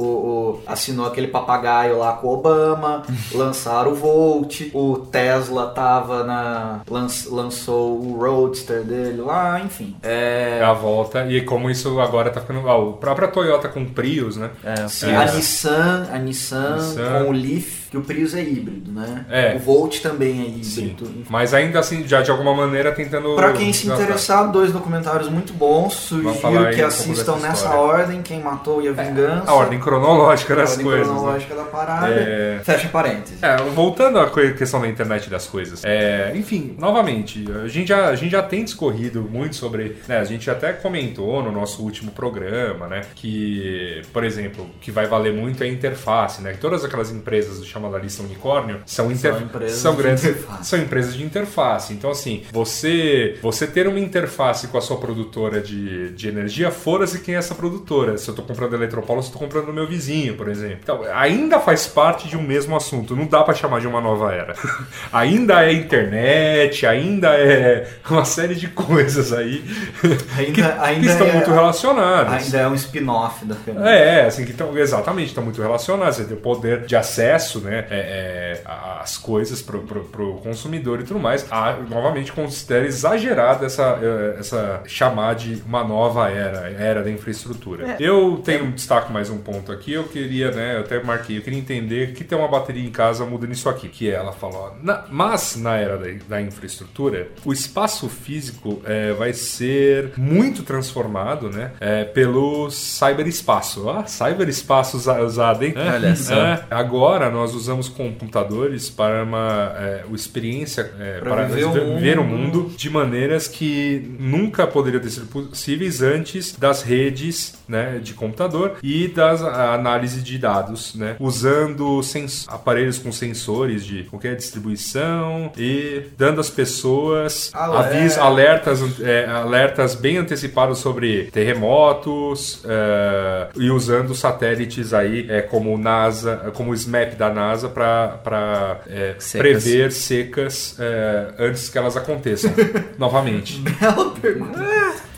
o- 0.57 0.63
assinou 0.67 1.05
aquele 1.07 1.29
papagaio 1.29 1.99
lá 1.99 2.13
com 2.15 2.29
o 2.29 2.33
Obama, 2.33 3.03
lançaram 3.35 3.88
o 3.89 3.95
Volt, 3.95 4.61
o 4.75 4.97
Tesla 5.11 5.67
tava 5.69 6.25
na. 6.25 6.81
lanç- 6.89 7.27
lançou 7.31 7.99
o 8.01 8.17
Roadster 8.19 8.83
dele 8.83 9.21
lá, 9.23 9.61
enfim. 9.61 9.97
É. 10.03 10.63
A 10.65 10.73
volta, 10.73 11.27
e 11.27 11.41
como 11.43 11.71
isso 11.71 11.99
agora 12.01 12.31
tá 12.31 12.41
ficando. 12.41 12.69
ah, 12.69 12.77
a 12.91 12.93
própria 12.93 13.29
Toyota 13.29 13.69
com 13.69 13.85
Prius, 13.85 14.37
né? 14.37 14.51
É, 14.65 14.87
Sim, 14.89 15.11
É. 15.11 15.17
a 15.17 15.25
Nissan, 15.33 16.07
a 16.13 16.19
Nissan, 16.19 16.77
Nissan. 16.77 17.25
com 17.25 17.31
o 17.31 17.33
Leaf, 17.33 17.78
que 17.91 17.97
o 17.97 18.03
Prius 18.03 18.35
é 18.35 18.43
híbrido, 18.43 18.93
né? 18.93 19.25
É. 19.31 19.55
O 19.57 19.59
Volt 19.59 20.01
também 20.01 20.59
é 20.61 20.65
Sim. 20.65 20.81
híbrido. 20.83 21.05
enfim. 21.07 21.27
Mas 21.31 21.55
ainda 21.55 21.79
assim, 21.79 22.07
já 22.07 22.21
de 22.23 22.31
alguma 22.31 22.55
maneira 22.55 22.93
tentando. 22.93 23.35
Pra 23.35 23.53
quem 23.53 23.73
se 23.73 23.89
interessar, 23.89 24.51
dois 24.51 24.73
documentários 24.73 25.29
muito 25.29 25.53
bons. 25.53 25.95
Sugiro 25.95 26.71
que 26.75 26.83
um 26.83 26.87
assistam 26.87 27.35
dessa 27.35 27.49
nessa 27.49 27.71
ordem, 27.75 28.23
Quem 28.23 28.43
Matou 28.43 28.83
e 28.83 28.89
a 28.89 28.93
Vingança. 28.93 29.51
A 29.51 29.55
ordem 29.55 29.79
cronológica 29.81 30.53
A 30.55 30.57
das 30.57 30.71
ordem 30.73 30.87
coisas. 30.87 31.07
né? 31.09 31.13
cronológica 31.15 31.55
da 31.55 31.65
parada. 31.65 32.09
É. 32.09 32.61
Fecha 32.63 32.89
parênteses. 32.89 33.43
É, 33.43 33.57
voltando 33.57 34.19
à 34.19 34.31
questão 34.31 34.81
da 34.81 34.89
internet 34.89 35.31
das 35.31 35.47
coisas. 35.47 35.83
É, 35.85 36.33
enfim, 36.35 36.77
novamente, 36.79 37.45
a 37.65 37.69
gente, 37.69 37.89
já, 37.89 38.09
a 38.09 38.17
gente 38.17 38.33
já 38.33 38.43
tem 38.43 38.65
discorrido 38.65 39.23
muito 39.23 39.57
sobre. 39.57 39.97
né, 40.07 40.19
a 40.19 40.25
gente 40.25 40.51
até 40.51 40.73
comentou 40.73 41.43
no 41.43 41.51
nosso 41.53 41.83
último 41.83 42.11
programa, 42.11 42.87
né? 42.87 43.03
Que, 43.15 44.03
por 44.13 44.25
exemplo, 44.25 44.65
o 44.65 44.79
que 44.81 44.91
vai 44.91 45.07
valer 45.07 45.33
muito 45.33 45.63
é 45.63 45.67
a 45.67 45.71
interface, 45.71 46.43
né? 46.43 46.53
Que 46.53 46.59
todas 46.59 46.85
aquelas 46.85 47.11
empresas 47.11 47.59
do 47.59 47.65
chamada 47.79 47.99
lista 47.99 48.23
unicórnio 48.23 48.81
são, 48.87 49.11
inter- 49.11 49.41
empresas 49.43 49.79
são 49.79 49.95
de 49.95 50.03
grandes. 50.03 50.25
interface. 50.25 50.69
São 50.69 50.79
empresas 50.79 51.15
de 51.15 51.25
interface. 51.25 51.93
Então, 51.93 52.11
assim, 52.11 52.43
você, 52.53 53.39
você 53.43 53.67
ter 53.67 53.87
uma 53.87 53.99
interface 53.99 54.69
com 54.69 54.79
a 54.79 54.81
sua 54.81 54.97
produtora 54.99 55.61
de, 55.61 56.11
de 56.11 56.29
energia, 56.29 56.71
fora-se 56.71 57.21
quem 57.21 57.35
é 57.35 57.39
essa 57.39 57.55
produtora. 57.55 58.17
Se 58.19 58.29
eu 58.29 58.35
tô 58.35 58.43
comprando 58.43 58.75
Eletropaulo, 58.75 59.23
se 59.23 59.29
eu 59.29 59.33
tô 59.33 59.39
comprando 59.39 59.67
no 59.67 59.73
meu 59.73 59.87
vizinho, 59.87 60.35
por 60.35 60.49
exemplo. 60.49 60.79
Então, 60.83 61.01
ainda 61.15 61.59
faz 61.61 61.87
parte 61.87 62.29
de 62.29 62.37
um 62.37 62.43
mesmo 62.43 62.77
assunto. 62.77 63.15
Não 63.17 63.27
dá 63.27 63.43
pra 63.43 63.55
chamar 63.55 63.81
de 63.81 63.87
uma 63.87 64.01
nova 64.01 64.33
era. 64.33 64.55
ainda 65.13 65.65
é 65.65 65.73
internet, 65.73 66.87
ainda 66.87 67.29
é 67.35 67.89
uma 68.11 68.25
série 68.25 68.55
de 68.55 68.69
coisas 68.69 69.33
aí 69.33 69.65
Ainda, 70.37 70.53
que, 70.53 70.63
ainda 70.63 71.01
que 71.01 71.07
estão 71.07 71.27
é, 71.27 71.33
muito 71.33 71.51
relacionadas. 71.51 72.45
Ainda 72.45 72.59
é 72.59 72.69
um 72.69 72.75
spin-off 72.75 73.45
da. 73.45 73.57
É, 73.89 74.27
assim, 74.27 74.45
que 74.45 74.53
tão, 74.53 74.77
exatamente, 74.77 75.29
estão 75.29 75.43
muito 75.45 75.61
relacionados. 75.61 76.17
Você 76.17 76.25
tem 76.25 76.37
o 76.37 76.41
poder 76.41 76.87
de 76.87 76.97
acesso, 76.97 77.61
né, 77.61 77.68
é, 77.73 77.87
é, 77.91 78.63
às 79.01 79.17
coisas 79.17 79.61
pro, 79.63 79.81
pro, 79.83 80.05
pro 80.05 80.35
consumidor 80.37 81.01
e 81.01 81.05
tudo 81.05 81.19
mais. 81.21 81.47
Ah, 81.51 81.77
novamente, 81.89 82.33
considero 82.33 82.87
exagerado 82.87 83.65
essa, 83.65 83.99
eh, 84.03 84.37
essa 84.39 84.83
chamar 84.87 85.35
de 85.35 85.63
uma 85.67 85.85
nova 85.85 86.31
era, 86.31 86.71
era 86.71 87.03
da 87.03 87.11
infraestrutura. 87.11 87.97
Eu 88.01 88.41
tenho 88.45 88.65
um 88.65 88.71
destaque 88.71 89.13
mais 89.13 89.31
um 89.31 89.39
ponto 89.39 89.71
aqui, 89.73 89.93
eu 89.93 90.05
queria, 90.05 90.51
né, 90.51 90.77
eu 90.77 90.81
até 90.81 91.03
marquei, 91.03 91.39
eu 91.39 91.43
queria 91.43 91.59
entender 91.59 92.13
que 92.13 92.25
ter 92.25 92.35
uma 92.35 92.49
bateria 92.49 92.87
em 92.87 92.91
casa 92.91 93.25
muda 93.25 93.47
nisso 93.47 93.69
aqui, 93.69 93.89
que 93.89 94.11
ela 94.11 94.33
falou, 94.33 94.77
na- 94.83 95.05
mas 95.11 95.57
na 95.57 95.77
era 95.77 95.97
da, 95.97 96.07
da 96.29 96.41
infraestrutura, 96.43 97.29
o 97.45 97.53
espaço 97.53 98.09
físico 98.09 98.81
eh, 98.85 99.13
vai 99.13 99.33
ser 99.33 100.13
muito 100.17 100.63
transformado, 100.63 101.49
né, 101.51 101.73
eh, 101.81 102.05
pelo 102.05 102.71
cyberespaço. 102.71 103.89
Ah, 103.89 104.07
cyberespaço 104.07 104.97
usa- 104.97 105.21
usado, 105.23 105.65
hein? 105.65 105.75
Olha 105.77 106.15
só. 106.17 106.35
É, 106.35 106.65
agora 106.71 107.31
nós 107.31 107.55
usamos 107.59 107.89
computadores 107.89 108.91
para 108.91 109.23
uma 109.23 109.75
é, 109.77 110.05
o 110.11 110.15
experiência 110.15 110.93
é, 110.99 111.21
Para 111.21 111.45
viver 111.45 111.65
o 111.65 111.69
mundo. 111.69 111.95
viver 111.97 112.19
o 112.19 112.25
mundo 112.25 112.71
de 112.77 112.91
maneiras 112.91 113.49
que 113.49 114.17
nunca 114.19 114.67
poderiam 114.67 115.01
ter 115.01 115.11
sido 115.11 115.27
possíveis 115.27 116.03
antes 116.03 116.57
das 116.57 116.83
redes 116.83 117.59
né, 117.69 118.01
de 118.03 118.15
computador 118.15 118.77
e 118.83 119.09
das 119.09 119.43
análise 119.43 120.23
de 120.23 120.39
dados, 120.39 120.95
né, 120.95 121.17
usando 121.19 122.01
aparelhos 122.47 122.99
com 122.99 123.13
sensores 123.13 123.85
de 123.85 124.05
qualquer 124.05 124.37
distribuição 124.37 125.53
e 125.57 126.05
dando 126.17 126.41
às 126.41 126.51
pessoas 126.51 127.51
Alerta. 127.53 127.97
avis, 127.97 128.19
alertas, 128.19 129.01
é, 129.01 129.27
alertas 129.27 129.95
bem 129.95 130.17
antecipados 130.17 130.79
sobre 130.79 131.25
terremotos 131.25 132.63
é, 132.65 133.49
e 133.57 133.71
usando 133.71 134.15
satélites 134.15 134.93
aí 134.95 135.27
é, 135.29 135.43
como 135.43 135.75
o 135.75 135.79
NASA, 135.79 136.53
como 136.55 136.71
o 136.71 136.75
SMAP 136.75 137.15
da 137.15 137.31
NASA 137.31 137.48
para 137.69 138.81
Secas. 139.19 139.33
prever 139.33 139.93
secas 139.93 140.77
é, 140.79 141.29
antes 141.39 141.69
que 141.69 141.79
elas 141.79 141.97
aconteçam 141.97 142.53
novamente. 142.99 143.61
Bela 143.61 144.11
pergunta. 144.11 144.59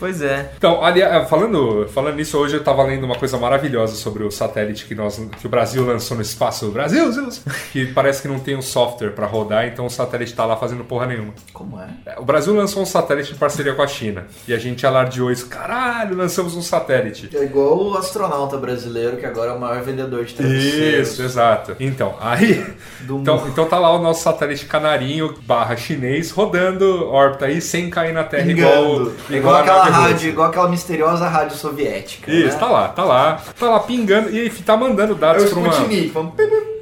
Pois 0.01 0.19
é. 0.19 0.51
Então, 0.57 0.83
ali, 0.83 0.99
eh, 0.99 1.25
falando, 1.25 1.87
falando 1.89 2.15
nisso, 2.15 2.35
hoje 2.35 2.55
eu 2.55 2.59
estava 2.59 2.81
lendo 2.81 3.03
uma 3.03 3.15
coisa 3.15 3.37
maravilhosa 3.37 3.93
sobre 3.93 4.23
o 4.23 4.31
satélite 4.31 4.85
que, 4.85 4.95
nós, 4.95 5.21
que 5.39 5.45
o 5.45 5.49
Brasil 5.49 5.85
lançou 5.85 6.17
no 6.17 6.23
espaço. 6.23 6.65
O 6.69 6.71
Brasil, 6.71 7.11
Zeus! 7.11 7.43
que 7.71 7.85
parece 7.85 8.23
que 8.23 8.27
não 8.27 8.39
tem 8.39 8.55
um 8.55 8.63
software 8.63 9.11
para 9.11 9.27
rodar, 9.27 9.67
então 9.67 9.85
o 9.85 9.91
satélite 9.91 10.31
está 10.31 10.43
lá 10.43 10.57
fazendo 10.57 10.83
porra 10.83 11.05
nenhuma. 11.05 11.35
Como 11.53 11.79
é? 11.79 11.87
É, 12.07 12.19
O 12.19 12.25
Brasil 12.25 12.51
lançou 12.51 12.81
um 12.81 12.85
satélite 12.85 13.33
em 13.33 13.35
parceria 13.35 13.75
com 13.75 13.83
a 13.83 13.87
China. 13.87 14.25
E 14.47 14.55
a 14.55 14.57
gente 14.57 14.87
alardeou 14.87 15.31
isso. 15.31 15.45
Caralho, 15.45 16.17
lançamos 16.17 16.55
um 16.55 16.63
satélite. 16.63 17.29
É 17.37 17.43
igual 17.43 17.77
o 17.77 17.95
astronauta 17.95 18.57
brasileiro, 18.57 19.17
que 19.17 19.25
agora 19.27 19.51
é 19.51 19.53
o 19.53 19.59
maior 19.59 19.83
vendedor 19.83 20.25
de 20.25 20.33
travesseiros 20.33 21.09
Isso, 21.09 21.21
exato. 21.21 21.75
Então, 21.79 22.15
aí. 22.21 22.65
do 23.01 23.17
Então, 23.17 23.47
então 23.47 23.65
tá 23.65 23.79
lá 23.79 23.91
o 23.91 24.01
nosso 24.01 24.23
satélite 24.23 24.65
canarinho 24.65 25.33
barra 25.43 25.75
chinês 25.75 26.31
rodando 26.31 27.07
órbita 27.07 27.45
aí 27.45 27.61
sem 27.61 27.89
cair 27.89 28.13
na 28.13 28.23
Terra 28.23 28.45
Pingando. 28.45 29.15
igual, 29.29 29.37
igual, 29.39 29.55
aquela 29.55 29.85
rádio, 29.85 30.29
igual 30.29 30.49
aquela 30.49 30.69
misteriosa 30.69 31.27
rádio 31.27 31.57
soviética. 31.57 32.31
Isso, 32.31 32.53
né? 32.53 32.59
tá 32.59 32.67
lá, 32.67 32.87
tá 32.89 33.03
lá. 33.03 33.41
Tá 33.59 33.69
lá 33.69 33.79
pingando 33.79 34.29
e 34.29 34.49
tá 34.49 34.77
mandando 34.77 35.13
É 35.13 35.15
dados 35.15 35.45
o 35.45 35.49
pra 35.49 35.59
uma. 35.59 36.33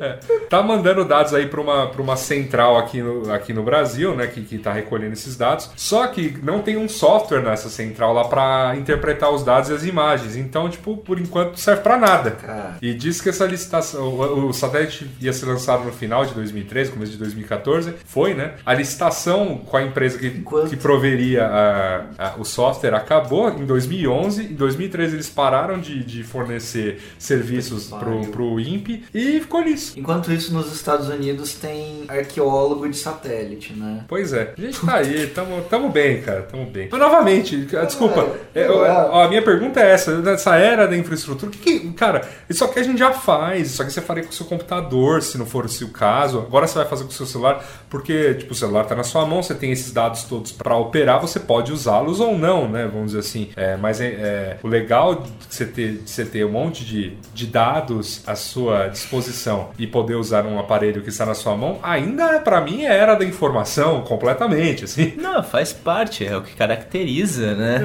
É, 0.02 0.18
tá 0.50 0.64
mandando 0.64 1.04
dados 1.04 1.34
aí 1.34 1.46
pra 1.46 1.60
uma, 1.60 1.88
pra 1.88 2.02
uma 2.02 2.16
central 2.16 2.78
aqui 2.78 3.02
no, 3.02 3.32
aqui 3.34 3.52
no 3.52 3.64
Brasil, 3.64 4.16
né? 4.16 4.28
Que, 4.28 4.42
que 4.42 4.58
tá 4.58 4.72
recolhendo 4.72 5.14
esses 5.14 5.36
dados. 5.36 5.70
Só 5.76 6.08
que 6.08 6.38
não 6.42 6.62
tem 6.62 6.78
um 6.78 6.88
software 6.88 7.42
nessa 7.42 7.70
central 7.70 8.14
lá 8.14 8.24
pra 8.24 8.76
interpretar 8.78 9.30
os 9.30 9.44
dados 9.44 9.70
e 9.70 9.74
as 9.74 9.84
imagens. 9.84 10.38
Então, 10.38 10.70
tipo, 10.70 10.96
por 10.98 11.20
enquanto 11.20 11.50
não 11.50 11.58
serve 11.58 11.82
pra 11.82 11.98
nada. 11.98 12.32
Cara. 12.32 12.78
E 12.82 12.94
diz 12.94 13.20
que 13.20 13.30
essa 13.30 13.46
licitação. 13.46 14.08
O, 14.08 14.48
o 14.48 14.54
satélite 14.54 15.10
ia 15.20 15.29
ser 15.34 15.46
lançado 15.46 15.84
no 15.84 15.92
final 15.92 16.26
de 16.26 16.34
2013, 16.34 16.92
começo 16.92 17.12
de 17.12 17.18
2014. 17.18 17.94
Foi, 18.06 18.34
né? 18.34 18.54
A 18.66 18.74
licitação 18.74 19.58
com 19.58 19.78
a 19.78 19.84
empresa 19.84 20.18
que, 20.18 20.28
Enquanto- 20.28 20.70
que 20.70 20.76
proveria 20.76 21.46
a- 21.46 22.06
a- 22.18 22.34
o 22.38 22.44
software 22.46 22.94
acabou 22.96 23.50
em 23.50 23.66
2011. 23.66 24.44
Em 24.44 24.54
2013 24.56 25.16
eles 25.16 25.30
pararam 25.30 25.80
de, 25.80 26.04
de 26.04 26.24
fornecer 26.24 27.00
serviços 27.18 27.88
pro, 27.88 28.22
pro 28.28 28.60
INPE 28.60 29.04
e 29.14 29.40
ficou 29.40 29.62
nisso. 29.64 30.00
Enquanto 30.00 30.32
isso, 30.32 30.54
nos 30.54 30.74
Estados 30.74 31.08
Unidos 31.10 31.54
tem 31.54 32.06
arqueólogo 32.08 32.88
de 32.90 32.98
satélite, 32.98 33.74
né? 33.74 34.04
Pois 34.08 34.34
é, 34.34 34.54
a 34.58 34.62
gente 34.62 34.86
tá 34.86 34.96
aí, 34.96 35.28
tamo, 35.28 35.62
tamo 35.70 35.90
bem, 35.90 36.22
cara, 36.22 36.42
tamo 36.44 36.66
bem. 36.66 36.90
Mas 36.92 37.00
novamente, 37.00 37.66
cara, 37.66 37.86
desculpa, 37.86 38.28
É, 38.54 38.64
é, 38.64 38.70
ó, 38.70 39.10
ó, 39.12 39.24
a 39.26 39.28
minha 39.30 39.42
pergunta 39.42 39.80
é 39.80 39.92
essa, 39.92 40.18
nessa 40.20 40.56
era 40.56 40.88
da 40.88 40.98
infraestrutura, 40.98 41.52
o 41.52 41.54
que, 41.54 41.80
que- 41.80 41.92
cara, 41.94 42.28
isso 42.50 42.64
aqui 42.64 42.80
a 42.80 42.84
gente 42.84 42.98
já 43.00 43.12
faz, 43.12 43.72
isso 43.72 43.82
aqui 43.82 43.92
você 43.92 44.02
faria 44.02 44.24
com 44.24 44.30
o 44.30 44.34
seu 44.34 44.46
computador, 44.46 45.19
se 45.22 45.38
não 45.38 45.46
for 45.46 45.66
esse 45.66 45.84
o 45.84 45.90
caso, 45.90 46.40
agora 46.40 46.68
você 46.68 46.76
vai 46.80 46.88
fazer 46.88 47.04
com 47.04 47.10
o 47.10 47.14
seu 47.14 47.26
celular, 47.26 47.64
porque, 47.90 48.34
tipo, 48.36 48.52
o 48.54 48.56
celular 48.56 48.86
tá 48.86 48.96
na 48.96 49.04
sua 49.04 49.26
mão, 49.26 49.42
você 49.42 49.54
tem 49.56 49.72
esses 49.72 49.92
dados 49.92 50.24
todos 50.24 50.52
pra 50.52 50.76
operar, 50.76 51.20
você 51.20 51.40
pode 51.40 51.72
usá-los 51.72 52.20
ou 52.20 52.38
não, 52.38 52.68
né, 52.70 52.88
vamos 52.92 53.08
dizer 53.08 53.20
assim. 53.20 53.50
É, 53.56 53.76
mas 53.78 54.00
é, 54.02 54.06
é, 54.08 54.58
o 54.64 54.68
legal 54.68 55.16
de 55.16 55.30
você, 55.50 55.66
ter, 55.66 55.94
de 56.04 56.10
você 56.10 56.26
ter 56.26 56.46
um 56.46 56.52
monte 56.52 56.86
de, 56.86 57.18
de 57.34 57.48
dados 57.48 58.22
à 58.28 58.36
sua 58.36 58.88
disposição 58.88 59.70
e 59.78 59.86
poder 59.88 60.16
usar 60.16 60.46
um 60.46 60.60
aparelho 60.60 61.02
que 61.02 61.10
está 61.10 61.26
na 61.26 61.34
sua 61.34 61.56
mão, 61.56 61.80
ainda 61.84 62.40
pra 62.40 62.62
mim, 62.62 62.84
é 62.86 63.00
era 63.00 63.16
da 63.16 63.24
informação, 63.26 64.02
completamente, 64.02 64.84
assim. 64.86 65.14
Não, 65.18 65.42
faz 65.42 65.72
parte, 65.72 66.26
é 66.26 66.36
o 66.36 66.42
que 66.42 66.54
caracteriza, 66.56 67.56
né? 67.56 67.80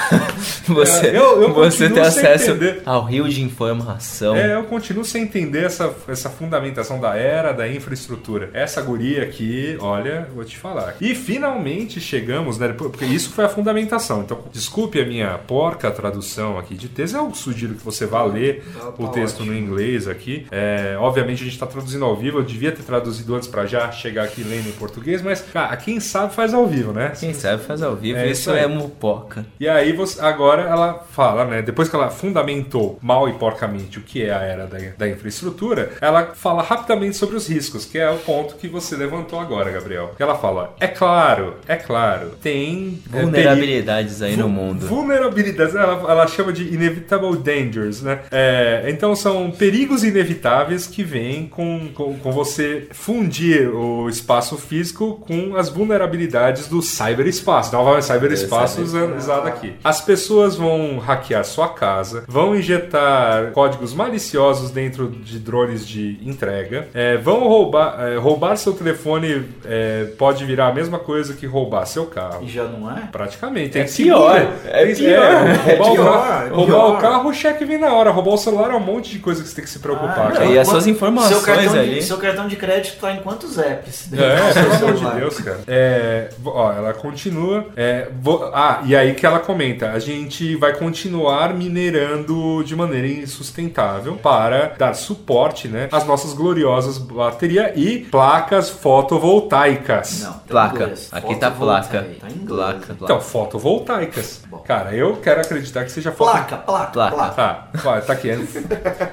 você 0.66 1.08
eu- 1.08 1.42
eu 1.42 1.52
você 1.52 1.88
ter 1.90 2.00
acesso 2.00 2.52
entender. 2.52 2.82
ao 2.86 3.04
rio 3.04 3.28
de 3.28 3.42
informação. 3.42 4.36
É, 4.36 4.54
eu 4.54 4.64
continuo 4.64 5.04
sem 5.04 5.22
entender 5.22 5.64
essa, 5.64 5.92
essa 6.08 6.30
fundamentação 6.30 6.63
da 7.00 7.16
era 7.16 7.52
da 7.52 7.68
infraestrutura. 7.68 8.50
Essa 8.52 8.80
guria 8.82 9.22
aqui, 9.22 9.76
olha, 9.80 10.28
vou 10.34 10.44
te 10.44 10.56
falar. 10.56 10.96
E 11.00 11.14
finalmente 11.14 12.00
chegamos, 12.00 12.58
né? 12.58 12.68
Porque 12.68 13.04
isso 13.04 13.30
foi 13.30 13.44
a 13.44 13.48
fundamentação. 13.48 14.22
Então, 14.22 14.44
desculpe 14.52 15.00
a 15.00 15.06
minha 15.06 15.38
porca 15.38 15.90
tradução 15.90 16.58
aqui 16.58 16.74
de 16.74 16.88
texto. 16.88 17.16
Eu 17.16 17.34
sugiro 17.34 17.74
que 17.74 17.84
você 17.84 18.06
vá 18.06 18.22
ler 18.24 18.64
Tá 18.74 18.92
o 18.98 19.08
texto 19.08 19.44
no 19.44 19.56
inglês 19.56 20.08
aqui. 20.08 20.46
É, 20.50 20.96
obviamente 20.98 21.40
a 21.40 21.44
gente 21.44 21.54
está 21.54 21.66
traduzindo 21.66 22.04
ao 22.04 22.16
vivo. 22.16 22.38
Eu 22.38 22.42
devia 22.42 22.72
ter 22.72 22.82
traduzido 22.82 23.34
antes 23.34 23.48
para 23.48 23.66
já 23.66 23.90
chegar 23.92 24.24
aqui 24.24 24.42
lendo 24.42 24.68
em 24.68 24.72
português, 24.72 25.22
mas, 25.22 25.40
cara, 25.40 25.76
quem 25.76 26.00
sabe 26.00 26.34
faz 26.34 26.52
ao 26.54 26.66
vivo, 26.66 26.92
né? 26.92 27.12
Quem 27.18 27.32
sabe 27.32 27.62
faz 27.62 27.82
ao 27.82 27.96
vivo, 27.96 28.18
É 28.18 28.30
isso 28.30 28.50
é 28.50 28.66
mupoca. 28.66 29.46
E 29.58 29.68
aí 29.68 29.92
você, 29.92 30.20
agora 30.20 30.62
ela 30.62 31.04
fala, 31.10 31.44
né? 31.44 31.62
Depois 31.62 31.88
que 31.88 31.96
ela 31.96 32.10
fundamentou 32.10 32.98
mal 33.00 33.28
e 33.28 33.34
porcamente 33.34 33.98
o 33.98 34.02
que 34.02 34.22
é 34.22 34.32
a 34.32 34.42
era 34.42 34.66
da, 34.66 34.78
da 34.96 35.08
infraestrutura, 35.08 35.92
ela 36.00 36.34
fala 36.44 36.62
rapidamente 36.62 37.16
sobre 37.16 37.36
os 37.36 37.48
riscos, 37.48 37.86
que 37.86 37.98
é 37.98 38.10
o 38.10 38.18
ponto 38.18 38.56
que 38.56 38.68
você 38.68 38.94
levantou 38.94 39.40
agora, 39.40 39.70
Gabriel. 39.70 40.14
Ela 40.18 40.34
fala: 40.36 40.74
é 40.78 40.86
claro, 40.86 41.54
é 41.66 41.74
claro, 41.76 42.32
tem 42.42 43.00
é, 43.12 43.22
Vulnerabilidades 43.22 44.20
aí 44.20 44.36
no 44.36 44.48
mundo. 44.48 44.86
Vulnerabilidades, 44.86 45.74
ela, 45.74 46.10
ela 46.12 46.26
chama 46.26 46.52
de 46.52 46.64
inevitable 46.74 47.38
dangers, 47.38 48.02
né? 48.02 48.20
É, 48.30 48.84
então 48.88 49.16
são 49.16 49.50
perigos 49.50 50.04
inevitáveis 50.04 50.86
que 50.86 51.02
vêm 51.02 51.46
com, 51.46 51.88
com, 51.94 52.18
com 52.18 52.30
você 52.30 52.88
fundir 52.92 53.74
o 53.74 54.06
espaço 54.08 54.58
físico 54.58 55.22
com 55.26 55.56
as 55.56 55.70
vulnerabilidades 55.70 56.68
do 56.68 56.82
cyberespaço. 56.82 57.72
Novamente, 57.74 58.04
cyberespaço 58.04 58.82
usando- 58.82 59.16
usado 59.16 59.48
aqui. 59.48 59.72
As 59.82 60.02
pessoas 60.02 60.56
vão 60.56 60.98
hackear 60.98 61.44
sua 61.44 61.68
casa, 61.70 62.24
vão 62.28 62.54
injetar 62.54 63.52
códigos 63.52 63.94
maliciosos 63.94 64.70
dentro 64.70 65.08
de 65.08 65.38
drones 65.38 65.86
de 65.88 66.18
entrega, 66.34 66.88
é, 66.94 67.16
vão 67.16 67.40
roubar, 67.48 67.96
é, 68.00 68.16
roubar 68.16 68.56
seu 68.56 68.72
telefone 68.72 69.44
é, 69.64 70.04
pode 70.18 70.44
virar 70.44 70.68
a 70.68 70.72
mesma 70.72 70.98
coisa 70.98 71.34
que 71.34 71.46
roubar 71.46 71.86
seu 71.86 72.06
carro. 72.06 72.42
E 72.44 72.48
já 72.48 72.64
não 72.64 72.90
é? 72.90 73.08
Praticamente. 73.10 73.78
É 73.78 73.84
Tem 73.84 73.92
pior, 73.92 74.36
é 74.66 74.86
pior, 74.86 75.08
é, 75.10 75.38
roubar, 75.38 75.68
é 75.68 75.74
o, 75.74 75.92
pior, 75.94 76.04
carro, 76.12 76.46
é 76.46 76.48
roubar 76.50 76.66
pior. 76.66 76.94
o 76.94 76.98
carro, 76.98 77.28
o 77.30 77.32
cheque 77.34 77.64
vem 77.64 77.78
na 77.78 77.92
hora. 77.92 78.10
Roubar 78.10 78.32
o 78.34 78.38
celular 78.38 78.70
é 78.70 78.74
um 78.74 78.80
monte 78.80 79.10
de 79.10 79.18
coisa 79.18 79.42
que 79.42 79.48
você 79.48 79.54
tem 79.54 79.64
que 79.64 79.70
se 79.70 79.78
preocupar. 79.78 80.28
Ah, 80.28 80.32
cara. 80.32 80.44
E 80.46 80.58
as 80.58 80.68
suas 80.68 80.86
informações 80.86 81.36
seu 81.36 81.42
cartão 81.42 81.72
ali. 81.74 81.94
De, 81.94 82.02
seu 82.02 82.18
cartão 82.18 82.48
de 82.48 82.56
crédito 82.56 82.98
tá 83.00 83.12
em 83.12 83.20
quantos 83.20 83.58
apps? 83.58 84.08
É, 84.12 84.52
pelo 84.78 84.88
amor 84.98 85.12
de? 85.12 85.20
Deus, 85.20 85.40
cara. 85.40 85.60
É, 85.66 86.28
ó, 86.44 86.72
ela 86.72 86.92
continua. 86.92 87.66
é, 87.76 88.08
vou- 88.20 88.50
ah, 88.54 88.82
e 88.84 88.94
aí 88.96 89.14
que 89.14 89.24
ela 89.26 89.38
comenta: 89.38 89.90
a 89.92 89.98
gente 89.98 90.56
vai 90.56 90.74
continuar 90.74 91.54
minerando 91.54 92.62
de 92.64 92.74
maneira 92.74 93.06
insustentável 93.08 94.16
para 94.16 94.74
dar 94.78 94.94
suporte, 94.94 95.68
né, 95.68 95.88
às 95.92 96.06
nossas 96.06 96.23
gloriosas 96.32 96.96
baterias 96.98 97.72
e 97.76 97.98
placas 98.10 98.70
fotovoltaicas. 98.70 100.22
Não, 100.22 100.32
Placa. 100.46 100.92
Aqui 101.12 101.34
tá 101.36 101.50
placa. 101.50 102.06
Tá 102.20 102.28
em 102.28 102.32
inglês. 102.34 102.46
Placa, 102.48 102.78
placa. 102.86 103.04
Então, 103.04 103.20
fotovoltaicas. 103.20 104.42
Bom. 104.48 104.58
Cara, 104.58 104.94
eu 104.94 105.16
quero 105.16 105.40
acreditar 105.40 105.84
que 105.84 105.90
seja 105.90 106.12
foto... 106.12 106.30
Placa, 106.32 106.56
placa, 106.58 106.90
Placa. 106.92 107.14
placa. 107.16 107.34
Tá, 107.82 108.00
tá 108.00 108.12
aqui. 108.12 108.28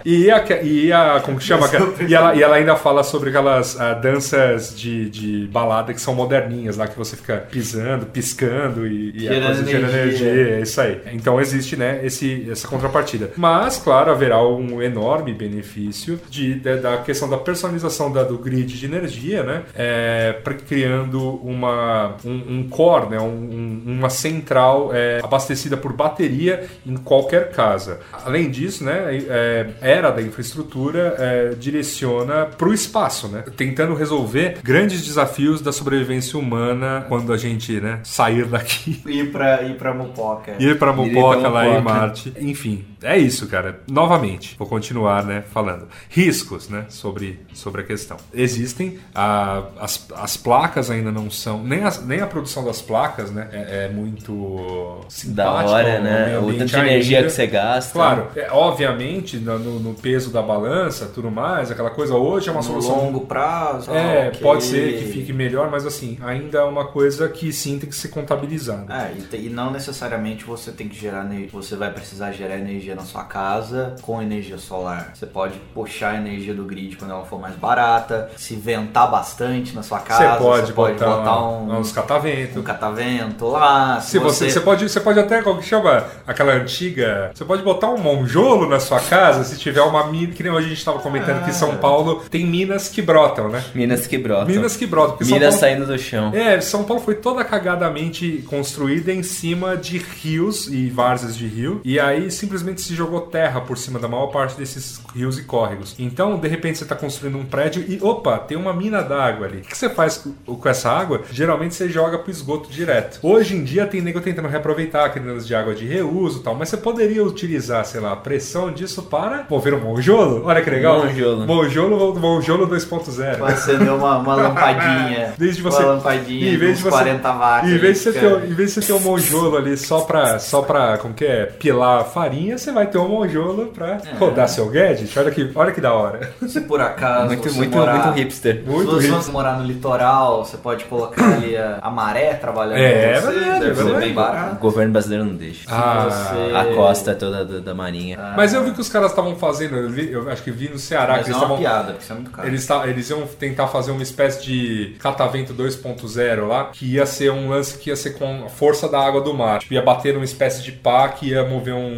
E 0.06 0.30
a, 0.30 0.44
e 0.64 0.94
a 0.94 1.20
como 1.24 1.38
que 1.38 1.44
chama? 1.44 1.68
E 2.08 2.14
ela, 2.14 2.36
e 2.36 2.42
ela 2.44 2.56
ainda 2.56 2.76
fala 2.76 3.04
sobre 3.04 3.30
aquelas 3.30 3.80
ah, 3.80 3.94
danças 3.94 4.76
de, 4.78 5.10
de 5.10 5.48
balada 5.48 5.94
que 5.94 6.02
são 6.02 6.14
moderninhas, 6.14 6.78
lá 6.78 6.88
que 6.88 6.98
você 6.98 7.16
fica 7.16 7.38
pisando, 7.38 8.06
piscando 8.06 8.86
e, 8.88 9.12
e 9.16 9.28
a 9.28 9.34
Gerando 9.34 9.56
coisa 9.56 9.72
gera 9.72 9.88
energia. 9.90 10.28
energia. 10.30 10.56
É 10.58 10.62
isso 10.62 10.82
aí. 10.82 11.02
Então 11.14 11.40
existe, 11.40 11.76
né, 11.76 12.00
esse, 12.04 12.48
essa 12.52 12.68
contrapartida. 12.68 13.32
Mas, 13.38 13.78
claro, 13.78 14.12
haverá 14.12 14.42
um 14.46 14.82
enorme 14.82 15.34
benefício 15.34 16.20
de, 16.30 16.56
de- 16.56 16.78
da 16.78 16.98
questão 17.02 17.30
da 17.30 17.38
personalização 17.38 18.12
da- 18.12 18.24
do 18.24 18.38
grid 18.38 18.78
de 18.80 18.86
energia, 18.86 19.44
né? 19.44 19.64
É, 19.76 20.34
pra- 20.44 20.54
criando 20.54 21.36
uma, 21.44 22.16
um, 22.26 22.58
um 22.60 22.70
core, 22.70 23.10
né? 23.12 23.20
Um- 23.20 23.26
um- 23.26 23.84
uma 24.00 24.10
central 24.10 24.92
é, 24.94 25.20
abastecida 25.24 25.76
por 25.78 25.94
bateria 25.94 26.66
em 26.86 26.96
qualquer 26.96 27.52
casa. 27.52 28.00
Além 28.26 28.50
disso, 28.50 28.84
né, 28.84 29.18
é, 29.28 29.68
era 29.82 30.12
da 30.12 30.22
infraestrutura 30.22 31.16
é, 31.18 31.50
direciona 31.60 32.46
para 32.46 32.68
o 32.68 32.74
espaço, 32.74 33.28
né? 33.28 33.44
Tentando 33.58 33.94
resolver 33.94 34.58
grandes 34.64 35.06
desafios 35.06 35.62
da 35.62 35.72
sobrevivência 35.72 36.38
humana 36.40 37.06
quando 37.08 37.34
a 37.34 37.38
gente, 37.38 37.80
né, 37.80 38.00
sair 38.04 38.46
daqui. 38.46 39.02
Ir 39.08 39.32
pra, 39.32 39.62
ir 39.64 39.76
pra 39.76 39.94
Mupoca. 39.94 40.54
Ir 40.60 40.78
Ir 40.78 40.94
Mupoca 40.94 41.48
lá 41.50 41.68
em. 41.68 41.82
Marte. 41.82 42.34
Enfim, 42.40 42.84
é 43.04 43.18
isso, 43.18 43.48
cara. 43.48 43.80
Novamente, 43.90 44.56
vou 44.58 44.68
continuar, 44.68 45.24
né, 45.26 45.44
falando. 45.52 45.88
Riscos, 46.10 46.70
né, 46.70 46.86
sobre, 46.90 47.40
sobre 47.54 47.82
a 47.82 47.84
questão. 47.86 48.18
Existem, 48.34 49.00
a, 49.14 49.64
as, 49.80 50.08
as 50.16 50.38
placas 50.38 50.90
ainda 50.92 51.12
não 51.12 51.30
são, 51.30 51.64
nem, 51.64 51.84
as, 51.84 52.06
nem 52.06 52.22
a 52.22 52.28
produção 52.28 52.64
das 52.64 52.82
placas, 52.82 53.32
né, 53.32 53.50
é, 53.52 53.86
é 53.86 53.90
muito 53.90 55.02
Da 55.28 55.52
hora, 55.52 56.00
né? 56.00 56.38
O 56.40 56.54
tanto 56.54 56.66
de 56.66 56.76
energia 56.78 57.18
ainda. 57.18 57.30
que 57.30 57.36
você 57.36 57.48
gasta. 57.48 57.94
Claro, 57.94 58.28
é, 58.36 58.48
obviamente, 58.52 59.38
no, 59.38 59.58
no- 59.60 59.92
peso 60.02 60.32
da 60.32 60.42
balança, 60.42 61.06
tudo 61.14 61.30
mais, 61.30 61.70
aquela 61.70 61.90
coisa 61.92 62.16
hoje 62.16 62.50
é 62.50 62.52
uma 62.52 62.62
No 62.62 62.66
solução 62.66 62.96
longo 63.06 63.22
prazo. 63.22 63.92
é, 63.92 64.26
ah, 64.26 64.28
ok. 64.30 64.40
pode 64.42 64.64
ser 64.64 64.98
que 65.00 65.12
fique 65.12 65.32
melhor, 65.34 65.70
mas 65.70 65.86
assim, 65.86 66.18
ainda 66.24 66.60
é 66.60 66.64
uma 66.64 66.86
coisa 66.88 67.28
que 67.30 67.52
sim 67.54 67.78
tem 67.78 67.88
que 67.90 67.96
ser 67.96 68.08
contabilizada. 68.08 68.92
É, 68.94 69.14
e, 69.38 69.46
e 69.46 69.50
não 69.50 69.70
necessariamente 69.72 70.44
você 70.44 70.72
tem 70.72 70.88
que 70.88 70.98
gerar 71.00 71.26
energia, 71.26 71.50
você 71.52 71.76
vai 71.76 71.92
precisar 71.92 72.32
gerar 72.32 72.58
energia 72.58 72.91
na 72.96 73.04
sua 73.04 73.24
casa 73.24 73.96
com 74.02 74.22
energia 74.22 74.58
solar. 74.58 75.12
Você 75.14 75.26
pode 75.26 75.54
puxar 75.74 76.12
a 76.12 76.18
energia 76.18 76.54
do 76.54 76.64
grid 76.64 76.96
quando 76.98 77.12
ela 77.12 77.26
for 77.26 77.40
mais 77.40 77.56
barata, 77.56 78.30
se 78.38 78.56
ventar 78.56 79.10
bastante 79.10 79.76
na 79.76 79.84
sua 79.84 80.00
casa, 80.00 80.38
você 80.38 80.44
pode 80.44 80.68
você 80.68 80.74
pode 80.74 80.94
botar, 81.00 81.16
botar 81.18 81.42
um, 81.50 81.78
uns 81.80 81.92
cataventos. 81.92 82.58
um 82.58 82.64
catavento 82.64 83.48
lá. 83.48 84.00
Se 84.02 84.20
você, 84.20 84.50
você 84.50 84.60
pode, 84.60 84.90
você 84.90 85.00
pode 85.00 85.20
até, 85.20 85.42
como 85.42 85.60
que 85.60 85.66
chama 85.66 86.06
aquela 86.28 86.54
antiga, 86.54 87.32
você 87.34 87.46
pode 87.46 87.62
botar 87.64 87.90
um 87.90 87.98
monjolo 87.98 88.68
na 88.68 88.80
sua 88.80 89.00
casa 89.00 89.44
se 89.44 89.58
tiver 89.58 89.82
uma 89.82 90.08
mina, 90.08 90.34
que 90.34 90.44
nem 90.44 90.52
hoje 90.52 90.66
a 90.66 90.70
gente 90.70 90.78
estava 90.80 91.00
comentando 91.00 91.44
que 91.44 91.50
Ah. 91.50 91.54
São 91.54 91.78
Paulo 91.78 92.24
tem 92.30 92.46
minas 92.46 92.88
que 92.90 93.02
brotam, 93.02 93.50
né? 93.50 93.64
Minas 93.76 94.08
que 94.08 94.18
brotam. 94.18 94.48
Minas 94.48 94.76
que 94.78 94.86
brotam. 94.86 95.18
Minas 95.28 95.40
Paulo- 95.42 95.60
saindo 95.60 95.86
do 95.86 95.98
chão. 95.98 96.32
É, 96.34 96.60
São 96.62 96.84
Paulo 96.84 97.02
foi 97.04 97.16
toda 97.16 97.44
cagadamente 97.44 98.44
construída 98.48 99.12
em 99.12 99.24
cima 99.24 99.76
de 99.78 99.98
rios 99.98 100.68
e 100.68 100.90
várzeas 100.90 101.36
de 101.38 101.48
rio. 101.48 101.82
E 101.84 102.00
aí 102.00 102.30
simplesmente 102.32 102.81
se 102.82 102.96
jogou 102.96 103.22
terra 103.22 103.62
por 103.62 103.78
cima 103.78 104.00
da 104.00 104.08
maior 104.08 104.28
parte 104.28 104.58
desses 104.58 105.02
rios 105.16 105.38
e 105.40 105.44
córregos. 105.44 105.96
Então, 106.00 106.38
de 106.38 106.48
repente, 106.48 106.78
você 106.78 106.84
está 106.84 106.96
construindo 106.96 107.38
um 107.38 107.46
prédio 107.46 107.84
e, 107.88 108.00
opa, 108.02 108.38
tem 108.38 108.58
uma 108.58 108.74
mina 108.74 109.02
d'água 109.02 109.48
ali. 109.48 109.60
O 109.60 109.62
que 109.62 109.78
você 109.78 109.90
faz 109.90 110.26
com 110.46 110.70
essa 110.70 110.90
água? 110.90 111.22
Geralmente 111.32 111.76
você 111.76 111.90
joga 111.90 112.18
pro 112.20 112.32
esgoto 112.32 112.70
direto. 112.70 113.20
Hoje 113.24 113.56
em 113.56 113.64
dia 113.64 113.86
tem 113.86 114.02
nego 114.02 114.20
tentando 114.22 114.48
reaproveitar 114.48 115.14
negócio 115.22 115.48
de 115.48 115.56
água 115.56 115.74
de 115.76 115.86
reuso 115.86 116.40
e 116.40 116.44
tal, 116.44 116.56
mas 116.56 116.70
você 116.70 116.78
poderia 116.78 117.24
utilizar, 117.24 117.86
sei 117.86 118.02
lá, 118.02 118.14
a 118.14 118.16
pressão 118.16 118.72
disso 118.72 119.04
para 119.04 119.46
mover 119.50 119.74
um 119.74 119.80
monjolo? 119.80 120.44
Olha 120.46 120.62
que 120.62 120.70
legal. 120.70 121.06
Monjolo. 121.06 121.46
Monjolo, 121.46 122.20
monjolo 122.20 122.68
2.0. 122.68 123.38
Vai 123.38 123.54
acender 123.54 123.92
uma, 123.92 124.18
uma 124.18 124.36
lampadinha. 124.36 125.34
Desde 125.38 125.62
você- 125.62 125.84
Uma 125.84 125.94
lampadinha 125.94 126.54
em 126.54 126.58
vez 126.58 126.78
de 126.78 126.84
você- 126.84 126.90
40 126.90 127.32
watts. 127.34 127.70
Em 127.72 127.78
vez, 127.78 127.98
de 127.98 128.04
você 128.04 128.12
ter, 128.14 128.44
em 128.50 128.54
vez 128.54 128.74
de 128.74 128.82
você 128.82 128.88
ter 128.88 128.94
um 128.94 129.00
monjolo 129.00 129.58
ali 129.58 129.78
só 129.78 130.02
pra, 130.02 130.40
só 130.40 130.62
pra 130.62 130.98
como 130.98 131.14
que 131.14 131.26
é, 131.26 131.46
pilar 131.46 132.04
farinha, 132.06 132.58
você 132.58 132.71
vai 132.72 132.88
ter 132.88 132.98
um 132.98 133.08
monjolo 133.08 133.68
pra 133.68 133.94
É. 134.06 134.14
rodar 134.20 134.48
seu 134.48 134.70
gadget. 134.70 135.18
Olha 135.18 135.32
que, 135.32 135.52
olha 135.56 135.72
que 135.72 135.82
da 135.82 135.94
hora. 135.94 136.32
Se 136.48 136.62
por 136.62 136.82
acaso 136.82 137.28
Muito, 137.28 137.50
você 137.50 137.58
muito, 137.58 137.78
morar, 137.78 137.94
muito 138.06 138.18
hipster. 138.18 138.64
Muito 138.66 139.02
se 139.02 139.08
você 139.10 139.32
morar 139.32 139.58
no 139.60 139.66
litoral, 139.66 140.44
você 140.46 140.58
pode 140.58 140.86
colocar 140.86 141.34
ali 141.36 141.56
a, 141.58 141.80
a 141.82 141.90
maré 141.90 142.34
trabalhando 142.34 142.78
É, 142.78 143.14
com 143.14 143.22
você, 143.28 143.32
verdade, 143.40 143.60
deve 143.60 143.76
ser 143.76 143.84
verdade. 143.84 144.00
bem 144.06 144.12
O 144.12 144.16
barato. 144.16 144.56
governo 144.58 144.92
brasileiro 144.94 145.26
não 145.26 145.36
deixa. 145.36 145.66
Ah, 145.70 146.08
você- 146.10 146.56
A 146.56 146.76
costa 146.76 147.16
toda 147.16 147.46
da, 147.46 147.60
da 147.60 147.74
marinha. 147.74 148.18
Mas 148.36 148.54
eu 148.54 148.64
vi 148.64 148.72
que 148.72 148.82
os 148.82 148.90
caras 148.90 149.12
estavam 149.12 149.36
fazendo, 149.36 149.76
eu, 149.78 149.90
vi- 149.90 150.12
eu 150.12 150.30
acho 150.30 150.44
que 150.44 150.52
vi 150.52 150.70
no 150.70 150.78
Ceará 150.80 151.14
Mas 151.14 151.26
que 151.26 151.32
é 151.32 151.34
eles 151.34 151.38
uma 151.38 151.44
estavam. 151.44 151.58
piada, 151.58 151.88
porque 151.92 152.04
isso 152.04 152.12
é 152.12 152.16
muito 152.16 152.32
caro. 152.32 152.48
Eles, 152.48 152.68
eles 152.86 153.10
iam 153.10 153.22
tentar 153.28 153.68
fazer 153.68 153.92
uma 153.92 154.04
espécie 154.04 154.44
de 154.44 154.96
catavento 155.00 155.54
2.0 155.54 156.48
lá, 156.48 156.66
que 156.66 156.86
ia 156.94 157.06
ser 157.06 157.32
um 157.32 157.50
lance 157.50 157.78
que 157.78 157.90
ia 157.90 157.96
ser 157.96 158.12
com 158.12 158.46
a 158.46 158.50
força 158.50 158.88
da 158.88 159.00
água 159.00 159.22
do 159.22 159.34
mar. 159.34 159.60
Tipo, 159.60 159.74
ia 159.74 159.82
bater 159.82 160.14
numa 160.14 160.26
espécie 160.26 160.62
de 160.64 160.72
pá 160.72 161.08
que 161.10 161.30
ia 161.30 161.44
mover 161.44 161.74
um, 161.74 161.98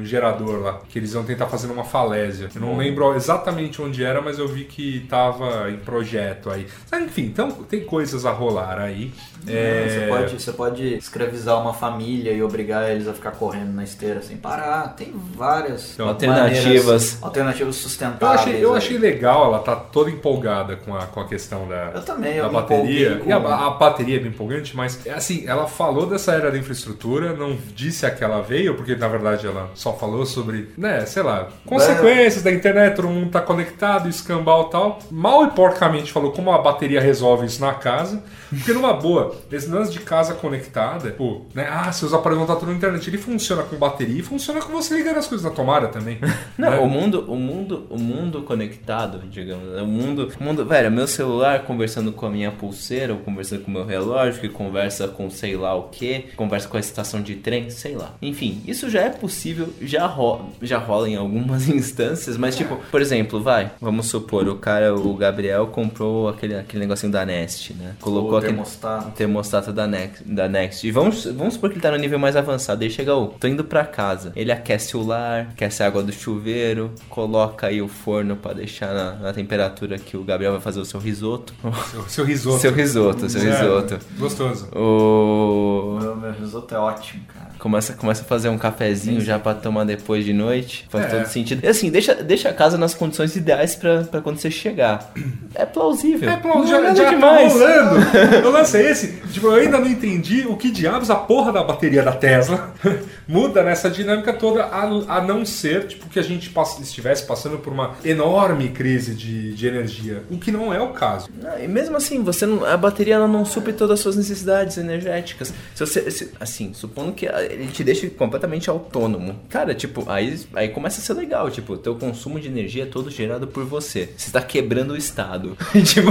um 0.00 0.04
gerador 0.12 0.60
lá. 0.60 0.80
Que 0.88 0.98
eles 0.98 1.12
iam 1.14 1.24
tentar 1.24 1.46
fazer 1.46 1.66
numa 1.66 1.84
falésia. 1.84 2.48
Eu 2.54 2.60
não 2.60 2.76
lembro 2.76 3.14
exatamente 3.14 3.80
onde 3.82 4.04
era, 4.04 4.20
mas 4.20 4.38
eu 4.38 4.46
vi 4.46 4.64
que 4.64 5.06
tava 5.08 5.70
em 5.70 5.78
projeto 5.78 6.50
aí. 6.50 6.66
Mas, 6.90 7.02
enfim, 7.04 7.22
então 7.22 7.50
tem 7.50 7.80
coisas 7.84 8.24
a 8.24 8.30
rolar 8.30 8.78
aí. 8.78 9.12
É, 9.48 9.88
Você, 9.88 10.06
pode, 10.08 10.40
você 10.42 10.52
pode 10.52 10.94
escravizar 10.94 11.60
uma 11.60 11.74
família 11.74 12.30
e 12.32 12.40
obrigar 12.42 12.88
eles 12.88 13.08
a 13.08 13.12
ficar 13.12 13.32
correndo 13.32 13.72
na 13.72 13.82
esteira 13.82 14.22
sem 14.22 14.36
parar. 14.36 14.94
Tem 14.94 15.12
várias 15.34 15.94
Então, 15.94 16.06
Alternativas. 16.08 16.84
maneiras- 16.84 17.18
alternativas 17.22 17.76
Eu 17.76 17.82
sustentáveis. 17.82 18.40
achei, 18.42 18.64
eu 18.64 18.74
achei 18.74 18.98
legal, 18.98 19.46
ela 19.46 19.58
tá 19.58 19.74
toda 19.74 20.10
empolgada 20.10 20.76
com 20.76 20.94
a, 20.94 21.06
com 21.06 21.18
a 21.20 21.26
questão 21.26 21.66
da, 21.66 21.90
Eu 21.94 22.02
também, 22.04 22.34
da 22.34 22.38
eu 22.38 22.46
me 22.48 22.52
bateria. 22.54 23.08
empolguei 23.14 23.28
E 23.28 23.32
a, 23.32 23.40
com- 23.40 23.48
a 23.48 23.70
bateria 23.70 24.16
é 24.16 24.20
bem 24.20 24.28
empolgante, 24.28 24.76
mas 24.76 25.04
assim, 25.08 25.44
ela 25.46 25.66
falou 25.66 26.06
dessa 26.06 26.32
era 26.32 26.48
da 26.50 26.56
infraestrutura, 26.58 27.32
não 27.32 27.56
disse 27.74 28.06
a 28.06 28.10
que 28.12 28.22
ela 28.22 28.40
veio, 28.42 28.74
porque 28.76 28.94
na 28.94 29.08
verdade 29.08 29.44
ela 29.46 29.70
só 29.74 29.92
falou 30.02 30.26
sobre, 30.26 30.70
né, 30.76 31.06
sei 31.06 31.22
lá, 31.22 31.48
consequências 31.64 32.42
da 32.42 32.50
internet, 32.50 32.96
todo 32.96 33.06
mundo 33.06 33.30
tá 33.30 33.40
conectado, 33.40 34.08
escambau 34.08 34.66
e 34.66 34.70
tal. 34.72 34.98
Mal 35.12 35.44
e 35.44 35.50
porcamente 35.52 36.10
falou 36.10 36.32
como 36.32 36.50
a 36.50 36.58
bateria 36.58 37.00
resolve 37.00 37.46
isso 37.46 37.60
na 37.60 37.72
casa. 37.72 38.20
Porque 38.50 38.72
numa 38.72 38.92
boa, 38.92 39.34
esse 39.50 39.68
lance 39.68 39.92
de 39.92 40.00
casa 40.00 40.34
conectada, 40.34 41.10
pô, 41.12 41.42
né? 41.54 41.68
Ah, 41.70 41.90
seus 41.92 42.12
aparelhos 42.12 42.44
vão 42.44 42.54
estar 42.54 42.60
tudo 42.60 42.72
na 42.72 42.76
internet. 42.76 43.08
Ele 43.08 43.16
funciona 43.16 43.62
com 43.62 43.76
bateria 43.76 44.18
e 44.18 44.22
funciona 44.22 44.60
com 44.60 44.72
você 44.72 44.94
ligando 44.94 45.18
as 45.18 45.26
coisas 45.26 45.44
na 45.44 45.54
tomada 45.54 45.86
também. 45.88 46.18
Não, 46.58 46.70
né? 46.70 46.78
o 46.78 46.88
mundo, 46.88 47.24
o 47.28 47.36
mundo, 47.36 47.86
o 47.88 47.98
mundo 47.98 48.42
conectado, 48.42 49.22
digamos, 49.30 49.70
né? 49.70 49.82
o 49.82 49.86
mundo, 49.86 50.30
o 50.38 50.44
mundo, 50.44 50.66
velho, 50.66 50.90
meu 50.90 51.06
celular 51.06 51.62
conversando 51.62 52.12
com 52.12 52.26
a 52.26 52.30
minha 52.30 52.50
pulseira, 52.50 53.12
ou 53.14 53.20
conversando 53.20 53.62
com 53.62 53.70
o 53.70 53.74
meu 53.74 53.86
relógio, 53.86 54.40
que 54.40 54.48
conversa 54.48 55.08
com 55.08 55.30
sei 55.30 55.56
lá 55.56 55.74
o 55.74 55.84
que, 55.84 56.26
conversa 56.36 56.68
com 56.68 56.76
a 56.76 56.80
estação 56.80 57.22
de 57.22 57.36
trem, 57.36 57.70
sei 57.70 57.94
lá. 57.94 58.16
Enfim, 58.20 58.62
isso 58.66 58.90
já 58.90 59.02
é 59.02 59.10
possível, 59.10 59.72
já 59.86 60.06
rola, 60.06 60.46
já 60.60 60.78
rola 60.78 61.08
em 61.08 61.16
algumas 61.16 61.68
instâncias, 61.70 62.36
mas 62.36 62.56
tipo, 62.56 62.76
por 62.90 63.00
exemplo, 63.00 63.42
vai, 63.42 63.70
vamos 63.80 64.06
supor, 64.06 64.48
o 64.48 64.56
cara, 64.56 64.94
o 64.94 65.14
Gabriel 65.14 65.66
comprou 65.68 66.28
aquele, 66.28 66.54
aquele 66.56 66.80
negocinho 66.80 67.12
da 67.12 67.24
Nest, 67.24 67.72
né? 67.74 67.94
Colocou 68.00 68.32
O 68.32 68.36
aquele 68.36 68.52
termostato. 68.52 69.10
termostato 69.12 69.72
da 69.72 69.86
Next, 69.86 70.24
da 70.24 70.48
Next. 70.48 70.86
E 70.86 70.90
vamos, 70.90 71.24
vamos 71.26 71.54
supor 71.54 71.70
que 71.70 71.74
ele 71.76 71.82
tá 71.82 71.90
no 71.90 71.96
nível 71.96 72.18
mais 72.18 72.36
avançado. 72.36 72.82
Ele 72.82 72.90
chega, 72.92 73.14
ô, 73.14 73.28
tô 73.28 73.46
indo 73.46 73.64
pra 73.64 73.84
casa. 73.84 74.32
Ele 74.36 74.50
aquece 74.52 74.96
o 74.96 75.02
lar, 75.04 75.48
aquece 75.52 75.82
a 75.82 75.86
água 75.86 76.02
do 76.02 76.12
chuveiro, 76.12 76.92
coloca 77.08 77.66
aí 77.66 77.80
o 77.82 77.88
forno 77.88 78.36
pra 78.36 78.52
deixar 78.52 78.92
na, 78.94 79.12
na 79.16 79.32
temperatura 79.32 79.98
que 79.98 80.16
o 80.16 80.24
Gabriel 80.24 80.52
vai 80.52 80.60
fazer 80.60 80.80
o 80.80 80.84
seu 80.84 81.00
risoto. 81.00 81.54
Seu, 81.90 82.02
seu 82.08 82.24
risoto. 82.24 82.58
seu 82.58 82.72
risoto, 82.72 83.28
seu 83.30 83.40
É, 83.42 83.44
risoto. 83.60 83.98
Gostoso. 84.18 84.68
O... 84.74 85.98
Meu, 86.00 86.16
meu 86.16 86.32
risoto 86.32 86.74
é 86.74 86.78
ótimo, 86.78 87.22
cara. 87.32 87.51
Começa, 87.62 87.92
começa 87.92 88.22
a 88.22 88.24
fazer 88.24 88.48
um 88.48 88.58
cafezinho 88.58 89.20
já 89.20 89.38
pra 89.38 89.54
tomar 89.54 89.84
depois 89.84 90.24
de 90.24 90.32
noite. 90.32 90.84
Faz 90.88 91.04
É. 91.06 91.08
todo 91.08 91.26
sentido. 91.28 91.64
E 91.64 91.68
assim, 91.68 91.92
deixa, 91.92 92.12
deixa 92.16 92.48
a 92.48 92.52
casa 92.52 92.76
nas 92.76 92.92
condições 92.92 93.36
ideais 93.36 93.76
pra, 93.76 94.02
pra 94.02 94.20
quando 94.20 94.38
você 94.38 94.50
chegar. 94.50 95.12
É 95.54 95.66
plausível. 95.66 96.30
É, 96.30 96.40
Não 96.42 96.66
já, 96.66 96.78
é 96.78 96.80
nada 96.80 96.96
já 96.96 97.04
tá 97.04 97.10
demais. 97.10 97.52
rolando. 97.52 98.00
O 98.48 98.50
lance 98.50 98.74
é 98.78 98.90
esse. 98.90 99.08
Tipo, 99.30 99.48
eu 99.48 99.54
ainda 99.56 99.78
não 99.78 99.86
entendi 99.86 100.46
o 100.48 100.56
que 100.56 100.70
diabos 100.70 101.10
a 101.10 101.14
porra 101.14 101.52
da 101.52 101.62
bateria 101.62 102.02
da 102.02 102.12
Tesla 102.12 102.72
muda 103.28 103.62
nessa 103.62 103.90
dinâmica 103.90 104.32
toda, 104.32 104.64
a, 104.64 104.82
a 105.18 105.20
não 105.20 105.44
ser 105.44 105.86
tipo, 105.88 106.08
que 106.08 106.18
a 106.18 106.22
gente 106.22 106.48
pass- 106.48 106.80
estivesse 106.80 107.26
passando 107.26 107.58
por 107.58 107.70
uma 107.70 107.92
enorme 108.02 108.70
crise 108.70 109.14
de, 109.14 109.52
de 109.52 109.66
energia. 109.66 110.22
O 110.30 110.38
que 110.38 110.50
não 110.50 110.72
é 110.72 110.80
o 110.80 110.88
caso. 110.88 111.28
Não, 111.40 111.62
e 111.62 111.68
mesmo 111.68 111.96
assim, 111.98 112.22
você 112.24 112.46
não- 112.46 112.64
a 112.64 112.76
bateria 112.78 113.16
ela 113.16 113.28
não 113.28 113.44
supre 113.44 113.74
todas 113.74 113.98
as 113.98 114.00
suas 114.00 114.16
necessidades 114.16 114.78
energéticas. 114.78 115.52
Se 115.74 115.80
você, 115.86 116.10
se- 116.10 116.30
assim, 116.40 116.72
supondo 116.72 117.12
que 117.12 117.26
ele 117.52 117.68
te 117.68 117.84
deixe 117.84 118.08
completamente 118.08 118.68
autônomo, 118.70 119.36
cara, 119.48 119.74
tipo, 119.74 120.04
aí, 120.10 120.38
aí 120.54 120.68
começa 120.68 121.00
a 121.00 121.04
ser 121.04 121.14
legal. 121.14 121.50
Tipo, 121.50 121.76
teu 121.76 121.94
consumo 121.94 122.40
de 122.40 122.48
energia 122.48 122.84
é 122.84 122.86
todo 122.86 123.10
gerado 123.10 123.46
por 123.46 123.64
você. 123.64 124.10
Você 124.16 124.28
está 124.28 124.40
quebrando 124.40 124.92
o 124.92 124.96
estado. 124.96 125.56
tipo, 125.84 126.10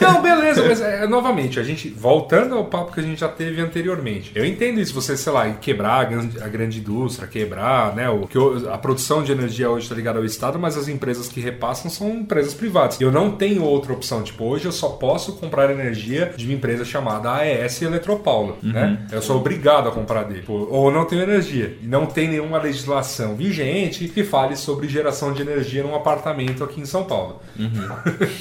Não, 0.00 0.22
beleza, 0.22 0.66
mas 0.66 0.80
é, 0.80 1.06
novamente, 1.06 1.58
a 1.58 1.62
gente, 1.62 1.88
voltando 1.88 2.54
ao 2.54 2.66
papo 2.66 2.92
que 2.92 3.00
a 3.00 3.02
gente 3.02 3.20
já 3.20 3.28
teve 3.28 3.60
anteriormente, 3.60 4.32
eu 4.34 4.44
entendo 4.44 4.80
isso, 4.80 4.94
você, 4.94 5.16
sei 5.16 5.32
lá, 5.32 5.50
quebrar 5.50 6.00
a 6.00 6.04
grande, 6.04 6.42
a 6.42 6.48
grande 6.48 6.78
indústria, 6.78 7.28
quebrar, 7.28 7.94
né, 7.94 8.08
o, 8.08 8.26
que 8.26 8.38
a 8.70 8.78
produção 8.78 9.22
de 9.22 9.32
energia 9.32 9.70
hoje 9.70 9.84
está 9.84 9.94
ligada 9.94 10.18
ao 10.18 10.24
Estado, 10.24 10.58
mas 10.58 10.76
as 10.76 10.88
empresas 10.88 11.28
que 11.28 11.40
repassam 11.40 11.90
são 11.90 12.10
empresas 12.10 12.54
privadas. 12.54 13.00
Eu 13.00 13.10
não 13.10 13.30
tenho 13.32 13.64
outra 13.64 13.92
opção, 13.92 14.22
tipo, 14.22 14.44
hoje 14.44 14.66
eu 14.66 14.72
só 14.72 14.90
posso 14.90 15.34
comprar 15.34 15.70
energia 15.70 16.32
de 16.36 16.44
uma 16.46 16.54
empresa 16.54 16.84
chamada 16.84 17.32
AES 17.32 17.82
Eletropaulo, 17.82 18.58
né? 18.62 19.06
Eu 19.10 19.22
sou 19.22 19.36
obrigado 19.36 19.88
a 19.88 19.92
comprar 19.92 20.24
dele, 20.24 20.42
Pô, 20.42 20.66
ou 20.70 20.81
não 20.90 21.04
tenho 21.04 21.22
energia, 21.22 21.76
e 21.82 21.86
não 21.86 22.06
tem 22.06 22.28
nenhuma 22.28 22.58
legislação 22.58 23.34
vigente 23.36 24.08
que 24.08 24.24
fale 24.24 24.56
sobre 24.56 24.88
geração 24.88 25.32
de 25.32 25.42
energia 25.42 25.82
num 25.82 25.94
apartamento 25.94 26.64
aqui 26.64 26.80
em 26.80 26.86
São 26.86 27.04
Paulo. 27.04 27.40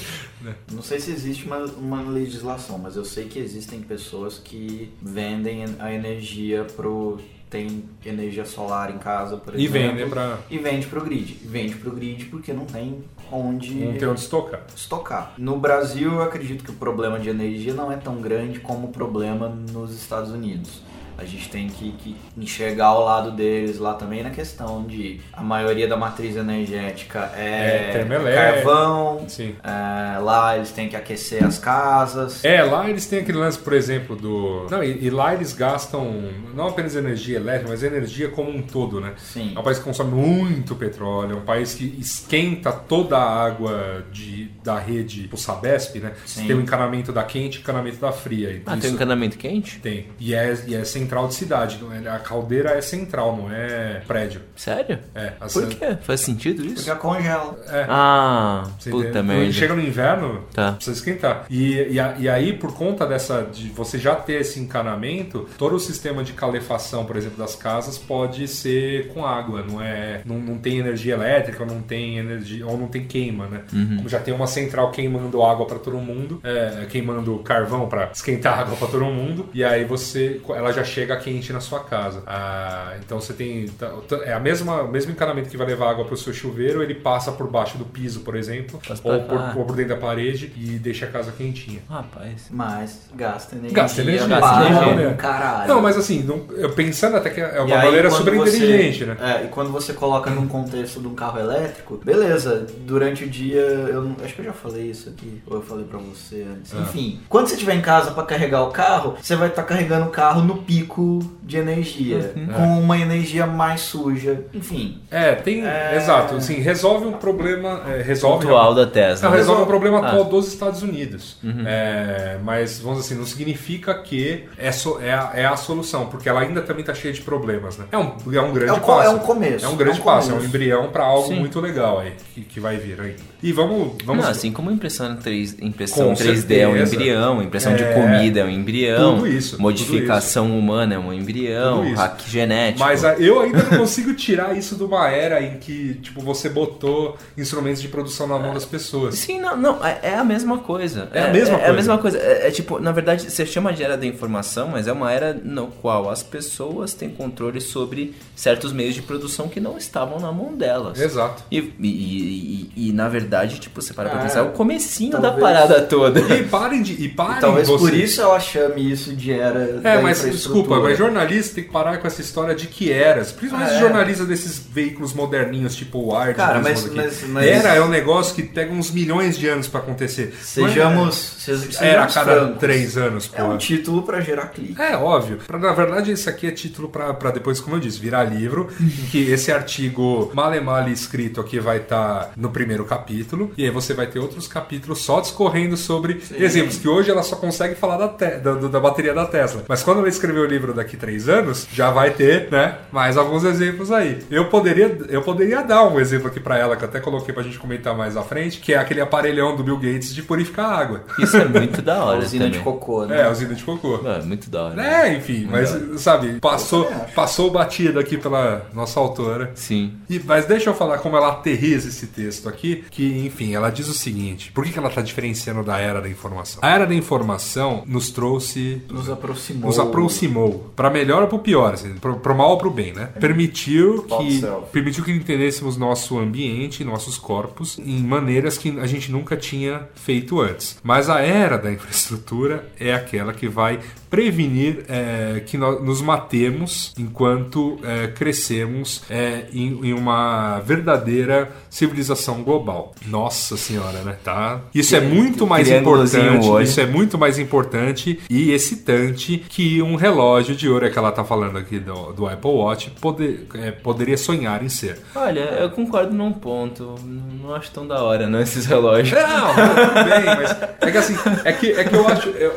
Não 0.71 0.81
sei 0.81 0.99
se 0.99 1.11
existe 1.11 1.45
uma, 1.45 1.57
uma 1.77 2.01
legislação, 2.01 2.79
mas 2.79 2.95
eu 2.95 3.05
sei 3.05 3.25
que 3.25 3.37
existem 3.37 3.79
pessoas 3.81 4.39
que 4.43 4.91
vendem 5.01 5.65
a 5.79 5.93
energia 5.93 6.63
pro 6.75 7.19
tem 7.47 7.83
energia 8.05 8.45
solar 8.45 8.89
em 8.95 8.97
casa, 8.97 9.35
por 9.35 9.53
E 9.59 9.65
exemplo. 9.65 9.97
vende 9.97 10.09
pra. 10.09 10.39
E 10.49 10.57
vende 10.57 10.87
pro 10.87 11.01
grid. 11.03 11.37
Vende 11.45 11.75
pro 11.75 11.91
grid 11.91 12.25
porque 12.25 12.53
não 12.53 12.65
tem 12.65 13.03
onde 13.29 13.73
Não 13.75 13.93
tem 13.97 14.07
onde 14.07 14.21
estocar. 14.21 14.61
estocar. 14.73 15.33
No 15.37 15.59
Brasil, 15.59 16.13
eu 16.13 16.21
acredito 16.23 16.63
que 16.63 16.71
o 16.71 16.75
problema 16.75 17.19
de 17.19 17.27
energia 17.29 17.73
não 17.73 17.91
é 17.91 17.97
tão 17.97 18.21
grande 18.21 18.61
como 18.61 18.87
o 18.87 18.91
problema 18.91 19.49
nos 19.49 19.93
Estados 19.93 20.31
Unidos. 20.31 20.81
A 21.21 21.25
gente 21.25 21.49
tem 21.49 21.67
que, 21.67 21.91
que 21.93 22.15
enxergar 22.37 22.93
o 22.95 23.03
lado 23.05 23.31
deles 23.31 23.77
lá 23.77 23.93
também 23.93 24.23
na 24.23 24.29
questão 24.31 24.83
de 24.83 25.21
a 25.31 25.41
maioria 25.43 25.87
da 25.87 25.95
matriz 25.95 26.35
energética 26.35 27.31
É, 27.35 27.91
é, 28.05 28.35
carvão. 28.35 29.25
Sim. 29.27 29.55
é, 29.63 30.17
lá 30.19 30.55
eles 30.57 30.71
têm 30.71 30.89
que 30.89 30.95
aquecer 30.95 31.43
as 31.43 31.57
casas. 31.59 32.43
É, 32.43 32.63
lá 32.63 32.89
eles 32.89 33.05
têm 33.05 33.19
aquele 33.19 33.37
lance, 33.37 33.57
por 33.59 33.73
exemplo, 33.73 34.15
do. 34.15 34.67
Não, 34.69 34.83
e, 34.83 35.05
e 35.05 35.09
lá 35.09 35.33
eles 35.33 35.53
gastam 35.53 36.29
não 36.53 36.67
apenas 36.67 36.95
energia 36.95 37.37
elétrica, 37.37 37.69
mas 37.69 37.83
energia 37.83 38.29
como 38.29 38.49
um 38.49 38.61
todo, 38.61 38.99
né? 38.99 39.13
Sim. 39.17 39.53
É 39.55 39.59
um 39.59 39.63
país 39.63 39.77
que 39.77 39.83
consome 39.83 40.11
muito 40.11 40.75
petróleo, 40.75 41.33
é 41.33 41.35
um 41.35 41.41
país 41.45 41.73
que 41.75 41.95
esquenta 41.99 42.71
toda 42.71 43.17
a 43.17 43.45
água 43.45 44.03
de, 44.11 44.49
da 44.63 44.77
rede, 44.79 45.29
o 45.31 45.37
Sabesp, 45.37 45.99
né? 45.99 46.13
Sim. 46.25 46.47
Tem 46.47 46.55
o 46.55 46.61
encanamento 46.61 47.11
da 47.11 47.23
quente 47.23 47.55
e 47.55 47.59
o 47.59 47.61
encanamento 47.61 47.97
da 47.97 48.11
fria. 48.11 48.49
E 48.51 48.61
Ah, 48.65 48.71
tem 48.71 48.75
um 48.75 48.77
isso- 48.79 48.93
encanamento 48.95 49.37
quente? 49.37 49.79
Tem. 49.79 50.07
E 50.19 50.33
é, 50.33 50.53
e 50.67 50.75
é 50.75 50.83
central 51.11 51.27
de 51.27 51.33
cidade. 51.35 51.77
Não 51.81 51.91
é, 51.93 52.09
a 52.09 52.19
caldeira 52.19 52.69
é 52.71 52.81
central, 52.81 53.35
não 53.35 53.51
é 53.51 54.01
prédio. 54.07 54.41
Sério? 54.55 54.99
É. 55.13 55.33
a 55.39 55.47
Por 55.47 55.67
quê? 55.67 55.97
Faz 56.01 56.21
sentido 56.21 56.65
isso? 56.65 56.85
Porque 56.85 56.99
congela. 56.99 57.59
É. 57.67 57.85
Ah, 57.89 58.63
Você 58.79 58.89
puta 58.89 59.09
entende? 59.09 59.27
merda. 59.27 59.43
Quando 59.43 59.53
chega 59.53 59.75
no 59.75 59.81
inverno, 59.81 60.41
Tá. 60.53 60.71
precisa 60.73 60.95
esquentar. 60.97 61.45
E, 61.49 61.73
e, 61.73 61.97
e 62.19 62.29
aí, 62.29 62.53
por 62.53 62.73
conta 62.73 63.05
dessa 63.05 63.43
de 63.43 63.69
você 63.69 63.97
já 63.97 64.15
ter 64.15 64.41
esse 64.41 64.59
encanamento, 64.59 65.47
todo 65.57 65.75
o 65.75 65.79
sistema 65.79 66.23
de 66.23 66.33
calefação, 66.33 67.05
por 67.05 67.17
exemplo, 67.17 67.37
das 67.37 67.55
casas 67.55 67.97
pode 67.97 68.47
ser 68.47 69.07
com 69.09 69.25
água, 69.25 69.63
não 69.63 69.81
é, 69.81 70.21
não, 70.25 70.37
não 70.39 70.57
tem 70.57 70.77
energia 70.77 71.13
elétrica, 71.15 71.65
não 71.65 71.81
tem 71.81 72.17
energia 72.17 72.65
ou 72.65 72.77
não 72.77 72.87
tem 72.87 73.05
queima, 73.05 73.47
né? 73.47 73.61
Uhum. 73.73 73.97
Como 73.97 74.09
já 74.09 74.19
tem 74.19 74.33
uma 74.33 74.47
central 74.47 74.91
queimando 74.91 75.43
água 75.43 75.65
para 75.65 75.79
todo 75.79 75.97
mundo, 75.97 76.39
é, 76.43 76.85
queimando 76.89 77.37
carvão 77.39 77.87
para 77.89 78.11
esquentar 78.13 78.59
água 78.61 78.75
para 78.77 78.87
todo 78.87 79.05
mundo, 79.05 79.49
e 79.53 79.63
aí 79.63 79.83
você, 79.83 80.39
ela 80.49 80.71
já 80.71 80.83
chega 80.91 81.15
quente 81.17 81.51
na 81.53 81.59
sua 81.59 81.79
casa. 81.83 82.23
Ah, 82.27 82.93
então 83.03 83.19
você 83.19 83.33
tem 83.33 83.67
tá- 83.69 83.91
é 84.23 84.33
a 84.33 84.39
mesma, 84.39 84.81
o 84.83 84.87
mesmo 84.91 85.11
encanamento 85.11 85.49
que 85.49 85.57
vai 85.57 85.65
levar 85.67 85.91
água 85.91 86.05
para 86.05 86.13
o 86.13 86.17
seu 86.17 86.33
chuveiro, 86.33 86.83
ele 86.83 86.95
passa 86.95 87.31
por 87.31 87.49
baixo 87.49 87.77
do 87.77 87.85
piso, 87.85 88.21
por 88.21 88.35
exemplo, 88.35 88.79
ou 89.03 89.21
por, 89.23 89.57
ou 89.57 89.65
por 89.65 89.75
dentro 89.75 89.95
da 89.95 90.01
parede 90.01 90.51
e 90.57 90.77
deixa 90.79 91.05
a 91.05 91.09
casa 91.09 91.31
quentinha. 91.31 91.81
Rapaz. 91.89 92.47
Mas 92.51 93.09
gasta 93.15 93.55
energia. 93.55 93.75
Gasta 93.75 94.01
energia, 94.01 94.27
para 94.27 94.39
gasta 94.39 94.65
energia. 94.89 95.09
um 95.09 95.15
caralho. 95.17 95.67
Não, 95.67 95.81
mas 95.81 95.97
assim, 95.97 96.23
não- 96.23 96.45
eu 96.55 96.71
pensando 96.71 97.17
até 97.17 97.29
que 97.29 97.39
é 97.41 97.61
uma 97.61 97.75
aí, 97.77 97.85
maneira 97.85 98.09
super 98.11 98.35
você- 98.35 98.57
inteligente, 98.57 99.05
né? 99.05 99.17
É, 99.19 99.45
e 99.45 99.47
quando 99.47 99.71
você 99.71 99.93
coloca 99.93 100.29
num 100.29 100.47
contexto 100.47 100.99
de 100.99 101.07
um 101.07 101.15
carro 101.15 101.39
elétrico, 101.39 101.97
beleza, 102.03 102.65
durante 102.85 103.23
o 103.23 103.29
dia, 103.29 103.59
eu 103.61 104.01
não- 104.03 104.15
acho 104.23 104.33
que 104.33 104.41
eu 104.41 104.45
já 104.45 104.53
falei 104.53 104.89
isso 104.89 105.09
aqui, 105.09 105.41
ou 105.47 105.57
eu 105.57 105.61
falei 105.61 105.85
pra 105.85 105.99
você 105.99 106.45
antes. 106.49 106.73
Ah. 106.75 106.81
Enfim, 106.81 107.19
quando 107.29 107.47
você 107.47 107.53
estiver 107.53 107.75
em 107.75 107.81
casa 107.81 108.11
pra 108.11 108.23
carregar 108.23 108.63
o 108.63 108.71
carro, 108.71 109.15
você 109.21 109.35
vai 109.35 109.47
estar 109.49 109.63
carregando 109.63 110.07
o 110.07 110.09
carro 110.09 110.41
no 110.41 110.57
pico 110.81 111.19
de 111.51 111.57
energia, 111.57 112.31
Uhum. 112.35 112.47
com 112.47 112.79
uma 112.79 112.97
energia 112.97 113.45
mais 113.45 113.81
suja. 113.81 114.41
Enfim, 114.53 114.99
É, 115.11 115.35
tem. 115.35 115.65
É. 115.67 115.97
Exato, 115.97 116.35
assim, 116.35 116.55
resolve 116.61 117.05
um 117.05 117.11
problema. 117.13 117.81
é, 117.87 118.01
resolve 118.01 118.45
Atual 118.45 118.73
da 118.73 118.87
Tesla. 118.87 119.29
Não, 119.29 119.35
resolve 119.35 119.63
um 119.63 119.65
problema 119.65 119.99
Ah. 119.99 120.07
atual 120.07 120.23
dos 120.25 120.47
Estados 120.47 120.81
Unidos. 120.81 121.37
Uhum. 121.43 121.63
É, 121.67 122.37
mas, 122.43 122.79
vamos 122.79 122.99
dizer 123.01 123.13
assim, 123.13 123.19
não 123.19 123.25
significa 123.27 123.93
que 123.95 124.45
é, 124.57 124.71
so- 124.71 124.99
é, 125.01 125.11
a, 125.11 125.31
é 125.35 125.45
a 125.45 125.57
solução, 125.57 126.05
porque 126.05 126.29
ela 126.29 126.39
ainda 126.41 126.61
também 126.61 126.81
está 126.81 126.93
cheia 126.93 127.13
de 127.13 127.21
problemas, 127.21 127.77
né? 127.77 127.85
É 127.91 127.97
um, 127.97 128.13
é 128.33 128.41
um 128.41 128.53
grande 128.53 128.69
É 128.69 128.73
um 128.73 128.79
passo. 128.79 129.07
é 129.07 129.09
um 129.09 129.19
começo, 129.19 129.65
É 129.65 129.67
um 129.67 129.75
grande 129.75 129.97
é 129.97 130.01
um 130.01 130.05
passo, 130.05 130.29
é 130.29 130.33
um 130.33 130.37
começo. 130.37 130.47
embrião 130.55 130.89
para 130.89 131.03
algo 131.03 131.27
Sim. 131.27 131.35
muito 131.39 131.59
legal 131.59 131.99
aí, 131.99 132.13
que, 132.33 132.41
que 132.41 132.59
vai 132.59 132.77
vir 132.77 132.99
ainda. 133.01 133.17
E 133.43 133.51
vamos. 133.51 133.97
vamos 134.05 134.23
Não, 134.23 134.31
assim 134.31 134.51
como 134.51 134.71
impressão, 134.71 135.15
3, 135.17 135.57
impressão 135.61 136.07
Com 136.09 136.13
3D 136.13 136.59
é 136.59 136.67
um 136.67 136.71
certeza. 136.73 136.95
embrião, 136.95 137.41
impressão 137.43 137.75
de 137.75 137.83
É. 137.83 137.93
comida 137.93 138.39
é 138.39 138.45
um 138.45 138.49
embrião, 138.49 139.15
Tudo 139.15 139.27
isso, 139.27 139.51
tudo 139.51 139.61
modificação 139.63 140.57
humana 140.57 140.95
é 140.95 140.99
um 140.99 141.11
embrião, 141.11 141.40
Isso. 141.47 141.95
hack 141.95 142.21
genético. 142.27 142.79
Mas 142.79 143.03
a- 143.05 143.15
eu 143.15 143.39
ainda 143.41 143.63
não 143.63 143.77
consigo 143.79 144.13
tirar 144.13 144.55
isso 144.57 144.75
de 144.75 144.83
uma 144.83 145.07
era 145.09 145.41
em 145.41 145.57
que, 145.57 145.95
tipo, 145.95 146.21
você 146.21 146.49
botou 146.49 147.17
instrumentos 147.37 147.81
de 147.81 147.87
produção 147.87 148.27
na 148.27 148.37
mão 148.37 148.53
das 148.53 148.65
pessoas. 148.65 149.15
Sim, 149.15 149.39
não, 149.39 149.55
não, 149.57 149.85
é, 149.85 149.99
é 150.03 150.15
a 150.15 150.23
mesma 150.23 150.57
coisa. 150.59 151.09
É 151.13 151.23
a 151.23 151.27
mesma 151.29 151.55
É, 151.55 151.55
a 151.55 151.59
coisa. 151.59 151.73
mesma 151.73 151.97
coisa. 151.97 152.17
É, 152.17 152.47
é 152.47 152.51
tipo, 152.51 152.79
na 152.79 152.91
verdade, 152.91 153.29
você 153.29 153.45
chama 153.45 153.73
de 153.73 153.83
era 153.83 153.97
da 153.97 154.05
informação, 154.05 154.67
mas 154.67 154.87
é 154.87 154.91
uma 154.91 155.11
era 155.11 155.33
no 155.33 155.67
qual 155.67 156.09
as 156.09 156.21
pessoas 156.23 156.93
têm 156.93 157.09
controle 157.09 157.59
sobre 157.61 158.13
certos 158.35 158.71
meios 158.73 158.95
de 158.95 159.01
produção 159.01 159.47
que 159.47 159.59
não 159.59 159.77
estavam 159.77 160.19
na 160.19 160.31
mão 160.31 160.55
delas. 160.55 160.99
Exato. 160.99 161.43
E, 161.51 161.57
e, 161.57 161.87
e- 161.87 162.71
e- 162.75 162.89
e, 162.89 162.93
na 162.93 163.07
verdade, 163.09 163.59
tipo, 163.59 163.81
você 163.81 163.93
para 163.93 164.09
pra 164.09 164.19
Ah, 164.19 164.23
pensar, 164.23 164.39
é 164.39 164.43
o 164.43 164.49
comecinho 164.51 165.11
da 165.13 165.31
talvez. 165.31 165.41
parada 165.43 165.81
toda. 165.81 166.19
E 166.35 166.43
parem 166.43 166.81
de. 166.81 166.93
E 166.93 167.09
parem 167.09 167.39
talvez 167.39 167.67
por 167.67 167.79
vocês- 167.79 168.11
isso 168.11 168.21
ela 168.21 168.39
chame 168.39 168.91
isso 168.91 169.15
de 169.15 169.31
era 169.31 169.59
É, 169.83 169.95
da 169.95 170.01
mas 170.01 170.21
desculpa, 170.23 170.79
mas 170.79 170.97
jornalista 171.21 171.55
tem 171.55 171.63
que 171.63 171.69
parar 171.71 171.97
com 171.97 172.07
essa 172.07 172.21
história 172.21 172.53
de 172.55 172.67
que 172.67 172.91
eras. 172.91 173.31
Principalmente 173.31 173.71
Ah, 173.73 173.75
é. 173.77 173.79
jornalista 173.79 174.25
desses 174.25 174.59
veículos 174.59 175.13
moderninhos, 175.13 175.75
tipo 175.75 175.99
o 175.99 176.13
Wired. 176.15 176.35
Cara, 176.35 176.59
mas- 176.61 176.85
mas- 176.93 177.23
mas- 177.27 177.45
Era 177.47 177.75
é 177.75 177.81
um 177.81 177.87
negócio 177.89 178.33
que 178.35 178.43
pega 178.43 178.71
uns 178.73 178.91
milhões 178.91 179.37
de 179.37 179.47
anos 179.47 179.67
pra 179.67 179.79
acontecer. 179.79 180.33
Sejamos, 180.41 181.15
sejamos 181.39 181.75
Não 181.79 181.87
é- 181.87 181.89
Era 181.91 182.03
a 182.03 182.07
cada 182.07 182.35
francos. 182.35 182.59
três 182.59 182.97
anos, 182.97 183.27
pô. 183.27 183.41
É 183.41 183.43
um 183.43 183.57
título 183.57 184.03
pra 184.03 184.19
gerar 184.21 184.47
clique. 184.47 184.81
É, 184.81 184.95
óbvio. 184.95 185.37
Pra, 185.45 185.57
na 185.57 185.73
verdade, 185.73 186.11
isso 186.11 186.29
aqui 186.29 186.47
é 186.47 186.51
título 186.51 186.89
pra 186.89 187.11
depois, 187.31 187.59
como 187.59 187.75
eu 187.75 187.79
disse, 187.79 187.99
virar 187.99 188.23
livro. 188.23 188.69
em 188.79 188.87
que 189.09 189.29
esse 189.31 189.51
artigo 189.51 190.31
male 190.33 190.59
male 190.59 190.91
escrito 190.91 191.39
aqui 191.41 191.59
vai 191.59 191.77
estar 191.77 192.31
no 192.35 192.49
primeiro 192.49 192.85
capítulo. 192.85 193.51
E 193.57 193.63
aí 193.63 193.69
você 193.69 193.93
vai 193.93 194.07
ter 194.07 194.19
outros 194.19 194.47
capítulos 194.47 194.99
só 195.03 195.19
discorrendo 195.21 195.75
sobre 195.77 196.21
exemplos. 196.33 196.77
Que 196.77 196.87
hoje 196.87 197.09
ela 197.11 197.23
só 197.23 197.35
consegue 197.35 197.75
falar 197.75 197.97
da, 197.97 198.07
da, 198.07 198.53
da 198.67 198.79
bateria 198.79 199.13
da 199.13 199.25
Tesla. 199.25 199.63
Mas 199.67 199.83
quando 199.83 199.99
ela 199.99 200.09
escrever 200.09 200.39
o 200.39 200.45
livro 200.45 200.73
daqui 200.73 200.97
três 200.97 201.10
anos, 201.29 201.67
já 201.73 201.91
vai 201.91 202.11
ter, 202.11 202.49
né? 202.51 202.77
Mais 202.91 203.17
alguns 203.17 203.43
exemplos 203.43 203.91
aí. 203.91 204.19
Eu 204.29 204.45
poderia, 204.49 204.97
eu 205.09 205.21
poderia 205.21 205.61
dar 205.63 205.87
um 205.87 205.99
exemplo 205.99 206.27
aqui 206.27 206.39
pra 206.39 206.57
ela, 206.57 206.75
que 206.75 206.83
eu 206.83 206.89
até 206.89 206.99
coloquei 206.99 207.33
pra 207.33 207.43
gente 207.43 207.59
comentar 207.59 207.95
mais 207.95 208.15
à 208.17 208.23
frente, 208.23 208.59
que 208.59 208.73
é 208.73 208.77
aquele 208.77 209.01
aparelhão 209.01 209.55
do 209.55 209.63
Bill 209.63 209.77
Gates 209.77 210.13
de 210.13 210.21
purificar 210.23 210.71
água. 210.71 211.03
Isso 211.19 211.37
é 211.37 211.45
muito 211.45 211.81
da 211.81 211.97
A 212.01 212.05
hora 212.05 212.19
usina 212.19 212.45
também. 212.45 212.59
de 212.59 212.63
cocô, 212.63 213.05
né? 213.05 213.21
É, 213.21 213.29
usina 213.29 213.53
de 213.53 213.63
cocô. 213.63 213.99
Não, 214.01 214.11
é 214.11 214.21
muito 214.21 214.49
da 214.49 214.63
hora. 214.65 214.81
É, 214.83 215.13
enfim, 215.15 215.47
mas 215.49 215.77
sabe, 216.01 216.39
passou, 216.39 216.91
passou 217.13 217.51
batido 217.51 217.99
aqui 217.99 218.17
pela 218.17 218.65
nossa 218.73 218.99
autora. 218.99 219.51
Sim. 219.55 219.93
E, 220.09 220.19
mas 220.25 220.45
deixa 220.45 220.69
eu 220.69 220.73
falar 220.73 220.97
como 220.99 221.15
ela 221.17 221.29
aterriza 221.29 221.89
esse 221.89 222.07
texto 222.07 222.49
aqui, 222.49 222.83
que, 222.89 223.25
enfim, 223.25 223.53
ela 223.53 223.69
diz 223.69 223.87
o 223.87 223.93
seguinte: 223.93 224.51
por 224.51 224.63
que, 224.63 224.71
que 224.71 224.79
ela 224.79 224.87
está 224.89 225.01
diferenciando 225.01 225.63
da 225.63 225.77
era 225.79 226.01
da 226.01 226.09
informação? 226.09 226.59
A 226.63 226.69
era 226.69 226.85
da 226.85 226.95
informação 226.95 227.83
nos 227.85 228.09
trouxe. 228.09 228.81
Nos 228.89 229.09
aproximou. 229.09 229.67
Nos 229.67 229.79
aproximou, 229.79 230.71
para 230.75 230.89
melhor 231.01 231.23
ou 231.23 231.27
para 231.27 231.39
pior, 231.39 231.73
assim, 231.73 231.95
pro, 231.95 232.17
pro 232.17 232.35
mal 232.35 232.51
ou 232.51 232.57
pro 232.57 232.69
bem, 232.69 232.93
né? 232.93 233.07
Permitiu 233.19 234.03
que 234.03 234.41
permitiu 234.71 235.03
que 235.03 235.11
entendêssemos 235.11 235.77
nosso 235.77 236.17
ambiente, 236.17 236.83
nossos 236.83 237.17
corpos 237.17 237.79
em 237.79 238.01
maneiras 238.03 238.57
que 238.57 238.79
a 238.79 238.85
gente 238.85 239.11
nunca 239.11 239.35
tinha 239.35 239.87
feito 239.95 240.39
antes. 240.39 240.77
Mas 240.83 241.09
a 241.09 241.19
era 241.21 241.57
da 241.57 241.71
infraestrutura 241.71 242.71
é 242.79 242.93
aquela 242.93 243.33
que 243.33 243.47
vai 243.47 243.79
prevenir 244.11 244.83
é, 244.89 245.39
que 245.45 245.57
nós 245.57 245.81
nos 245.81 246.01
matemos 246.01 246.93
enquanto 246.99 247.79
é, 247.83 248.07
crescemos 248.07 249.01
é, 249.09 249.45
em, 249.53 249.79
em 249.87 249.93
uma 249.93 250.59
verdadeira 250.59 251.49
civilização 251.69 252.43
global. 252.43 252.93
Nossa 253.07 253.55
senhora, 253.55 254.01
né? 254.01 254.17
Tá? 254.23 254.59
Isso 254.75 254.95
é 254.95 254.99
muito 254.99 255.47
mais 255.47 255.67
importante. 255.69 256.63
Isso 256.63 256.81
é 256.81 256.85
muito 256.85 257.17
mais 257.17 257.39
importante 257.39 258.19
e 258.29 258.51
excitante 258.51 259.37
que 259.47 259.81
um 259.81 259.95
relógio 259.95 260.55
de 260.55 260.67
ouro 260.69 260.85
é 260.85 260.89
que 260.89 260.99
ela 260.99 261.11
tá 261.13 261.23
falando 261.23 261.57
aqui 261.57 261.79
do, 261.79 262.11
do 262.11 262.27
Apple 262.27 262.51
Watch 262.51 262.89
poder, 262.99 263.47
é, 263.55 263.71
poderia 263.71 264.17
sonhar 264.17 264.61
em 264.61 264.67
ser. 264.69 264.99
Olha, 265.15 265.39
eu 265.39 265.69
concordo 265.69 266.13
num 266.13 266.33
ponto. 266.33 266.95
Não 267.41 267.55
acho 267.55 267.71
tão 267.71 267.87
da 267.87 268.03
hora, 268.03 268.27
não, 268.27 268.41
esses 268.41 268.65
relógios. 268.65 269.17
Não, 269.17 269.47
tudo 269.53 269.93
bem, 270.09 270.25
mas 270.25 270.51
é 270.81 270.91
que 270.91 270.97
assim, 270.97 271.15
é 271.45 271.53
que, 271.53 271.71
é 271.71 271.83
que 271.85 271.95
eu 271.95 272.07
acho. 272.07 272.29
eu- 272.29 272.51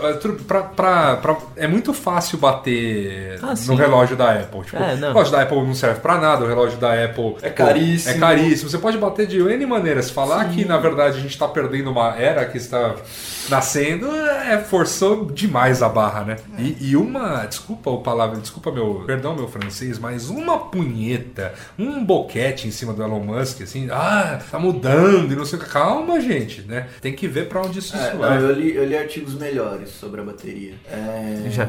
pra, 0.48 0.62
pra, 0.62 1.16
pra- 1.16 1.34
é 1.56 1.66
muito 1.66 1.92
fácil 1.94 2.38
bater 2.38 3.38
Ah, 3.42 3.50
no 3.50 3.56
sim. 3.56 3.74
relógio 3.76 4.16
da 4.16 4.32
Apple. 4.32 4.62
Tipo, 4.62 4.76
É, 4.76 4.96
não. 4.96 5.08
o 5.08 5.12
relógio 5.12 5.32
da 5.32 5.42
Apple 5.42 5.62
não 5.62 5.74
serve 5.74 6.00
pra 6.00 6.18
nada, 6.18 6.44
o 6.44 6.48
relógio 6.48 6.78
da 6.78 6.92
Apple 7.04 7.36
É 7.42 7.50
caríssimo. 7.50 8.14
É 8.14 8.18
caríssimo. 8.18 8.70
Você 8.70 8.78
pode 8.78 8.98
bater 8.98 9.26
de 9.26 9.38
N 9.40 9.66
maneiras. 9.66 10.10
Falar 10.10 10.44
que 10.50 10.64
na 10.64 10.76
verdade 10.78 11.18
a 11.18 11.20
gente 11.20 11.36
tá 11.38 11.46
perdendo 11.48 11.90
uma 11.90 12.14
era 12.16 12.44
que 12.44 12.56
está 12.58 12.94
nascendo 13.48 14.06
é 14.14 14.58
forçou 14.58 15.26
demais 15.26 15.82
a 15.82 15.88
barra, 15.88 16.24
né? 16.24 16.36
E, 16.58 16.90
e 16.90 16.96
uma. 16.96 17.44
Desculpa 17.46 17.90
o 17.90 17.98
palavra, 18.02 18.38
desculpa 18.40 18.70
meu. 18.72 19.02
Perdão 19.06 19.34
meu 19.34 19.48
francês, 19.48 19.98
mas 19.98 20.28
uma 20.30 20.58
punheta, 20.58 21.54
um 21.78 22.04
boquete 22.04 22.66
em 22.68 22.70
cima 22.70 22.92
do 22.92 23.02
Elon 23.02 23.20
Musk, 23.20 23.62
assim, 23.62 23.88
ah, 23.90 24.40
tá 24.50 24.58
mudando 24.58 25.32
e 25.32 25.36
não 25.36 25.44
sei 25.44 25.58
o 25.58 25.62
que. 25.62 25.68
Calma, 25.70 26.20
gente, 26.20 26.62
né? 26.62 26.88
Tem 27.00 27.12
que 27.12 27.26
ver 27.26 27.48
pra 27.48 27.60
onde 27.62 27.78
isso 27.80 27.96
É, 27.96 28.14
vai. 28.14 28.38
eu, 28.42 28.52
li, 28.52 28.74
eu 28.74 28.84
li 28.84 28.96
artigos 28.96 29.34
melhores 29.34 29.90
sobre 29.90 30.20
a 30.20 30.24
bateria. 30.24 30.74
É, 30.90 31.48
Já. 31.50 31.68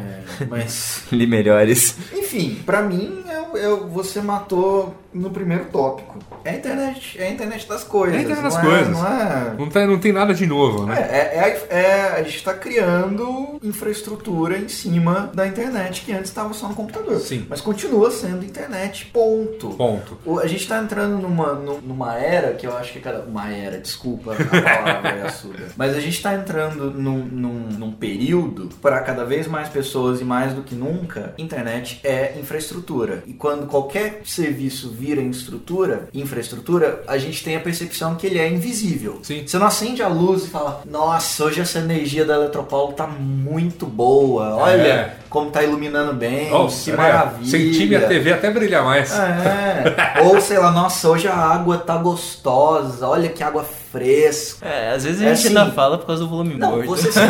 Mas. 0.50 1.04
Li 1.12 1.26
melhores. 1.28 1.96
Enfim, 2.14 2.36
Enfim, 2.36 2.62
pra 2.66 2.82
mim, 2.82 3.24
eu, 3.32 3.58
eu- 3.58 3.88
você 3.88 4.20
matou 4.22 4.94
no 5.16 5.30
primeiro 5.30 5.66
tópico. 5.66 6.20
É 6.44 6.52
a 6.52 6.56
internet, 6.56 7.18
é 7.20 7.28
a 7.28 7.32
internet 7.32 7.68
das 7.68 7.84
coisas. 7.84 8.16
É 8.16 8.20
a 8.20 8.22
internet 8.24 8.44
das 8.44 8.54
não 8.56 8.62
coisas. 8.62 8.88
Não 8.90 9.08
é... 9.08 9.54
Não 9.58 9.70
tem, 9.70 9.88
não 9.88 10.00
tem 10.00 10.12
nada 10.12 10.34
de 10.34 10.46
novo, 10.46 10.84
É, 10.84 10.96
né? 10.96 11.08
é, 11.10 11.18
é, 11.18 11.68
é- 11.80 12.02
a 12.20 12.24
gente 12.24 12.36
está 12.38 12.54
criando 12.54 13.60
infraestrutura 13.64 14.58
em 14.58 14.68
cima 14.68 15.32
da 15.34 15.48
internet 15.48 16.02
que 16.04 16.12
antes 16.12 16.30
estava 16.30 16.54
só 16.54 16.68
no 16.68 16.76
computador. 16.76 17.20
Sim. 17.20 17.46
Mas 17.50 17.62
continua 17.62 18.12
sendo 18.12 18.44
internet, 18.46 19.06
ponto. 19.08 19.70
Ponto. 19.72 20.18
O- 20.26 20.40
A 20.40 20.48
gente 20.48 20.62
está 20.62 20.80
entrando 20.82 21.18
numa, 21.18 21.54
nu- 21.54 21.82
numa 21.82 22.16
era 22.18 22.54
que 22.54 22.68
eu 22.68 22.76
acho 22.78 22.92
que 22.94 23.00
é 23.00 23.02
cada. 23.02 23.24
Uma 23.26 23.50
era, 23.52 23.78
desculpa 23.80 24.34
a 24.34 24.36
palavra 24.36 25.10
é. 25.10 25.26
Mas 25.78 25.96
a 25.96 26.00
gente 26.00 26.16
está 26.16 26.34
entrando 26.36 26.92
num, 26.92 27.20
num, 27.26 27.68
num 27.78 27.92
período 27.92 28.70
para 28.82 29.00
cada 29.02 29.24
vez 29.24 29.48
mais 29.48 29.70
pessoas 29.70 30.22
e 30.22 30.24
mais 30.24 30.54
do 30.54 30.62
que 30.62 30.76
nunca, 30.76 31.34
internet 31.38 32.00
é 32.04 32.38
infraestrutura. 32.40 33.24
E 33.26 33.34
quando 33.34 33.66
qualquer 33.68 34.22
serviço 34.26 34.90
vira 35.06 35.22
estrutura, 35.22 36.08
infraestrutura, 36.14 37.04
a 37.08 37.18
gente 37.18 37.44
tem 37.44 37.56
a 37.56 37.60
percepção 37.60 38.16
que 38.16 38.26
ele 38.26 38.40
é 38.40 38.50
invisível. 38.50 39.20
Sim. 39.22 39.44
Você 39.46 39.58
não 39.60 39.68
acende 39.68 40.02
a 40.02 40.08
luz 40.08 40.46
e 40.46 40.48
fala, 40.50 40.82
nossa, 40.90 41.46
hoje 41.46 41.62
essa 41.62 41.80
energia 41.80 42.26
da 42.26 42.34
Eletropaulo 42.36 42.94
tá 42.94 43.06
muito 43.08 43.86
boa. 43.86 44.56
Olha 44.56 44.82
É. 44.88 45.16
como 45.30 45.52
tá 45.52 45.62
iluminando 45.64 46.14
bem. 46.14 46.50
Nossa, 46.50 46.86
que 46.86 46.92
né? 46.92 46.98
maravilha. 46.98 47.50
Senti 47.52 47.86
minha 47.86 48.08
TV 48.08 48.34
até 48.34 48.50
brilhar 48.50 48.84
mais. 48.84 49.12
É. 49.14 50.22
Ou 50.24 50.42
sei 50.42 50.58
lá, 50.58 50.72
nossa, 50.72 51.08
hoje 51.10 51.28
a 51.28 51.36
água 51.36 51.78
tá 51.78 51.98
gostosa, 51.98 53.08
olha 53.08 53.30
que 53.30 53.44
água 53.44 53.64
fresca. 53.96 54.66
É, 54.68 54.92
às 54.94 55.04
vezes 55.06 55.22
a 55.22 55.26
É 55.26 55.36
gente 55.36 55.48
assim- 55.48 55.58
ainda 55.58 55.72
fala 55.72 55.98
por 55.98 56.06
causa 56.08 56.24
do 56.24 56.30
volume 56.30 56.56
Não, 56.56 56.72
morto. 56.72 56.86
você 56.88 57.12
sente, 57.12 57.28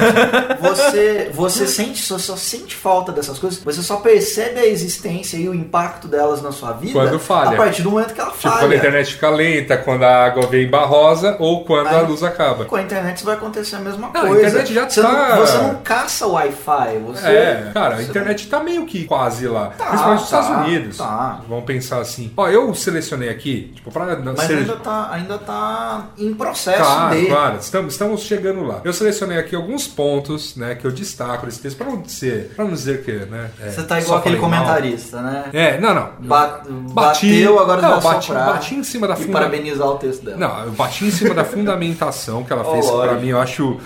você, 0.61 1.31
você 1.33 1.67
sente, 1.67 2.01
só, 2.01 2.17
só 2.17 2.35
sente 2.35 2.75
falta 2.75 3.11
dessas 3.11 3.37
coisas, 3.37 3.59
você 3.63 3.81
só 3.83 3.97
percebe 3.97 4.59
a 4.59 4.65
existência 4.65 5.37
e 5.37 5.47
o 5.47 5.53
impacto 5.53 6.07
delas 6.07 6.41
na 6.41 6.51
sua 6.51 6.71
vida 6.73 6.93
Quando 6.93 7.19
falha. 7.19 7.51
a 7.51 7.55
partir 7.55 7.81
do 7.83 7.91
momento 7.91 8.13
que 8.13 8.21
ela 8.21 8.31
Tipo, 8.31 8.41
falha. 8.41 8.59
quando 8.59 8.71
a 8.71 8.75
internet 8.75 9.13
fica 9.13 9.29
lenta, 9.29 9.77
quando 9.77 10.03
a 10.03 10.25
água 10.25 10.47
vem 10.47 10.67
barrosa 10.69 11.35
ou 11.39 11.63
quando 11.65 11.87
a 11.87 11.99
Aí- 12.01 12.07
luz 12.07 12.23
acaba. 12.23 12.65
Com 12.65 12.75
a 12.75 12.81
internet 12.81 13.23
vai 13.23 13.35
acontecer 13.35 13.75
a 13.75 13.79
mesma 13.79 14.09
Não, 14.13 14.21
a 14.21 14.27
coisa. 14.27 14.47
internet 14.47 14.73
já 14.73 14.89
você, 14.89 15.01
tá- 15.01 15.11
não, 15.35 15.37
você 15.45 15.57
não 15.57 15.75
caça 15.83 16.25
Wi-Fi, 16.27 16.97
você. 17.05 17.27
É, 17.27 17.71
cara, 17.73 17.95
a 17.97 18.01
internet 18.03 18.47
tá 18.47 18.59
meio 18.63 18.85
que 18.85 19.05
quase 19.05 19.47
lá. 19.47 19.67
Tá, 19.77 19.85
Principalmente 19.85 20.21
nos 20.21 20.29
tá, 20.29 20.39
Estados 20.41 20.67
Unidos. 20.67 20.97
tá. 20.97 21.41
Vamos 21.47 21.65
pensar 21.65 21.99
assim. 21.99 22.31
Ó, 22.35 22.47
eu 22.49 22.73
selecionei 22.73 23.29
aqui, 23.29 23.71
tipo, 23.75 23.91
pra 23.91 24.15
não 24.17 24.33
Mas 24.33 24.45
ser. 24.47 24.57
ainda 24.57 24.75
tá, 24.77 25.09
ainda 25.11 25.37
tá 25.37 26.05
em 26.17 26.33
processo 26.33 26.54
Claro, 26.63 27.15
de. 27.19 27.25
claro, 27.27 27.57
estamos, 27.59 27.93
estamos 27.93 28.21
chegando 28.21 28.63
lá. 28.63 28.81
Eu 28.83 28.93
selecionei 28.93 29.37
aqui 29.37 29.55
alguns 29.55 29.87
pontos, 29.87 30.55
né, 30.55 30.75
que 30.75 30.85
eu 30.85 30.91
destaco 30.91 31.45
nesse 31.45 31.59
texto, 31.59 31.77
pra 31.77 31.87
não 31.87 32.01
dizer, 32.01 32.51
pra 32.55 32.65
não 32.65 32.71
dizer 32.73 33.03
que, 33.03 33.11
né. 33.11 33.49
é, 33.61 33.69
Você 33.69 33.83
tá 33.83 33.99
igual 33.99 34.19
aquele 34.19 34.37
falei 34.37 34.49
mal. 34.51 34.63
comentarista, 34.65 35.21
né? 35.21 35.45
É, 35.53 35.79
não, 35.79 35.93
não. 35.93 36.09
Ba- 36.19 36.61
Bati- 36.65 36.69
bateu, 36.93 37.59
agora 37.59 37.81
não, 37.81 37.99
bati- 37.99 38.31
bati 38.31 38.75
em 38.75 38.83
cima 38.83 39.07
da 39.07 39.13
e 39.15 39.17
funda- 39.17 39.33
parabenizar 39.33 39.87
o 39.87 39.97
texto 39.97 40.23
dela. 40.25 40.37
Não, 40.37 40.65
eu 40.65 40.71
bati 40.71 41.05
em 41.05 41.11
cima 41.11 41.33
da 41.33 41.43
fundamentação 41.45 42.43
que 42.43 42.51
ela 42.53 42.63
Oh, 42.67 42.71
fez, 42.73 42.85
que 42.89 42.97
pra 42.97 43.13
mim 43.15 43.27
eu 43.29 43.39
acho 43.39 43.77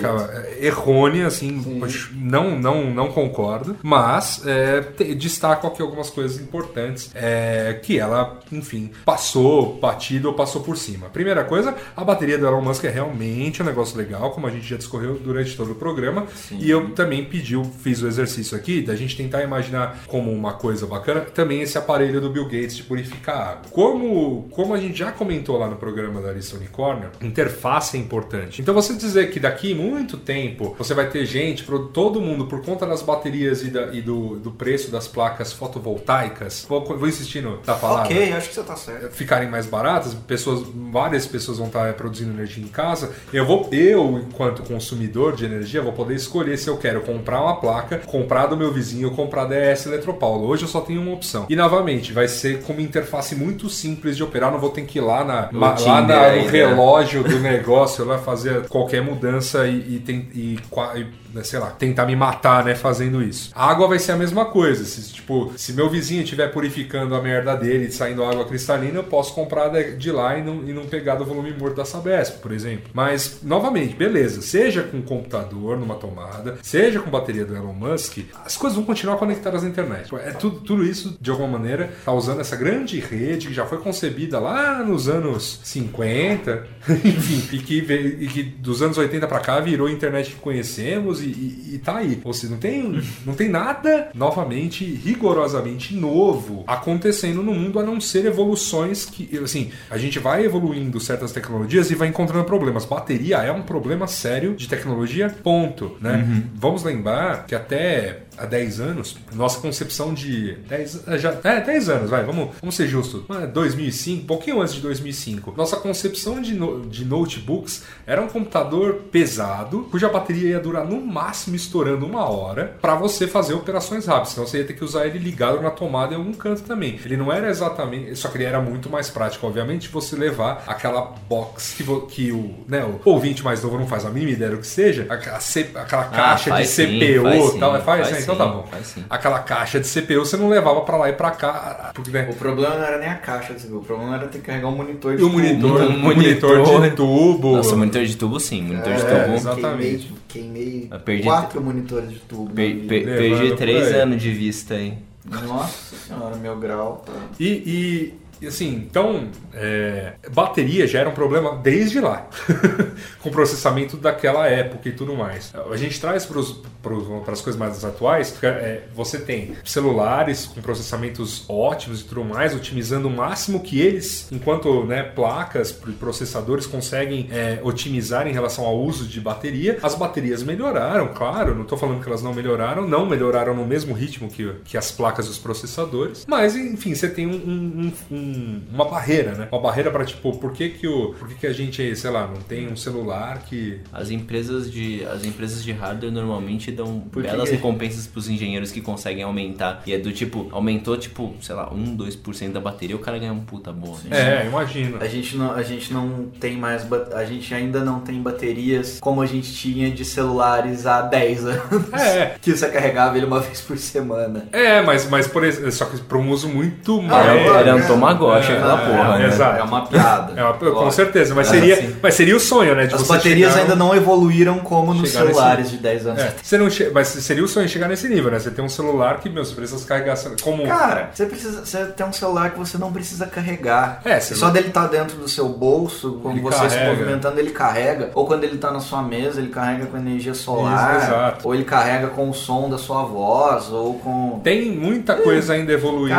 cara, 0.00 0.46
é, 0.60 0.66
errônea, 0.66 1.26
assim, 1.26 1.80
não, 2.14 2.58
não, 2.58 2.84
não 2.90 3.08
concordo, 3.08 3.76
mas 3.82 4.42
é, 4.46 4.80
destaco 5.14 5.66
aqui 5.66 5.82
algumas 5.82 6.10
coisas 6.10 6.40
importantes 6.40 7.10
é, 7.14 7.78
que 7.82 7.98
ela, 7.98 8.38
enfim, 8.52 8.90
passou 9.04 9.78
batido 9.80 10.28
ou 10.28 10.34
passou 10.34 10.62
por 10.62 10.76
cima. 10.76 11.08
Primeira 11.08 11.44
coisa, 11.44 11.74
a 11.96 12.04
bateria 12.18 12.36
do 12.38 12.46
Elon 12.46 12.60
Musk 12.60 12.84
é 12.84 12.88
realmente 12.90 13.62
um 13.62 13.66
negócio 13.66 13.96
legal, 13.96 14.30
como 14.32 14.46
a 14.46 14.50
gente 14.50 14.66
já 14.68 14.76
discorreu 14.76 15.14
durante 15.14 15.56
todo 15.56 15.72
o 15.72 15.74
programa, 15.76 16.26
e 16.50 16.68
eu 16.68 16.90
também 16.90 17.24
pedi, 17.24 17.54
fiz 17.82 18.02
o 18.02 18.08
exercício 18.08 18.56
aqui 18.56 18.82
da 18.82 18.94
gente 18.96 19.16
tentar 19.16 19.42
imaginar 19.42 20.00
como 20.08 20.32
uma 20.32 20.54
coisa 20.54 20.86
bacana 20.86 21.20
também 21.20 21.62
esse 21.62 21.78
aparelho 21.78 22.20
do 22.20 22.28
Bill 22.30 22.44
Gates 22.44 22.76
de 22.76 22.82
purificar 22.82 23.36
água. 23.36 23.62
Como, 23.70 24.48
como 24.50 24.74
a 24.74 24.78
gente 24.78 24.98
já 24.98 25.12
comentou 25.12 25.56
lá 25.56 25.68
no 25.68 25.76
programa 25.76 26.20
da 26.20 26.32
Lista 26.32 26.56
Unicórnio, 26.56 27.10
interface 27.22 27.96
é 27.96 28.00
importante. 28.00 28.60
Então 28.60 28.74
você 28.74 28.94
dizer 28.94 29.30
que 29.30 29.38
daqui 29.38 29.74
muito 29.74 30.16
tempo 30.16 30.74
você 30.76 30.94
vai 30.94 31.08
ter 31.08 31.24
gente, 31.24 31.64
todo 31.92 32.20
mundo, 32.20 32.46
por 32.46 32.62
conta 32.64 32.86
das 32.86 33.02
baterias 33.02 33.62
e, 33.62 33.70
da- 33.70 33.92
e 33.94 34.00
do, 34.02 34.36
do 34.40 34.50
preço 34.50 34.90
das 34.90 35.06
placas 35.06 35.52
fotovoltaicas, 35.52 36.66
vou, 36.68 36.84
vou 36.84 37.08
insistir 37.08 37.42
no, 37.42 37.60
na 37.66 37.74
palavra 37.74 38.04
Ok, 38.04 38.32
acho 38.32 38.48
que 38.48 38.54
você 38.54 38.62
tá 38.62 38.76
certo. 38.76 39.12
ficarem 39.12 39.48
mais 39.48 39.66
baratas, 39.66 40.14
pessoas, 40.14 40.66
várias 40.92 41.26
pessoas 41.26 41.58
vão 41.58 41.66
estar 41.68 41.92
produzindo 42.08 42.32
energia 42.32 42.64
em 42.64 42.68
casa. 42.68 43.12
Eu 43.32 43.44
vou, 43.46 43.68
eu 43.70 44.18
enquanto 44.28 44.62
consumidor 44.62 45.36
de 45.36 45.44
energia, 45.44 45.82
vou 45.82 45.92
poder 45.92 46.14
escolher 46.14 46.56
se 46.56 46.68
eu 46.68 46.76
quero 46.78 47.02
comprar 47.02 47.42
uma 47.42 47.56
placa, 47.56 47.98
comprar 47.98 48.46
do 48.46 48.56
meu 48.56 48.72
vizinho 48.72 49.10
comprar 49.12 49.44
da 49.44 49.72
ES 49.72 49.86
Eletropaulo. 49.86 50.46
Hoje 50.48 50.62
eu 50.62 50.68
só 50.68 50.80
tenho 50.80 51.00
uma 51.02 51.12
opção. 51.12 51.46
E 51.48 51.54
novamente, 51.56 52.12
vai 52.12 52.26
ser 52.28 52.62
com 52.62 52.72
uma 52.72 52.82
interface 52.82 53.34
muito 53.34 53.68
simples 53.68 54.16
de 54.16 54.22
operar, 54.22 54.50
não 54.50 54.58
vou 54.58 54.70
ter 54.70 54.82
que 54.82 54.98
ir 54.98 55.02
lá, 55.02 55.24
na, 55.24 55.48
No 55.52 55.60
lá, 55.60 55.74
Tinder 55.74 56.06
na- 56.06 56.36
no 56.36 56.48
relógio 56.48 57.22
do 57.22 57.38
negócio 57.40 58.04
lá 58.04 58.18
fazer 58.18 58.66
qualquer 58.68 59.02
mudança 59.02 59.66
e, 59.66 59.96
e, 59.96 59.98
tem- 60.00 60.28
e 60.34 60.58
e, 60.96 61.06
né, 61.34 61.42
sei 61.44 61.58
lá, 61.58 61.66
tentar 61.70 62.06
me 62.06 62.16
matar, 62.16 62.64
né, 62.64 62.74
fazendo 62.74 63.22
isso. 63.22 63.50
A 63.54 63.68
água 63.70 63.86
vai 63.88 63.98
ser 63.98 64.12
a 64.12 64.16
mesma 64.16 64.46
coisa. 64.46 64.84
Se, 64.84 65.12
tipo, 65.12 65.52
se 65.56 65.72
meu 65.72 65.88
vizinho 65.90 66.22
estiver 66.22 66.48
purificando 66.52 67.14
a 67.14 67.20
merda 67.20 67.54
dele 67.54 67.86
e 67.86 67.92
saindo 67.92 68.24
água 68.24 68.44
cristalina, 68.46 68.98
eu 68.98 69.04
posso 69.04 69.34
comprar 69.34 69.68
de, 69.68 69.96
de 69.96 70.10
lá 70.10 70.38
e 70.38 70.42
não, 70.42 70.62
e 70.66 70.72
não 70.72 70.84
pegar 70.86 71.16
do 71.16 71.24
volume 71.24 71.52
morto 71.58 71.76
da 71.76 71.84
Sabesp, 71.88 72.40
por 72.40 72.52
exemplo. 72.52 72.90
Mas, 72.92 73.40
novamente, 73.42 73.94
beleza, 73.94 74.42
seja 74.42 74.82
com 74.82 75.02
computador 75.02 75.78
numa 75.78 75.94
tomada, 75.94 76.58
seja 76.62 77.00
com 77.00 77.10
bateria 77.10 77.44
do 77.44 77.56
Elon 77.56 77.72
Musk, 77.72 78.18
as 78.44 78.56
coisas 78.56 78.76
vão 78.76 78.84
continuar 78.84 79.16
conectadas 79.16 79.64
à 79.64 79.66
internet. 79.66 80.14
É 80.16 80.32
tudo, 80.32 80.60
tudo 80.60 80.84
isso, 80.84 81.16
de 81.20 81.30
alguma 81.30 81.58
maneira, 81.58 81.92
tá 82.04 82.12
usando 82.12 82.40
essa 82.40 82.56
grande 82.56 82.98
rede 83.00 83.48
que 83.48 83.54
já 83.54 83.66
foi 83.66 83.78
concebida 83.78 84.38
lá 84.38 84.82
nos 84.84 85.08
anos 85.08 85.60
50, 85.64 86.66
enfim, 87.04 87.56
e 87.56 87.58
que, 87.58 87.78
e 87.78 88.28
que 88.28 88.42
dos 88.42 88.82
anos 88.82 88.98
80 88.98 89.26
pra 89.26 89.40
cá 89.40 89.60
virou 89.60 89.86
a 89.86 89.90
internet 89.90 90.30
que 90.30 90.36
conhecemos 90.36 91.22
e, 91.22 91.26
e, 91.26 91.74
e 91.74 91.78
tá 91.78 91.96
aí. 91.96 92.20
Ou 92.24 92.32
seja, 92.32 92.52
não 92.52 92.58
tem, 92.58 93.02
não 93.24 93.34
tem 93.34 93.48
nada 93.48 94.10
novamente, 94.14 94.84
rigorosamente 94.84 95.94
novo 95.94 96.64
acontecendo 96.66 97.42
no 97.42 97.54
mundo 97.54 97.78
a 97.78 97.82
não 97.82 98.00
ser 98.00 98.26
evoluções 98.26 99.04
que, 99.04 99.38
assim, 99.38 99.70
a 99.90 99.96
gente 99.96 100.18
vai 100.18 100.44
evoluindo 100.44 100.98
certas 101.00 101.32
tecnologias 101.32 101.77
e 101.90 101.94
vai 101.94 102.08
encontrando 102.08 102.44
problemas. 102.44 102.84
Bateria 102.84 103.38
é 103.38 103.52
um 103.52 103.62
problema 103.62 104.06
sério 104.06 104.54
de 104.54 104.68
tecnologia, 104.68 105.28
ponto, 105.42 105.96
né? 106.00 106.24
Vamos 106.54 106.82
lembrar 106.82 107.46
que 107.46 107.54
até 107.54 108.22
há 108.38 108.46
10 108.46 108.80
anos, 108.80 109.16
nossa 109.34 109.60
concepção 109.60 110.12
de 110.14 110.52
10, 110.68 111.08
é, 111.08 111.18
já, 111.18 111.36
é, 111.44 111.60
10 111.60 111.88
anos, 111.88 112.10
vai, 112.10 112.24
vamos, 112.24 112.50
vamos 112.60 112.74
ser 112.76 112.86
justos. 112.86 113.22
Ah, 113.28 113.46
2005, 113.46 114.22
um 114.22 114.26
pouquinho 114.26 114.60
antes 114.60 114.74
de 114.74 114.80
2005. 114.80 115.54
Nossa 115.56 115.76
concepção 115.76 116.40
de, 116.40 116.54
no- 116.54 116.86
de 116.86 117.04
notebooks 117.04 117.84
era 118.06 118.20
um 118.22 118.28
computador 118.28 118.94
pesado, 119.10 119.86
cuja 119.90 120.08
bateria 120.08 120.50
ia 120.50 120.60
durar 120.60 120.84
no 120.84 121.00
máximo 121.00 121.56
estourando 121.56 122.06
uma 122.06 122.28
hora 122.28 122.76
para 122.80 122.94
você 122.94 123.26
fazer 123.26 123.54
operações 123.54 124.06
rápidas. 124.06 124.30
Senão 124.30 124.46
você 124.46 124.58
ia 124.58 124.64
ter 124.64 124.74
que 124.74 124.84
usar 124.84 125.06
ele 125.06 125.18
ligado 125.18 125.60
na 125.60 125.70
tomada 125.70 126.14
em 126.14 126.16
algum 126.16 126.32
canto 126.32 126.62
também. 126.62 126.98
Ele 127.04 127.16
não 127.16 127.32
era 127.32 127.48
exatamente, 127.48 128.14
só 128.16 128.28
que 128.28 128.36
ele 128.38 128.44
era 128.44 128.60
muito 128.60 128.88
mais 128.88 129.10
prático, 129.10 129.46
obviamente, 129.46 129.88
você 129.88 130.16
levar 130.16 130.64
aquela 130.66 131.14
box 131.28 131.74
que, 131.76 131.82
vo- 131.82 132.02
que 132.02 132.32
o, 132.32 132.54
né, 132.68 132.84
o 132.84 133.00
ouvinte 133.10 133.42
mais 133.44 133.62
novo 133.62 133.78
não 133.78 133.86
faz 133.86 134.04
a 134.06 134.10
mínima 134.10 134.32
ideia 134.32 134.50
do 134.52 134.58
que 134.58 134.66
seja, 134.66 135.06
aquela, 135.08 135.40
C- 135.40 135.70
aquela 135.74 136.04
caixa 136.04 136.44
de 136.44 136.50
Ah, 136.50 136.54
faz 136.56 136.68
sim, 136.70 136.86
CPU 136.98 137.28
e 137.28 137.50
sim, 137.52 137.58
tal. 137.60 137.72
Faz, 137.82 138.08
faz 138.08 138.12
né? 138.12 138.18
Então 138.34 138.46
tá 138.46 138.52
bom. 138.52 138.66
faz 138.70 138.86
sim. 138.86 139.04
Aquela 139.08 139.38
caixa 139.40 139.80
de 139.80 139.86
CPU 139.88 140.24
você 140.24 140.36
não 140.36 140.48
levava 140.48 140.80
pra 140.82 140.96
lá 140.96 141.08
e 141.08 141.12
pra 141.12 141.30
cá, 141.30 141.90
porque 141.94 142.10
né, 142.10 142.28
O 142.30 142.34
problema 142.36 142.74
não 142.76 142.84
era 142.84 142.98
nem 142.98 143.08
a 143.08 143.14
caixa 143.16 143.54
de 143.54 143.62
CPU, 143.66 143.78
o 143.78 143.84
problema 143.84 144.14
era 144.16 144.26
ter 144.28 144.38
que 144.38 144.44
carregar 144.46 144.68
um 144.68 144.76
monitor 144.76 145.16
de 145.16 145.22
e 145.22 145.24
o 145.24 145.28
tubo. 145.30 145.38
monitor, 145.40 145.80
Um 145.82 145.94
o 145.94 145.98
monitor, 145.98 146.58
monitor. 146.58 146.80
de 146.82 146.90
tubo. 146.96 147.56
Nossa, 147.56 147.76
monitor 147.76 148.04
de 148.04 148.16
tubo 148.16 148.38
sim, 148.40 148.62
monitor 148.62 148.92
de 148.94 149.00
É, 149.02 149.22
tubo. 149.24 149.34
exatamente. 149.36 150.12
Queimei, 150.28 150.90
queimei 151.04 151.22
quatro 151.22 151.60
monitores 151.62 152.10
de 152.10 152.18
tubo. 152.20 152.50
Per- 152.52 152.86
per- 152.86 153.04
perdi 153.04 153.56
três 153.56 153.94
anos 153.94 154.20
de 154.22 154.30
vista 154.32 154.74
aí. 154.74 154.98
Nossa 155.24 155.96
senhora, 155.96 156.36
meu 156.36 156.56
grau 156.58 157.02
tá. 157.04 157.12
E, 157.38 157.46
e, 157.48 158.14
e, 158.40 158.46
assim, 158.46 158.68
então, 158.88 159.28
é, 159.54 160.12
bateria 160.32 160.86
já 160.86 161.00
era 161.00 161.08
um 161.08 161.14
problema 161.14 161.56
desde 161.56 162.00
lá, 162.00 162.28
com 163.20 163.28
o 163.28 163.32
processamento 163.32 163.96
daquela 163.96 164.46
época 164.46 164.88
e 164.88 164.92
tudo 164.92 165.14
mais. 165.16 165.52
A 165.70 165.76
gente 165.76 166.00
traz 166.00 166.26
para 166.26 167.32
as 167.32 167.40
coisas 167.40 167.56
mais 167.58 167.84
atuais, 167.84 168.34
é, 168.42 168.82
você 168.94 169.18
tem 169.18 169.52
celulares 169.64 170.46
com 170.46 170.60
processamentos 170.60 171.44
ótimos 171.48 172.00
e 172.00 172.04
tudo 172.04 172.24
mais, 172.24 172.54
otimizando 172.54 173.08
o 173.08 173.10
máximo 173.10 173.60
que 173.60 173.80
eles, 173.80 174.28
enquanto 174.30 174.84
né, 174.84 175.02
placas, 175.02 175.72
processadores 175.72 176.66
conseguem 176.66 177.28
é, 177.30 177.58
otimizar 177.62 178.26
em 178.26 178.32
relação 178.32 178.64
ao 178.64 178.78
uso 178.78 179.06
de 179.06 179.20
bateria. 179.20 179.78
As 179.82 179.94
baterias 179.94 180.42
melhoraram, 180.42 181.08
claro, 181.14 181.54
não 181.54 181.62
estou 181.62 181.78
falando 181.78 182.02
que 182.02 182.08
elas 182.08 182.22
não 182.22 182.32
melhoraram, 182.34 182.86
não 182.86 183.06
melhoraram 183.06 183.54
no 183.54 183.66
mesmo 183.66 183.94
ritmo 183.94 184.28
que, 184.28 184.52
que 184.64 184.76
as 184.76 184.90
placas 184.90 185.26
e 185.26 185.30
os 185.30 185.38
processadores, 185.38 186.24
mas 186.28 186.56
enfim, 186.56 186.94
você 186.94 187.08
tem 187.08 187.26
um, 187.26 187.30
um- 187.34 187.92
um- 188.10 188.27
um- 188.28 188.60
uma 188.74 188.84
barreira, 188.84 189.32
né? 189.32 189.48
Uma 189.50 189.60
barreira 189.60 189.90
pra 189.90 190.04
tipo, 190.04 190.36
por 190.38 190.52
que 190.52 190.68
que 190.70 190.86
o, 190.86 191.14
por 191.18 191.28
que 191.28 191.34
que 191.34 191.46
a 191.46 191.52
gente, 191.52 191.94
sei 191.96 192.10
lá, 192.10 192.26
não 192.26 192.40
tem 192.42 192.68
um 192.70 192.76
celular 192.76 193.42
que 193.48 193.80
As 193.92 194.10
empresas 194.10 194.70
de 194.70 195.04
as 195.04 195.24
empresas 195.24 195.62
de 195.64 195.72
hardware 195.72 196.12
normalmente 196.12 196.70
dão 196.70 197.00
Por 197.12 197.22
belas 197.22 197.48
que- 197.48 197.56
recompensas 197.56 198.06
pros 198.06 198.28
engenheiros 198.28 198.70
que 198.70 198.80
conseguem 198.80 199.22
aumentar. 199.22 199.82
E 199.86 199.92
é 199.92 199.98
do 199.98 200.12
tipo, 200.12 200.48
aumentou 200.52 200.96
tipo, 200.96 201.34
sei 201.40 201.54
lá, 201.54 201.72
1, 201.72 201.96
2% 201.96 202.52
da 202.52 202.60
bateria, 202.60 202.96
o 202.96 202.98
cara 202.98 203.18
ganha 203.18 203.32
um 203.32 203.40
puta 203.40 203.72
bônus. 203.72 204.10
É, 204.10 204.46
imagina. 204.46 204.98
A 205.00 205.06
gente 205.08 205.36
não, 205.36 205.52
a 205.52 205.62
gente 205.62 205.92
não 205.92 206.26
tem 206.40 206.56
mais. 206.56 206.86
A 207.12 207.24
gente 207.24 207.52
ainda 207.54 207.84
não 207.84 208.00
tem 208.00 208.20
baterias 208.20 208.98
como 209.00 209.20
a 209.22 209.26
gente 209.26 209.52
tinha 209.52 209.90
de 209.90 210.04
celulares 210.04 210.86
há 210.86 211.02
10 211.02 211.46
anos. 211.46 211.92
É. 211.92 212.34
Que 212.40 212.52
você 212.56 212.68
carregava 212.68 213.16
ele 213.16 213.26
uma 213.26 213.40
vez 213.40 213.60
por 213.60 213.76
semana. 213.78 214.46
É, 214.52 214.80
mas, 214.82 215.08
mas 215.08 215.26
por 215.26 215.44
exemplo, 215.44 215.70
só 215.72 215.84
que 215.86 215.98
para 216.00 216.16
um 216.18 216.30
uso 216.30 216.48
muito 216.48 217.00
Ah, 217.10 217.22
Era, 217.22 217.34
mais. 217.34 217.66
era 217.66 217.76
um 217.76 217.78
é, 217.80 217.82
Tamagotchi 218.18 218.52
é, 218.52 218.56
aquela 218.56 218.82
é, 218.82 218.86
porra, 218.86 219.18
né? 219.18 219.26
exato. 219.26 219.58
É 219.58 219.62
uma 219.62 219.86
piada. 219.86 220.32
É 220.40 220.44
uma- 220.44 220.54
com 220.54 220.90
certeza, 220.90 221.34
mas 221.34 221.46
seria, 221.48 221.76
sim. 221.76 221.96
mas 222.02 222.14
seria 222.14 222.36
o 222.36 222.40
sonho, 222.40 222.74
né? 222.74 222.86
De 222.86 222.94
As 222.94 223.00
você 223.02 223.12
baterias 223.14 223.52
chegar 223.52 223.62
ainda 223.62 223.76
não 223.76 223.94
evoluíram 223.94 224.58
como 224.60 224.92
nos 224.94 225.08
chegar 225.10 225.24
nesse- 225.24 225.34
celulares 225.34 225.70
de 225.70 225.76
10 225.78 226.06
anos. 226.06 226.22
É, 226.22 226.34
você 226.42 226.58
não 226.58 226.70
che... 226.70 226.90
Mas 226.92 227.08
seria 227.08 227.44
o 227.44 227.48
sonho 227.48 227.68
chegar 227.68 227.88
nesse 227.88 228.08
nível, 228.08 228.30
né? 228.30 228.38
Você 228.38 228.50
tem 228.50 228.64
um 228.64 228.68
celular 228.68 229.18
que, 229.20 229.28
meu, 229.28 229.44
você 229.44 229.54
precisa 229.54 229.84
carregar 229.86 230.16
como. 230.42 230.66
Cara, 230.66 231.10
você 231.12 231.26
precisa. 231.26 231.64
Você 231.64 231.84
tem 231.86 232.06
um 232.06 232.12
celular 232.12 232.50
que 232.50 232.58
você 232.58 232.76
não 232.78 232.92
precisa 232.92 233.26
carregar. 233.26 234.00
É, 234.04 234.18
você 234.20 234.34
só 234.34 234.46
não- 234.46 234.52
dele 234.52 234.70
tá 234.70 234.86
dentro 234.86 235.16
do 235.16 235.28
seu 235.28 235.48
bolso, 235.48 236.18
quando 236.22 236.36
Ele 236.36 236.42
você 236.42 236.68
se 236.70 236.76
carrega. 236.76 236.90
movimentando, 236.92 237.38
ele 237.40 237.50
carrega. 237.50 238.10
Ou 238.14 238.26
quando 238.26 238.44
ele 238.44 238.58
tá 238.58 238.70
na 238.70 238.80
sua 238.80 239.02
mesa, 239.02 239.40
ele 239.40 239.48
carrega 239.50 239.86
com 239.86 239.96
energia 239.96 240.34
solar. 240.34 240.96
Isso, 240.96 241.06
exato. 241.06 241.48
Ou 241.48 241.54
ele 241.54 241.64
carrega 241.64 242.08
com 242.08 242.28
o 242.30 242.34
som 242.34 242.68
da 242.68 242.78
sua 242.78 243.02
voz, 243.02 243.70
ou 243.70 243.94
com. 243.98 244.40
Tem 244.42 244.70
muita 244.70 245.14
coisa 245.14 245.52
ainda 245.54 245.72
evoluir. 245.72 246.14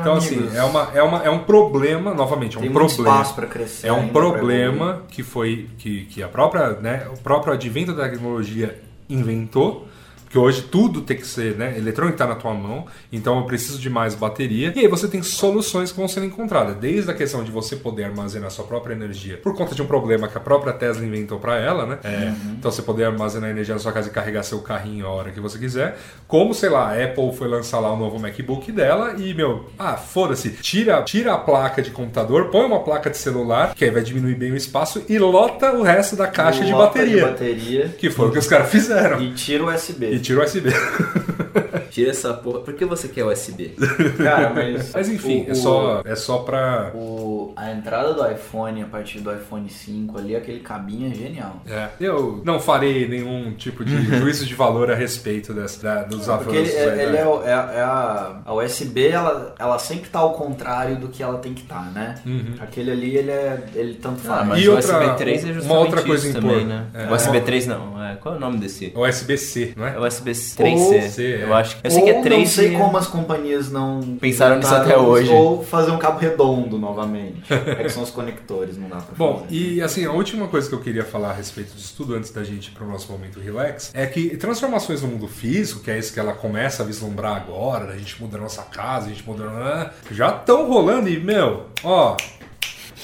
Então, 0.00 0.12
amigos. 0.16 0.26
assim, 0.26 0.50
é, 0.56 0.62
uma, 0.62 0.88
é, 0.94 1.02
uma, 1.02 1.22
é 1.24 1.30
um 1.30 1.39
problema, 1.40 2.14
novamente, 2.14 2.56
é 2.56 2.58
um 2.58 2.62
Tem 2.62 2.72
problema. 2.72 3.02
espaço 3.10 3.34
pra 3.34 3.46
crescer. 3.46 3.86
É 3.88 3.92
um 3.92 4.08
problema 4.08 5.02
que 5.08 5.22
foi 5.22 5.68
que, 5.78 6.04
que 6.06 6.22
a 6.22 6.28
própria, 6.28 6.70
né, 6.74 7.06
o 7.12 7.18
próprio 7.20 7.52
advento 7.52 7.94
da 7.94 8.08
tecnologia 8.08 8.80
inventou. 9.08 9.88
Porque 10.30 10.38
hoje 10.38 10.62
tudo 10.62 11.00
tem 11.00 11.16
que 11.16 11.26
ser, 11.26 11.56
né? 11.56 11.74
Eletrônico 11.76 12.14
está 12.14 12.24
na 12.24 12.36
tua 12.36 12.54
mão, 12.54 12.86
então 13.12 13.38
eu 13.38 13.46
preciso 13.46 13.80
de 13.80 13.90
mais 13.90 14.14
bateria. 14.14 14.72
E 14.76 14.78
aí 14.78 14.86
você 14.86 15.08
tem 15.08 15.24
soluções 15.24 15.90
que 15.90 15.98
vão 15.98 16.06
ser 16.06 16.22
encontradas. 16.22 16.76
Desde 16.76 17.10
a 17.10 17.14
questão 17.14 17.42
de 17.42 17.50
você 17.50 17.74
poder 17.74 18.04
armazenar 18.04 18.48
sua 18.52 18.64
própria 18.64 18.94
energia 18.94 19.38
por 19.42 19.56
conta 19.56 19.74
de 19.74 19.82
um 19.82 19.86
problema 19.86 20.28
que 20.28 20.38
a 20.38 20.40
própria 20.40 20.72
Tesla 20.72 21.04
inventou 21.04 21.40
para 21.40 21.56
ela, 21.58 21.84
né? 21.84 21.98
É, 22.04 22.32
Então 22.56 22.70
você 22.70 22.80
poder 22.80 23.06
armazenar 23.06 23.50
energia 23.50 23.74
na 23.74 23.80
sua 23.80 23.90
casa 23.90 24.08
e 24.08 24.12
carregar 24.12 24.44
seu 24.44 24.60
carrinho 24.60 25.04
a 25.04 25.10
hora 25.10 25.32
que 25.32 25.40
você 25.40 25.58
quiser. 25.58 25.98
Como, 26.28 26.54
sei 26.54 26.68
lá, 26.68 26.92
a 26.92 27.04
Apple 27.04 27.32
foi 27.34 27.48
lançar 27.48 27.80
lá 27.80 27.92
o 27.92 27.96
novo 27.96 28.16
MacBook 28.20 28.70
dela 28.70 29.14
e, 29.18 29.34
meu, 29.34 29.68
ah, 29.76 29.96
foda-se, 29.96 30.50
tira, 30.50 31.02
tira 31.02 31.34
a 31.34 31.38
placa 31.38 31.82
de 31.82 31.90
computador, 31.90 32.50
põe 32.50 32.64
uma 32.66 32.84
placa 32.84 33.10
de 33.10 33.18
celular, 33.18 33.74
que 33.74 33.84
aí 33.84 33.90
vai 33.90 34.02
diminuir 34.04 34.36
bem 34.36 34.52
o 34.52 34.56
espaço 34.56 35.02
e 35.08 35.18
lota 35.18 35.72
o 35.72 35.82
resto 35.82 36.14
da 36.14 36.28
caixa 36.28 36.64
de 36.64 36.70
Lota 36.70 37.00
bateria. 37.00 37.26
bateria 37.26 37.88
Que 37.98 38.10
foi 38.10 38.28
o 38.28 38.30
que 38.30 38.38
os 38.38 38.46
caras 38.46 38.70
fizeram. 38.70 39.20
e 39.20 39.32
tira 39.32 39.64
o 39.64 39.74
USB. 39.74 40.19
E 40.19 40.19
tira 40.20 40.40
o 40.40 40.44
USB. 40.44 40.70
Tira 41.90 42.10
essa 42.10 42.32
porra. 42.32 42.60
Por 42.60 42.74
que 42.74 42.84
você 42.84 43.08
quer 43.08 43.24
USB? 43.24 43.74
Cara, 44.22 44.50
mas. 44.54 44.92
Mas 44.94 45.08
enfim, 45.08 45.44
o- 45.48 45.50
é 45.50 45.54
só, 45.54 46.02
é 46.04 46.14
só 46.14 46.38
pra. 46.38 46.92
O, 46.94 47.52
a 47.56 47.72
entrada 47.72 48.14
do 48.14 48.24
iPhone 48.30 48.80
a 48.82 48.86
partir 48.86 49.18
do 49.18 49.32
iPhone 49.34 49.68
5 49.68 50.16
ali, 50.16 50.36
aquele 50.36 50.60
cabinho 50.60 51.10
é 51.10 51.14
genial. 51.14 51.60
É, 51.66 51.88
eu 52.00 52.42
não 52.44 52.60
farei 52.60 53.08
nenhum 53.08 53.52
tipo 53.54 53.84
de 53.84 54.00
juízo 54.18 54.46
de 54.46 54.54
valor 54.54 54.88
a 54.90 54.94
respeito 54.94 55.52
dessa, 55.52 55.82
da- 55.82 56.02
dos 56.04 56.26
Porque 56.26 56.58
avanços. 56.58 56.74
ele, 56.74 56.76
é, 56.76 56.90
aí 56.92 57.00
ele 57.00 57.16
é, 57.16 57.26
o- 57.26 57.42
é 57.42 57.52
a, 57.52 57.70
é 57.74 57.80
a, 57.80 58.36
a 58.44 58.54
USB, 58.54 59.08
ela, 59.08 59.54
ela 59.58 59.78
sempre 59.80 60.08
tá 60.10 60.20
ao 60.20 60.34
contrário 60.34 60.94
do 60.96 61.08
que 61.08 61.22
ela 61.24 61.38
tem 61.38 61.52
que 61.54 61.62
estar, 61.62 61.90
né? 61.92 62.14
Aquele 62.60 62.92
ali, 62.92 63.16
ele 63.16 63.32
é. 63.32 63.64
Ele 63.74 63.94
tanto 63.94 64.20
faz. 64.20 64.42
Ah, 64.42 64.44
mas 64.44 64.62
E 64.62 64.68
o 64.68 64.76
outra- 64.76 64.96
USB 65.06 65.16
3 65.18 65.42
é 65.42 65.46
uma 65.46 65.54
justamente 65.54 65.78
outra 65.86 66.02
coisa 66.02 66.28
isso 66.28 66.40
também, 66.40 66.64
né? 66.64 66.86
é. 66.94 67.06
O 67.10 67.14
USB 67.14 67.40
3 67.40 67.66
não. 67.66 68.00
É, 68.00 68.14
qual 68.14 68.34
é 68.34 68.38
o 68.38 68.40
nome 68.40 68.58
desse? 68.58 68.92
USB-C, 68.94 69.72
não 69.76 69.86
é? 69.86 69.98
USB 70.10 70.30
3C. 70.32 71.08
C, 71.10 71.26
é. 71.34 71.42
Eu 71.44 71.54
acho. 71.54 71.76
Eu 71.82 71.90
sei 71.90 72.02
que 72.02 72.10
é 72.10 72.16
Ou 72.16 72.22
3 72.22 72.38
não 72.40 72.46
sei 72.46 72.76
como 72.76 72.96
as 72.96 73.06
companhias 73.06 73.70
não 73.70 74.00
Pensaram 74.20 74.58
nisso 74.58 74.74
até 74.74 74.96
hoje. 74.96 75.30
Ou 75.30 75.64
fazer 75.64 75.90
um 75.90 75.98
cabo 75.98 76.18
redondo 76.18 76.78
novamente. 76.78 77.42
é 77.52 77.82
que 77.82 77.88
são 77.90 78.02
os 78.02 78.10
conectores, 78.10 78.76
não 78.76 78.88
dá 78.88 78.96
pra 78.96 79.14
Bom, 79.16 79.40
fazer. 79.40 79.54
e 79.54 79.82
assim, 79.82 80.04
a 80.04 80.12
última 80.12 80.48
coisa 80.48 80.68
que 80.68 80.74
eu 80.74 80.80
queria 80.80 81.04
falar 81.04 81.30
a 81.30 81.34
respeito 81.34 81.74
disso 81.74 81.94
tudo 81.96 82.14
antes 82.14 82.30
da 82.30 82.42
gente 82.44 82.66
ir 82.68 82.70
pro 82.72 82.86
nosso 82.86 83.10
momento 83.10 83.38
relax 83.40 83.90
é 83.94 84.06
que 84.06 84.36
transformações 84.36 85.02
no 85.02 85.08
mundo 85.08 85.28
físico, 85.28 85.80
que 85.80 85.90
é 85.90 85.98
isso 85.98 86.12
que 86.12 86.20
ela 86.20 86.32
começa 86.32 86.82
a 86.82 86.86
vislumbrar 86.86 87.36
agora, 87.36 87.92
a 87.92 87.96
gente 87.96 88.20
muda 88.20 88.36
a 88.36 88.40
nossa 88.40 88.62
casa, 88.62 89.06
a 89.06 89.08
gente 89.08 89.26
muda. 89.26 89.44
ah, 89.48 89.90
Já 90.10 90.30
estão 90.30 90.66
rolando 90.68 91.08
e, 91.08 91.18
meu, 91.20 91.66
ó. 91.84 92.16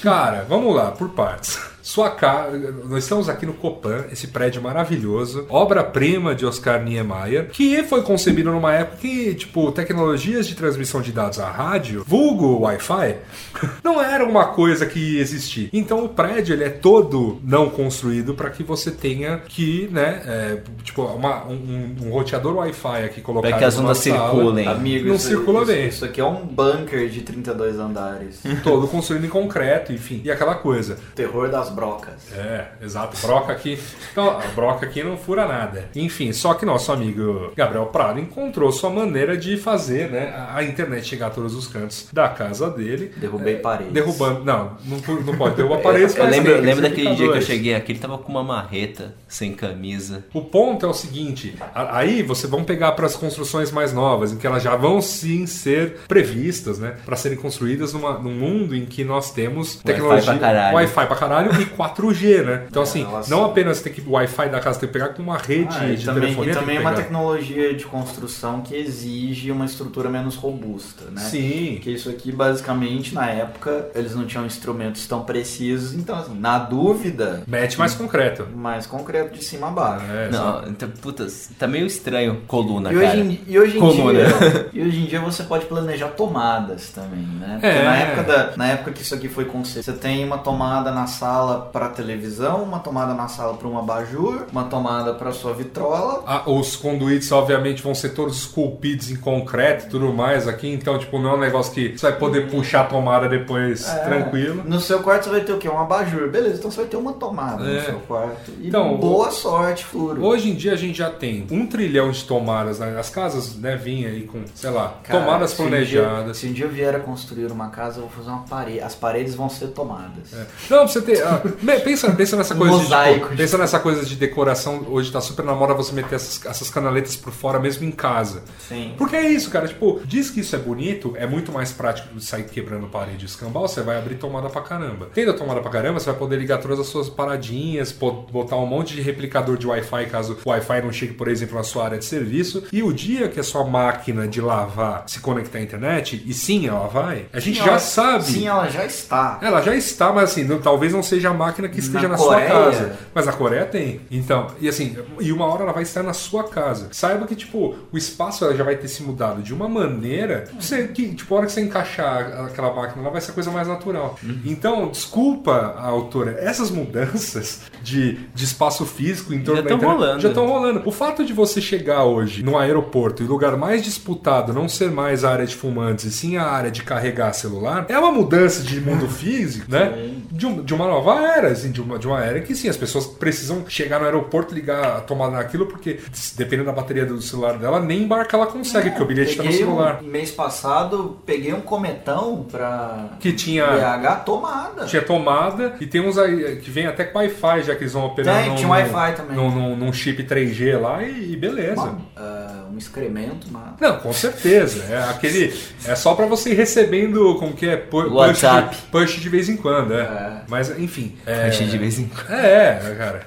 Cara, 0.03 0.45
vamos 0.49 0.75
lá, 0.75 0.91
por 0.93 1.09
partes. 1.11 1.59
Sua 1.87 2.11
casa, 2.11 2.75
nós 2.89 3.05
estamos 3.05 3.29
aqui 3.29 3.47
no 3.47 3.53
Copan, 3.55 4.07
esse 4.11 4.27
prédio 4.27 4.61
maravilhoso, 4.61 5.47
obra-prima 5.49 6.35
de 6.35 6.45
Oscar 6.45 6.83
Niemeyer, 6.83 7.51
que 7.51 7.81
foi 7.85 8.03
concebido 8.03 8.51
numa 8.51 8.75
época 8.75 8.97
que, 8.97 9.33
tipo, 9.37 9.71
tecnologias 9.71 10.49
de 10.49 10.57
transmissão 10.57 11.01
de 11.01 11.13
dados 11.13 11.39
a 11.39 11.49
rádio, 11.49 12.03
vulgo 12.05 12.63
Wi-Fi, 12.63 13.19
não 13.85 14.03
era 14.03 14.25
uma 14.25 14.47
coisa 14.47 14.85
que 14.85 15.21
existia. 15.21 15.69
Então 15.73 16.05
o 16.05 16.09
prédio 16.09 16.55
ele 16.55 16.65
é 16.65 16.71
todo 16.71 17.41
não 17.45 17.71
construído 17.71 18.35
para 18.35 18.51
que 18.51 18.65
você 18.65 18.91
tenha 18.91 19.39
que, 19.47 19.89
né, 19.93 20.23
é, 20.27 20.59
tipo, 20.83 21.03
uma- 21.05 21.47
um, 21.47 21.95
um 22.03 22.11
roteador 22.11 22.57
Wi-Fi 22.57 23.05
aqui 23.05 23.21
colocado 23.21 23.49
Para 23.49 23.59
que 23.61 23.65
as 23.65 23.79
ondas 23.79 23.99
circulem. 23.99 24.67
Amigo, 24.67 25.07
não 25.07 25.15
isso, 25.15 25.29
circula 25.29 25.59
isso, 25.63 25.67
bem. 25.73 25.87
Isso 25.87 26.05
aqui 26.05 26.21
é 26.21 26.25
um 26.25 26.45
bunker 26.45 27.09
de 27.09 27.21
32 27.21 27.79
andares. 27.79 28.41
todo 28.65 28.89
construído 28.89 29.25
em 29.25 29.29
concreto, 29.29 29.93
enfim, 29.93 30.21
e 30.25 30.33
aquela 30.33 30.57
coisa. 30.57 30.99
Terror 31.15 31.49
das 31.49 31.76
brocas. 31.77 32.33
É, 32.33 32.69
exato. 32.83 33.17
Broca 33.25 33.53
aqui. 33.53 33.79
Então, 34.11 34.31
a 34.31 34.47
broca 34.55 34.87
aqui 34.87 35.05
não 35.05 35.17
fura 35.19 35.47
nada. 35.47 35.91
Enfim, 35.95 36.33
só 36.33 36.55
que 36.55 36.65
nosso 36.65 36.91
amigo 36.91 37.53
Gabriel 37.55 37.87
Prado 37.87 38.19
encontrou 38.19 38.73
sua 38.73 38.89
maneira 38.89 39.37
de 39.37 39.59
fazer, 39.59 40.11
né, 40.11 40.35
a 40.53 40.65
internet 40.65 41.07
chegar 41.07 41.27
a 41.27 41.31
todos 41.31 41.55
os 41.55 41.69
cantos 41.69 42.09
da 42.11 42.29
casa 42.31 42.71
dele. 42.71 43.13
Derrubei 43.17 43.57
paredes. 43.57 43.93
Derrubando. 43.93 44.43
Não, 44.43 44.77
não, 44.85 45.21
não 45.21 45.37
pode 45.37 45.57
derrubar 45.57 45.79
paredes. 45.85 46.17
Eu 46.17 46.27
lembro, 46.27 46.55
tem 46.55 46.63
lembro 46.63 46.83
daquele 46.83 47.15
dia 47.15 47.31
que 47.31 47.39
eu 47.39 47.43
cheguei 47.43 47.75
aqui, 47.75 47.93
ele 47.93 47.99
tava 47.99 48.17
com 48.17 48.33
uma 48.33 48.43
marreta, 48.43 49.15
sem 49.29 49.53
camisa. 49.53 50.25
O 50.33 50.41
ponto 50.41 50.87
é 50.87 50.89
o 50.89 50.95
seguinte: 50.95 51.57
aí 51.75 52.23
você 52.23 52.47
vão 52.47 52.65
pegar 52.65 52.93
para 52.93 53.05
as 53.05 53.15
construções 53.15 53.71
mais 53.71 53.93
novas, 53.93 54.33
em 54.33 54.39
que 54.39 54.47
elas 54.47 54.63
já 54.63 54.75
vão 54.77 55.03
sim 55.03 55.47
ser 55.47 55.99
previstas, 56.09 56.79
né, 56.79 56.97
para 57.05 57.17
serem 57.17 57.37
construídas 57.37 57.93
numa, 57.93 58.19
num 58.19 58.35
mundo 58.35 58.75
em 58.75 58.87
que 58.87 59.05
nós 59.05 59.31
temos 59.31 59.77
tecnologia, 59.77 60.33
pra 60.33 60.39
caralho. 60.39 60.77
Wi-Fi 60.77 61.07
pra 61.07 61.17
caralho 61.17 61.51
e 61.67 61.71
4G, 61.77 62.43
né? 62.45 62.65
Então 62.69 62.83
assim, 62.83 63.03
elas- 63.05 63.29
não 63.29 63.45
apenas 63.45 63.81
tem 63.81 63.93
que 63.93 64.01
o 64.01 64.13
Wi-Fi 64.13 64.49
da 64.49 64.61
casa 64.61 64.79
tem 64.81 64.89
que 64.89 64.93
pegar 64.93 65.09
com 65.11 65.23
uma 65.23 65.37
rede 65.39 65.69
Ah, 65.79 65.89
e 65.89 65.97
de 65.97 66.05
também, 66.05 66.23
telefonia, 66.23 66.51
e 66.51 66.55
tem 66.55 66.61
também 66.63 66.77
que 66.79 66.83
é 66.83 66.87
uma 66.89 66.97
tecnologia 66.97 67.75
de 67.75 67.85
construção 67.85 68.61
que 68.61 68.75
exige 68.75 69.51
uma 69.51 69.65
estrutura 69.65 70.09
menos 70.09 70.37
robusta, 70.37 71.05
né? 71.11 71.21
Sim. 71.21 71.73
Porque 71.75 71.91
isso 71.91 72.09
aqui, 72.09 72.31
basicamente, 72.33 73.15
na 73.15 73.29
época, 73.31 73.89
eles 73.95 74.15
não 74.15 74.25
tinham 74.27 74.47
instrumentos 74.47 75.07
tão 75.07 75.23
precisos. 75.23 75.95
Então, 75.95 76.17
assim, 76.19 76.39
na 76.39 76.59
dúvida, 76.59 77.43
Mete 77.47 77.79
mais 77.79 77.95
concreto. 77.95 78.47
mais 78.55 78.87
concreto 78.87 79.37
de 79.37 79.45
cima 79.45 79.69
a 79.69 79.71
baixo. 79.71 80.05
É, 80.11 80.29
Não, 80.31 80.63
então, 80.69 80.89
putas, 81.01 81.51
tá 81.59 81.67
meio 81.67 81.87
estranho 81.87 82.43
coluna, 82.47 82.93
E 82.93 82.95
cara. 82.95 83.07
hoje, 83.09 83.21
em, 83.21 83.41
e, 83.47 83.59
hoje 83.59 83.77
em 83.77 83.81
Coluna. 83.81 84.13
dia, 84.25 84.71
e 84.73 84.83
hoje 84.83 84.99
em 85.01 85.05
dia 85.07 85.21
você 85.21 85.43
pode 85.43 85.67
planejar 85.67 86.09
tomadas 86.09 86.91
também, 86.91 87.21
né? 87.41 87.59
Porque 87.61 87.67
É. 87.67 87.83
na, 87.85 87.97
época 87.97 88.23
da, 88.23 88.57
na 88.57 88.67
época 88.69 88.93
que 88.93 89.03
isso 89.03 89.15
aqui 89.15 89.29
foi 89.29 89.45
concebido, 89.47 89.85
você 89.85 89.93
tem 89.93 90.25
uma 90.25 90.39
tomada 90.39 90.91
na 90.91 91.07
sala 91.07 91.56
para 91.59 91.89
televisão, 91.89 92.63
uma 92.63 92.79
tomada 92.79 93.15
na 93.15 93.29
sala 93.29 93.55
para 93.55 93.67
um 93.69 93.79
abajur, 93.79 94.45
uma 94.53 94.65
tomada 94.65 95.15
para 95.15 95.33
sua 95.33 95.53
vitrola. 95.53 96.23
Ah, 96.27 96.43
os 96.51 96.77
conduítes, 96.77 97.31
obviamente, 97.33 97.83
vão 97.83 97.95
ser 97.95 98.11
todos 98.11 98.37
esculpidos 98.37 99.11
em 99.11 99.17
concreto 99.17 99.87
e 99.87 99.89
tudo 99.89 100.13
mais 100.13 100.47
aqui, 100.49 100.69
então, 100.73 100.99
tipo, 100.99 101.19
não 101.19 101.31
é 101.31 101.35
um 101.35 101.41
negócio 101.41 101.73
que 101.73 101.97
você 101.97 102.11
vai 102.11 102.19
poder 102.19 102.51
puxar 102.51 102.83
a 102.83 102.85
tomada 102.85 103.29
depois 103.29 103.87
É. 103.89 103.99
tranquilo. 104.05 104.63
No 104.65 104.81
seu 104.81 105.01
quarto 105.01 105.25
você 105.25 105.31
vai 105.31 105.41
ter 105.41 105.53
o 105.53 105.59
quê? 105.59 105.69
Um 105.69 105.79
abajur. 105.81 106.29
Beleza, 106.31 106.57
então 106.59 106.71
você 106.71 106.81
vai 106.81 106.87
ter 106.87 106.97
uma 106.97 107.13
tomada 107.13 107.65
É. 107.65 107.75
no 107.79 107.85
seu 107.85 107.99
quarto. 108.01 108.51
E 108.61 108.69
Então, 108.69 108.97
boa 108.97 109.31
sorte, 109.31 109.85
furo. 109.85 110.25
Hoje 110.25 110.51
em 110.51 110.55
dia 110.55 110.73
a 110.73 110.77
gente 110.77 110.99
já 110.99 111.11
tem 111.11 111.47
um 111.51 111.67
trilhão 111.67 112.11
de 112.11 112.25
tomadas, 112.25 112.79
né? 112.79 112.97
as 112.99 113.11
casas 113.11 113.57
né, 113.57 113.77
vinham 113.77 114.11
aí 114.11 114.23
com, 114.23 114.43
sei 114.55 114.71
lá, 114.71 114.95
Cara, 115.03 115.21
tomadas 115.21 115.51
se 115.51 115.63
um 115.63 115.69
dia- 115.69 115.71
planejadas. 116.03 116.37
Se 116.37 116.47
um 116.49 116.53
dia 116.53 116.65
eu 116.67 116.71
vier 116.71 116.95
a 116.95 117.01
construir 117.01 117.47
uma 117.51 117.69
casa, 117.69 117.99
eu 117.99 118.03
vou 118.03 118.11
fazer 118.11 118.31
uma 118.31 118.43
parede. 118.43 118.81
As 118.81 118.95
paredes 118.95 119.35
vão 119.35 119.49
ser 119.49 119.69
tomadas. 119.69 120.33
É. 120.33 120.47
Não, 120.71 120.79
pra 120.79 120.87
você 120.89 121.01
ter. 121.03 121.23
ah, 121.25 121.41
Pensa, 121.85 122.11
pensa 122.13 122.37
nessa 122.37 122.55
coisa 122.55 122.79
de, 122.79 122.87
tipo, 123.15 123.37
pensa 123.37 123.59
nessa 123.59 123.79
coisa 123.79 124.05
de 124.05 124.17
decoração. 124.17 124.85
Hoje 124.89 125.11
tá 125.13 125.21
super 125.21 125.45
na 125.45 125.55
moda 125.55 125.75
você 125.75 125.93
meter 125.93 126.17
essas, 126.17 126.45
essas 126.47 126.71
canaletas 126.71 127.17
por 127.17 127.33
fora 127.33 127.59
mesmo 127.59 127.85
em 127.85 127.91
casa. 127.91 128.43
Sim. 128.69 128.95
Porque 128.99 129.17
é 129.17 129.29
isso, 129.31 129.51
cara. 129.51 129.69
Tipo, 129.69 130.01
diz 130.05 130.31
que 130.31 130.41
isso 130.41 130.55
é 130.55 130.59
bonito, 130.59 131.15
é 131.17 131.27
muito 131.27 131.53
mais 131.53 131.73
prático 131.73 132.15
de 132.15 132.25
sair 132.25 132.45
quebrando 132.45 132.87
parede 132.87 133.25
e 133.25 133.27
escambau, 133.27 133.67
você 133.69 133.83
vai 133.83 133.99
abrir 133.99 134.17
tomada 134.17 134.49
pra 134.49 134.61
caramba. 134.63 135.09
Tendo 135.15 135.31
a 135.31 135.35
tomada 135.35 135.61
pra 135.61 135.71
caramba, 135.71 135.99
você 136.01 136.07
vai 136.11 136.19
poder 136.19 136.37
ligar 136.39 136.59
todas 136.59 136.79
as 136.81 136.87
suas 136.87 137.09
paradinhas, 137.09 137.93
botar 138.31 138.57
um 138.57 138.67
monte 138.67 138.95
de 138.95 139.01
replicador 139.03 139.57
de 139.57 139.67
Wi-Fi 139.67 140.07
caso 140.07 140.39
o 140.45 140.49
Wi-Fi 140.51 140.83
não 140.83 140.93
chegue, 140.93 141.15
por 141.15 141.29
exemplo, 141.29 141.57
na 141.57 141.63
sua 141.63 141.85
área 141.85 141.99
de 141.99 142.05
serviço. 142.05 142.65
E 142.73 142.83
o 142.83 142.93
dia 142.93 143.29
que 143.29 143.41
a 143.41 143.45
sua 143.45 143.65
máquina 143.65 144.27
de 144.27 144.41
lavar 144.41 145.05
se 145.07 145.21
conectar 145.21 145.59
à 145.59 145.63
internet, 145.63 146.23
e 146.27 146.33
sim, 146.35 146.67
ela 146.67 146.87
vai, 146.87 147.27
a 147.33 147.41
gente 147.41 147.59
Sim, 147.59 147.65
já 147.65 147.71
ela- 147.73 147.79
sabe. 147.79 148.25
Sim, 148.25 148.47
ela 148.47 148.69
já 148.69 148.85
está. 148.85 149.39
Ela 149.43 149.61
já 149.63 149.75
está, 149.75 150.13
mas 150.13 150.31
assim, 150.31 150.45
não- 150.45 150.59
talvez 150.61 150.93
não 150.93 151.03
seja 151.03 151.26
a 151.27 151.35
máquina 151.35 151.69
que 151.69 151.79
esteja 151.81 152.03
na, 152.09 152.17
Na 152.17 152.19
sua 152.19 152.41
casa. 152.41 152.97
Mas 153.15 153.29
a 153.29 153.33
Coreia 153.33 153.65
tem. 153.65 154.01
Então, 154.11 154.47
e 154.61 154.69
assim, 154.69 154.97
e 155.21 155.33
uma 155.33 155.47
hora 155.47 155.63
ela 155.65 155.73
vai 155.73 155.83
estar 155.83 156.03
na 156.03 156.13
sua 156.13 156.45
casa. 156.45 156.89
Saiba 156.93 157.27
que, 157.27 157.35
tipo, 157.35 157.75
o 157.93 157.97
espaço 157.99 158.45
ela 158.45 158.55
já 158.57 158.65
vai 158.65 158.77
ter 158.77 158.89
se 158.89 159.03
mudado 159.03 159.43
de 159.43 159.53
uma 159.55 159.69
maneira 159.69 160.45
você, 160.59 160.89
que, 160.89 161.15
tipo, 161.15 161.35
a 161.35 161.39
hora 161.39 161.47
que 161.47 161.53
você 161.53 161.61
encaixar 161.61 162.45
aquela 162.47 162.73
máquina, 162.75 163.03
ela 163.03 163.11
vai 163.11 163.21
ser 163.21 163.31
a 163.33 163.35
coisa 163.35 163.51
mais 163.51 163.69
natural. 163.69 164.17
Uhum. 164.23 164.41
Então, 164.45 164.89
desculpa 164.89 165.75
a 165.77 165.87
autora, 165.87 166.37
essas 166.41 166.71
mudanças 166.71 167.63
de, 167.83 168.15
de 168.35 168.45
espaço 168.45 168.85
físico 168.85 169.33
em 169.33 169.41
torno 169.43 169.63
Já 169.63 169.69
da 169.69 169.75
internet 169.75 169.95
rolando. 169.97 170.21
já 170.21 170.29
estão 170.29 170.47
rolando. 170.47 170.83
O 170.85 170.93
fato 170.93 171.25
de 171.25 171.33
você 171.33 171.61
chegar 171.61 172.05
hoje 172.05 172.43
no 172.43 172.57
aeroporto 172.59 173.23
e 173.23 173.27
o 173.27 173.29
lugar 173.29 173.57
mais 173.57 173.83
disputado 173.83 174.53
não 174.53 174.69
ser 174.69 174.91
mais 174.91 175.25
a 175.25 175.31
área 175.31 175.47
de 175.47 175.55
fumantes 175.55 176.05
e 176.05 176.11
sim 176.13 176.37
a 176.37 176.45
área 176.45 176.71
de 176.71 176.83
carregar 176.83 177.33
celular, 177.33 177.87
é 177.89 177.99
uma 177.99 178.13
mudança 178.13 178.63
de 178.63 178.81
mundo 178.81 179.09
físico, 179.11 179.71
né? 179.71 180.11
De, 180.31 180.47
um- 180.47 180.63
de 180.63 180.75
uma 180.75 180.87
nova 180.87 181.16
era, 181.19 181.49
assim, 181.49 181.71
de 181.71 181.81
uma, 181.81 181.99
de 181.99 182.07
uma 182.07 182.23
era 182.25 182.41
que 182.41 182.55
sim, 182.55 182.69
as 182.69 182.77
pessoas 182.77 183.07
precisam 183.07 183.65
chegar 183.69 183.99
no 183.99 184.05
aeroporto, 184.07 184.55
ligar 184.55 184.97
a 184.97 185.01
tomada 185.01 185.33
naquilo, 185.37 185.67
porque 185.67 185.99
dependendo 186.37 186.67
da 186.67 186.73
bateria 186.73 187.05
do 187.07 187.21
celular 187.23 187.59
dela, 187.59 187.81
nem 187.81 188.03
embarcar 188.03 188.41
ela 188.41 188.51
consegue, 188.51 188.91
porque 188.91 189.03
o 189.03 189.07
bilhete 189.07 189.31
está 189.33 189.43
no 189.45 189.53
celular. 189.53 190.01
Um, 190.03 190.07
mês 190.09 190.31
passado, 190.31 191.19
peguei 191.25 191.53
um 191.53 191.61
cometão 191.61 192.45
pra 192.51 193.11
Que 193.21 193.33
tinha. 193.33 193.67
BH 193.67 194.25
tomada. 194.25 194.85
Tinha 194.87 195.03
tomada 195.03 195.77
e 195.81 195.87
tem 195.87 196.01
uns 196.01 196.19
aí 196.19 196.57
que 196.57 196.71
vem 196.71 196.87
até 196.87 197.05
com 197.05 197.19
Wi-Fi, 197.19 197.63
já 197.63 197.75
que 197.75 197.83
eles 197.83 197.93
vão 197.93 198.07
operar 198.07 198.41
Tem, 198.43 198.51
num, 198.51 198.57
tinha 198.57 198.69
Wi-Fi 198.69 199.13
também. 199.17 199.37
num, 199.37 199.51
num- 199.51 199.77
num 199.77 199.93
chip 199.93 200.23
3G 200.23 200.79
lá 200.81 201.03
e, 201.03 201.33
e 201.33 201.37
beleza. 201.37 201.81
Uma- 201.83 201.99
ah, 202.17 202.66
um 202.77 202.79
excremento, 202.79 203.47
mas. 203.51 203.73
Não, 203.81 203.99
com 203.99 204.13
certeza. 204.13 204.85
É 204.93 205.11
aquele. 205.11 205.53
É 205.87 205.95
só 205.97 206.15
pra 206.15 206.27
você 206.27 206.51
ir 206.51 206.55
recebendo 206.55 207.35
como 207.39 207.53
que 207.55 207.67
é 207.67 207.77
pu- 207.77 208.03
push 208.05 208.13
WhatsApp. 208.13 208.77
push 208.93 209.19
de 209.21 209.29
vez 209.29 209.49
em 209.49 209.57
quando, 209.57 209.95
é. 209.95 210.03
É. 210.03 210.43
Mas 210.49 210.79
enfim. 210.79 211.17
É, 211.27 211.47
Achei 211.49 211.67
de 211.67 211.79
vez 211.79 211.99
em 211.99 212.07
quando. 212.09 212.31
é, 212.31 212.81
é, 212.85 212.95
cara. 212.97 213.27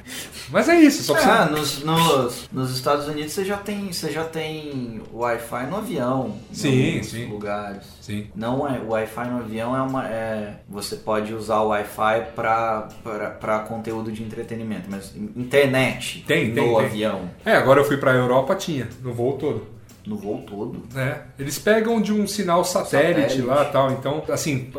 Mas 0.52 0.68
é 0.68 0.80
isso, 0.80 1.04
só 1.04 1.14
pra 1.14 1.43
Ah, 1.43 1.45
você. 1.45 1.52
nos, 1.52 1.84
nos, 1.84 2.50
nos 2.52 2.72
Estados 2.76 3.08
Unidos 3.08 3.34
você 3.34 3.45
já 3.45 3.58
tem, 3.58 3.91
você 3.93 4.12
já 4.12 4.24
tem 4.24 5.00
Wi-Fi 5.14 5.68
no 5.68 5.78
avião. 5.78 6.38
em 6.52 6.56
Sim, 6.56 6.91
alguns 6.93 7.08
sim. 7.08 7.26
lugares. 7.28 7.84
Sim. 8.02 8.28
Não 8.36 8.68
é, 8.68 8.80
o 8.80 8.89
Wi-Fi 8.89 9.28
no 9.30 9.38
avião 9.41 9.78
é 9.78 9.82
uma. 9.84 10.08
É, 10.08 10.54
você 10.68 10.95
pode 10.95 11.36
usar 11.36 11.60
o 11.60 11.68
Wi-Fi 11.68 12.30
para 12.36 13.60
conteúdo 13.68 14.12
de 14.12 14.24
entretenimento, 14.24 14.86
mas 14.89 15.14
internet 15.16 16.24
Tem, 16.28 16.47
no 16.50 16.56
tem, 16.56 16.64
tem. 16.76 16.86
avião, 16.86 17.22
É, 17.45 17.54
agora 17.56 17.82
eu 17.82 17.86
fui 17.86 17.97
pra 17.97 18.14
Europa, 18.14 18.56
tinha, 18.56 18.88
no 19.04 19.14
voo 19.14 19.38
todo. 19.40 19.64
no 20.06 20.16
voo 20.18 20.42
todo. 20.48 20.82
É, 20.98 21.20
eles 21.38 21.60
pegam 21.60 22.02
de 22.02 22.12
um 22.14 22.26
sinal 22.28 22.64
satélite, 22.64 23.22
Satélite. 23.22 23.42
lá 23.48 23.66
tal, 23.66 23.92
então, 23.92 24.24
assim, 24.30 24.72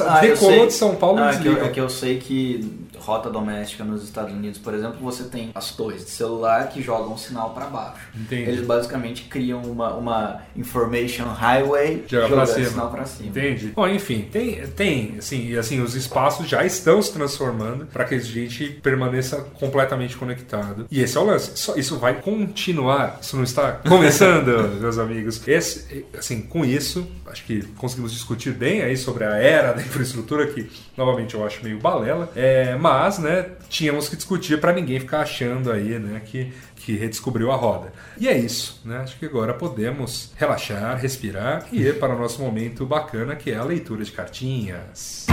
Ah, 0.00 0.20
decolou 0.20 0.52
sei. 0.58 0.66
de 0.66 0.72
São 0.72 0.94
Paulo 0.96 1.18
Ah, 1.20 1.26
eles 1.28 1.36
é, 1.38 1.42
que 1.42 1.48
eu, 1.48 1.64
é 1.64 1.68
que 1.68 1.80
eu 1.80 1.88
sei 1.88 2.18
que 2.18 2.88
rota 3.02 3.28
doméstica 3.28 3.84
nos 3.84 4.04
Estados 4.04 4.32
Unidos, 4.32 4.58
por 4.58 4.74
exemplo, 4.74 4.98
você 5.00 5.24
tem 5.24 5.50
as 5.54 5.72
torres 5.72 6.04
de 6.04 6.10
celular 6.10 6.68
que 6.68 6.80
jogam 6.82 7.16
sinal 7.18 7.50
para 7.50 7.66
baixo. 7.66 8.00
Entendi. 8.14 8.50
Eles 8.50 8.66
basicamente 8.66 9.24
criam 9.24 9.60
uma, 9.62 9.94
uma 9.94 10.42
information 10.56 11.24
highway 11.26 12.04
Joga 12.06 12.28
pra 12.28 12.44
jogando 12.44 12.54
cima. 12.54 12.70
sinal 12.70 12.90
para 12.90 13.04
cima. 13.04 13.28
Entende? 13.28 13.72
Bom, 13.74 13.88
enfim, 13.88 14.28
tem, 14.30 14.66
tem 14.68 15.14
assim, 15.18 15.48
e 15.48 15.58
assim, 15.58 15.80
os 15.80 15.94
espaços 15.94 16.48
já 16.48 16.64
estão 16.64 17.00
se 17.02 17.12
transformando 17.12 17.86
para 17.86 18.04
que 18.04 18.14
a 18.14 18.18
gente 18.18 18.68
permaneça 18.82 19.36
completamente 19.58 20.16
conectado. 20.16 20.86
E 20.90 21.00
esse 21.00 21.16
é 21.16 21.20
o 21.20 21.24
lance. 21.24 21.52
Isso 21.78 21.98
vai 21.98 22.20
continuar. 22.20 23.18
Isso 23.20 23.36
não 23.36 23.44
está 23.44 23.72
começando, 23.72 24.68
meus 24.80 24.98
amigos. 24.98 25.46
Esse, 25.46 26.04
assim, 26.16 26.42
com 26.42 26.64
isso, 26.64 27.06
acho 27.26 27.44
que 27.44 27.62
conseguimos 27.76 28.12
discutir 28.12 28.52
bem 28.52 28.82
aí 28.82 28.96
sobre 28.96 29.24
a 29.24 29.36
era 29.36 29.72
da 29.72 29.80
infraestrutura 29.82 30.46
que, 30.46 30.70
novamente, 30.96 31.34
eu 31.34 31.44
acho 31.44 31.62
meio 31.64 31.78
balela. 31.78 32.30
É, 32.36 32.76
mas, 32.76 32.91
né, 33.18 33.50
tínhamos 33.68 34.08
que 34.08 34.16
discutir 34.16 34.60
para 34.60 34.72
ninguém 34.72 35.00
ficar 35.00 35.20
achando 35.20 35.70
aí, 35.70 35.98
né, 35.98 36.20
que 36.24 36.52
que 36.84 36.96
redescobriu 36.96 37.50
a 37.50 37.56
roda. 37.56 37.92
E 38.18 38.28
é 38.28 38.36
isso, 38.36 38.80
né? 38.84 38.98
Acho 38.98 39.18
que 39.18 39.24
agora 39.24 39.54
podemos 39.54 40.32
relaxar, 40.36 40.98
respirar 40.98 41.66
e 41.72 41.80
ir 41.80 41.98
para 41.98 42.14
o 42.14 42.18
nosso 42.18 42.42
momento 42.42 42.84
bacana, 42.84 43.36
que 43.36 43.50
é 43.50 43.56
a 43.56 43.64
leitura 43.64 44.04
de 44.04 44.10
cartinhas. 44.10 45.26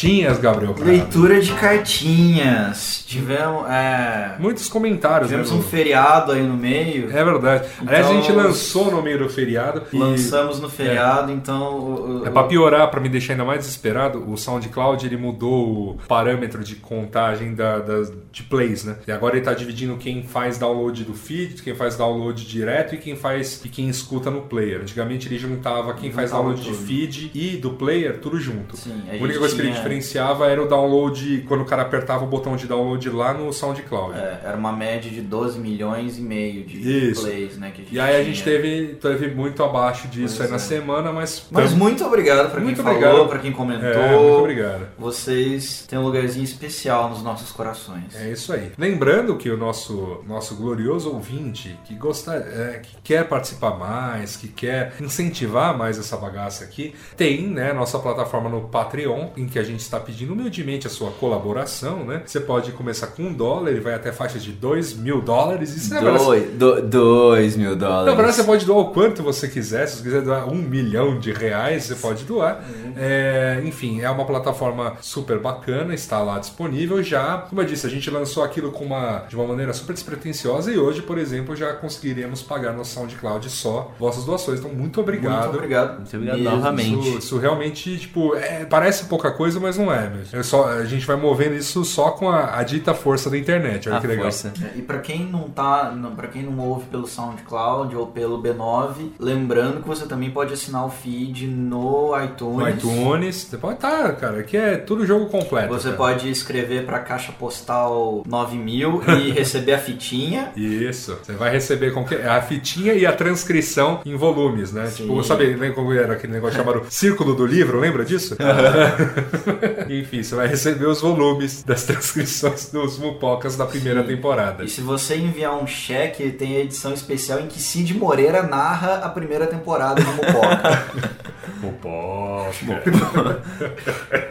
Cartinhas, 0.00 0.38
Gabriel. 0.38 0.74
Prado. 0.74 0.90
Leitura 0.90 1.40
de 1.40 1.52
cartinhas. 1.54 3.02
Tivemos, 3.06 3.64
é, 3.70 4.34
Muitos 4.38 4.68
comentários, 4.68 5.30
né? 5.30 5.38
tivemos 5.38 5.52
um 5.52 5.56
Lu? 5.56 5.62
feriado 5.62 6.32
aí 6.32 6.42
no 6.42 6.54
meio. 6.54 7.06
É 7.10 7.24
verdade. 7.24 7.66
Aliás, 7.86 8.06
a 8.06 8.12
gente 8.12 8.30
Então, 8.30 8.36
lançou 8.44 8.90
no 8.90 9.00
meio 9.00 9.18
do 9.18 9.28
feriado. 9.30 9.82
e- 9.90 9.96
Lançamos 9.96 10.60
no 10.60 10.68
feriado, 10.68 11.32
então. 11.32 11.78
o- 11.78 12.20
o- 12.22 12.26
É 12.26 12.30
pra 12.30 12.42
piorar, 12.44 12.90
pra 12.90 13.00
me 13.00 13.08
deixar 13.08 13.32
ainda 13.32 13.44
mais 13.44 13.60
desesperado, 13.60 14.22
o 14.30 14.36
SoundCloud 14.36 15.06
ele 15.06 15.16
mudou 15.16 15.92
o 15.92 15.98
parâmetro 16.06 16.62
de 16.62 16.74
contagem 16.76 17.54
da, 17.54 17.78
das- 17.78 18.12
de 18.30 18.42
plays, 18.42 18.84
né? 18.84 18.96
E 19.08 19.12
agora 19.12 19.36
ele 19.36 19.44
tá 19.44 19.54
dividindo 19.54 19.96
quem 19.96 20.22
faz 20.24 20.58
download 20.58 21.04
do 21.04 21.14
feed, 21.14 21.62
quem 21.62 21.74
faz 21.74 21.96
download 21.96 22.44
direto 22.46 22.94
e 22.94 22.98
quem 22.98 23.16
faz 23.16 23.62
e 23.64 23.68
quem 23.70 23.88
escuta 23.88 24.30
no 24.30 24.42
player. 24.42 24.80
Antigamente 24.82 25.26
ele 25.26 25.38
juntava 25.38 25.94
quem 25.94 26.10
faz 26.12 26.32
download 26.32 26.60
de 26.60 26.74
feed 26.74 27.30
e 27.34 27.56
do 27.56 27.70
player 27.70 28.18
tudo 28.18 28.38
junto. 28.38 28.76
Sim, 28.76 29.00
a 29.10 29.14
a 29.14 29.22
única 29.22 29.38
coisa 29.38 29.54
que 29.54 29.62
ele 29.62 29.70
diferenciava 29.88 30.48
era 30.48 30.62
o 30.62 30.66
download 30.68 31.44
quando 31.48 31.62
o 31.62 31.64
cara 31.64 31.82
apertava 31.82 32.24
o 32.24 32.26
botão 32.26 32.56
de 32.56 32.66
download 32.66 33.08
lá 33.10 33.32
no 33.32 33.52
SoundCloud. 33.52 34.18
é, 34.18 34.40
era 34.44 34.56
uma 34.56 34.72
média 34.72 35.10
de 35.10 35.20
12 35.20 35.58
milhões 35.58 36.18
e 36.18 36.20
meio 36.20 36.64
de 36.64 37.10
Isso. 37.10 37.22
plays, 37.22 37.56
né? 37.56 37.72
A 37.76 37.80
E 37.94 38.00
aí 38.00 38.10
a 38.16 38.22
tinha. 38.22 38.24
gente 38.24 38.42
teve, 38.44 38.86
teve 39.00 39.34
muito 39.34 39.62
abaixo 39.62 40.08
disso 40.08 40.36
Pois 40.36 40.46
aí 40.46 40.50
na 40.50 40.56
é. 40.56 40.58
semana, 40.58 41.12
mas. 41.12 41.46
Mas 41.50 41.72
muito 41.72 42.04
obrigado 42.04 42.46
pra 42.50 42.56
quem 42.56 42.64
Muito 42.64 42.82
falou, 42.82 42.96
obrigado. 42.98 43.28
pra 43.28 43.38
quem 43.38 43.52
comentou. 43.52 43.88
É, 43.88 44.16
muito 44.16 44.38
obrigado. 44.40 44.86
Vocês 44.98 45.86
têm 45.88 45.98
um 45.98 46.02
lugarzinho 46.02 46.44
especial 46.44 47.08
nos 47.10 47.22
nossos 47.22 47.50
corações. 47.52 48.14
É 48.14 48.30
isso 48.30 48.52
aí. 48.52 48.72
Lembrando 48.78 49.36
que 49.36 49.50
o 49.50 49.56
nosso, 49.56 50.22
nosso 50.26 50.54
glorioso 50.56 51.10
ouvinte 51.12 51.78
que 51.84 51.94
gosta, 51.94 52.34
é, 52.34 52.80
que 52.82 52.96
quer 53.02 53.26
participar 53.28 53.76
mais, 53.78 54.36
que 54.36 54.48
quer 54.48 54.94
incentivar 55.00 55.76
mais 55.76 55.98
essa 55.98 56.16
bagaça 56.16 56.64
aqui, 56.64 56.94
tem 57.16 57.46
né, 57.48 57.72
nossa 57.72 57.98
plataforma 57.98 58.48
no 58.48 58.62
Patreon, 58.68 59.28
em 59.36 59.46
que 59.46 59.58
a 59.58 59.62
gente 59.62 59.75
está 59.82 59.98
pedindo 60.00 60.32
humildemente 60.32 60.86
a 60.86 60.90
sua 60.90 61.10
colaboração. 61.10 62.04
Né? 62.04 62.22
Você 62.26 62.40
pode 62.40 62.72
começar 62.72 63.08
com 63.08 63.22
um 63.24 63.32
dólar 63.32 63.72
e 63.72 63.80
vai 63.80 63.94
até 63.94 64.12
faixa 64.12 64.38
de 64.38 64.52
dois 64.52 64.94
mil 64.94 65.20
dólares. 65.20 65.74
Isso 65.76 65.90
verdade- 65.90 66.16
Dois, 66.24 66.50
do- 66.52 66.82
dois 66.82 67.56
mil 67.56 67.74
dólares. 67.76 68.06
na 68.06 68.14
verdade, 68.14 68.36
você 68.36 68.44
pode 68.44 68.64
doar 68.66 68.78
o 68.78 68.90
quanto 68.92 69.22
você 69.22 69.48
quiser. 69.48 69.86
Se 69.86 69.96
você 69.98 70.02
quiser 70.02 70.22
doar 70.22 70.48
um 70.48 70.56
milhão 70.56 71.18
de 71.18 71.32
reais, 71.32 71.84
você 71.84 71.94
pode 71.94 72.24
doar. 72.24 72.64
É, 72.96 73.60
enfim, 73.64 74.00
é 74.00 74.10
uma 74.10 74.24
plataforma 74.24 74.94
super 75.00 75.38
bacana, 75.38 75.94
está 75.94 76.20
lá 76.20 76.38
disponível 76.38 77.02
já. 77.02 77.38
Como 77.38 77.60
eu 77.60 77.66
disse, 77.66 77.86
a 77.86 77.90
gente 77.90 78.08
lançou 78.10 78.42
aquilo 78.42 78.70
com 78.72 78.84
uma, 78.84 79.24
de 79.28 79.36
uma 79.36 79.46
maneira 79.46 79.72
super 79.72 79.92
despretensiosa 79.92 80.72
e 80.72 80.78
hoje, 80.78 81.02
por 81.02 81.18
exemplo, 81.18 81.54
já 81.56 81.72
conseguiremos 81.74 82.42
pagar 82.42 82.72
no 82.72 82.84
SoundCloud 82.84 83.48
só 83.50 83.92
vossas 83.98 84.24
doações. 84.24 84.60
Então, 84.60 84.70
muito 84.72 85.00
obrigado. 85.00 85.44
Muito 85.44 85.54
obrigado. 85.56 85.96
Muito 85.96 86.14
obrigado 86.16 86.38
Mesmo. 86.38 86.56
novamente. 86.56 87.08
Isso, 87.08 87.18
isso 87.18 87.38
realmente, 87.38 87.98
tipo, 87.98 88.34
é, 88.36 88.64
parece 88.64 89.06
pouca 89.06 89.30
coisa, 89.30 89.58
mas 89.58 89.65
não 89.76 89.92
é. 89.92 90.08
mesmo. 90.08 90.38
É 90.38 90.42
só, 90.42 90.68
a 90.68 90.84
gente 90.84 91.06
vai 91.06 91.16
movendo 91.16 91.54
isso 91.56 91.84
só 91.84 92.10
com 92.12 92.28
a, 92.28 92.58
a 92.58 92.62
dita 92.62 92.94
força 92.94 93.28
da 93.30 93.36
internet. 93.38 93.88
Olha 93.88 93.98
A 93.98 94.00
que 94.00 94.06
legal. 94.06 94.24
força. 94.24 94.52
É, 94.62 94.78
E 94.78 94.82
pra 94.82 94.98
quem 94.98 95.24
não 95.26 95.48
tá, 95.50 95.90
não, 95.90 96.14
para 96.14 96.28
quem 96.28 96.42
não 96.42 96.58
ouve 96.58 96.84
pelo 96.86 97.06
SoundCloud 97.06 97.96
ou 97.96 98.06
pelo 98.06 98.40
B9, 98.42 99.12
lembrando 99.18 99.82
que 99.82 99.88
você 99.88 100.06
também 100.06 100.30
pode 100.30 100.52
assinar 100.52 100.84
o 100.86 100.90
feed 100.90 101.46
no 101.48 102.12
iTunes. 102.22 102.58
No 102.58 102.68
iTunes, 102.68 103.36
você 103.36 103.56
pode 103.56 103.74
estar, 103.76 104.14
cara, 104.16 104.38
aqui 104.40 104.56
é 104.56 104.76
tudo 104.76 105.06
jogo 105.06 105.26
completo. 105.26 105.68
Você 105.72 105.84
cara. 105.86 105.96
pode 105.96 106.30
escrever 106.30 106.84
pra 106.84 106.98
caixa 107.00 107.32
postal 107.32 108.22
9000 108.26 109.02
e 109.20 109.30
receber 109.32 109.72
a 109.72 109.78
fitinha. 109.78 110.52
Isso. 110.56 111.16
Você 111.22 111.32
vai 111.32 111.50
receber 111.50 111.92
com 111.92 112.04
que- 112.04 112.14
a 112.16 112.40
fitinha 112.42 112.92
e 112.92 113.06
a 113.06 113.12
transcrição 113.12 114.00
em 114.04 114.14
volumes, 114.16 114.72
né? 114.72 114.86
Sim. 114.86 115.04
Tipo, 115.04 115.22
sabe 115.24 115.46
lembra 115.46 115.72
como 115.72 115.92
era 115.92 116.12
aquele 116.12 116.32
negócio 116.34 116.56
chamado 116.58 116.84
Círculo 116.90 117.34
do 117.34 117.46
Livro? 117.46 117.78
Lembra 117.80 118.04
disso? 118.04 118.36
Enfim, 119.88 120.22
você 120.22 120.34
vai 120.34 120.46
receber 120.46 120.86
os 120.86 121.00
volumes 121.00 121.62
das 121.62 121.84
transcrições 121.84 122.70
dos 122.70 122.98
Mupocas 122.98 123.56
da 123.56 123.66
primeira 123.66 124.02
Sim. 124.02 124.08
temporada. 124.08 124.64
E 124.64 124.68
se 124.68 124.80
você 124.80 125.16
enviar 125.16 125.54
um 125.56 125.66
cheque, 125.66 126.30
tem 126.30 126.56
a 126.56 126.60
edição 126.60 126.92
especial 126.92 127.40
em 127.40 127.46
que 127.46 127.60
Cid 127.60 127.94
Moreira 127.94 128.42
narra 128.42 128.96
a 128.96 129.08
primeira 129.08 129.46
temporada 129.46 130.02
do 130.02 130.10
Mupoca. 130.12 130.86
Mupoca. 131.62 133.42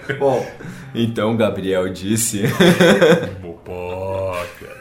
Bom, 0.19 0.45
Então 0.93 1.35
Gabriel 1.35 1.89
disse. 1.89 2.43
Mupoca. 3.41 4.24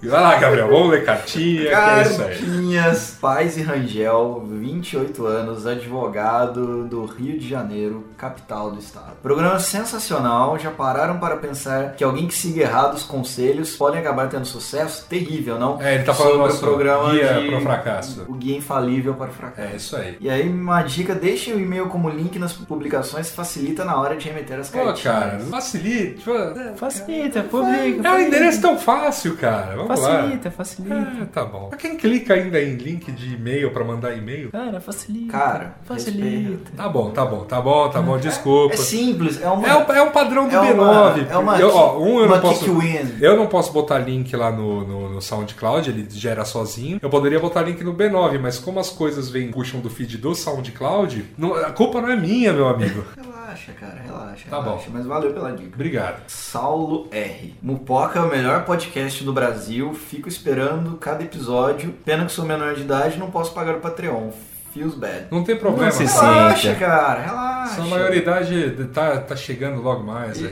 Vai 0.02 0.20
lá, 0.20 0.36
Gabriel, 0.36 0.68
vamos 0.68 0.90
ler 0.90 1.04
cartinha, 1.04 1.68
é 1.70 2.02
isso 2.02 2.22
aí. 2.22 2.28
Cartinhas 2.28 3.16
Paz 3.20 3.56
e 3.56 3.62
Rangel, 3.62 4.44
28 4.48 5.26
anos, 5.26 5.66
advogado 5.66 6.84
do 6.84 7.04
Rio 7.04 7.38
de 7.38 7.48
Janeiro, 7.48 8.04
capital 8.18 8.70
do 8.70 8.78
estado. 8.78 9.12
Programa 9.22 9.58
sensacional, 9.58 10.58
já 10.58 10.70
pararam 10.70 11.18
para 11.18 11.36
pensar 11.36 11.92
que 11.94 12.04
alguém 12.04 12.26
que 12.26 12.34
siga 12.34 12.62
errado 12.62 12.94
os 12.94 13.02
conselhos 13.02 13.76
pode 13.76 13.96
acabar 13.98 14.28
tendo 14.28 14.44
sucesso? 14.44 15.06
Terrível, 15.08 15.58
não? 15.58 15.80
É, 15.80 15.94
ele 15.94 16.04
tá 16.04 16.12
falando 16.14 16.32
Sobre 16.34 16.46
nosso 16.46 16.56
o 16.56 16.68
programa 16.68 17.10
guia 17.12 17.34
de... 17.40 17.48
pro 17.48 17.60
fracasso. 17.60 18.24
O 18.28 18.34
guia 18.34 18.56
infalível 18.56 19.14
para 19.14 19.30
o 19.30 19.32
fracasso. 19.32 19.68
É 19.72 19.76
isso 19.76 19.96
aí. 19.96 20.16
E 20.20 20.28
aí, 20.30 20.48
uma 20.48 20.82
dica, 20.82 21.14
deixem 21.14 21.54
o 21.54 21.60
e-mail 21.60 21.86
como 21.88 22.08
link 22.08 22.38
nas 22.38 22.52
publicações, 22.52 23.30
facilita 23.30 23.84
na 23.84 23.96
hora 24.00 24.16
de 24.16 24.28
remeter 24.28 24.58
as 24.58 24.68
Pô, 24.68 24.78
cartinhas. 24.84 25.02
cara, 25.02 25.38
facilita. 25.50 26.18
tipo, 26.18 26.30
é- 26.36 26.74
Facilita, 26.76 27.42
publica. 27.42 28.08
É 28.08 28.12
um 28.12 28.18
endereço 28.20 28.60
tão 28.60 28.78
fácil, 28.78 29.36
cara. 29.36 29.53
Vamos 29.76 29.86
Facilita, 30.00 30.48
lá. 30.48 30.55
facilita. 30.55 30.94
É, 31.22 31.24
tá 31.26 31.44
bom. 31.44 31.68
Pra 31.68 31.78
quem 31.78 31.96
clica 31.96 32.34
ainda 32.34 32.61
em 32.61 32.74
link 32.76 33.11
de 33.12 33.34
e-mail 33.34 33.70
pra 33.70 33.84
mandar 33.84 34.16
e-mail? 34.16 34.50
Cara, 34.50 34.80
facilita. 34.80 35.32
Cara, 35.32 35.74
facilita. 35.84 36.70
Tá 36.76 36.88
bom, 36.88 37.11
tá 37.11 37.24
bom, 37.24 37.44
tá 37.44 37.61
bom, 37.61 37.88
tá 37.88 38.02
bom, 38.02 38.18
desculpa. 38.18 38.74
É 38.74 38.76
simples, 38.76 39.40
é 39.40 39.48
uma... 39.48 39.66
É 39.66 39.74
um, 39.76 39.92
é 39.92 40.02
um 40.02 40.11
padrão 40.11 40.48
do 40.48 40.55
é 40.55 40.61
uma- 40.61 41.14
B9. 41.14 41.26
é 41.30 41.36
uma 41.36 41.59
eu, 41.59 41.74
ó, 41.74 41.98
um 41.98 42.20
eu 42.20 42.26
uma 42.26 42.36
não 42.36 42.40
posso. 42.42 42.61
kick 42.64 42.70
win. 42.70 43.14
Eu 43.20 43.36
não 43.36 43.46
posso 43.46 43.72
botar 43.72 43.98
link 43.98 44.34
lá 44.36 44.50
no, 44.50 44.86
no, 44.86 45.11
no 45.14 45.22
SoundCloud, 45.22 45.88
ele 45.90 46.07
gera 46.11 46.44
sozinho. 46.44 46.98
Eu 47.02 47.11
poderia 47.11 47.40
botar 47.40 47.62
link 47.62 47.82
no 47.82 47.94
B9, 47.94 48.38
mas 48.40 48.59
como 48.59 48.78
as 48.80 48.90
coisas 48.90 49.28
vêm, 49.28 49.50
puxam 49.50 49.80
do 49.80 49.90
feed 49.90 50.18
do 50.18 50.34
SoundCloud, 50.34 51.24
não- 51.38 51.55
a 51.55 51.70
culpa 51.70 52.00
não 52.00 52.11
é 52.11 52.16
minha, 52.16 52.52
meu 52.52 52.68
amigo. 52.68 53.05
Relaxa, 53.55 53.72
cara, 53.78 54.00
relaxa. 54.05 54.44
Tá 54.50 54.61
relaxa, 54.61 54.84
bom. 54.90 54.92
Mas 54.94 55.07
valeu 55.07 55.32
pela 55.32 55.52
dica. 55.52 55.70
Obrigado. 55.74 56.22
Saulo 56.26 57.09
R. 57.12 57.55
Mupoca 57.62 58.18
é 58.18 58.22
o 58.22 58.28
melhor 58.28 58.64
podcast 58.64 59.22
do 59.22 59.32
Brasil. 59.32 59.94
Fico 59.94 60.28
esperando 60.28 60.97
cada 60.97 61.22
episódio. 61.22 61.93
Pena 62.05 62.26
que 62.26 62.32
sou 62.32 62.44
menor 62.44 62.74
de 62.74 62.82
idade 62.82 63.16
e 63.16 63.18
não 63.18 63.31
posso 63.31 63.52
pagar 63.55 63.76
o 63.76 63.81
Patreon. 63.81 64.31
Feels 64.72 64.94
bad. 64.97 65.26
Não 65.31 65.44
tem 65.44 65.55
problema. 65.56 65.85
Não 65.85 65.93
se 65.93 66.02
Relaxa, 66.05 66.62
Sinta. 66.74 66.81
cara, 66.81 67.20
relaxa. 67.22 67.72
Essa 67.74 67.85
maioridade 67.85 68.70
tá, 68.93 69.18
tá 69.20 69.36
chegando 69.36 69.81
logo 69.81 70.02
mais 70.02 70.36
aí. 70.43 70.44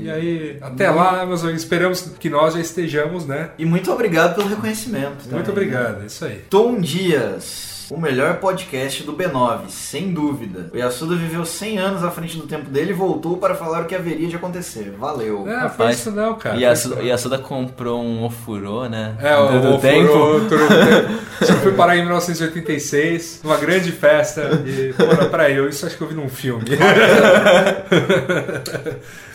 E- 0.00 0.04
E 0.06 0.10
aí, 0.10 0.58
até 0.60 0.90
lá, 0.90 1.24
meus 1.24 1.44
amigos, 1.44 1.62
esperamos 1.62 2.00
que 2.18 2.28
nós 2.28 2.54
já 2.54 2.60
estejamos, 2.60 3.24
né? 3.26 3.50
E 3.56 3.64
muito 3.64 3.92
obrigado 3.92 4.34
pelo 4.34 4.48
reconhecimento. 4.48 5.22
Muito 5.30 5.46
também, 5.46 5.50
obrigado, 5.50 5.98
né? 5.98 6.02
é 6.02 6.06
isso 6.06 6.24
aí. 6.24 6.44
Tom 6.50 6.80
Dias. 6.80 7.79
O 7.90 7.98
melhor 8.00 8.36
podcast 8.36 9.02
do 9.02 9.12
B9, 9.12 9.68
sem 9.68 10.12
dúvida. 10.12 10.70
O 10.72 10.76
Yasuda 10.76 11.16
viveu 11.16 11.44
100 11.44 11.78
anos 11.78 12.04
à 12.04 12.10
frente 12.10 12.36
do 12.36 12.46
tempo 12.46 12.70
dele 12.70 12.90
e 12.90 12.94
voltou 12.94 13.36
para 13.36 13.54
falar 13.54 13.82
o 13.82 13.84
que 13.86 13.94
haveria 13.96 14.28
de 14.28 14.36
acontecer. 14.36 14.94
Valeu. 14.96 15.40
É, 15.48 15.52
foi 15.52 15.60
Rapaz, 15.60 15.98
isso 15.98 16.10
não, 16.12 16.34
cara. 16.34 16.54
E 16.56 16.60
foi 16.60 16.68
a, 16.68 16.72
isso 16.72 16.88
não. 16.90 17.02
e 17.02 17.10
a 17.10 17.18
Suda 17.18 17.38
comprou 17.38 18.00
um 18.00 18.24
ofurô, 18.24 18.88
né? 18.88 19.16
É, 19.20 19.36
o, 19.36 19.60
do 19.60 19.78
tempo. 19.78 20.40
Do 20.40 20.48
Tempo. 20.48 21.20
Isso 21.40 21.52
eu 21.52 21.56
fui 21.58 21.72
parar 21.72 21.96
em 21.96 22.02
1986, 22.02 23.40
numa 23.42 23.56
grande 23.56 23.90
festa. 23.92 24.42
E, 24.64 24.92
pô, 24.92 25.04
peraí, 25.28 25.56
eu, 25.56 25.68
isso 25.68 25.84
acho 25.86 25.96
que 25.96 26.02
eu 26.02 26.08
vi 26.08 26.14
num 26.14 26.28
filme. 26.28 26.64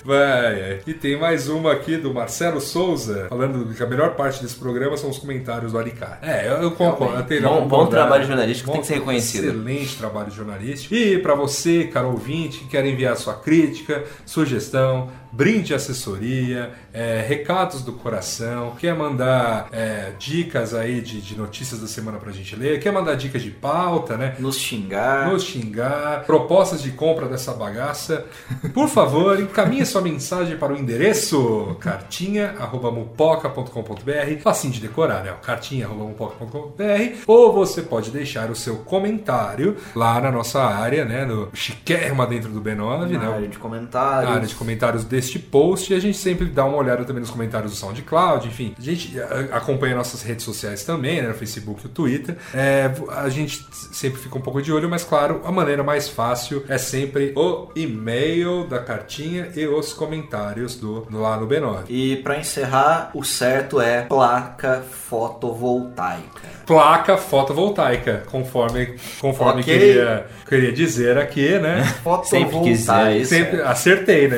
Vai, 0.06 0.54
é. 0.54 0.80
E 0.86 0.94
tem 0.94 1.20
mais 1.20 1.50
uma 1.50 1.72
aqui 1.74 1.98
do 1.98 2.14
Marcelo 2.14 2.62
Souza, 2.62 3.26
falando 3.28 3.74
que 3.74 3.82
a 3.82 3.88
melhor 3.88 4.12
parte 4.12 4.42
desse 4.42 4.56
programa 4.56 4.96
são 4.98 5.10
os 5.10 5.18
comentários 5.18 5.72
do 5.72 5.80
Alicate. 5.80 6.20
É, 6.22 6.48
eu, 6.48 6.62
eu 6.62 6.72
concordo. 6.72 7.26
Bom- 7.42 7.68
bom 7.68 7.88
trabalho 7.88 8.24
jornalístico 8.46 8.72
tem 8.72 8.82
que 8.82 8.88
ser 8.88 8.94
reconhecido. 8.96 9.46
Excelente 9.46 9.98
trabalho 9.98 10.32
jornalístico. 10.32 10.94
E 10.94 11.20
para 11.20 11.36
você, 11.36 11.86
caro 11.86 12.10
ouvinte, 12.10 12.60
que 12.60 12.68
quer 12.68 12.86
enviar 12.86 13.16
sua 13.18 13.34
crítica, 13.34 14.04
sugestão, 14.26 15.10
brinde 15.36 15.66
de 15.66 15.74
assessoria, 15.74 16.72
é, 16.94 17.26
recados 17.28 17.82
do 17.82 17.92
coração, 17.92 18.76
quer 18.80 18.96
mandar 18.96 19.68
é, 19.72 20.14
dicas 20.18 20.74
aí 20.74 21.02
de, 21.02 21.20
de 21.22 21.38
notícias 21.38 21.82
da 21.82 21.88
semana 21.88 22.18
pra 22.18 22.32
gente 22.32 22.56
ler, 22.56 22.80
quer 22.80 22.94
mandar 22.94 23.16
dicas 23.16 23.42
de 23.42 23.52
pauta, 23.52 24.16
né? 24.16 24.36
Nos 24.40 24.58
xingar. 24.58 25.30
Nos 25.30 25.44
xingar, 25.44 26.24
propostas 26.24 26.82
de 26.82 26.92
compra 26.92 27.28
dessa 27.28 27.54
bagaça, 27.54 28.26
por 28.74 28.88
favor, 28.88 29.38
encaminhe 29.40 29.86
sua 29.86 30.02
mensagem 30.02 30.58
para 30.58 30.74
o 30.74 30.78
endereço 30.78 31.76
cartinha.mupoca.com.br, 31.82 34.42
facinho 34.42 34.74
de 34.74 34.80
decorar, 34.80 35.22
né? 35.24 35.34
cartinha.mupoca.com.br, 35.42 37.18
ou 37.28 37.52
você 37.52 37.82
pode 37.82 38.12
deixar 38.12 38.50
o 38.50 38.56
seu 38.56 38.78
comentário 38.78 39.76
lá 39.94 40.22
na 40.22 40.32
nossa 40.32 40.64
área, 40.64 41.04
né? 41.04 41.26
No 41.26 41.50
chiquérrima 41.54 42.26
dentro 42.26 42.52
do 42.52 42.62
B9, 42.62 43.12
na 43.12 43.20
né? 43.20 43.34
área 43.34 43.50
de 43.50 43.58
comentários. 43.58 44.30
na 44.30 44.36
área 44.36 44.48
de 44.48 44.56
comentários 44.56 45.04
deste 45.26 45.40
post 45.40 45.92
e 45.92 45.96
a 45.96 46.00
gente 46.00 46.18
sempre 46.18 46.46
dá 46.46 46.64
uma 46.66 46.78
olhada 46.78 47.04
também 47.04 47.20
nos 47.20 47.32
comentários 47.32 47.72
do 47.72 47.78
SoundCloud, 47.78 48.48
enfim. 48.48 48.76
A 48.78 48.82
gente 48.82 49.14
acompanha 49.52 49.96
nossas 49.96 50.22
redes 50.22 50.46
sociais 50.46 50.84
também, 50.84 51.22
né, 51.22 51.30
no 51.30 51.34
Facebook 51.34 51.82
e 51.82 51.88
no 51.88 51.94
Twitter. 51.94 52.38
É, 52.54 52.92
a 53.10 53.28
gente 53.30 53.66
sempre 53.92 54.22
fica 54.22 54.38
um 54.38 54.42
pouco 54.42 54.62
de 54.62 54.72
olho, 54.72 54.90
mas 54.90 55.04
claro, 55.04 55.42
a 55.44 55.52
maneira 55.52 55.84
mais 55.84 56.08
fácil 56.08 56.64
é 56.70 56.78
sempre 56.78 57.34
o 57.36 57.70
e-mail 57.76 58.68
da 58.68 58.80
cartinha 58.80 59.50
e 59.56 59.66
os 59.68 59.94
comentários 59.94 60.76
do, 60.76 61.02
do 61.02 61.20
lá 61.20 61.38
no 61.38 61.48
B9. 61.48 61.86
E 61.90 62.18
pra 62.18 62.38
encerrar, 62.38 63.10
o 63.14 63.24
certo 63.24 63.82
é 63.82 64.04
placa 64.04 64.84
fotovoltaica. 65.10 66.46
Placa 66.66 67.18
fotovoltaica, 67.18 68.24
conforme, 68.30 68.96
conforme 69.20 69.62
Ok. 69.62 69.64
queria, 69.64 70.26
queria 70.48 70.72
dizer 70.72 71.18
aqui, 71.18 71.58
né? 71.60 71.84
Sempre 72.26 72.60
quis 72.62 72.80
dizer 72.80 73.16
isso. 73.18 73.30
Sempre 73.30 73.62
acertei, 73.62 74.28
né? 74.28 74.38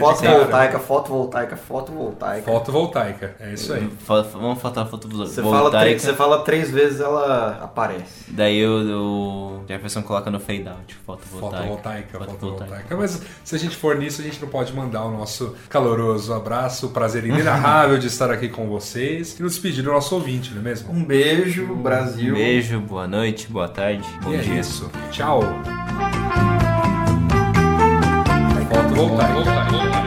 cara. 0.72 0.77
Fotovoltaica, 0.80 1.56
fotovoltaica, 1.56 1.58
fotovoltaica. 1.58 2.52
Fotovoltaica, 2.52 3.36
é 3.40 3.54
isso 3.54 3.74
aí. 3.74 3.90
Vamos 4.34 4.62
faltar 4.62 4.86
a 4.86 4.88
foto 4.88 5.08
Você 5.08 5.42
fala, 5.42 5.72
três, 5.72 6.02
você 6.02 6.14
fala 6.14 6.42
três 6.44 6.72
vezes, 6.72 7.00
ela 7.00 7.60
aparece. 7.62 8.26
Daí 8.30 8.66
o, 8.66 9.62
o 9.62 9.64
Jefferson 9.68 10.02
coloca 10.02 10.30
no 10.30 10.40
fade 10.40 10.68
out, 10.68 10.96
fotovoltaica. 11.06 11.58
Fotovoltaica, 11.68 12.20
fotovoltaica. 12.20 12.98
Mas 12.98 13.22
se 13.44 13.56
a 13.56 13.60
gente 13.60 13.76
for 13.76 13.96
nisso, 13.96 14.22
a 14.22 14.24
gente 14.24 14.42
não 14.42 14.50
pode 14.50 14.74
mandar 14.74 15.06
o 15.06 15.12
nosso 15.12 15.56
caloroso 15.70 16.34
abraço, 16.34 16.90
prazer 16.90 17.26
inenarrável 17.26 17.98
de 17.98 18.08
estar 18.08 18.32
aqui 18.32 18.50
com 18.50 18.68
vocês 18.68 19.40
e 19.40 19.44
nos 19.44 19.54
despedir 19.54 19.84
do 19.84 19.92
nosso 19.92 20.16
ouvinte, 20.16 20.52
não 20.52 20.62
é 20.62 20.64
mesmo? 20.64 20.92
Um 20.92 21.04
beijo, 21.04 21.66
Brasil. 21.76 22.34
Beijo, 22.34 22.80
boa 22.80 23.08
noite, 23.08 23.48
boa 23.48 23.68
tarde, 23.68 24.08
bom 24.22 24.32
e 24.32 24.36
é 24.36 24.40
dia. 24.40 24.60
isso. 24.60 24.90
Tchau. 25.12 25.42
Fotovoltaica. 28.70 30.07